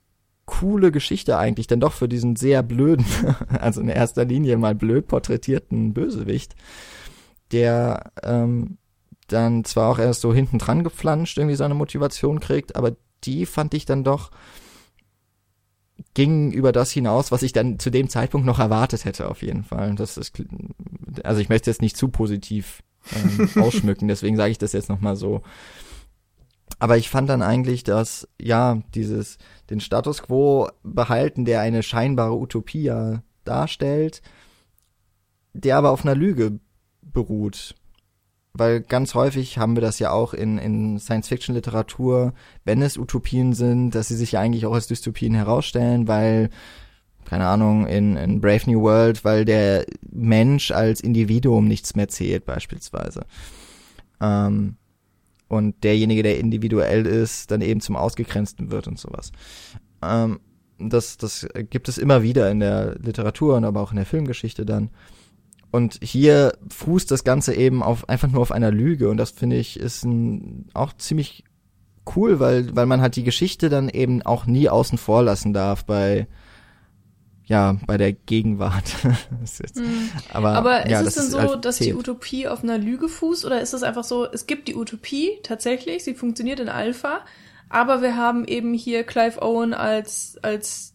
coole 0.45 0.91
Geschichte 0.91 1.38
eigentlich, 1.38 1.68
denn 1.68 1.80
doch 1.80 1.94
für 1.94 2.07
diesen 2.07 2.35
sehr 2.35 2.64
blöden, 2.64 3.06
also 3.60 3.81
in 3.81 3.89
erster 3.89 4.26
Linie 4.26 4.57
mal 4.57 4.76
blöd 4.76 5.07
porträtierten 5.07 5.94
Bösewicht, 5.94 6.56
der 7.52 8.11
ähm, 8.23 8.77
dann 9.27 9.65
zwar 9.65 9.91
auch 9.91 9.99
erst 9.99 10.22
so 10.22 10.34
hinten 10.34 10.57
dran 10.57 10.84
geflanscht 10.84 11.38
irgendwie 11.38 11.56
seine 11.56 11.73
Motivation 11.73 12.39
kriegt, 12.39 12.76
aber 12.76 12.95
die 13.23 13.45
fand 13.45 13.73
ich 13.73 13.85
dann 13.85 14.03
doch 14.03 14.31
ging 16.14 16.52
über 16.52 16.72
das 16.72 16.91
hinaus, 16.91 17.31
was 17.31 17.44
ich 17.44 17.53
dann 17.53 17.80
zu 17.80 17.89
dem 17.89 18.07
Zeitpunkt 18.10 18.45
noch 18.45 18.60
erwartet 18.60 19.06
hätte 19.06 19.30
auf 19.30 19.41
jeden 19.41 19.64
Fall. 19.64 19.95
Das 19.95 20.18
ist 20.18 20.41
also 21.23 21.41
ich 21.41 21.49
möchte 21.49 21.69
jetzt 21.69 21.81
nicht 21.81 21.98
zu 21.98 22.07
positiv 22.07 22.84
ähm, 23.14 23.49
ausschmücken, 23.61 24.07
deswegen 24.07 24.38
sage 24.38 24.52
ich 24.52 24.57
das 24.57 24.73
jetzt 24.73 24.89
noch 24.89 25.02
mal 25.02 25.15
so 25.15 25.41
aber 26.80 26.98
ich 26.98 27.10
fand 27.10 27.30
dann 27.30 27.41
eigentlich, 27.41 27.84
dass, 27.84 28.28
ja, 28.40 28.82
dieses, 28.94 29.38
den 29.70 29.80
Status 29.80 30.24
quo 30.24 30.70
behalten, 30.84 31.45
der 31.45 31.62
eine 31.62 31.82
scheinbare 31.82 32.38
Utopie 32.38 32.91
darstellt, 33.44 34.22
der 35.54 35.78
aber 35.78 35.91
auf 35.91 36.06
einer 36.06 36.16
Lüge 36.16 36.60
beruht. 37.02 37.76
Weil 38.54 38.82
ganz 38.82 39.14
häufig 39.14 39.58
haben 39.58 39.76
wir 39.76 39.82
das 39.82 39.99
ja 39.99 40.12
auch 40.12 40.34
in, 40.34 40.58
in 40.58 40.99
Science-Fiction-Literatur, 40.99 42.34
wenn 42.64 42.82
es 42.82 42.98
Utopien 42.98 43.54
sind, 43.54 43.91
dass 43.91 44.08
sie 44.08 44.16
sich 44.16 44.34
ja 44.34 44.41
eigentlich 44.41 44.66
auch 44.66 44.74
als 44.74 44.88
Dystopien 44.88 45.36
herausstellen, 45.36 46.08
weil, 46.08 46.49
keine 47.26 47.48
Ahnung, 47.48 47.88
in, 47.88 48.18
in 48.18 48.41
Brave 48.41 48.70
New 48.70 48.82
World, 48.82 49.24
weil 49.26 49.45
der 49.45 49.86
Mensch 50.10 50.72
als 50.72 51.02
Individuum 51.02 51.68
nichts 51.68 51.95
mehr 51.95 52.08
zählt, 52.08 52.45
beispielsweise. 52.45 53.26
Ähm, 54.22 54.78
und 55.48 55.84
derjenige, 55.84 56.24
der 56.24 56.40
individuell 56.40 57.06
ist, 57.06 57.52
dann 57.52 57.61
eben 57.61 57.82
zum 57.82 57.95
Ausgegrenzten 57.95 58.72
wird 58.72 58.88
und 58.88 58.99
sowas. 58.99 59.32
Ähm, 60.03 60.40
das, 60.80 61.18
das 61.18 61.48
gibt 61.69 61.90
es 61.90 61.98
immer 61.98 62.22
wieder 62.22 62.52
in 62.52 62.60
der 62.60 62.95
Literatur 62.99 63.56
und 63.56 63.65
aber 63.65 63.82
auch 63.82 63.91
in 63.91 63.98
der 63.98 64.06
Filmgeschichte 64.06 64.65
dann. 64.65 64.90
Und 65.72 65.99
hier 66.02 66.53
fußt 66.69 67.11
das 67.11 67.24
Ganze 67.24 67.53
eben 67.53 67.84
auf 67.84 68.07
einfach 68.10 68.30
nur 68.30 68.41
auf 68.41 68.52
einer 68.52 68.72
Lüge 68.72 69.10
und 69.10 69.18
das 69.18 69.32
finde 69.32 69.57
ich 69.57 69.80
ist 69.80 70.03
ein, 70.06 70.69
auch 70.74 70.94
ziemlich 70.94 71.44
cool, 72.15 72.40
weil 72.40 72.74
weil 72.76 72.86
man 72.86 73.02
halt 73.02 73.15
die 73.15 73.24
Geschichte 73.24 73.69
dann 73.69 73.90
eben 73.90 74.22
auch 74.22 74.45
nie 74.45 74.69
außen 74.69 74.98
vor 74.98 75.24
lassen 75.24 75.53
darf 75.53 75.84
bei 75.84 76.28
ja, 77.48 77.78
bei 77.88 77.98
der 77.98 78.11
Gegenwart. 78.11 78.94
mhm. 79.76 80.10
Aber, 80.34 80.49
aber 80.49 80.90
ja, 80.90 80.99
ist 80.99 81.07
es 81.07 81.15
denn 81.15 81.32
so, 81.32 81.40
halt 81.40 81.64
dass 81.64 81.78
die 81.78 81.94
Utopie 81.94 82.48
auf 82.48 82.61
einer 82.61 82.78
Lüge 82.78 83.07
fußt 83.07 83.45
oder 83.45 83.61
ist 83.61 83.74
es 83.74 83.84
einfach 83.84 84.03
so, 84.03 84.30
es 84.30 84.48
gibt 84.48 84.68
die 84.68 84.76
Utopie 84.76 85.40
tatsächlich, 85.44 86.03
sie 86.03 86.14
funktioniert 86.14 86.60
in 86.60 86.68
Alpha, 86.68 87.22
aber 87.69 88.02
wir 88.02 88.18
haben 88.18 88.45
eben 88.45 88.74
hier 88.74 89.06
Clive 89.06 89.41
Owen 89.41 89.74
als, 89.74 90.38
als 90.41 90.94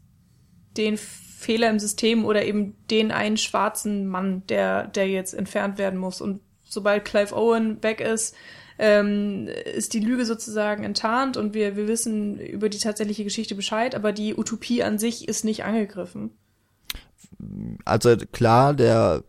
den 0.76 0.98
Fehler 0.98 1.70
im 1.70 1.78
System 1.78 2.26
oder 2.26 2.44
eben 2.44 2.76
den 2.90 3.12
einen 3.12 3.38
schwarzen 3.38 4.06
Mann, 4.06 4.42
der, 4.48 4.88
der 4.88 5.08
jetzt 5.08 5.32
entfernt 5.32 5.78
werden 5.78 5.98
muss. 5.98 6.20
Und 6.20 6.40
sobald 6.62 7.06
Clive 7.06 7.34
Owen 7.34 7.82
weg 7.82 8.00
ist, 8.00 8.34
ähm, 8.78 9.48
ist 9.74 9.94
die 9.94 10.00
Lüge 10.00 10.26
sozusagen 10.26 10.84
enttarnt 10.84 11.38
und 11.38 11.54
wir, 11.54 11.76
wir 11.76 11.88
wissen 11.88 12.38
über 12.38 12.68
die 12.68 12.78
tatsächliche 12.78 13.24
Geschichte 13.24 13.54
Bescheid, 13.54 13.94
aber 13.94 14.12
die 14.12 14.34
Utopie 14.36 14.82
an 14.82 14.98
sich 14.98 15.28
ist 15.28 15.44
nicht 15.44 15.64
angegriffen 15.64 16.30
also 17.84 18.16
klar, 18.16 18.74
der 18.74 19.24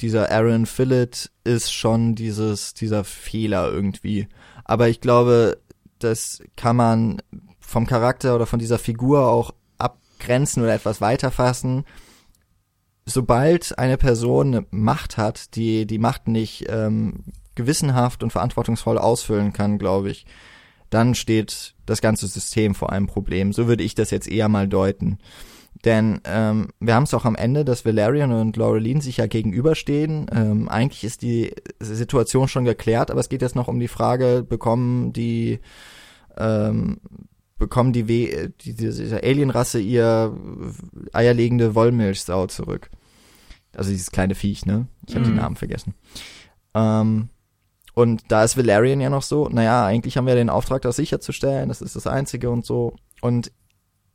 dieser 0.00 0.30
Aaron 0.30 0.66
Fillett 0.66 1.30
ist 1.44 1.72
schon 1.72 2.14
dieses 2.14 2.74
dieser 2.74 3.04
Fehler 3.04 3.70
irgendwie, 3.70 4.28
aber 4.64 4.88
ich 4.88 5.00
glaube, 5.00 5.58
das 5.98 6.42
kann 6.56 6.76
man 6.76 7.22
vom 7.60 7.86
Charakter 7.86 8.34
oder 8.34 8.46
von 8.46 8.58
dieser 8.58 8.78
Figur 8.78 9.26
auch 9.26 9.52
abgrenzen 9.78 10.62
oder 10.62 10.74
etwas 10.74 11.00
weiterfassen. 11.00 11.84
Sobald 13.06 13.78
eine 13.78 13.96
Person 13.96 14.48
eine 14.48 14.66
Macht 14.70 15.16
hat, 15.16 15.54
die 15.54 15.86
die 15.86 15.98
Macht 15.98 16.28
nicht 16.28 16.66
ähm, 16.68 17.24
gewissenhaft 17.54 18.22
und 18.22 18.30
verantwortungsvoll 18.30 18.98
ausfüllen 18.98 19.52
kann, 19.52 19.78
glaube 19.78 20.10
ich, 20.10 20.26
dann 20.90 21.14
steht 21.14 21.74
das 21.86 22.00
ganze 22.00 22.26
System 22.26 22.74
vor 22.74 22.92
einem 22.92 23.06
Problem. 23.06 23.52
So 23.52 23.66
würde 23.66 23.82
ich 23.82 23.94
das 23.94 24.10
jetzt 24.10 24.28
eher 24.28 24.48
mal 24.48 24.68
deuten. 24.68 25.18
Denn 25.84 26.20
ähm, 26.24 26.68
wir 26.80 26.94
haben 26.94 27.04
es 27.04 27.14
auch 27.14 27.24
am 27.24 27.34
Ende, 27.34 27.64
dass 27.64 27.84
Valerian 27.84 28.32
und 28.32 28.56
Laureline 28.56 29.02
sich 29.02 29.18
ja 29.18 29.26
gegenüberstehen. 29.26 30.26
Ähm, 30.32 30.68
eigentlich 30.68 31.04
ist 31.04 31.22
die 31.22 31.54
Situation 31.80 32.48
schon 32.48 32.64
geklärt, 32.64 33.10
aber 33.10 33.20
es 33.20 33.28
geht 33.28 33.42
jetzt 33.42 33.56
noch 33.56 33.68
um 33.68 33.78
die 33.78 33.88
Frage, 33.88 34.44
bekommen 34.48 35.12
die 35.12 35.60
ähm, 36.36 36.98
bekommen 37.58 37.92
die, 37.92 38.08
We 38.08 38.52
die 38.60 38.74
diese 38.74 39.22
Alienrasse 39.22 39.80
ihr 39.80 40.36
eierlegende 41.12 41.74
Wollmilchsau 41.74 42.46
zurück. 42.46 42.90
Also 43.74 43.90
dieses 43.90 44.10
kleine 44.10 44.34
Viech, 44.34 44.66
ne? 44.66 44.86
Ich 45.06 45.14
habe 45.14 45.26
mm. 45.26 45.28
den. 45.28 45.36
Namen 45.36 45.56
vergessen. 45.56 45.94
Ähm, 46.74 47.28
und 47.94 48.24
da 48.28 48.44
ist 48.44 48.56
Valerian 48.56 49.00
ja 49.00 49.08
noch 49.08 49.22
so, 49.22 49.48
naja, 49.48 49.86
eigentlich 49.86 50.16
haben 50.16 50.26
wir 50.26 50.34
den 50.34 50.50
Auftrag, 50.50 50.82
das 50.82 50.96
sicherzustellen, 50.96 51.68
das 51.68 51.80
ist 51.80 51.96
das 51.96 52.06
Einzige 52.06 52.50
und 52.50 52.64
so. 52.64 52.94
Und 53.22 53.52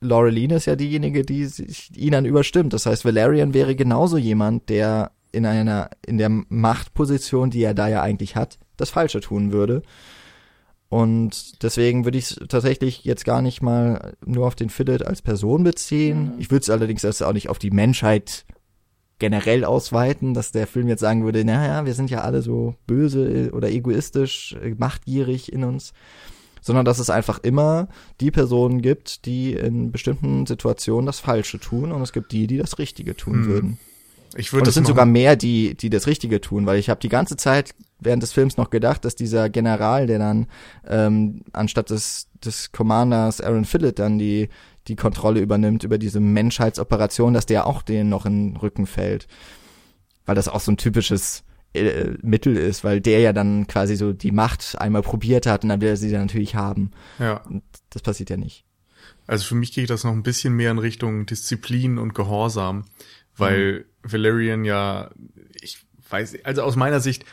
Laureline 0.01 0.55
ist 0.55 0.65
ja 0.65 0.75
diejenige, 0.75 1.23
die 1.23 1.45
sich 1.45 1.95
ihn 1.95 2.11
dann 2.11 2.25
überstimmt. 2.25 2.73
Das 2.73 2.85
heißt, 2.85 3.05
Valerian 3.05 3.53
wäre 3.53 3.75
genauso 3.75 4.17
jemand, 4.17 4.69
der 4.69 5.11
in 5.31 5.45
einer, 5.45 5.89
in 6.05 6.17
der 6.17 6.29
Machtposition, 6.29 7.51
die 7.51 7.63
er 7.63 7.73
da 7.73 7.87
ja 7.87 8.01
eigentlich 8.01 8.35
hat, 8.35 8.59
das 8.77 8.89
Falsche 8.89 9.21
tun 9.21 9.51
würde. 9.51 9.83
Und 10.89 11.63
deswegen 11.63 12.03
würde 12.03 12.17
ich 12.17 12.31
es 12.31 12.39
tatsächlich 12.49 13.05
jetzt 13.05 13.23
gar 13.23 13.41
nicht 13.41 13.61
mal 13.61 14.13
nur 14.25 14.45
auf 14.45 14.55
den 14.55 14.69
Philid 14.69 15.05
als 15.05 15.21
Person 15.21 15.63
beziehen. 15.63 16.33
Mhm. 16.33 16.39
Ich 16.39 16.51
würde 16.51 16.63
es 16.63 16.69
allerdings 16.69 17.03
erst 17.03 17.23
auch 17.23 17.31
nicht 17.31 17.47
auf 17.47 17.59
die 17.59 17.71
Menschheit 17.71 18.45
generell 19.17 19.63
ausweiten, 19.63 20.33
dass 20.33 20.51
der 20.51 20.67
Film 20.67 20.87
jetzt 20.87 20.99
sagen 20.99 21.23
würde, 21.23 21.45
naja, 21.45 21.85
wir 21.85 21.93
sind 21.93 22.09
ja 22.09 22.21
alle 22.21 22.41
so 22.41 22.75
böse 22.87 23.51
oder 23.53 23.69
egoistisch, 23.69 24.57
machtgierig 24.77 25.53
in 25.53 25.63
uns, 25.63 25.93
sondern 26.61 26.85
dass 26.85 26.99
es 26.99 27.09
einfach 27.09 27.39
immer 27.39 27.87
die 28.19 28.31
Personen 28.31 28.81
gibt, 28.81 29.25
die 29.25 29.53
in 29.53 29.91
bestimmten 29.91 30.45
Situationen 30.45 31.05
das 31.05 31.19
Falsche 31.19 31.59
tun 31.59 31.91
und 31.91 32.01
es 32.01 32.13
gibt 32.13 32.31
die, 32.31 32.47
die 32.47 32.57
das 32.57 32.77
Richtige 32.77 33.15
tun 33.15 33.33
hm. 33.33 33.45
würden. 33.45 33.79
Ich 34.35 34.53
würde 34.53 34.61
und 34.61 34.67
es 34.69 34.75
sind 34.75 34.87
sogar 34.87 35.05
mehr, 35.05 35.35
die, 35.35 35.75
die 35.75 35.89
das 35.89 36.07
Richtige 36.07 36.39
tun, 36.39 36.65
weil 36.65 36.79
ich 36.79 36.89
habe 36.89 37.01
die 37.01 37.09
ganze 37.09 37.35
Zeit 37.35 37.75
während 37.99 38.23
des 38.23 38.31
Films 38.31 38.55
noch 38.55 38.69
gedacht, 38.69 39.03
dass 39.03 39.15
dieser 39.15 39.49
General, 39.49 40.07
der 40.07 40.19
dann 40.19 40.47
ähm, 40.87 41.41
anstatt 41.51 41.89
des, 41.89 42.27
des 42.43 42.71
Commanders 42.71 43.41
Aaron 43.41 43.65
Phillip 43.65 43.93
dann 43.95 44.17
die 44.17 44.47
die 44.87 44.95
Kontrolle 44.95 45.41
übernimmt 45.41 45.83
über 45.83 45.97
diese 45.97 46.19
Menschheitsoperation, 46.19 47.33
dass 47.33 47.45
der 47.45 47.67
auch 47.67 47.81
denen 47.81 48.09
noch 48.09 48.25
in 48.25 48.53
den 48.53 48.57
Rücken 48.57 48.87
fällt. 48.87 49.27
Weil 50.25 50.35
das 50.35 50.47
auch 50.47 50.59
so 50.59 50.71
ein 50.71 50.77
typisches 50.77 51.43
äh, 51.73 52.17
Mittel 52.21 52.57
ist, 52.57 52.83
weil 52.83 53.01
der 53.01 53.19
ja 53.19 53.33
dann 53.33 53.67
quasi 53.67 53.95
so 53.95 54.13
die 54.13 54.31
Macht 54.31 54.79
einmal 54.79 55.01
probiert 55.01 55.45
hat 55.45 55.63
und 55.63 55.69
dann 55.69 55.81
will 55.81 55.89
er 55.89 55.97
sie 55.97 56.11
dann 56.11 56.21
natürlich 56.21 56.55
haben. 56.55 56.91
Ja. 57.19 57.37
Und 57.37 57.63
das 57.89 58.01
passiert 58.01 58.29
ja 58.29 58.37
nicht. 58.37 58.65
Also 59.27 59.45
für 59.45 59.55
mich 59.55 59.71
geht 59.71 59.89
das 59.89 60.03
noch 60.03 60.11
ein 60.11 60.23
bisschen 60.23 60.53
mehr 60.53 60.71
in 60.71 60.79
Richtung 60.79 61.25
Disziplin 61.25 61.97
und 61.97 62.13
Gehorsam, 62.13 62.85
weil 63.37 63.85
mhm. 64.03 64.11
Valerian 64.11 64.65
ja, 64.65 65.11
ich 65.61 65.79
weiß, 66.09 66.43
also 66.43 66.63
aus 66.63 66.75
meiner 66.75 66.99
Sicht 66.99 67.25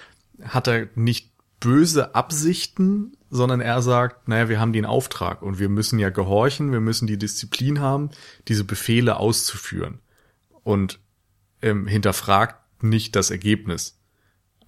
hat 0.42 0.68
er 0.68 0.88
nicht 0.94 1.32
böse 1.60 2.14
Absichten, 2.14 3.16
sondern 3.30 3.60
er 3.60 3.82
sagt, 3.82 4.28
naja, 4.28 4.48
wir 4.48 4.60
haben 4.60 4.72
den 4.72 4.86
Auftrag 4.86 5.42
und 5.42 5.58
wir 5.58 5.68
müssen 5.68 5.98
ja 5.98 6.10
gehorchen, 6.10 6.72
wir 6.72 6.80
müssen 6.80 7.06
die 7.06 7.18
Disziplin 7.18 7.80
haben, 7.80 8.10
diese 8.46 8.64
Befehle 8.64 9.16
auszuführen. 9.16 9.98
Und 10.62 11.00
ähm, 11.60 11.86
hinterfragt 11.86 12.56
nicht 12.82 13.16
das 13.16 13.30
Ergebnis. 13.30 13.97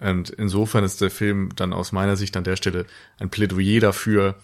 Und 0.01 0.31
insofern 0.31 0.83
ist 0.83 0.99
der 0.99 1.11
Film 1.11 1.49
dann 1.55 1.73
aus 1.73 1.91
meiner 1.91 2.17
Sicht 2.17 2.35
an 2.35 2.43
der 2.43 2.55
Stelle 2.55 2.85
ein 3.19 3.29
Plädoyer 3.29 3.79
dafür, 3.79 4.35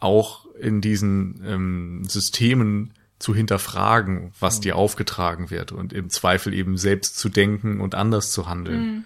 auch 0.00 0.46
in 0.56 0.80
diesen 0.80 1.42
ähm, 1.46 2.04
Systemen 2.04 2.92
zu 3.18 3.34
hinterfragen, 3.34 4.32
was 4.38 4.58
mhm. 4.58 4.62
dir 4.62 4.76
aufgetragen 4.76 5.50
wird 5.50 5.72
und 5.72 5.92
im 5.92 6.10
Zweifel 6.10 6.52
eben 6.52 6.76
selbst 6.76 7.16
zu 7.16 7.28
denken 7.28 7.80
und 7.80 7.94
anders 7.94 8.32
zu 8.32 8.48
handeln. 8.48 8.80
Mhm. 8.80 9.04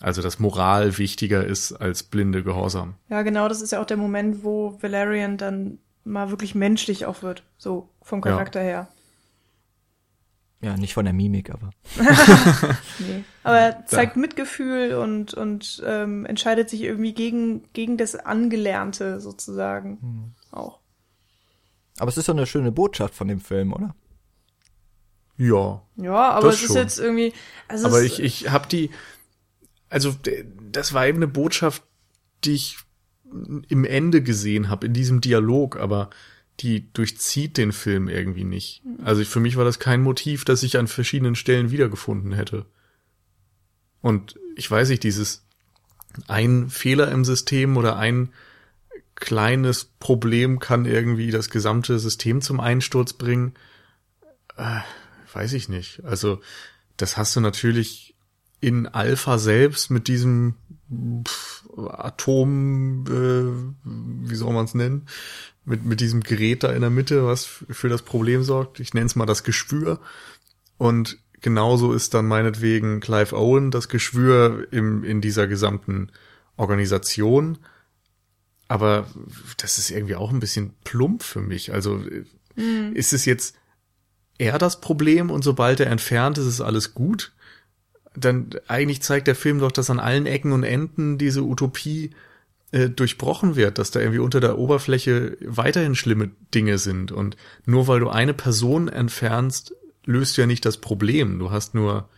Also 0.00 0.22
dass 0.22 0.38
Moral 0.38 0.96
wichtiger 0.96 1.44
ist 1.44 1.72
als 1.72 2.04
blinde 2.04 2.44
Gehorsam. 2.44 2.94
Ja, 3.10 3.22
genau, 3.22 3.48
das 3.48 3.60
ist 3.60 3.72
ja 3.72 3.80
auch 3.80 3.86
der 3.86 3.96
Moment, 3.96 4.44
wo 4.44 4.78
Valerian 4.80 5.36
dann 5.36 5.78
mal 6.04 6.30
wirklich 6.30 6.54
menschlich 6.54 7.04
auch 7.04 7.22
wird, 7.22 7.42
so 7.58 7.90
vom 8.00 8.20
Charakter 8.20 8.60
ja. 8.60 8.66
her. 8.66 8.88
Ja, 10.60 10.76
nicht 10.76 10.94
von 10.94 11.04
der 11.04 11.14
Mimik, 11.14 11.50
aber. 11.50 11.70
nee. 12.98 13.22
Aber 13.44 13.58
er 13.58 13.86
zeigt 13.86 14.16
da. 14.16 14.20
Mitgefühl 14.20 14.94
und, 14.94 15.32
und 15.34 15.82
ähm, 15.86 16.26
entscheidet 16.26 16.68
sich 16.68 16.82
irgendwie 16.82 17.14
gegen, 17.14 17.72
gegen 17.72 17.96
das 17.96 18.16
Angelernte 18.16 19.20
sozusagen 19.20 19.98
hm. 20.00 20.34
auch. 20.50 20.80
Aber 21.98 22.08
es 22.08 22.16
ist 22.16 22.28
doch 22.28 22.34
eine 22.34 22.46
schöne 22.46 22.72
Botschaft 22.72 23.14
von 23.14 23.28
dem 23.28 23.40
Film, 23.40 23.72
oder? 23.72 23.94
Ja. 25.36 25.82
Ja, 25.96 26.30
aber 26.30 26.48
es 26.48 26.58
schon. 26.58 26.70
ist 26.70 26.74
jetzt 26.74 26.98
irgendwie. 26.98 27.32
Also 27.68 27.86
aber 27.86 28.02
ich, 28.02 28.20
ich 28.20 28.50
habe 28.50 28.68
die, 28.68 28.90
also 29.88 30.14
das 30.72 30.92
war 30.92 31.06
eben 31.06 31.18
eine 31.18 31.28
Botschaft, 31.28 31.84
die 32.44 32.54
ich 32.54 32.78
im 33.68 33.84
Ende 33.84 34.22
gesehen 34.22 34.68
habe, 34.68 34.86
in 34.86 34.92
diesem 34.92 35.20
Dialog, 35.20 35.76
aber 35.76 36.10
die 36.60 36.92
durchzieht 36.92 37.56
den 37.56 37.72
Film 37.72 38.08
irgendwie 38.08 38.44
nicht. 38.44 38.82
Also 39.04 39.24
für 39.24 39.40
mich 39.40 39.56
war 39.56 39.64
das 39.64 39.78
kein 39.78 40.02
Motiv, 40.02 40.44
das 40.44 40.62
ich 40.62 40.78
an 40.78 40.88
verschiedenen 40.88 41.36
Stellen 41.36 41.70
wiedergefunden 41.70 42.32
hätte. 42.32 42.66
Und 44.00 44.38
ich 44.56 44.70
weiß 44.70 44.88
nicht, 44.88 45.02
dieses 45.02 45.44
ein 46.26 46.68
Fehler 46.68 47.10
im 47.12 47.24
System 47.24 47.76
oder 47.76 47.96
ein 47.96 48.30
kleines 49.14 49.84
Problem 49.84 50.58
kann 50.58 50.84
irgendwie 50.84 51.30
das 51.30 51.50
gesamte 51.50 51.98
System 51.98 52.40
zum 52.40 52.60
Einsturz 52.60 53.12
bringen. 53.12 53.54
Äh, 54.56 54.80
weiß 55.32 55.52
ich 55.52 55.68
nicht. 55.68 56.04
Also 56.04 56.40
das 56.96 57.16
hast 57.16 57.36
du 57.36 57.40
natürlich 57.40 58.14
in 58.60 58.86
Alpha 58.86 59.38
selbst 59.38 59.90
mit 59.90 60.08
diesem 60.08 60.54
Atom, 61.76 63.04
äh, 63.06 64.28
wie 64.30 64.34
soll 64.34 64.52
man 64.52 64.64
es 64.64 64.74
nennen, 64.74 65.06
mit, 65.68 65.84
mit 65.84 66.00
diesem 66.00 66.22
Gerät 66.22 66.62
da 66.62 66.72
in 66.72 66.80
der 66.80 66.90
Mitte, 66.90 67.26
was 67.26 67.44
für 67.44 67.88
das 67.88 68.02
Problem 68.02 68.42
sorgt. 68.42 68.80
Ich 68.80 68.94
nenne 68.94 69.06
es 69.06 69.16
mal 69.16 69.26
das 69.26 69.44
Geschwür. 69.44 70.00
Und 70.76 71.18
genauso 71.40 71.92
ist 71.92 72.14
dann 72.14 72.26
meinetwegen 72.26 73.00
Clive 73.00 73.36
Owen 73.36 73.70
das 73.70 73.88
Geschwür 73.88 74.66
im, 74.70 75.04
in 75.04 75.20
dieser 75.20 75.46
gesamten 75.46 76.10
Organisation. 76.56 77.58
Aber 78.66 79.06
das 79.56 79.78
ist 79.78 79.90
irgendwie 79.90 80.16
auch 80.16 80.30
ein 80.30 80.40
bisschen 80.40 80.74
plump 80.84 81.22
für 81.22 81.40
mich. 81.40 81.72
Also 81.72 82.02
mhm. 82.56 82.92
ist 82.94 83.12
es 83.12 83.24
jetzt 83.24 83.56
er 84.38 84.58
das 84.58 84.80
Problem 84.80 85.30
und 85.30 85.42
sobald 85.42 85.80
er 85.80 85.88
entfernt 85.88 86.38
ist, 86.38 86.46
ist 86.46 86.60
alles 86.60 86.94
gut? 86.94 87.32
dann 88.24 88.50
eigentlich 88.66 89.02
zeigt 89.02 89.26
der 89.26 89.34
Film 89.34 89.60
doch, 89.60 89.72
dass 89.72 89.90
an 89.90 90.00
allen 90.00 90.26
Ecken 90.26 90.52
und 90.52 90.64
Enden 90.64 91.18
diese 91.18 91.42
Utopie 91.42 92.10
äh, 92.70 92.90
durchbrochen 92.90 93.56
wird, 93.56 93.78
dass 93.78 93.90
da 93.90 94.00
irgendwie 94.00 94.18
unter 94.18 94.40
der 94.40 94.58
Oberfläche 94.58 95.36
weiterhin 95.40 95.94
schlimme 95.94 96.30
Dinge 96.54 96.78
sind. 96.78 97.12
Und 97.12 97.36
nur 97.64 97.88
weil 97.88 98.00
du 98.00 98.08
eine 98.08 98.34
Person 98.34 98.88
entfernst, 98.88 99.74
löst 100.04 100.36
du 100.36 100.42
ja 100.42 100.46
nicht 100.46 100.64
das 100.64 100.78
Problem. 100.78 101.38
Du 101.38 101.50
hast 101.50 101.74
nur 101.74 102.08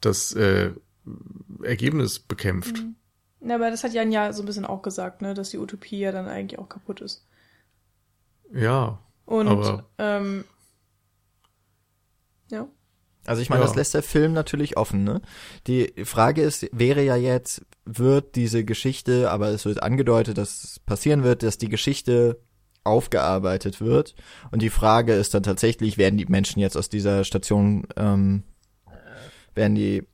das 0.00 0.32
äh, 0.32 0.70
Ergebnis 1.62 2.18
bekämpft. 2.18 2.78
Mhm. 2.78 2.94
Ja, 3.48 3.54
aber 3.54 3.70
das 3.70 3.84
hat 3.84 3.92
Jan 3.92 4.12
ja 4.12 4.32
so 4.32 4.42
ein 4.42 4.46
bisschen 4.46 4.66
auch 4.66 4.82
gesagt, 4.82 5.22
ne, 5.22 5.34
dass 5.34 5.50
die 5.50 5.58
Utopie 5.58 5.98
ja 5.98 6.12
dann 6.12 6.28
eigentlich 6.28 6.58
auch 6.58 6.68
kaputt 6.68 7.00
ist. 7.00 7.26
Ja. 8.52 8.98
Und 9.24 9.48
aber 9.48 9.86
ähm. 9.98 10.44
Also 13.26 13.42
ich 13.42 13.50
meine, 13.50 13.62
ja. 13.62 13.66
das 13.66 13.76
lässt 13.76 13.94
der 13.94 14.02
Film 14.02 14.32
natürlich 14.32 14.76
offen, 14.76 15.04
ne? 15.04 15.20
Die 15.66 15.92
Frage 16.04 16.42
ist, 16.42 16.66
wäre 16.72 17.02
ja 17.02 17.16
jetzt, 17.16 17.62
wird 17.84 18.34
diese 18.34 18.64
Geschichte, 18.64 19.30
aber 19.30 19.48
es 19.48 19.64
wird 19.64 19.82
angedeutet, 19.82 20.38
dass 20.38 20.64
es 20.64 20.80
passieren 20.80 21.22
wird, 21.22 21.42
dass 21.42 21.58
die 21.58 21.68
Geschichte 21.68 22.40
aufgearbeitet 22.84 23.80
wird. 23.80 24.14
Und 24.50 24.62
die 24.62 24.70
Frage 24.70 25.12
ist 25.12 25.34
dann 25.34 25.42
tatsächlich, 25.42 25.98
werden 25.98 26.16
die 26.16 26.26
Menschen 26.26 26.60
jetzt 26.60 26.76
aus 26.76 26.88
dieser 26.88 27.24
Station, 27.24 27.86
ähm, 27.96 28.44
werden 29.54 29.74
die 29.74 30.04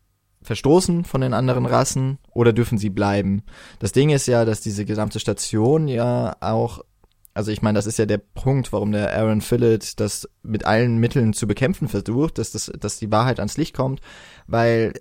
verstoßen 0.42 1.04
von 1.04 1.20
den 1.20 1.34
anderen 1.34 1.66
Rassen 1.66 2.18
oder 2.32 2.52
dürfen 2.52 2.78
sie 2.78 2.90
bleiben? 2.90 3.42
Das 3.78 3.92
Ding 3.92 4.10
ist 4.10 4.26
ja, 4.26 4.44
dass 4.44 4.60
diese 4.60 4.84
gesamte 4.84 5.20
Station 5.20 5.88
ja 5.88 6.36
auch 6.40 6.80
also 7.36 7.52
ich 7.52 7.60
meine, 7.60 7.76
das 7.76 7.86
ist 7.86 7.98
ja 7.98 8.06
der 8.06 8.16
Punkt, 8.16 8.72
warum 8.72 8.92
der 8.92 9.14
Aaron 9.14 9.42
Phillett 9.42 10.00
das 10.00 10.26
mit 10.42 10.64
allen 10.64 10.96
Mitteln 10.96 11.34
zu 11.34 11.46
bekämpfen 11.46 11.86
versucht, 11.86 12.38
dass, 12.38 12.50
das, 12.52 12.72
dass 12.80 12.98
die 12.98 13.12
Wahrheit 13.12 13.40
ans 13.40 13.58
Licht 13.58 13.76
kommt, 13.76 14.00
weil 14.46 14.94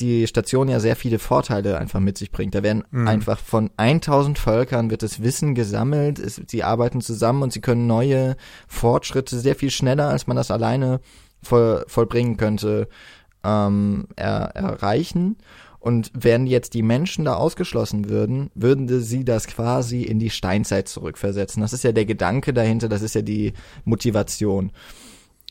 die 0.00 0.26
Station 0.26 0.68
ja 0.68 0.80
sehr 0.80 0.96
viele 0.96 1.20
Vorteile 1.20 1.78
einfach 1.78 2.00
mit 2.00 2.18
sich 2.18 2.32
bringt. 2.32 2.56
Da 2.56 2.64
werden 2.64 2.82
mhm. 2.90 3.06
einfach 3.06 3.38
von 3.38 3.70
1000 3.76 4.40
Völkern 4.40 4.90
wird 4.90 5.04
das 5.04 5.22
Wissen 5.22 5.54
gesammelt, 5.54 6.18
es, 6.18 6.42
sie 6.48 6.64
arbeiten 6.64 7.00
zusammen 7.00 7.44
und 7.44 7.52
sie 7.52 7.60
können 7.60 7.86
neue 7.86 8.36
Fortschritte 8.66 9.38
sehr 9.38 9.54
viel 9.54 9.70
schneller, 9.70 10.08
als 10.08 10.26
man 10.26 10.36
das 10.36 10.50
alleine 10.50 11.00
voll, 11.44 11.84
vollbringen 11.86 12.36
könnte, 12.36 12.88
ähm, 13.44 14.08
er, 14.16 14.50
erreichen. 14.56 15.36
Und 15.88 16.10
wenn 16.12 16.46
jetzt 16.46 16.74
die 16.74 16.82
Menschen 16.82 17.24
da 17.24 17.36
ausgeschlossen 17.36 18.10
würden, 18.10 18.50
würden 18.54 19.00
sie 19.00 19.24
das 19.24 19.46
quasi 19.46 20.02
in 20.02 20.18
die 20.18 20.28
Steinzeit 20.28 20.86
zurückversetzen. 20.86 21.62
Das 21.62 21.72
ist 21.72 21.82
ja 21.82 21.92
der 21.92 22.04
Gedanke 22.04 22.52
dahinter, 22.52 22.90
das 22.90 23.00
ist 23.00 23.14
ja 23.14 23.22
die 23.22 23.54
Motivation. 23.86 24.70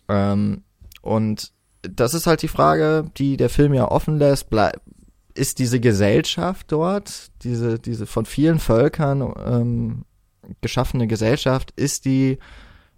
Ähm, 0.08 0.62
und 1.02 1.54
das 1.82 2.14
ist 2.14 2.28
halt 2.28 2.44
die 2.44 2.50
Frage, 2.50 3.10
die 3.18 3.36
der 3.36 3.50
Film 3.50 3.74
ja 3.74 3.90
offen 3.90 4.20
lässt. 4.20 4.50
Ist 5.34 5.58
diese 5.58 5.80
Gesellschaft 5.80 6.72
dort, 6.72 7.32
diese, 7.42 7.80
diese 7.80 8.06
von 8.06 8.28
vielen 8.28 8.60
Völkern 8.60 9.34
ähm, 9.44 10.06
geschaffene 10.62 11.08
Gesellschaft, 11.08 11.72
ist 11.76 12.06
die 12.06 12.38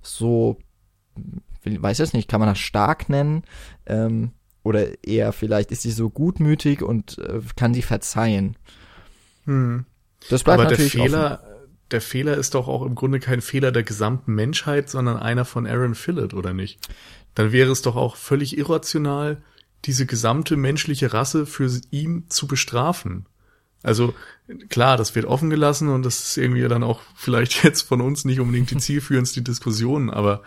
so, 0.02 0.58
weiß 1.64 2.00
jetzt 2.00 2.14
nicht, 2.14 2.28
kann 2.28 2.42
man 2.42 2.50
das 2.50 2.60
stark 2.60 3.08
nennen? 3.08 3.44
Ähm, 3.86 4.34
oder 4.70 5.04
eher 5.04 5.34
vielleicht 5.34 5.72
ist 5.72 5.82
sie 5.82 5.92
so 5.92 6.10
gutmütig 6.10 6.84
und 6.84 7.18
äh, 7.18 7.42
kann 7.56 7.74
sie 7.74 7.82
verzeihen? 7.82 8.56
Hm. 9.46 9.86
Das 10.30 10.44
bleibt 10.44 10.62
Aber 10.62 10.70
der 10.70 10.78
natürlich 10.78 10.94
Fehler, 10.94 11.42
offen. 11.44 11.70
der 11.92 12.02
Fehler 12.02 12.38
ist 12.38 12.54
doch 12.54 12.68
auch 12.68 12.86
im 12.86 12.96
Grunde 12.96 13.20
kein 13.20 13.42
Fehler 13.42 13.72
der 13.72 13.84
gesamten 13.84 14.34
Menschheit, 14.36 14.90
sondern 14.90 15.18
einer 15.18 15.44
von 15.44 15.66
Aaron 15.66 15.96
Phillip, 15.96 16.34
oder 16.34 16.54
nicht? 16.54 16.80
Dann 17.34 17.52
wäre 17.52 17.72
es 17.72 17.82
doch 17.82 17.96
auch 17.96 18.16
völlig 18.16 18.58
irrational, 18.58 19.42
diese 19.86 20.06
gesamte 20.06 20.56
menschliche 20.56 21.14
Rasse 21.14 21.46
für 21.46 21.70
ihn 21.90 22.26
zu 22.30 22.48
bestrafen. 22.48 23.26
Also 23.82 24.14
klar, 24.68 24.98
das 24.98 25.16
wird 25.16 25.26
offen 25.26 25.50
gelassen 25.50 25.90
und 25.90 26.04
das 26.04 26.20
ist 26.20 26.38
irgendwie 26.38 26.68
dann 26.68 26.84
auch 26.84 27.02
vielleicht 27.16 27.64
jetzt 27.64 27.82
von 27.82 28.02
uns 28.02 28.24
nicht 28.24 28.40
unbedingt 28.40 28.70
die 28.70 28.78
zielführendste 28.88 29.42
Diskussion, 29.42 30.10
aber 30.10 30.44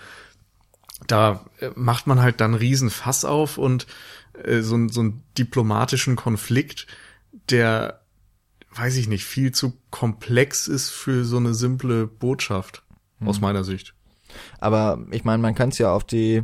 da 1.07 1.45
äh, 1.61 1.71
macht 1.75 2.07
man 2.07 2.21
halt 2.21 2.41
dann 2.41 2.55
riesen 2.55 2.91
Fass 2.91 3.25
auf 3.25 3.59
und 3.59 3.87
äh, 4.45 4.61
so, 4.61 4.89
so 4.89 5.01
einen 5.01 5.23
diplomatischen 5.39 6.17
Konflikt, 6.17 6.87
der, 7.51 8.03
weiß 8.75 8.97
ich 8.97 9.09
nicht, 9.09 9.25
viel 9.25 9.53
zu 9.53 9.79
komplex 9.91 10.69
ist 10.69 10.91
für 10.91 11.25
so 11.25 11.37
eine 11.37 11.55
simple 11.55 12.07
Botschaft, 12.07 12.83
aus 13.25 13.41
meiner 13.41 13.63
Sicht. 13.63 13.95
Aber 14.59 15.07
ich 15.13 15.25
meine, 15.25 15.43
man 15.43 15.55
kann 15.55 15.69
es 15.69 15.79
ja 15.79 15.93
auf 15.93 16.05
die 16.05 16.43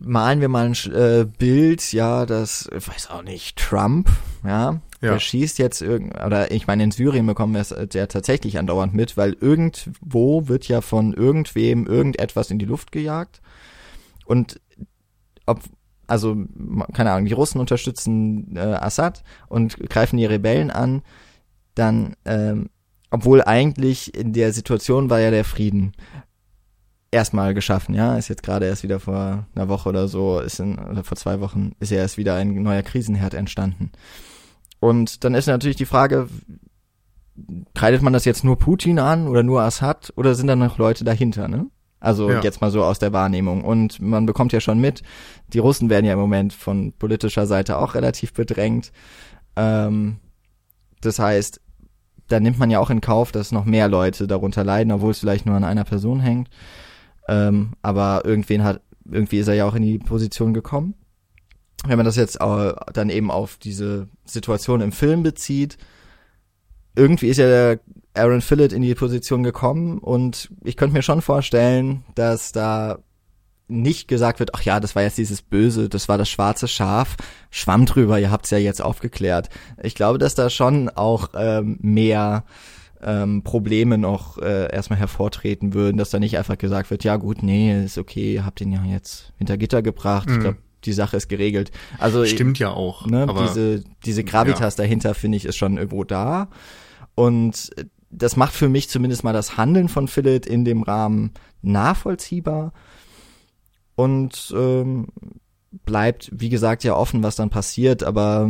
malen 0.00 0.40
wir 0.40 0.48
mal 0.48 0.66
ein 0.66 0.92
äh, 0.92 1.24
Bild, 1.24 1.92
ja, 1.92 2.26
das, 2.26 2.68
ich 2.76 2.88
weiß 2.88 3.10
auch 3.10 3.22
nicht, 3.22 3.58
Trump, 3.58 4.10
ja, 4.44 4.80
Ja. 5.02 5.12
der 5.12 5.18
schießt 5.18 5.58
jetzt 5.58 5.82
irgend, 5.82 6.14
oder 6.24 6.52
ich 6.52 6.66
meine, 6.66 6.84
in 6.84 6.92
Syrien 6.92 7.26
bekommen 7.26 7.54
wir 7.54 7.60
es 7.60 7.72
äh, 7.72 7.88
ja 7.92 8.06
tatsächlich 8.06 8.58
andauernd 8.58 8.94
mit, 8.94 9.16
weil 9.16 9.32
irgendwo 9.32 10.48
wird 10.48 10.68
ja 10.68 10.80
von 10.80 11.12
irgendwem 11.12 11.86
irgendetwas 11.86 12.50
in 12.50 12.58
die 12.58 12.64
Luft 12.64 12.92
gejagt 12.92 13.42
und 14.24 14.60
ob, 15.46 15.60
also, 16.06 16.36
keine 16.92 17.10
Ahnung, 17.10 17.26
die 17.26 17.32
Russen 17.32 17.60
unterstützen 17.60 18.56
äh, 18.56 18.60
Assad 18.60 19.24
und 19.48 19.76
greifen 19.90 20.18
die 20.18 20.26
Rebellen 20.26 20.70
an, 20.70 21.02
dann, 21.74 22.14
ähm, 22.24 22.70
obwohl 23.10 23.42
eigentlich 23.42 24.14
in 24.14 24.32
der 24.32 24.52
Situation 24.52 25.10
war 25.10 25.20
ja 25.20 25.30
der 25.30 25.44
Frieden 25.44 25.92
erstmal 27.10 27.54
geschaffen, 27.54 27.94
ja, 27.94 28.16
ist 28.16 28.28
jetzt 28.28 28.42
gerade 28.42 28.66
erst 28.66 28.82
wieder 28.82 29.00
vor 29.00 29.46
einer 29.54 29.68
Woche 29.68 29.88
oder 29.88 30.08
so, 30.08 30.40
ist 30.40 30.60
in, 30.60 30.78
oder 30.78 31.04
vor 31.04 31.16
zwei 31.16 31.40
Wochen 31.40 31.72
ist 31.80 31.90
ja 31.90 31.98
erst 31.98 32.16
wieder 32.16 32.36
ein 32.36 32.62
neuer 32.62 32.82
Krisenherd 32.82 33.34
entstanden. 33.34 33.92
Und 34.82 35.22
dann 35.22 35.36
ist 35.36 35.46
natürlich 35.46 35.76
die 35.76 35.86
Frage, 35.86 36.26
kreidet 37.72 38.02
man 38.02 38.12
das 38.12 38.24
jetzt 38.24 38.42
nur 38.42 38.58
Putin 38.58 38.98
an 38.98 39.28
oder 39.28 39.44
nur 39.44 39.62
Assad 39.62 40.12
oder 40.16 40.34
sind 40.34 40.48
da 40.48 40.56
noch 40.56 40.76
Leute 40.76 41.04
dahinter, 41.04 41.46
ne? 41.46 41.66
Also 42.00 42.28
Ja. 42.28 42.40
jetzt 42.40 42.60
mal 42.60 42.72
so 42.72 42.82
aus 42.82 42.98
der 42.98 43.12
Wahrnehmung. 43.12 43.62
Und 43.62 44.00
man 44.00 44.26
bekommt 44.26 44.52
ja 44.52 44.58
schon 44.58 44.80
mit, 44.80 45.04
die 45.52 45.60
Russen 45.60 45.88
werden 45.88 46.04
ja 46.04 46.14
im 46.14 46.18
Moment 46.18 46.52
von 46.52 46.92
politischer 46.94 47.46
Seite 47.46 47.78
auch 47.78 47.94
relativ 47.94 48.32
bedrängt. 48.32 48.90
Ähm, 49.54 50.16
das 51.00 51.20
heißt, 51.20 51.60
da 52.26 52.40
nimmt 52.40 52.58
man 52.58 52.68
ja 52.68 52.80
auch 52.80 52.90
in 52.90 53.00
Kauf, 53.00 53.30
dass 53.30 53.52
noch 53.52 53.64
mehr 53.64 53.86
Leute 53.86 54.26
darunter 54.26 54.64
leiden, 54.64 54.92
obwohl 54.92 55.12
es 55.12 55.20
vielleicht 55.20 55.46
nur 55.46 55.54
an 55.54 55.62
einer 55.62 55.84
Person 55.84 56.18
hängt. 56.18 56.50
Ähm, 57.28 57.74
aber 57.82 58.22
irgendwen 58.24 58.64
hat, 58.64 58.80
irgendwie 59.08 59.38
ist 59.38 59.46
er 59.46 59.54
ja 59.54 59.64
auch 59.64 59.76
in 59.76 59.84
die 59.84 59.98
Position 59.98 60.52
gekommen. 60.52 60.94
Wenn 61.86 61.96
man 61.96 62.06
das 62.06 62.16
jetzt 62.16 62.40
äh, 62.40 62.72
dann 62.92 63.10
eben 63.10 63.30
auf 63.30 63.56
diese 63.56 64.08
Situation 64.24 64.80
im 64.80 64.92
Film 64.92 65.22
bezieht, 65.22 65.78
irgendwie 66.94 67.28
ist 67.28 67.38
ja 67.38 67.46
der 67.46 67.80
Aaron 68.14 68.40
Phillip 68.42 68.72
in 68.72 68.82
die 68.82 68.94
Position 68.94 69.42
gekommen 69.42 69.98
und 69.98 70.50
ich 70.62 70.76
könnte 70.76 70.94
mir 70.94 71.02
schon 71.02 71.22
vorstellen, 71.22 72.04
dass 72.14 72.52
da 72.52 72.98
nicht 73.68 74.06
gesagt 74.06 74.38
wird, 74.38 74.54
ach 74.54 74.62
ja, 74.62 74.80
das 74.80 74.94
war 74.94 75.02
jetzt 75.02 75.16
dieses 75.16 75.40
Böse, 75.40 75.88
das 75.88 76.08
war 76.08 76.18
das 76.18 76.28
schwarze 76.28 76.68
Schaf, 76.68 77.16
schwamm 77.50 77.86
drüber, 77.86 78.20
ihr 78.20 78.30
habt's 78.30 78.50
ja 78.50 78.58
jetzt 78.58 78.82
aufgeklärt. 78.82 79.48
Ich 79.82 79.94
glaube, 79.94 80.18
dass 80.18 80.34
da 80.34 80.50
schon 80.50 80.90
auch 80.90 81.30
ähm, 81.34 81.78
mehr 81.80 82.44
ähm, 83.00 83.42
Probleme 83.42 83.96
noch 83.96 84.36
äh, 84.38 84.70
erstmal 84.70 84.98
hervortreten 84.98 85.72
würden, 85.72 85.96
dass 85.96 86.10
da 86.10 86.18
nicht 86.18 86.36
einfach 86.36 86.58
gesagt 86.58 86.90
wird, 86.90 87.02
ja 87.02 87.16
gut, 87.16 87.42
nee, 87.42 87.82
ist 87.84 87.96
okay, 87.96 88.34
ihr 88.34 88.44
habt 88.44 88.60
ihn 88.60 88.72
ja 88.72 88.84
jetzt 88.84 89.32
hinter 89.38 89.56
Gitter 89.56 89.80
gebracht, 89.80 90.28
ich 90.30 90.36
Mhm. 90.36 90.40
glaube, 90.40 90.58
die 90.84 90.92
Sache 90.92 91.16
ist 91.16 91.28
geregelt. 91.28 91.70
Also 91.98 92.24
Stimmt 92.24 92.58
ja 92.58 92.70
auch. 92.70 93.06
ne, 93.06 93.22
aber 93.22 93.46
diese, 93.46 93.84
diese 94.04 94.24
Gravitas 94.24 94.76
dahinter, 94.76 95.14
finde 95.14 95.36
ich, 95.36 95.44
ist 95.44 95.56
schon 95.56 95.76
irgendwo 95.76 96.04
da. 96.04 96.48
Und 97.14 97.70
das 98.10 98.36
macht 98.36 98.54
für 98.54 98.68
mich 98.68 98.88
zumindest 98.88 99.24
mal 99.24 99.32
das 99.32 99.56
Handeln 99.56 99.88
von 99.88 100.08
Philip 100.08 100.46
in 100.46 100.64
dem 100.64 100.82
Rahmen 100.82 101.32
nachvollziehbar. 101.62 102.72
Und 103.94 104.52
ähm, 104.56 105.08
bleibt, 105.84 106.30
wie 106.32 106.50
gesagt, 106.50 106.84
ja 106.84 106.94
offen, 106.94 107.22
was 107.22 107.36
dann 107.36 107.48
passiert, 107.50 108.02
aber 108.02 108.48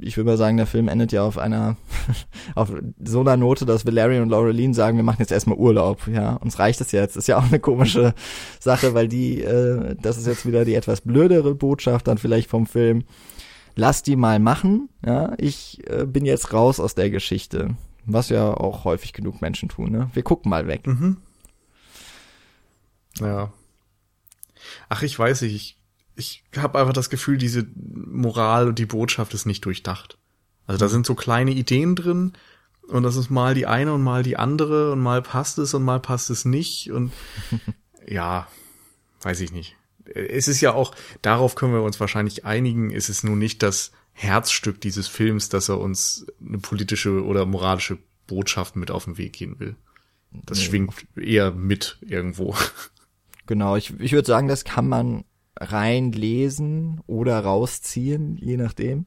ich 0.00 0.16
würde 0.16 0.30
mal 0.30 0.36
sagen, 0.36 0.56
der 0.56 0.66
Film 0.66 0.88
endet 0.88 1.12
ja 1.12 1.22
auf 1.22 1.38
einer, 1.38 1.76
auf 2.54 2.72
so 3.02 3.20
einer 3.20 3.36
Note, 3.36 3.64
dass 3.64 3.86
Valerian 3.86 4.22
und 4.22 4.30
Laureline 4.30 4.74
sagen, 4.74 4.96
wir 4.96 5.04
machen 5.04 5.20
jetzt 5.20 5.32
erstmal 5.32 5.56
Urlaub, 5.56 6.06
ja, 6.08 6.34
uns 6.34 6.58
reicht 6.58 6.80
es 6.80 6.92
jetzt. 6.92 7.16
Ist 7.16 7.28
ja 7.28 7.38
auch 7.38 7.44
eine 7.44 7.60
komische 7.60 8.14
Sache, 8.60 8.94
weil 8.94 9.08
die, 9.08 9.40
äh, 9.42 9.94
das 10.00 10.18
ist 10.18 10.26
jetzt 10.26 10.46
wieder 10.46 10.64
die 10.64 10.74
etwas 10.74 11.00
blödere 11.00 11.54
Botschaft 11.54 12.08
dann 12.08 12.18
vielleicht 12.18 12.50
vom 12.50 12.66
Film. 12.66 13.04
Lass 13.76 14.02
die 14.02 14.16
mal 14.16 14.38
machen, 14.38 14.88
ja, 15.04 15.34
ich 15.38 15.82
äh, 15.88 16.06
bin 16.06 16.24
jetzt 16.24 16.52
raus 16.52 16.80
aus 16.80 16.94
der 16.94 17.10
Geschichte. 17.10 17.76
Was 18.06 18.28
ja 18.28 18.52
auch 18.52 18.84
häufig 18.84 19.12
genug 19.12 19.40
Menschen 19.40 19.68
tun, 19.68 19.90
ne? 19.90 20.10
Wir 20.12 20.22
gucken 20.22 20.50
mal 20.50 20.66
weg. 20.66 20.86
Mhm. 20.86 21.16
Ja. 23.20 23.52
Ach, 24.88 25.02
ich 25.02 25.18
weiß 25.18 25.42
nicht. 25.42 25.54
Ich, 25.54 25.78
ich 26.16 26.44
habe 26.56 26.78
einfach 26.78 26.92
das 26.92 27.10
Gefühl, 27.10 27.38
diese 27.38 27.66
Moral 27.76 28.68
und 28.68 28.78
die 28.78 28.86
Botschaft 28.86 29.34
ist 29.34 29.46
nicht 29.46 29.64
durchdacht. 29.64 30.18
Also 30.66 30.78
da 30.78 30.88
sind 30.88 31.06
so 31.06 31.14
kleine 31.14 31.50
Ideen 31.52 31.94
drin 31.96 32.32
und 32.88 33.02
das 33.02 33.16
ist 33.16 33.30
mal 33.30 33.54
die 33.54 33.66
eine 33.66 33.92
und 33.92 34.02
mal 34.02 34.22
die 34.22 34.36
andere 34.36 34.92
und 34.92 35.00
mal 35.00 35.22
passt 35.22 35.58
es 35.58 35.74
und 35.74 35.82
mal 35.84 36.00
passt 36.00 36.30
es 36.30 36.44
nicht 36.44 36.90
und 36.90 37.12
ja, 38.08 38.46
weiß 39.22 39.40
ich 39.40 39.52
nicht. 39.52 39.76
Es 40.06 40.48
ist 40.48 40.60
ja 40.60 40.72
auch, 40.74 40.94
darauf 41.22 41.54
können 41.54 41.72
wir 41.72 41.82
uns 41.82 41.98
wahrscheinlich 41.98 42.44
einigen, 42.44 42.90
ist 42.90 43.08
es 43.08 43.24
nun 43.24 43.38
nicht 43.38 43.62
das 43.62 43.90
Herzstück 44.12 44.80
dieses 44.80 45.08
Films, 45.08 45.48
dass 45.48 45.68
er 45.68 45.80
uns 45.80 46.26
eine 46.46 46.58
politische 46.58 47.24
oder 47.24 47.46
moralische 47.46 47.98
Botschaft 48.26 48.76
mit 48.76 48.90
auf 48.90 49.04
den 49.06 49.18
Weg 49.18 49.32
gehen 49.32 49.58
will. 49.58 49.76
Das 50.46 50.58
Nee. 50.58 50.64
schwingt 50.64 50.94
eher 51.16 51.50
mit 51.52 51.98
irgendwo. 52.00 52.54
Genau, 53.46 53.76
ich, 53.76 53.92
ich 54.00 54.12
würde 54.12 54.26
sagen, 54.26 54.48
das 54.48 54.64
kann 54.64 54.88
man 54.88 55.24
reinlesen 55.58 57.00
oder 57.06 57.40
rausziehen, 57.40 58.36
je 58.36 58.56
nachdem, 58.56 59.06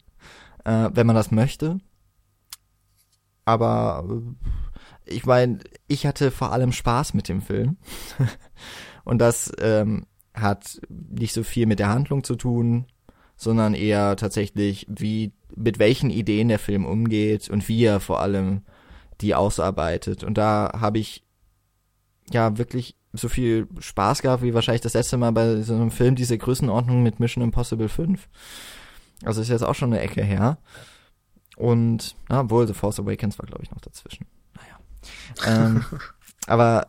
äh, 0.63 0.89
wenn 0.93 1.07
man 1.07 1.15
das 1.15 1.31
möchte. 1.31 1.79
Aber 3.45 4.05
äh, 4.09 5.13
ich 5.13 5.25
meine, 5.25 5.59
ich 5.87 6.05
hatte 6.05 6.31
vor 6.31 6.51
allem 6.51 6.71
Spaß 6.71 7.13
mit 7.13 7.29
dem 7.29 7.41
Film. 7.41 7.77
Und 9.05 9.19
das 9.19 9.51
ähm, 9.59 10.05
hat 10.33 10.81
nicht 10.89 11.33
so 11.33 11.43
viel 11.43 11.65
mit 11.65 11.79
der 11.79 11.89
Handlung 11.89 12.23
zu 12.23 12.35
tun, 12.35 12.87
sondern 13.37 13.73
eher 13.73 14.17
tatsächlich, 14.17 14.85
wie, 14.89 15.31
mit 15.55 15.79
welchen 15.79 16.09
Ideen 16.09 16.49
der 16.49 16.59
Film 16.59 16.85
umgeht 16.85 17.49
und 17.49 17.67
wie 17.69 17.85
er 17.85 17.99
vor 17.99 18.19
allem 18.19 18.63
die 19.21 19.33
ausarbeitet. 19.33 20.23
Und 20.23 20.37
da 20.37 20.71
habe 20.77 20.99
ich 20.99 21.23
ja 22.31 22.57
wirklich 22.57 22.96
so 23.17 23.29
viel 23.29 23.67
Spaß 23.79 24.21
gehabt, 24.21 24.43
wie 24.43 24.53
wahrscheinlich 24.53 24.81
das 24.81 24.93
letzte 24.93 25.17
Mal 25.17 25.31
bei 25.31 25.61
so 25.61 25.73
einem 25.73 25.91
Film 25.91 26.15
diese 26.15 26.37
Größenordnung 26.37 27.03
mit 27.03 27.19
Mission 27.19 27.43
Impossible 27.43 27.89
5. 27.89 28.27
Also 29.23 29.41
ist 29.41 29.49
jetzt 29.49 29.63
auch 29.63 29.75
schon 29.75 29.93
eine 29.93 30.01
Ecke 30.01 30.23
her. 30.23 30.57
Und, 31.55 32.15
na, 32.29 32.41
obwohl 32.41 32.67
The 32.67 32.73
Force 32.73 32.99
Awakens 32.99 33.39
war, 33.39 33.47
glaube 33.47 33.63
ich, 33.63 33.71
noch 33.71 33.81
dazwischen. 33.81 34.27
Naja. 34.55 35.65
ähm, 35.65 35.83
aber 36.47 36.87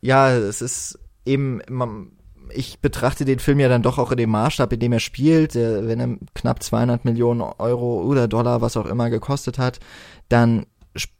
ja, 0.00 0.30
es 0.30 0.62
ist 0.62 0.98
eben, 1.24 1.60
man, 1.68 2.12
ich 2.50 2.80
betrachte 2.80 3.24
den 3.24 3.40
Film 3.40 3.58
ja 3.58 3.68
dann 3.68 3.82
doch 3.82 3.98
auch 3.98 4.12
in 4.12 4.18
dem 4.18 4.30
Maßstab, 4.30 4.72
in 4.72 4.80
dem 4.80 4.92
er 4.92 5.00
spielt. 5.00 5.54
Wenn 5.54 6.00
er 6.00 6.16
knapp 6.34 6.62
200 6.62 7.04
Millionen 7.04 7.40
Euro 7.40 8.02
oder 8.02 8.28
Dollar, 8.28 8.60
was 8.60 8.76
auch 8.76 8.86
immer 8.86 9.10
gekostet 9.10 9.58
hat, 9.58 9.80
dann 10.28 10.66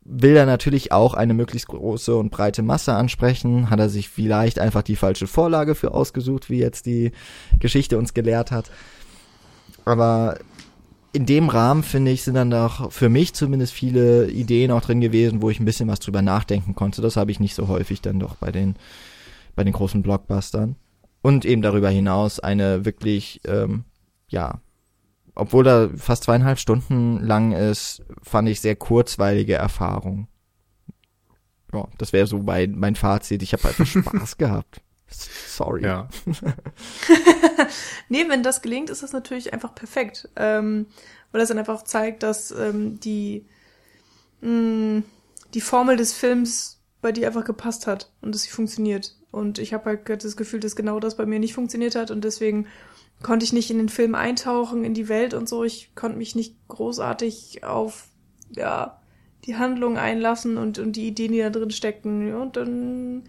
will 0.04 0.36
er 0.36 0.46
natürlich 0.46 0.92
auch 0.92 1.14
eine 1.14 1.34
möglichst 1.34 1.68
große 1.68 2.14
und 2.14 2.30
breite 2.30 2.62
Masse 2.62 2.94
ansprechen. 2.94 3.70
Hat 3.70 3.80
er 3.80 3.88
sich 3.88 4.08
vielleicht 4.08 4.58
einfach 4.58 4.82
die 4.82 4.96
falsche 4.96 5.26
Vorlage 5.26 5.74
für 5.74 5.92
ausgesucht, 5.92 6.50
wie 6.50 6.58
jetzt 6.58 6.86
die 6.86 7.12
Geschichte 7.58 7.98
uns 7.98 8.14
gelehrt 8.14 8.50
hat. 8.50 8.70
Aber 9.84 10.38
in 11.12 11.26
dem 11.26 11.48
Rahmen, 11.48 11.82
finde 11.82 12.10
ich, 12.10 12.22
sind 12.22 12.34
dann 12.34 12.50
doch 12.50 12.90
für 12.90 13.08
mich 13.08 13.34
zumindest 13.34 13.72
viele 13.72 14.30
Ideen 14.30 14.70
auch 14.70 14.80
drin 14.80 15.00
gewesen, 15.00 15.42
wo 15.42 15.50
ich 15.50 15.60
ein 15.60 15.64
bisschen 15.64 15.88
was 15.88 16.00
drüber 16.00 16.22
nachdenken 16.22 16.74
konnte. 16.74 17.02
Das 17.02 17.16
habe 17.16 17.30
ich 17.30 17.40
nicht 17.40 17.54
so 17.54 17.68
häufig 17.68 18.00
dann 18.00 18.18
doch 18.18 18.36
bei 18.36 18.50
den, 18.50 18.76
bei 19.54 19.64
den 19.64 19.72
großen 19.72 20.02
Blockbustern. 20.02 20.76
Und 21.22 21.44
eben 21.44 21.62
darüber 21.62 21.88
hinaus 21.88 22.40
eine 22.40 22.84
wirklich, 22.84 23.40
ähm, 23.46 23.84
ja, 24.28 24.60
obwohl 25.34 25.66
er 25.66 25.90
fast 25.96 26.24
zweieinhalb 26.24 26.58
Stunden 26.58 27.18
lang 27.20 27.52
ist, 27.52 28.02
fand 28.22 28.48
ich 28.48 28.60
sehr 28.60 28.76
kurzweilige 28.76 29.54
Erfahrung. 29.54 30.28
Ja, 31.72 31.88
das 31.98 32.12
wäre 32.12 32.26
so 32.26 32.38
mein, 32.38 32.78
mein 32.78 32.94
Fazit. 32.94 33.42
Ich 33.42 33.52
habe 33.52 33.68
einfach 33.68 33.86
Spaß 33.86 34.36
gehabt. 34.38 34.80
Sorry. 35.08 35.84
Ja. 35.84 36.08
nee, 38.08 38.24
wenn 38.28 38.42
das 38.42 38.62
gelingt, 38.62 38.90
ist 38.90 39.02
das 39.02 39.12
natürlich 39.12 39.52
einfach 39.52 39.74
perfekt. 39.74 40.28
Ähm, 40.36 40.86
weil 41.32 41.40
das 41.40 41.48
dann 41.48 41.58
einfach 41.58 41.82
zeigt, 41.82 42.22
dass 42.22 42.52
ähm, 42.52 43.00
die, 43.00 43.44
mh, 44.40 45.02
die 45.52 45.60
Formel 45.60 45.96
des 45.96 46.12
Films 46.12 46.80
bei 47.02 47.10
dir 47.12 47.26
einfach 47.26 47.44
gepasst 47.44 47.86
hat 47.86 48.12
und 48.22 48.34
dass 48.34 48.42
sie 48.42 48.50
funktioniert. 48.50 49.16
Und 49.32 49.58
ich 49.58 49.74
habe 49.74 49.86
halt 49.86 50.24
das 50.24 50.36
Gefühl, 50.36 50.60
dass 50.60 50.76
genau 50.76 51.00
das 51.00 51.16
bei 51.16 51.26
mir 51.26 51.40
nicht 51.40 51.54
funktioniert 51.54 51.96
hat 51.96 52.12
und 52.12 52.22
deswegen 52.22 52.66
konnte 53.24 53.44
ich 53.44 53.52
nicht 53.52 53.70
in 53.70 53.78
den 53.78 53.88
Film 53.88 54.14
eintauchen, 54.14 54.84
in 54.84 54.94
die 54.94 55.08
Welt 55.08 55.34
und 55.34 55.48
so. 55.48 55.64
Ich 55.64 55.94
konnte 55.96 56.18
mich 56.18 56.36
nicht 56.36 56.56
großartig 56.68 57.64
auf, 57.64 58.06
ja, 58.50 59.00
die 59.44 59.56
Handlung 59.56 59.96
einlassen 59.98 60.58
und, 60.58 60.78
und 60.78 60.94
die 60.94 61.08
Ideen, 61.08 61.32
die 61.32 61.38
da 61.38 61.50
drin 61.50 61.70
stecken. 61.70 62.34
Und 62.34 62.56
dann 62.56 63.24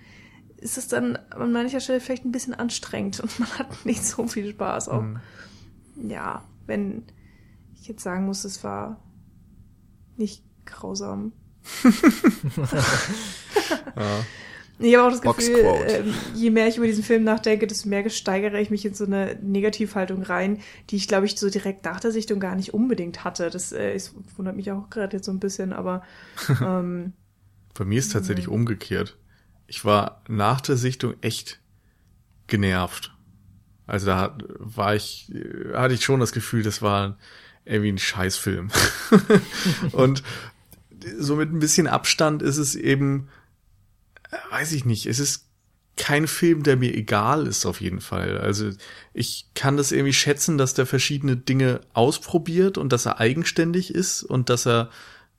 ist 0.58 0.78
es 0.78 0.90
dann 0.90 1.16
an 1.32 1.52
mancher 1.52 1.80
Stelle 1.80 2.02
vielleicht 2.02 2.26
ein 2.26 2.34
bisschen 2.34 2.54
anstrengend 2.54 3.22
und 3.22 3.40
man 3.40 3.50
hat 3.58 3.86
nicht 3.86 4.06
so 4.06 4.28
viel 4.28 4.52
Spaß. 4.52 4.90
Auch, 4.90 5.02
mhm. 5.02 5.22
ja, 5.96 6.44
wenn 6.68 7.06
ich 7.74 7.88
jetzt 7.88 8.04
sagen 8.04 8.26
muss, 8.26 8.44
es 8.44 8.64
war 8.64 9.02
nicht 10.18 10.44
grausam. 10.66 11.32
ja. 13.96 14.26
Ich 14.80 14.96
habe 14.96 15.08
auch 15.08 15.12
das 15.12 15.22
Gefühl, 15.22 15.56
äh, 15.58 16.04
je 16.34 16.50
mehr 16.50 16.68
ich 16.68 16.78
über 16.78 16.86
diesen 16.86 17.04
Film 17.04 17.24
nachdenke, 17.24 17.66
desto 17.66 17.88
mehr 17.88 18.10
steigere 18.10 18.60
ich 18.60 18.70
mich 18.70 18.86
in 18.86 18.94
so 18.94 19.06
eine 19.06 19.38
Negativhaltung 19.42 20.24
rein, 20.24 20.60
die 20.90 20.98
ich, 20.98 21.08
glaube 21.08 21.26
ich, 21.26 21.38
so 21.38 21.50
direkt 21.50 21.86
nach 21.86 22.00
der 22.00 22.12
Sichtung 22.12 22.40
gar 22.40 22.56
nicht 22.56 22.74
unbedingt 22.74 23.24
hatte. 23.24 23.50
Das 23.50 23.72
äh, 23.72 23.96
ist, 23.96 24.14
wundert 24.36 24.56
mich 24.56 24.72
auch 24.72 24.90
gerade 24.90 25.16
jetzt 25.18 25.26
so 25.26 25.32
ein 25.32 25.40
bisschen, 25.40 25.72
aber 25.72 26.04
ähm, 26.62 27.14
bei 27.74 27.86
mir 27.86 28.00
ist 28.00 28.12
tatsächlich 28.12 28.48
umgekehrt. 28.48 29.18
Ich 29.68 29.86
war 29.86 30.22
nach 30.28 30.62
der 30.62 30.78
Sichtung 30.78 31.16
echt 31.22 31.62
genervt. 32.48 33.16
Also 33.88 34.08
da 34.08 34.38
war 34.60 34.96
ich, 34.96 35.32
hatte 35.74 35.94
ich 35.94 36.04
schon 36.04 36.20
das 36.20 36.32
Gefühl, 36.32 36.64
das 36.64 36.82
war 36.82 37.18
irgendwie 37.66 37.92
ein 37.92 37.98
Scheißfilm. 37.98 38.70
Und 39.92 40.24
so 41.18 41.36
mit 41.36 41.52
ein 41.52 41.60
bisschen 41.60 41.88
Abstand 41.88 42.42
ist 42.42 42.58
es 42.58 42.76
eben 42.76 43.30
weiß 44.52 44.72
ich 44.74 44.86
nicht, 44.86 45.06
es 45.06 45.20
ist 45.20 45.46
kein 45.98 46.28
Film, 46.28 46.64
der 46.64 46.76
mir 46.76 46.94
egal 46.94 47.48
ist 47.48 47.66
auf 47.66 47.80
jeden 47.80 48.02
Fall. 48.02 48.38
Also 48.38 48.70
ich 49.14 49.48
kann 49.56 49.78
das 49.78 49.92
irgendwie 49.92 50.14
schätzen, 50.14 50.58
dass 50.58 50.74
der 50.74 50.86
verschiedene 50.86 51.38
Dinge 51.38 51.82
ausprobiert 51.94 52.78
und 52.78 52.92
dass 52.92 53.06
er 53.06 53.20
eigenständig 53.20 53.94
ist 53.94 54.24
und 54.24 54.50
dass 54.50 54.68
er 54.68 54.90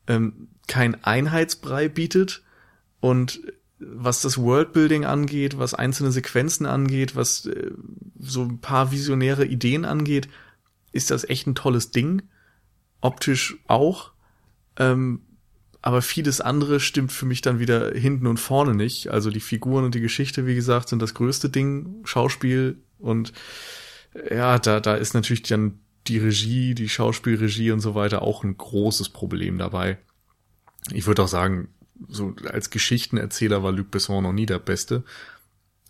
ähm, 0.07 0.49
kein 0.67 1.03
Einheitsbrei 1.05 1.89
bietet 1.89 2.43
und 3.01 3.41
was 3.79 4.23
das 4.23 4.39
Worldbuilding 4.39 5.05
angeht, 5.05 5.59
was 5.59 5.75
einzelne 5.75 6.11
Sequenzen 6.11 6.65
angeht, 6.65 7.15
was 7.15 7.47
äh, 7.47 7.73
so 8.19 8.43
ein 8.43 8.61
paar 8.61 8.91
visionäre 8.91 9.45
Ideen 9.45 9.85
angeht, 9.85 10.29
ist 10.93 11.11
das 11.11 11.25
echt 11.25 11.47
ein 11.47 11.55
tolles 11.55 11.91
Ding. 11.91 12.23
Optisch 13.03 13.59
auch. 13.67 14.13
Ähm, 14.79 15.21
aber 15.87 16.03
vieles 16.03 16.41
andere 16.41 16.81
stimmt 16.81 17.13
für 17.13 17.27
mich 17.27 17.43
dann 17.43 17.61
wieder 17.61 17.93
hinten 17.93 18.27
und 18.27 18.41
vorne 18.41 18.75
nicht. 18.75 19.13
Also 19.13 19.31
die 19.31 19.39
Figuren 19.39 19.85
und 19.85 19.95
die 19.95 20.01
Geschichte, 20.01 20.45
wie 20.45 20.57
gesagt, 20.57 20.89
sind 20.89 21.01
das 21.01 21.15
größte 21.15 21.49
Ding, 21.49 22.01
Schauspiel 22.03 22.79
und 22.99 23.33
ja, 24.29 24.59
da, 24.59 24.81
da 24.81 24.97
ist 24.97 25.15
natürlich 25.15 25.45
dann 25.45 25.79
die 26.09 26.19
Regie, 26.19 26.75
die 26.75 26.89
Schauspielregie 26.89 27.71
und 27.71 27.79
so 27.79 27.95
weiter 27.95 28.23
auch 28.23 28.43
ein 28.43 28.59
großes 28.59 29.11
Problem 29.11 29.59
dabei. 29.59 29.99
Ich 30.91 31.07
würde 31.07 31.23
auch 31.23 31.29
sagen, 31.29 31.69
so 32.09 32.35
als 32.51 32.71
Geschichtenerzähler 32.71 33.63
war 33.63 33.71
Luc 33.71 33.93
Besson 33.93 34.25
noch 34.25 34.33
nie 34.33 34.47
der 34.47 34.59
Beste, 34.59 35.05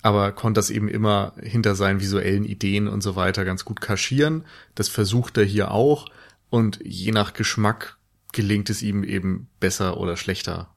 aber 0.02 0.30
konnte 0.32 0.58
das 0.58 0.68
eben 0.68 0.88
immer 0.88 1.32
hinter 1.40 1.74
seinen 1.74 2.02
visuellen 2.02 2.44
Ideen 2.44 2.86
und 2.86 3.00
so 3.00 3.16
weiter 3.16 3.46
ganz 3.46 3.64
gut 3.64 3.80
kaschieren. 3.80 4.44
Das 4.74 4.90
versucht 4.90 5.38
er 5.38 5.44
hier 5.44 5.70
auch 5.70 6.10
und 6.50 6.80
je 6.84 7.12
nach 7.12 7.32
Geschmack 7.32 7.95
gelingt 8.36 8.68
es 8.68 8.82
ihm 8.82 9.02
eben 9.02 9.48
besser 9.60 9.96
oder 9.96 10.18
schlechter. 10.18 10.68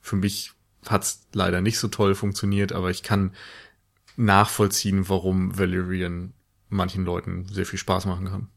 Für 0.00 0.16
mich 0.16 0.50
hat's 0.84 1.28
leider 1.32 1.60
nicht 1.60 1.78
so 1.78 1.86
toll 1.86 2.16
funktioniert, 2.16 2.72
aber 2.72 2.90
ich 2.90 3.04
kann 3.04 3.34
nachvollziehen, 4.16 5.08
warum 5.08 5.56
Valerian 5.56 6.32
manchen 6.68 7.04
Leuten 7.04 7.46
sehr 7.46 7.66
viel 7.66 7.78
Spaß 7.78 8.06
machen 8.06 8.26
kann. 8.26 8.48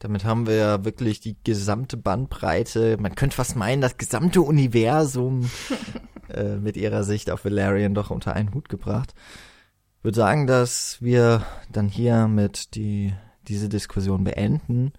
Damit 0.00 0.24
haben 0.24 0.48
wir 0.48 0.56
ja 0.56 0.84
wirklich 0.84 1.20
die 1.20 1.36
gesamte 1.44 1.96
Bandbreite, 1.96 2.96
man 2.98 3.14
könnte 3.14 3.36
fast 3.36 3.54
meinen, 3.54 3.80
das 3.80 3.96
gesamte 3.96 4.42
Universum 4.42 5.48
äh, 6.28 6.56
mit 6.56 6.76
ihrer 6.76 7.04
Sicht 7.04 7.30
auf 7.30 7.44
Valerian 7.44 7.94
doch 7.94 8.10
unter 8.10 8.34
einen 8.34 8.52
Hut 8.52 8.68
gebracht. 8.68 9.14
Ich 9.98 10.04
würde 10.04 10.16
sagen, 10.16 10.48
dass 10.48 11.00
wir 11.00 11.46
dann 11.70 11.86
hier 11.86 12.26
mit 12.26 12.74
die, 12.74 13.14
diese 13.46 13.68
Diskussion 13.68 14.24
beenden 14.24 14.92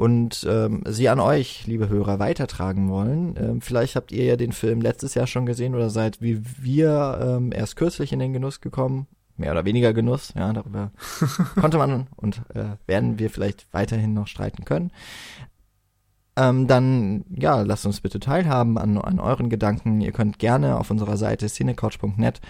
und 0.00 0.46
ähm, 0.48 0.82
sie 0.88 1.10
an 1.10 1.20
euch, 1.20 1.66
liebe 1.66 1.90
Hörer, 1.90 2.18
weitertragen 2.18 2.88
wollen. 2.88 3.34
Ähm, 3.36 3.60
vielleicht 3.60 3.96
habt 3.96 4.12
ihr 4.12 4.24
ja 4.24 4.36
den 4.36 4.52
Film 4.52 4.80
letztes 4.80 5.12
Jahr 5.12 5.26
schon 5.26 5.44
gesehen 5.44 5.74
oder 5.74 5.90
seid 5.90 6.22
wie 6.22 6.40
wir 6.58 7.20
ähm, 7.22 7.52
erst 7.52 7.76
kürzlich 7.76 8.10
in 8.10 8.18
den 8.18 8.32
Genuss 8.32 8.62
gekommen. 8.62 9.08
Mehr 9.36 9.52
oder 9.52 9.66
weniger 9.66 9.92
Genuss, 9.92 10.32
ja, 10.34 10.54
darüber 10.54 10.90
konnte 11.60 11.76
man 11.76 12.06
und 12.16 12.40
äh, 12.54 12.76
werden 12.86 13.18
wir 13.18 13.28
vielleicht 13.28 13.66
weiterhin 13.74 14.14
noch 14.14 14.26
streiten 14.26 14.64
können. 14.64 14.90
Ähm, 16.34 16.66
dann, 16.66 17.26
ja, 17.36 17.60
lasst 17.60 17.84
uns 17.84 18.00
bitte 18.00 18.20
teilhaben 18.20 18.78
an, 18.78 18.96
an 18.96 19.20
euren 19.20 19.50
Gedanken. 19.50 20.00
Ihr 20.00 20.12
könnt 20.12 20.38
gerne 20.38 20.78
auf 20.78 20.90
unserer 20.90 21.18
Seite 21.18 21.46
cinecouch.net 21.46 22.40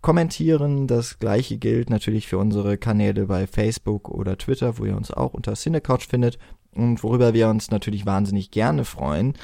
kommentieren. 0.00 0.88
Das 0.88 1.20
gleiche 1.20 1.58
gilt 1.58 1.90
natürlich 1.90 2.26
für 2.26 2.38
unsere 2.38 2.76
Kanäle 2.76 3.26
bei 3.26 3.46
Facebook 3.46 4.08
oder 4.08 4.36
Twitter, 4.36 4.78
wo 4.78 4.84
ihr 4.84 4.96
uns 4.96 5.12
auch 5.12 5.34
unter 5.34 5.54
Cinecouch 5.54 6.08
findet 6.08 6.38
und 6.74 7.02
worüber 7.02 7.34
wir 7.34 7.48
uns 7.48 7.70
natürlich 7.70 8.06
wahnsinnig 8.06 8.50
gerne 8.50 8.84
freuen, 8.84 9.34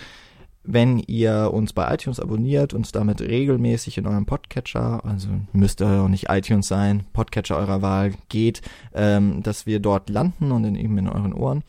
wenn 0.64 0.98
ihr 0.98 1.50
uns 1.52 1.74
bei 1.74 1.92
iTunes 1.92 2.18
abonniert, 2.18 2.72
uns 2.72 2.90
damit 2.90 3.20
regelmäßig 3.20 3.98
in 3.98 4.06
eurem 4.06 4.24
Podcatcher, 4.24 5.04
also 5.04 5.28
müsste 5.52 5.86
auch 5.86 6.08
nicht 6.08 6.30
iTunes 6.30 6.66
sein, 6.66 7.04
Podcatcher 7.12 7.58
eurer 7.58 7.82
Wahl 7.82 8.12
geht, 8.30 8.62
ähm, 8.94 9.42
dass 9.42 9.66
wir 9.66 9.78
dort 9.78 10.08
landen 10.08 10.52
und 10.52 10.64
in, 10.64 10.74
eben 10.74 10.96
in 10.96 11.08
euren 11.08 11.34
Ohren. 11.34 11.62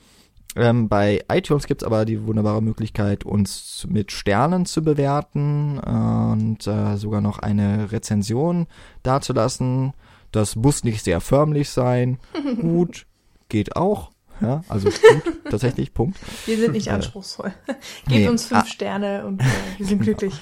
Ähm, 0.55 0.87
bei 0.87 1.25
iTunes 1.29 1.67
gibt's 1.67 1.83
aber 1.83 2.05
die 2.05 2.25
wunderbare 2.25 2.61
Möglichkeit, 2.61 3.25
uns 3.25 3.85
mit 3.89 4.13
Sternen 4.13 4.65
zu 4.65 4.81
bewerten 4.81 5.77
und 5.79 6.65
äh, 6.65 6.95
sogar 6.95 7.19
noch 7.19 7.39
eine 7.39 7.91
Rezension 7.91 8.67
dazulassen. 9.03 9.93
Das 10.31 10.55
muss 10.55 10.85
nicht 10.85 11.03
sehr 11.03 11.19
förmlich 11.19 11.69
sein. 11.69 12.17
Gut, 12.61 13.05
geht 13.49 13.75
auch. 13.75 14.11
Ja, 14.41 14.63
also 14.67 14.89
gut, 15.23 15.33
tatsächlich, 15.49 15.93
Punkt. 15.93 16.17
Wir 16.45 16.57
sind 16.57 16.73
nicht 16.73 16.87
äh, 16.87 16.91
anspruchsvoll. 16.91 17.53
Gebt 18.07 18.21
nee. 18.21 18.27
uns 18.27 18.45
fünf 18.45 18.63
ah. 18.63 18.65
Sterne 18.65 19.25
und 19.25 19.41
äh, 19.41 19.45
wir 19.77 19.85
sind 19.85 20.01
glücklich. 20.01 20.33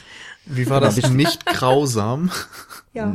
Wie 0.45 0.69
war 0.69 0.81
das? 0.81 1.09
nicht 1.09 1.45
grausam? 1.45 2.31
Ja. 2.95 3.11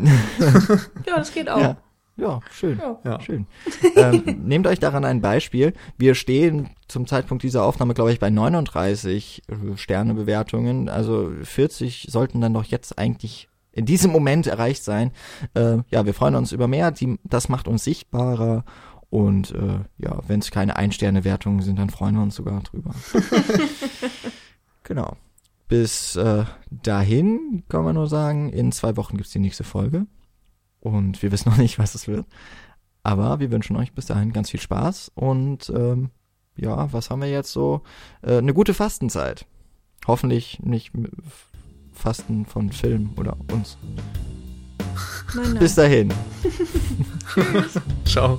ja, 1.07 1.17
das 1.19 1.33
geht 1.33 1.49
auch. 1.49 1.61
Ja. 1.61 1.77
Ja, 2.17 2.41
schön. 2.51 2.83
Ja. 3.05 3.21
Schön. 3.21 3.47
ähm, 3.95 4.25
nehmt 4.43 4.67
euch 4.67 4.81
daran 4.81 5.05
ein 5.05 5.21
Beispiel. 5.21 5.73
Wir 5.97 6.17
stehen 6.17 6.71
zum 6.89 7.07
Zeitpunkt 7.07 7.45
dieser 7.45 7.63
Aufnahme, 7.63 7.95
glaube 7.95 8.13
ich, 8.13 8.19
bei 8.19 8.29
39 8.29 9.45
äh, 9.47 9.77
Sternebewertungen. 9.77 10.89
Also 10.89 11.31
40 11.45 12.09
sollten 12.11 12.41
dann 12.41 12.55
doch 12.55 12.65
jetzt 12.65 12.99
eigentlich 12.99 13.49
in 13.71 13.87
diesem 13.87 14.11
Moment 14.11 14.49
erreicht 14.49 14.83
sein. 14.83 15.13
Äh, 15.55 15.79
ja, 15.91 16.05
wir 16.05 16.13
freuen 16.13 16.35
uns 16.35 16.51
über 16.51 16.67
mehr. 16.67 16.91
Die, 16.91 17.21
das 17.23 17.49
macht 17.49 17.69
uns 17.69 17.85
sichtbarer 17.85 18.65
und 19.11 19.53
äh, 19.53 19.81
ja, 19.99 20.19
wenn 20.27 20.41
es 20.41 20.51
keine 20.51 20.77
Ein-Sterne-Wertungen 20.77 21.63
sind, 21.63 21.79
dann 21.79 21.91
freuen 21.91 22.17
wir 22.17 22.23
uns 22.23 22.35
sogar 22.35 22.63
drüber. 22.63 22.95
genau. 24.83 25.17
Bis 25.67 26.17
äh, 26.17 26.45
dahin 26.71 27.63
kann 27.69 27.85
man 27.85 27.95
nur 27.95 28.07
sagen, 28.07 28.51
in 28.51 28.73
zwei 28.73 28.97
Wochen 28.97 29.17
gibt's 29.17 29.33
die 29.33 29.39
nächste 29.39 29.65
Folge. 29.65 30.07
Und 30.81 31.23
wir 31.23 31.33
wissen 31.33 31.51
noch 31.51 31.59
nicht, 31.59 31.79
was 31.79 31.95
es 31.95 32.07
wird. 32.07 32.27
Aber 33.03 33.41
wir 33.41 33.51
wünschen 33.51 33.77
euch 33.77 33.93
bis 33.93 34.07
dahin 34.07 34.33
ganz 34.33 34.51
viel 34.51 34.61
Spaß 34.61 35.13
und 35.15 35.73
ähm, 35.75 36.11
ja, 36.57 36.93
was 36.93 37.11
haben 37.11 37.23
wir 37.23 37.31
jetzt 37.31 37.53
so? 37.53 37.83
Äh, 38.23 38.39
eine 38.39 38.53
gute 38.53 38.75
Fastenzeit. 38.75 39.47
Hoffentlich 40.07 40.61
nicht 40.61 40.93
Fasten 41.93 42.47
von 42.47 42.71
Film 42.71 43.11
oder 43.17 43.37
uns. 43.53 43.79
Nein, 45.35 45.51
nein. 45.51 45.59
Bis 45.59 45.75
dahin. 45.75 46.13
Ciao. 48.05 48.39